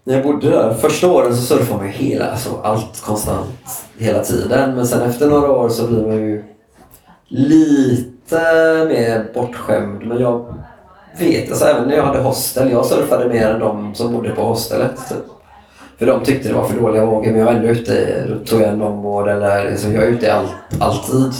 När 0.04 0.14
jag 0.14 0.22
bodde 0.22 0.50
där, 0.50 0.74
första 0.74 1.10
åren 1.10 1.36
så 1.36 1.42
surfar 1.42 1.76
man 1.76 1.86
ju 1.86 1.92
hela, 1.92 2.30
alltså 2.30 2.60
allt 2.62 3.00
konstant 3.00 3.50
hela 3.98 4.24
tiden. 4.24 4.74
Men 4.74 4.86
sen 4.86 5.02
efter 5.02 5.30
några 5.30 5.50
år 5.50 5.68
så 5.68 5.86
blir 5.86 6.06
man 6.06 6.16
ju 6.16 6.44
lite 7.28 8.40
mer 8.88 9.30
bortskämd. 9.34 10.06
Men 10.06 10.18
jag 10.18 10.54
vet, 11.18 11.50
alltså 11.50 11.64
även 11.64 11.88
när 11.88 11.96
jag 11.96 12.02
hade 12.04 12.18
hostel, 12.18 12.70
jag 12.70 12.86
surfade 12.86 13.28
mer 13.28 13.48
än 13.48 13.60
de 13.60 13.94
som 13.94 14.12
bodde 14.12 14.30
på 14.30 14.42
hostelet. 14.42 15.08
Typ. 15.08 15.18
För 15.98 16.06
de 16.06 16.24
tyckte 16.24 16.48
det 16.48 16.54
var 16.54 16.68
för 16.68 16.80
dåliga 16.80 17.04
vågor, 17.06 17.30
men 17.30 17.38
jag 17.38 17.46
var 17.46 17.52
ändå 17.52 17.68
ute. 17.68 18.24
Då 18.28 18.44
tog 18.44 18.60
jag 18.60 18.68
en 18.68 18.78
longboard 18.78 19.28
eller 19.28 19.70
liksom, 19.70 19.94
jag 19.94 20.02
är 20.02 20.08
ute 20.08 20.34
all, 20.34 20.46
alltid. 20.80 21.32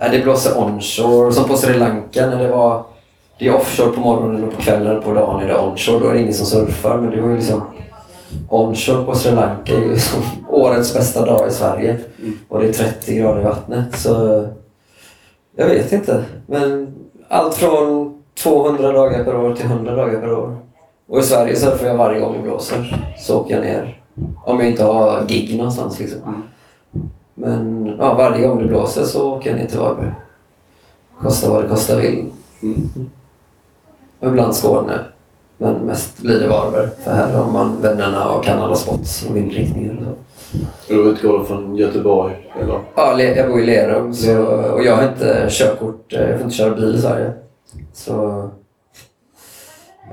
Äh, 0.00 0.10
Det 0.10 0.22
blåser 0.22 0.58
onshore, 0.58 1.32
som 1.32 1.48
på 1.48 1.56
Sri 1.56 1.74
Lanka 1.74 2.26
när 2.26 2.42
det 2.42 2.48
var... 2.48 2.84
Det 3.38 3.48
är 3.48 3.54
offshore 3.54 3.90
på 3.92 4.00
morgonen 4.00 4.44
och 4.44 4.54
på 4.54 4.62
kvällen 4.62 4.98
och 4.98 5.04
på 5.04 5.12
dagen 5.14 5.42
är 5.42 5.48
det 5.48 5.58
onshore. 5.58 5.98
Då 5.98 6.08
är 6.08 6.12
det 6.14 6.20
ingen 6.20 6.34
som 6.34 6.46
surfar, 6.46 6.98
men 6.98 7.10
det 7.10 7.20
var 7.20 7.28
ju 7.28 7.36
liksom... 7.36 7.62
Onshore 8.48 9.04
på 9.04 9.14
Sri 9.14 9.32
Lanka 9.32 9.72
är 9.72 9.78
ju 9.78 9.90
liksom 9.92 10.22
årets 10.48 10.94
bästa 10.94 11.26
dag 11.26 11.48
i 11.48 11.50
Sverige. 11.50 11.98
Och 12.48 12.60
det 12.60 12.68
är 12.68 12.72
30 12.72 13.14
grader 13.14 13.40
i 13.40 13.44
vattnet, 13.44 13.98
så... 13.98 14.46
Jag 15.56 15.66
vet 15.66 15.92
inte, 15.92 16.24
men 16.46 16.94
allt 17.28 17.54
från 17.54 18.17
200 18.42 18.92
dagar 18.92 19.24
per 19.24 19.36
år 19.36 19.54
till 19.54 19.66
100 19.66 19.94
dagar 19.96 20.20
per 20.20 20.32
år. 20.32 20.56
Och 21.08 21.18
i 21.18 21.22
Sverige 21.22 21.56
surfar 21.56 21.86
jag 21.86 21.94
varje 21.96 22.20
gång 22.20 22.32
det 22.36 22.42
blåser. 22.42 23.12
Så 23.18 23.40
åker 23.40 23.54
jag 23.54 23.64
ner. 23.64 24.00
Om 24.44 24.60
jag 24.60 24.68
inte 24.68 24.84
har 24.84 25.24
gig 25.28 25.56
någonstans 25.56 25.98
liksom. 26.00 26.42
Men 27.34 27.86
ja, 27.98 28.14
varje 28.14 28.46
gång 28.46 28.58
det 28.62 28.68
blåser 28.68 29.02
så 29.02 29.32
åker 29.36 29.50
jag 29.50 29.58
ner 29.58 29.66
till 29.66 29.78
Varberg. 29.78 30.12
Kosta 31.22 31.50
vad 31.50 31.62
det 31.62 31.68
kosta 31.68 31.96
vill. 31.96 32.24
Och 34.20 34.28
ibland 34.28 34.54
Skåne. 34.54 34.98
Men 35.58 35.74
mest 35.74 36.18
blir 36.22 36.40
det 36.40 36.48
Varberg. 36.48 36.88
För 37.04 37.10
här 37.10 37.32
har 37.32 37.50
man 37.52 37.76
vännerna 37.82 38.28
och 38.30 38.44
kan 38.44 38.58
alla 38.58 38.74
spots 38.74 39.26
och 39.28 39.36
vindriktningar 39.36 39.92
och 40.00 40.04
så. 40.88 40.94
Då 40.94 41.02
utgår 41.10 41.38
du 41.38 41.44
från 41.44 41.76
Göteborg? 41.76 42.34
Eller? 42.60 42.80
Ja, 42.94 43.20
jag 43.22 43.48
bor 43.48 43.60
i 43.60 43.66
Lerum 43.66 44.14
så, 44.14 44.42
och 44.46 44.82
jag 44.84 44.96
har 44.96 45.02
inte 45.08 45.46
körkort. 45.50 46.12
eh, 46.12 46.20
Jag 46.20 46.34
får 46.36 46.44
inte 46.44 46.56
köra 46.56 46.74
bil 46.74 46.94
i 46.94 47.00
Sverige. 47.00 47.32
Så 48.04 48.48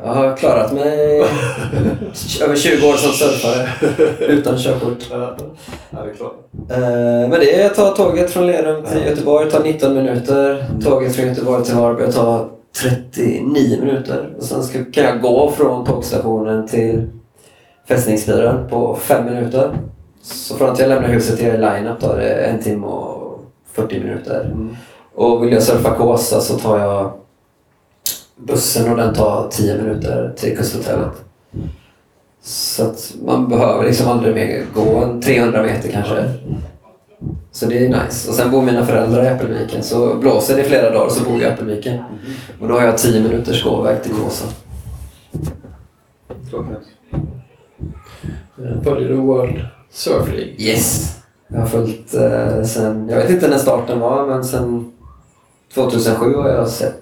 jag 0.04 0.14
har 0.14 0.38
klarat 0.38 0.74
mig 0.74 1.20
över 2.44 2.56
20 2.56 2.88
år 2.88 2.94
som 2.94 3.12
surfare 3.12 3.70
utan 4.20 4.58
körkort. 4.58 4.98
Ja, 5.12 5.36
ja 5.90 6.00
det 6.04 6.10
är 6.10 6.14
klart. 6.14 6.36
Eh, 6.70 7.30
Men 7.30 7.32
det 7.32 7.62
är 7.62 7.66
att 7.66 7.76
ta 7.76 7.90
tåget 7.96 8.32
från 8.32 8.48
Lerum 8.48 8.86
till 8.86 9.06
Göteborg 9.06 9.52
tar 9.52 9.64
19 9.64 9.94
minuter. 9.94 10.66
Tåget 10.84 11.16
från 11.16 11.28
Göteborg 11.28 11.64
till 11.64 11.76
Varberg 11.76 12.12
tar 12.12 12.50
39 12.82 13.80
minuter. 13.82 14.34
Och 14.38 14.44
sen 14.44 14.64
ska, 14.64 14.84
kan 14.92 15.04
jag 15.04 15.22
gå 15.22 15.52
från 15.52 15.86
tågstationen 15.86 16.68
till 16.68 17.08
fästningsbyrån 17.88 18.68
på 18.70 18.96
5 18.96 19.26
minuter. 19.26 19.78
Så 20.22 20.56
från 20.58 20.70
att 20.70 20.80
jag 20.80 20.90
lämnar 20.90 21.10
huset 21.10 21.38
till 21.40 21.52
line-up 21.62 22.00
tar 22.00 22.18
det 22.18 22.30
en 22.30 22.62
timme 22.64 22.88
och 22.88 23.40
40 23.74 24.00
minuter. 24.00 24.56
Och 25.16 25.44
vill 25.44 25.54
jag 25.54 25.64
surfa 25.64 25.96
Kåsa 25.96 26.40
så 26.42 26.60
tar 26.60 26.80
jag 26.80 27.12
bussen 28.38 28.92
och 28.92 28.98
den 28.98 29.14
tar 29.14 29.48
10 29.52 29.78
minuter 29.78 30.34
till 30.38 30.58
kusthotellet. 30.58 31.12
Så 32.44 32.84
att 32.84 33.14
man 33.26 33.50
behöver 33.50 33.84
liksom 33.84 34.08
aldrig 34.08 34.36
mer 34.36 34.66
gå 34.74 34.98
en 34.98 35.22
300 35.22 35.64
meter 35.64 35.92
kanske. 35.92 36.30
Så 37.52 37.66
det 37.66 37.86
är 37.86 38.04
nice. 38.04 38.30
Och 38.30 38.36
sen 38.36 38.52
bor 38.52 38.62
mina 38.62 38.86
föräldrar 38.86 39.24
i 39.24 39.28
Äppelviken. 39.28 39.84
Så 39.84 40.16
blåser 40.16 40.58
det 40.58 40.64
flera 40.64 40.90
dagar 40.90 41.10
så 41.10 41.24
bor 41.24 41.34
jag 41.42 41.52
i 41.52 41.54
Äppelviken. 41.54 42.04
Och 42.62 42.68
då 42.68 42.74
har 42.74 42.86
jag 42.86 42.98
10 42.98 43.22
minuters 43.24 43.64
gåväg 43.64 44.04
till 44.04 44.12
Kåsa. 44.14 44.46
Eh, 48.58 48.82
Följer 48.84 49.10
du 49.10 49.16
World 49.16 49.66
Surf 49.92 50.28
League? 50.28 50.54
Yes! 50.58 51.16
Jag 51.48 51.60
har 51.60 51.68
följt 51.68 52.14
eh, 52.14 52.64
sen, 52.64 53.10
jag 53.10 53.18
vet 53.18 53.30
inte 53.30 53.48
när 53.48 53.58
starten 53.58 54.00
var, 54.00 54.28
men 54.28 54.44
sen 54.44 54.92
2007 55.74 56.34
har 56.36 56.50
jag 56.50 56.68
sett 56.68 57.02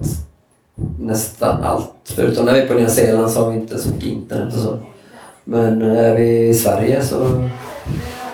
nästan 0.99 1.63
allt. 1.63 1.93
Förutom 2.15 2.45
när 2.45 2.53
vi 2.53 2.61
är 2.61 2.67
på 2.67 2.73
Nya 2.73 2.89
Zeeland 2.89 3.31
så 3.31 3.43
har 3.43 3.51
vi 3.51 3.57
inte 3.57 3.79
så 3.79 3.89
mycket 3.89 4.05
internet 4.05 4.53
och 4.53 4.59
så. 4.59 4.77
Men 5.43 5.81
eh, 5.81 6.05
är 6.05 6.15
vi 6.15 6.47
i 6.47 6.53
Sverige 6.53 7.03
så 7.03 7.49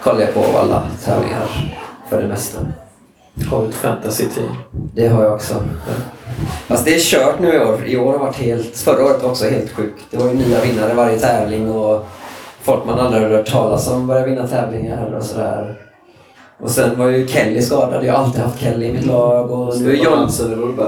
kollar 0.03 0.21
jag 0.21 0.33
på 0.33 0.57
alla 0.57 0.83
tävlingar 1.05 1.75
för 2.09 2.21
det 2.21 2.27
mesta. 2.27 2.59
Har 3.49 3.61
du 3.61 3.69
ett 3.69 3.75
fantasy-team? 3.75 4.55
Det 4.71 5.07
har 5.07 5.23
jag 5.23 5.33
också. 5.33 5.63
Fast 6.67 6.85
det 6.85 6.95
är 6.95 6.99
kört 6.99 7.39
nu 7.39 7.53
i 7.55 7.59
år. 7.59 7.85
I 7.85 7.97
år 7.97 8.11
har 8.11 8.19
varit 8.19 8.35
helt... 8.35 8.77
Förra 8.77 9.05
året 9.05 9.23
var 9.23 9.29
också 9.29 9.49
helt 9.49 9.71
sjukt. 9.71 10.03
Det 10.11 10.17
var 10.17 10.27
ju 10.27 10.33
nya 10.33 10.61
vinnare 10.61 10.93
varje 10.93 11.19
tävling 11.19 11.71
och 11.71 12.05
folk 12.61 12.85
man 12.85 12.99
aldrig 12.99 13.23
hört 13.23 13.51
talas 13.51 13.87
om 13.87 14.07
började 14.07 14.29
vinna 14.29 14.47
tävlingar 14.47 15.13
och 15.13 15.23
sådär. 15.23 15.88
Och 16.61 16.71
sen 16.71 16.99
var 16.99 17.07
ju 17.07 17.27
Kelly 17.27 17.61
skadad. 17.61 18.05
Jag 18.05 18.13
har 18.13 18.23
alltid 18.23 18.41
haft 18.41 18.59
Kelly 18.59 18.85
i 18.85 18.93
mitt 18.93 19.05
lag. 19.05 19.51
Och 19.51 19.81
nu 19.81 19.91
är 19.91 19.95
John... 19.95 20.29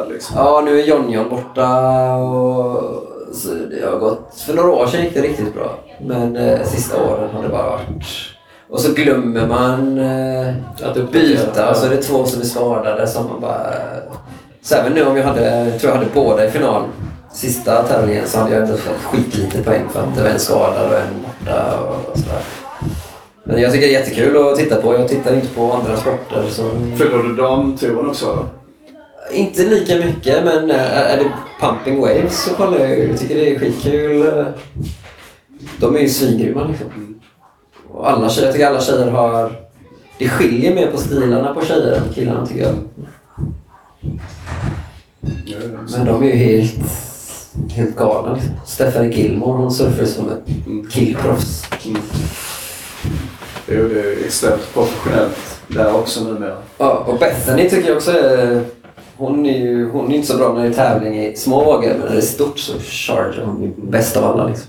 Liksom. 0.10 0.38
Ja, 0.38 0.61
nu 0.65 0.80
är 0.80 0.84
John-John 0.84 1.30
borta 1.30 2.15
och 2.15 3.07
så 3.34 3.48
det 3.53 3.85
har 3.91 3.98
gått... 3.99 4.34
För 4.45 4.53
några 4.53 4.72
år 4.72 4.88
sedan 4.88 5.03
gick 5.03 5.14
det 5.14 5.22
riktigt 5.22 5.53
bra. 5.53 5.80
Men 6.02 6.35
eh, 6.35 6.64
sista 6.64 7.03
åren 7.03 7.30
har 7.34 7.43
det 7.43 7.49
bara 7.49 7.69
varit... 7.69 8.06
Och 8.69 8.80
så 8.80 8.93
glömmer 8.93 9.48
man 9.48 9.98
eh, 9.98 10.53
Att 10.84 11.11
byta 11.11 11.69
och 11.69 11.76
så 11.76 11.85
är 11.85 11.89
det 11.89 12.02
två 12.02 12.26
som 12.26 12.41
är 12.41 12.45
skadade 12.45 13.07
som 13.07 13.26
man 13.26 13.41
bara... 13.41 13.73
Så 14.61 14.76
även 14.76 14.93
nu 14.93 15.06
om 15.06 15.18
jag 15.18 15.23
hade, 15.23 15.72
tror 15.80 15.91
jag 15.91 15.98
hade 15.98 16.10
båda 16.14 16.45
i 16.45 16.52
final. 16.52 16.84
Sista 17.34 17.84
tävlingen 17.84 18.27
så 18.27 18.39
hade 18.39 18.52
jag 18.53 18.64
ändå 18.64 18.77
fått 18.77 19.03
skitlite 19.03 19.64
poäng 19.64 19.89
för 19.89 19.99
att 19.99 20.15
det 20.15 20.23
var 20.23 20.30
en 20.30 20.39
skadad 20.39 20.88
och 20.88 20.98
en 20.98 21.23
borta 21.23 21.80
och 21.80 22.18
sådär. 22.18 22.60
Men 23.43 23.61
jag 23.61 23.72
tycker 23.72 23.88
det 23.88 23.95
är 23.95 23.99
jättekul 23.99 24.38
att 24.38 24.55
titta 24.55 24.81
på. 24.81 24.93
Jag 24.93 25.07
tittar 25.07 25.35
inte 25.35 25.47
på 25.47 25.73
andra 25.73 25.97
sporter. 25.97 26.45
Så... 26.49 26.69
Följer 26.97 27.23
du 27.23 27.35
damtouren 27.35 28.09
också 28.09 28.31
eller? 28.31 28.45
Inte 29.31 29.63
lika 29.63 29.95
mycket, 29.95 30.45
men 30.45 30.72
eh, 30.72 31.11
är 31.11 31.18
det 31.18 31.31
Pumping 31.61 32.01
Waves 32.01 32.43
så 32.43 32.53
kollar 32.53 32.80
jag. 32.80 33.09
Jag 33.09 33.19
tycker 33.19 33.35
det 33.35 33.55
är 33.55 33.59
skitkul. 33.59 34.45
De 35.80 35.95
är 35.95 35.99
ju 35.99 36.09
svingrymma 36.09 36.68
liksom. 36.68 37.22
Och 37.93 38.11
alla 38.11 38.30
tjejer, 38.30 38.47
jag 38.47 38.53
tycker 38.53 38.68
alla 38.68 38.81
tjejer 38.81 39.11
har... 39.11 39.51
Det 40.18 40.30
skiljer 40.30 40.76
mer 40.76 40.88
på 40.88 40.97
stilarna 40.97 41.53
på 41.53 41.65
tjejer 41.65 41.91
än 41.91 42.13
killarna 42.13 42.45
tycker 42.45 42.61
jag. 42.61 42.76
Men 45.91 46.05
de 46.05 46.23
är 46.23 46.27
ju 46.27 46.35
helt, 46.35 46.73
helt 47.72 47.95
galna. 47.95 48.34
Liksom. 48.34 48.51
Stephanie 48.65 49.18
Gilmore 49.18 49.57
hon 49.57 49.72
surfar 49.72 50.05
som 50.05 50.30
ett 50.30 50.91
killproffs. 50.91 51.65
Mm. 53.76 53.93
Det 53.93 53.99
är 53.99 54.26
extremt 54.26 54.73
professionellt 54.73 55.61
där 55.68 55.95
också 55.95 56.23
numera. 56.23 56.57
Ja, 56.77 57.03
och 57.07 57.19
Bethany 57.19 57.69
tycker 57.69 57.88
jag 57.88 57.98
också 57.98 58.11
är... 58.11 58.65
Hon 59.18 59.45
är 59.45 59.57
ju 59.57 59.89
hon 59.89 60.11
är 60.11 60.15
inte 60.15 60.27
så 60.27 60.38
bra 60.38 60.53
när 60.53 60.61
det 60.61 60.68
är 60.68 60.73
tävling 60.73 61.19
i 61.19 61.35
små 61.35 61.64
vågor, 61.64 61.89
men 61.89 61.99
när 61.99 62.10
det 62.11 62.18
är 62.18 62.22
stort 62.22 62.60
så 62.60 62.73
charger 62.80 63.43
hon 63.45 63.64
ju 63.64 63.72
bäst 63.77 64.18
av 64.18 64.23
alla. 64.23 64.48
Liksom. 64.48 64.68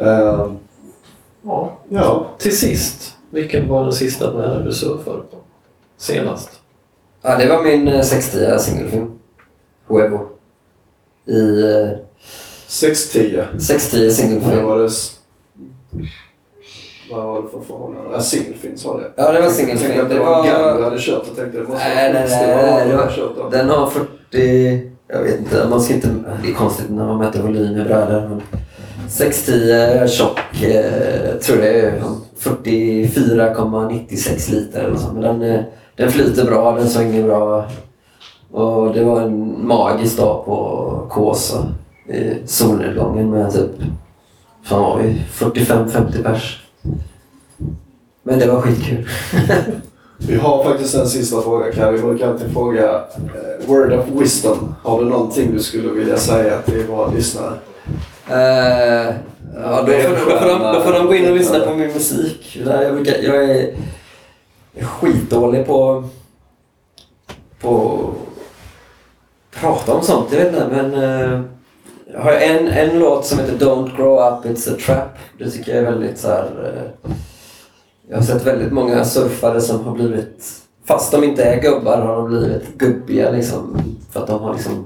Uh, 0.00 0.52
Ja. 1.44 1.78
ja, 1.88 2.30
Till 2.38 2.58
sist, 2.58 3.16
vilken 3.30 3.68
var 3.68 3.82
den 3.82 3.92
sista 3.92 4.32
brädan 4.32 4.64
du 4.64 4.72
surfade 4.72 5.22
på? 5.22 5.36
Senast? 5.96 6.50
Ja, 7.22 7.36
det 7.36 7.48
var 7.48 7.62
min 7.62 7.88
eh, 7.88 8.02
60 8.02 8.58
singelfilm. 8.58 9.18
Huevo. 9.86 10.28
I 11.26 11.40
eh, 12.82 12.88
6-10. 12.88 13.44
60 13.58 14.04
Vad 14.04 14.12
singelfilm. 14.12 14.64
var 14.66 14.78
det? 14.78 14.84
s- 14.84 15.18
Vad 17.12 17.24
var 17.26 17.42
det 17.42 17.48
för 17.48 17.60
förhållande? 17.60 18.10
Ja, 18.12 18.20
singelfilm 18.20 18.74
var 18.84 19.00
det. 19.00 19.10
Ja, 19.16 19.32
det 19.32 19.34
var 19.34 19.34
Jag 19.34 19.42
tänkte 19.56 19.64
singelfilm. 19.78 20.04
att 20.04 20.10
det 20.10 20.18
var 20.18 20.40
en 20.40 20.46
gammal 20.52 20.76
du 20.76 20.84
hade 20.84 20.98
kört. 20.98 21.22
Jag 21.26 21.36
tänkte 21.36 21.58
det 21.60 21.68
måste 21.68 21.88
Nej, 21.94 22.12
nej, 22.12 22.26
nej. 22.30 22.92
då. 23.36 23.48
Den 23.50 23.68
har 23.70 23.90
40... 23.90 24.88
Jag 25.08 25.22
vet 25.22 25.38
inte, 25.38 25.66
man 25.70 25.80
ska 25.80 25.94
inte... 25.94 26.08
Det 26.42 26.48
är 26.50 26.54
konstigt 26.54 26.90
när 26.90 27.06
man 27.06 27.18
mäter 27.18 27.42
volym 27.42 27.76
i 27.80 27.84
brädor. 27.84 28.28
men 28.28 28.42
610 29.08 30.06
tjock, 30.08 30.62
eh, 30.62 31.34
tror 31.40 31.56
det 31.56 31.80
är 31.80 32.02
44,96 32.40 34.50
liter 34.50 34.84
eller 34.84 34.96
så. 34.96 35.12
Men 35.12 35.22
den, 35.22 35.42
eh, 35.42 35.60
den 35.96 36.12
flyter 36.12 36.44
bra, 36.44 36.72
den 36.72 36.88
svänger 36.88 37.22
bra. 37.22 37.64
Och 38.52 38.94
det 38.94 39.04
var 39.04 39.20
en 39.20 39.66
magisk 39.66 40.16
dag 40.16 40.44
på 40.44 41.06
Kåsa. 41.10 41.66
I 42.08 42.46
solnedgången 42.46 43.30
med 43.30 43.52
typ 43.52 43.70
fan 44.62 44.82
var 44.82 44.98
vi 44.98 45.22
45-50 45.32 46.22
pers. 46.22 46.62
Men 48.22 48.38
det 48.38 48.46
var 48.46 48.60
skitkul. 48.60 49.08
Vi 50.28 50.36
har 50.36 50.64
faktiskt 50.64 50.94
en 50.94 51.08
sista 51.08 51.42
fråga 51.42 51.72
Karin. 51.72 51.94
Vi 51.94 52.02
brukar 52.02 52.28
alltid 52.28 52.52
fråga 52.52 52.94
eh, 52.94 53.66
word 53.66 53.92
of 53.92 54.06
wisdom. 54.08 54.74
Har 54.82 55.04
du 55.04 55.10
någonting 55.10 55.52
du 55.52 55.62
skulle 55.62 55.88
vilja 55.88 56.16
säga 56.16 56.62
till 56.62 56.86
våra 56.86 57.10
lyssnare? 57.10 57.54
Eh, 58.28 59.14
ja, 59.62 59.82
då, 59.86 59.92
får, 59.92 60.30
då, 60.30 60.38
får 60.38 60.46
de, 60.46 60.74
då 60.74 60.80
får 60.80 60.92
de 60.92 61.06
gå 61.06 61.14
in 61.14 61.30
och 61.30 61.36
lyssna 61.36 61.60
på 61.60 61.74
min 61.74 61.92
musik. 61.92 62.60
Där 62.64 62.82
Jag, 62.82 62.94
brukar, 62.94 63.12
jag 63.22 63.44
är 63.44 63.74
skitdålig 64.80 65.66
på 65.66 66.04
på 67.60 68.00
prata 69.50 69.94
om 69.94 70.02
sånt. 70.02 70.32
Jag 70.32 70.38
vet 70.38 70.48
inte, 70.48 70.66
men 70.70 70.94
eh, 72.12 72.18
jag 72.18 72.20
har 72.20 72.32
en, 72.32 72.68
en 72.68 72.98
låt 72.98 73.26
som 73.26 73.38
heter 73.38 73.66
Don't 73.66 73.96
grow 73.96 74.18
up, 74.18 74.44
it's 74.44 74.74
a 74.74 74.76
trap. 74.86 75.18
Det 75.38 75.50
tycker 75.50 75.74
jag 75.74 75.84
är 75.84 75.90
väldigt 75.92 76.18
så 76.18 76.28
här, 76.28 76.44
eh, 76.44 77.12
Jag 78.08 78.16
har 78.16 78.24
sett 78.24 78.46
väldigt 78.46 78.72
många 78.72 79.04
surfare 79.04 79.60
som 79.60 79.84
har 79.84 79.94
blivit, 79.94 80.48
fast 80.84 81.12
de 81.12 81.24
inte 81.24 81.44
är 81.44 81.60
gubbar, 81.62 81.98
har 81.98 82.16
de 82.16 82.28
blivit 82.28 82.78
gubbiga 82.78 83.30
liksom. 83.30 83.78
För 84.10 84.20
att 84.20 84.26
de 84.26 84.40
har 84.40 84.54
liksom 84.54 84.84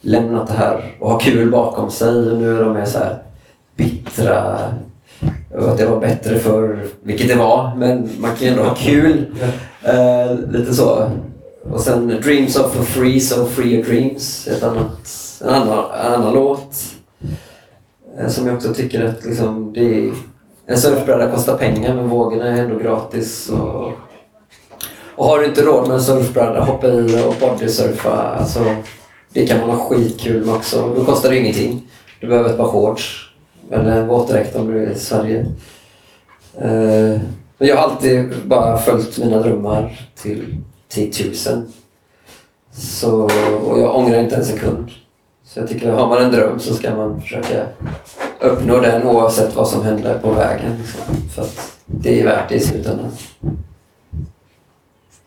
lämnat 0.00 0.46
det 0.46 0.54
här 0.54 0.96
och 1.00 1.10
har 1.10 1.20
kul 1.20 1.50
bakom 1.50 1.90
sig 1.90 2.30
och 2.30 2.38
nu 2.38 2.56
är 2.56 2.64
de 2.64 2.72
mer 2.72 2.84
så 2.84 2.98
här 2.98 3.18
bittra 3.76 4.58
och 5.54 5.68
att 5.68 5.78
det 5.78 5.86
var 5.86 6.00
bättre 6.00 6.38
för 6.38 6.78
vilket 7.02 7.28
det 7.28 7.34
var, 7.34 7.74
men 7.76 8.10
man 8.18 8.30
kan 8.36 8.46
ju 8.46 8.52
ändå 8.52 8.62
ha 8.62 8.74
kul. 8.74 9.26
Eh, 9.82 10.38
lite 10.50 10.74
så. 10.74 11.10
Och 11.70 11.80
sen 11.80 12.08
Dreams 12.22 12.56
of 12.56 12.80
a 12.80 12.82
Free, 12.82 13.20
So 13.20 13.46
Free 13.46 13.74
Your 13.74 13.84
Dreams, 13.84 14.48
ett 14.48 14.62
annat, 14.62 15.27
en, 15.40 15.48
annan, 15.48 15.84
annan 15.90 16.34
låt. 16.34 16.76
Eh, 18.18 18.28
som 18.28 18.46
jag 18.46 18.56
också 18.56 18.74
tycker 18.74 19.04
att 19.04 19.24
liksom, 19.24 19.72
det 19.72 20.04
är, 20.04 20.12
en 20.66 20.78
surfbräda 20.78 21.30
kostar 21.30 21.58
pengar 21.58 21.94
men 21.94 22.08
vågorna 22.08 22.46
är 22.46 22.62
ändå 22.62 22.78
gratis. 22.78 23.48
Och, 23.48 23.92
och 25.14 25.26
har 25.26 25.38
du 25.38 25.44
inte 25.44 25.62
råd 25.62 25.88
med 25.88 25.96
en 25.96 26.02
surfbräda, 26.02 26.60
hoppa 26.60 26.88
i 26.88 27.24
och 27.26 27.34
bodysurfa. 27.40 28.10
Alltså, 28.10 28.76
det 29.32 29.46
kan 29.46 29.60
man 29.60 29.70
ha 29.70 29.88
skitkul 29.88 30.46
med 30.46 30.54
också. 30.54 30.94
Då 30.96 31.04
kostar 31.04 31.30
det 31.30 31.38
ingenting. 31.38 31.90
Du 32.20 32.26
behöver 32.26 32.50
ett 32.50 32.56
par 32.56 32.68
shorts. 32.68 33.24
Eller 33.70 34.00
en 34.00 34.08
våtdräkt 34.08 34.56
om 34.56 34.66
du 34.66 34.84
är 34.84 34.90
i 34.90 34.94
Sverige. 34.94 35.46
Eh, 36.58 37.20
men 37.58 37.68
jag 37.68 37.76
har 37.76 37.82
alltid 37.82 38.34
bara 38.44 38.78
följt 38.78 39.18
mina 39.18 39.42
drömmar 39.42 40.00
till, 40.22 40.56
till 40.88 41.12
tusen. 41.12 41.72
Så, 42.72 43.30
och 43.66 43.80
jag 43.80 43.96
ångrar 43.96 44.20
inte 44.20 44.36
en 44.36 44.44
sekund. 44.44 44.90
Så 45.48 45.60
jag 45.60 45.68
tycker, 45.68 45.92
har 45.92 46.08
man 46.08 46.22
en 46.22 46.30
dröm 46.32 46.58
så 46.58 46.74
ska 46.74 46.94
man 46.94 47.20
försöka 47.20 47.66
uppnå 48.40 48.80
den 48.80 49.02
oavsett 49.02 49.56
vad 49.56 49.68
som 49.68 49.82
händer 49.82 50.18
på 50.18 50.30
vägen. 50.30 50.82
För 51.34 51.42
att 51.42 51.72
det 51.86 52.20
är 52.20 52.24
värt 52.24 52.48
det 52.48 52.54
i 52.54 52.60
slutändan. 52.60 53.10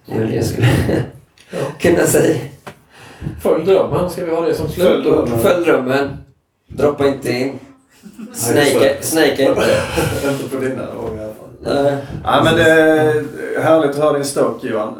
Det 0.05 0.15
är 0.15 0.19
väl 0.19 0.29
det 0.29 0.35
jag 0.35 0.45
skulle 0.45 0.67
kunna 1.79 2.05
säga. 2.05 2.39
Följ 3.41 3.65
drömmen, 3.65 4.09
ska 4.09 4.25
vi 4.25 4.31
ha 4.31 4.41
det 4.41 4.55
som 4.55 4.69
Följ 4.69 5.01
slut? 5.01 5.03
drömmen. 5.03 5.39
Följ 5.39 5.65
drömmen. 5.65 6.09
Droppa 6.67 7.07
inte 7.07 7.31
in. 7.31 7.59
Snake, 8.33 8.97
snake 9.01 9.41
inte. 9.49 9.81
Inte 10.31 10.49
på 10.55 10.61
dina 10.61 10.83
i 10.83 10.85
alla 10.85 11.33
fall. 11.33 11.83
Nej. 11.83 11.97
Ja, 12.23 12.41
men 12.43 12.55
det 12.55 12.71
är 12.71 13.61
härligt 13.61 13.91
att 13.91 13.97
höra 13.97 14.13
din 14.13 14.25
stoke 14.25 14.67
Johan. 14.67 14.97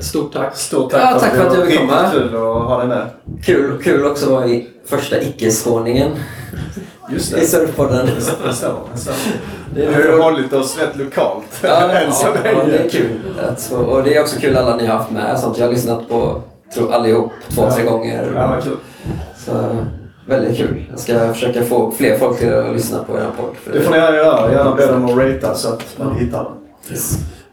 Stort 0.00 0.32
tack. 0.32 0.56
Stort 0.56 0.90
tack 0.90 1.02
Ja, 1.14 1.18
tack 1.20 1.34
för 1.34 1.46
att 1.46 1.58
var 1.58 1.66
fick 1.66 1.78
komma. 1.78 2.10
kul 2.12 2.26
att 2.34 2.40
ha 2.40 2.78
dig 2.78 2.88
med. 2.88 3.06
Kul, 3.44 3.82
kul 3.82 4.06
också 4.06 4.24
att 4.26 4.30
vara 4.32 4.46
i 4.46 4.68
första 4.86 5.20
icke-skåningen 5.22 6.10
Just 7.10 7.32
i 7.32 7.40
det. 7.40 7.46
surfpodden. 7.46 8.08
Stämmer. 8.52 8.74
Det 9.74 9.80
Vi 9.80 9.82
är 9.86 9.92
har 9.92 10.00
ju 10.00 10.06
roligt. 10.08 10.22
hållit 10.24 10.52
oss 10.52 10.78
rätt 10.78 10.96
lokalt 10.96 11.44
Ja, 11.62 11.90
än 11.90 12.12
så 12.12 12.26
ja, 12.26 12.32
ja, 12.44 12.50
det 12.50 12.72
länge. 12.72 12.84
är 12.84 12.88
kul. 12.88 13.20
att 13.50 13.62
få- 13.62 13.76
Och 13.76 14.02
det 14.02 14.16
är 14.16 14.20
också 14.22 14.40
kul 14.40 14.56
alla 14.56 14.76
ni 14.76 14.86
har 14.86 14.96
haft 14.98 15.10
med. 15.10 15.40
Sånt. 15.40 15.58
Jag 15.58 15.66
har 15.66 15.72
lyssnat 15.72 16.08
på 16.08 16.42
tror, 16.74 16.92
allihop 16.92 17.32
två, 17.48 17.70
tre 17.70 17.84
gånger. 17.84 18.32
Ja, 18.34 18.46
vad 18.46 18.62
kul. 18.64 18.76
Så, 19.46 19.52
väldigt 20.26 20.56
kul. 20.58 20.84
Jag 20.90 20.98
ska 20.98 21.32
försöka 21.32 21.62
få 21.62 21.90
fler 21.90 22.18
folk 22.18 22.38
till 22.38 22.54
att 22.54 22.72
lyssna 22.72 22.98
på 23.04 23.12
er 23.16 23.26
podd. 23.40 23.74
Det 23.74 23.80
får 23.80 23.90
ni 23.90 23.96
gärna 23.96 24.16
göra. 24.16 24.52
Gärna 24.52 24.74
be 24.74 24.86
dem 24.86 25.04
att 25.04 25.16
ratea 25.16 25.54
så 25.54 25.68
att 25.68 25.82
man 25.98 26.14
hittar 26.16 26.44
den. 26.44 26.52
Eh, 26.90 27.00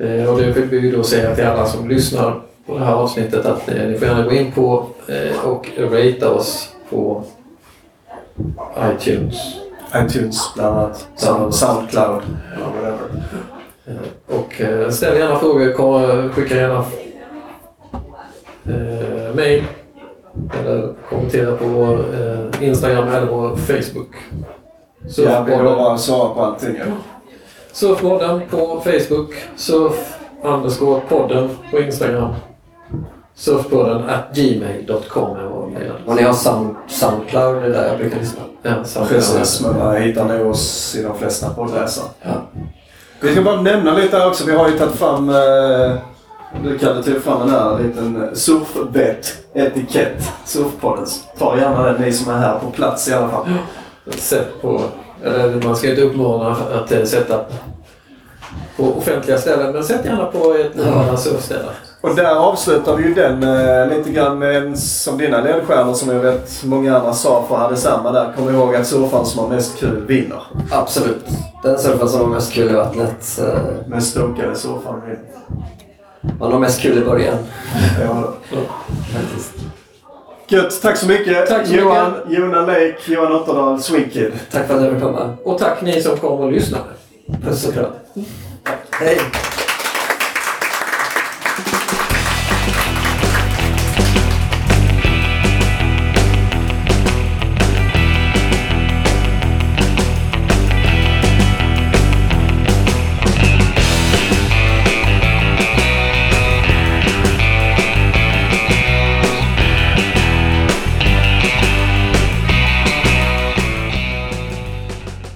Och 0.02 0.38
det 0.38 0.52
vill 0.52 0.80
vi 0.82 0.92
då 0.92 1.04
säga 1.04 1.36
till 1.36 1.46
alla 1.46 1.66
som 1.66 1.90
lyssnar 1.90 2.42
på 2.66 2.78
det 2.78 2.86
här 2.86 2.94
avsnittet 2.94 3.46
att 3.46 3.70
eh, 3.70 3.88
ni 3.88 3.98
får 3.98 4.08
gärna 4.08 4.24
gå 4.24 4.32
in 4.32 4.52
på 4.52 4.86
eh, 5.08 5.48
och 5.48 5.70
ratea 5.78 6.30
oss 6.30 6.76
på 6.90 7.24
iTunes. 8.96 9.36
iTunes 9.96 10.54
bland 10.56 10.78
annat. 10.78 11.08
Sound, 11.16 11.54
Soundcloud. 11.56 12.22
Ja, 12.60 12.66
whatever. 12.76 12.98
Eh, 13.88 14.38
Och 14.38 14.62
eh, 14.62 14.90
ställ 14.90 15.18
gärna 15.20 15.40
frågor, 15.40 16.30
skicka 16.30 16.56
gärna 16.56 16.86
eh, 18.66 19.36
mail 19.36 19.64
eller 20.62 20.94
kommentera 21.10 21.56
på 21.56 21.66
vår 21.66 22.00
eh, 22.00 22.68
Instagram 22.68 23.08
eller 23.08 23.28
vår 23.28 23.56
Facebook. 23.56 24.16
Ja, 25.18 25.44
vi 25.44 25.56
lovar 25.56 25.94
att 25.94 26.00
svara 26.02 26.34
på 26.34 26.42
allting. 26.42 26.76
ja. 26.80 26.86
Surfpodden 27.74 28.42
på 28.50 28.82
Facebook, 28.84 29.34
surf 29.56 30.18
underscore 30.44 31.02
podden 31.10 31.50
på 31.72 31.80
Instagram. 31.80 32.34
Surfpodden 33.36 34.10
at 34.10 34.36
gmail.com 34.36 35.38
är 35.38 35.44
vår 35.44 35.68
mejladress. 35.68 36.08
Och 36.08 36.16
ni 36.16 36.22
har 36.24 36.34
Sound, 36.34 36.76
Soundcloud, 36.88 37.56
det 37.62 37.68
är 37.68 37.70
där 37.70 37.88
jag 37.88 37.98
brukar 37.98 38.20
lyssna. 38.20 38.42
Ja, 38.62 38.76
Precis, 39.10 39.62
men 39.62 39.78
man 39.78 40.02
hittar 40.02 40.26
nog 40.26 40.48
oss 40.48 40.96
i 40.96 41.04
de 41.04 41.18
flesta 41.18 41.50
poddläsare. 41.50 42.08
Ja. 42.22 42.42
Vi 43.22 43.32
ska 43.32 43.42
bara 43.42 43.62
nämna 43.62 43.94
lite 43.94 44.18
här 44.18 44.28
också. 44.28 44.46
Vi 44.46 44.56
har 44.56 44.70
ju 44.70 44.78
tagit 44.78 44.96
fram... 44.96 45.30
Eh, 45.30 45.96
du 46.64 46.78
Kalle 46.78 47.04
tog 47.04 47.24
fram 47.24 47.42
en 47.42 47.50
här 47.50 47.80
liten 47.80 48.30
surfbett-etikett. 48.36 50.32
Surfpoddens. 50.46 51.24
Ta 51.38 51.58
gärna 51.58 51.84
den 51.84 52.02
ni 52.02 52.14
som 52.14 52.34
är 52.34 52.38
här 52.38 52.60
på 52.60 52.72
plats 52.72 53.08
i 53.08 53.14
alla 53.14 53.30
fall. 53.30 53.46
Sätt 54.10 54.62
på, 54.62 54.82
eller 55.24 55.62
man 55.66 55.76
ska 55.76 55.90
inte 55.90 56.02
uppmana 56.02 56.56
att 56.74 56.92
eh, 56.92 57.04
sätta 57.04 57.40
på 58.78 58.84
offentliga 58.84 59.38
ställen, 59.38 59.74
men 59.74 59.84
sätt 59.84 60.06
gärna 60.06 60.26
på 60.26 60.54
ett 60.54 60.76
normala 60.76 61.18
surfställe. 61.18 61.66
Och 62.02 62.16
där 62.16 62.36
avslutar 62.36 62.96
vi 62.96 63.04
ju 63.04 63.14
den 63.14 63.44
eh, 63.44 63.98
lite 63.98 64.10
grann 64.12 64.40
med 64.40 64.56
en, 64.56 64.78
som 64.78 65.18
dina 65.18 65.42
ledstjärnor 65.42 65.94
som 65.94 66.10
jag 66.10 66.20
vet 66.20 66.64
många 66.64 66.98
andra 66.98 67.14
sa 67.14 67.46
för 67.48 67.56
hade 67.56 67.76
samma 67.78 68.12
där. 68.12 68.34
Kom 68.38 68.50
ihåg 68.50 68.76
att 68.76 68.88
surfaren 68.88 69.26
som 69.26 69.40
har 69.40 69.48
mest 69.56 69.80
kul 69.80 70.06
vinner. 70.08 70.44
Absolut. 70.72 71.26
Den 71.64 71.78
surfaren 71.80 72.10
som 72.10 72.20
har 72.20 72.28
mest 72.28 72.54
kul 72.54 72.72
i 72.72 72.74
vattnet. 72.74 73.40
eh, 73.42 73.60
Men 73.88 74.02
stokade 74.02 74.56
surfaren 74.56 75.02
vinner. 75.02 75.20
Man 76.40 76.52
har 76.52 76.60
mest 76.60 76.82
kul 76.82 76.98
i 76.98 77.06
början. 77.06 77.38
Ja. 78.02 78.34
Faktiskt. 79.14 79.54
Gött, 80.52 80.82
tack 80.82 80.98
så 80.98 81.08
mycket. 81.08 81.48
Tack 81.48 81.68
så 81.68 81.74
Johan, 81.74 82.14
Jonas 82.30 82.68
Lake, 82.68 82.96
Johan 83.06 83.32
Otterdal, 83.32 83.82
Swingkid. 83.82 84.32
Tack 84.52 84.68
för 84.68 84.76
att 84.76 84.84
jag 84.84 84.94
fick 84.94 85.02
komma. 85.02 85.38
Och 85.44 85.58
tack 85.58 85.82
ni 85.82 86.02
som 86.02 86.18
kom 86.18 86.40
och 86.40 86.52
lyssnade. 86.52 86.84
Puss 87.44 87.68
och 87.68 87.74
kram. 87.74 87.92
Hej! 88.92 89.18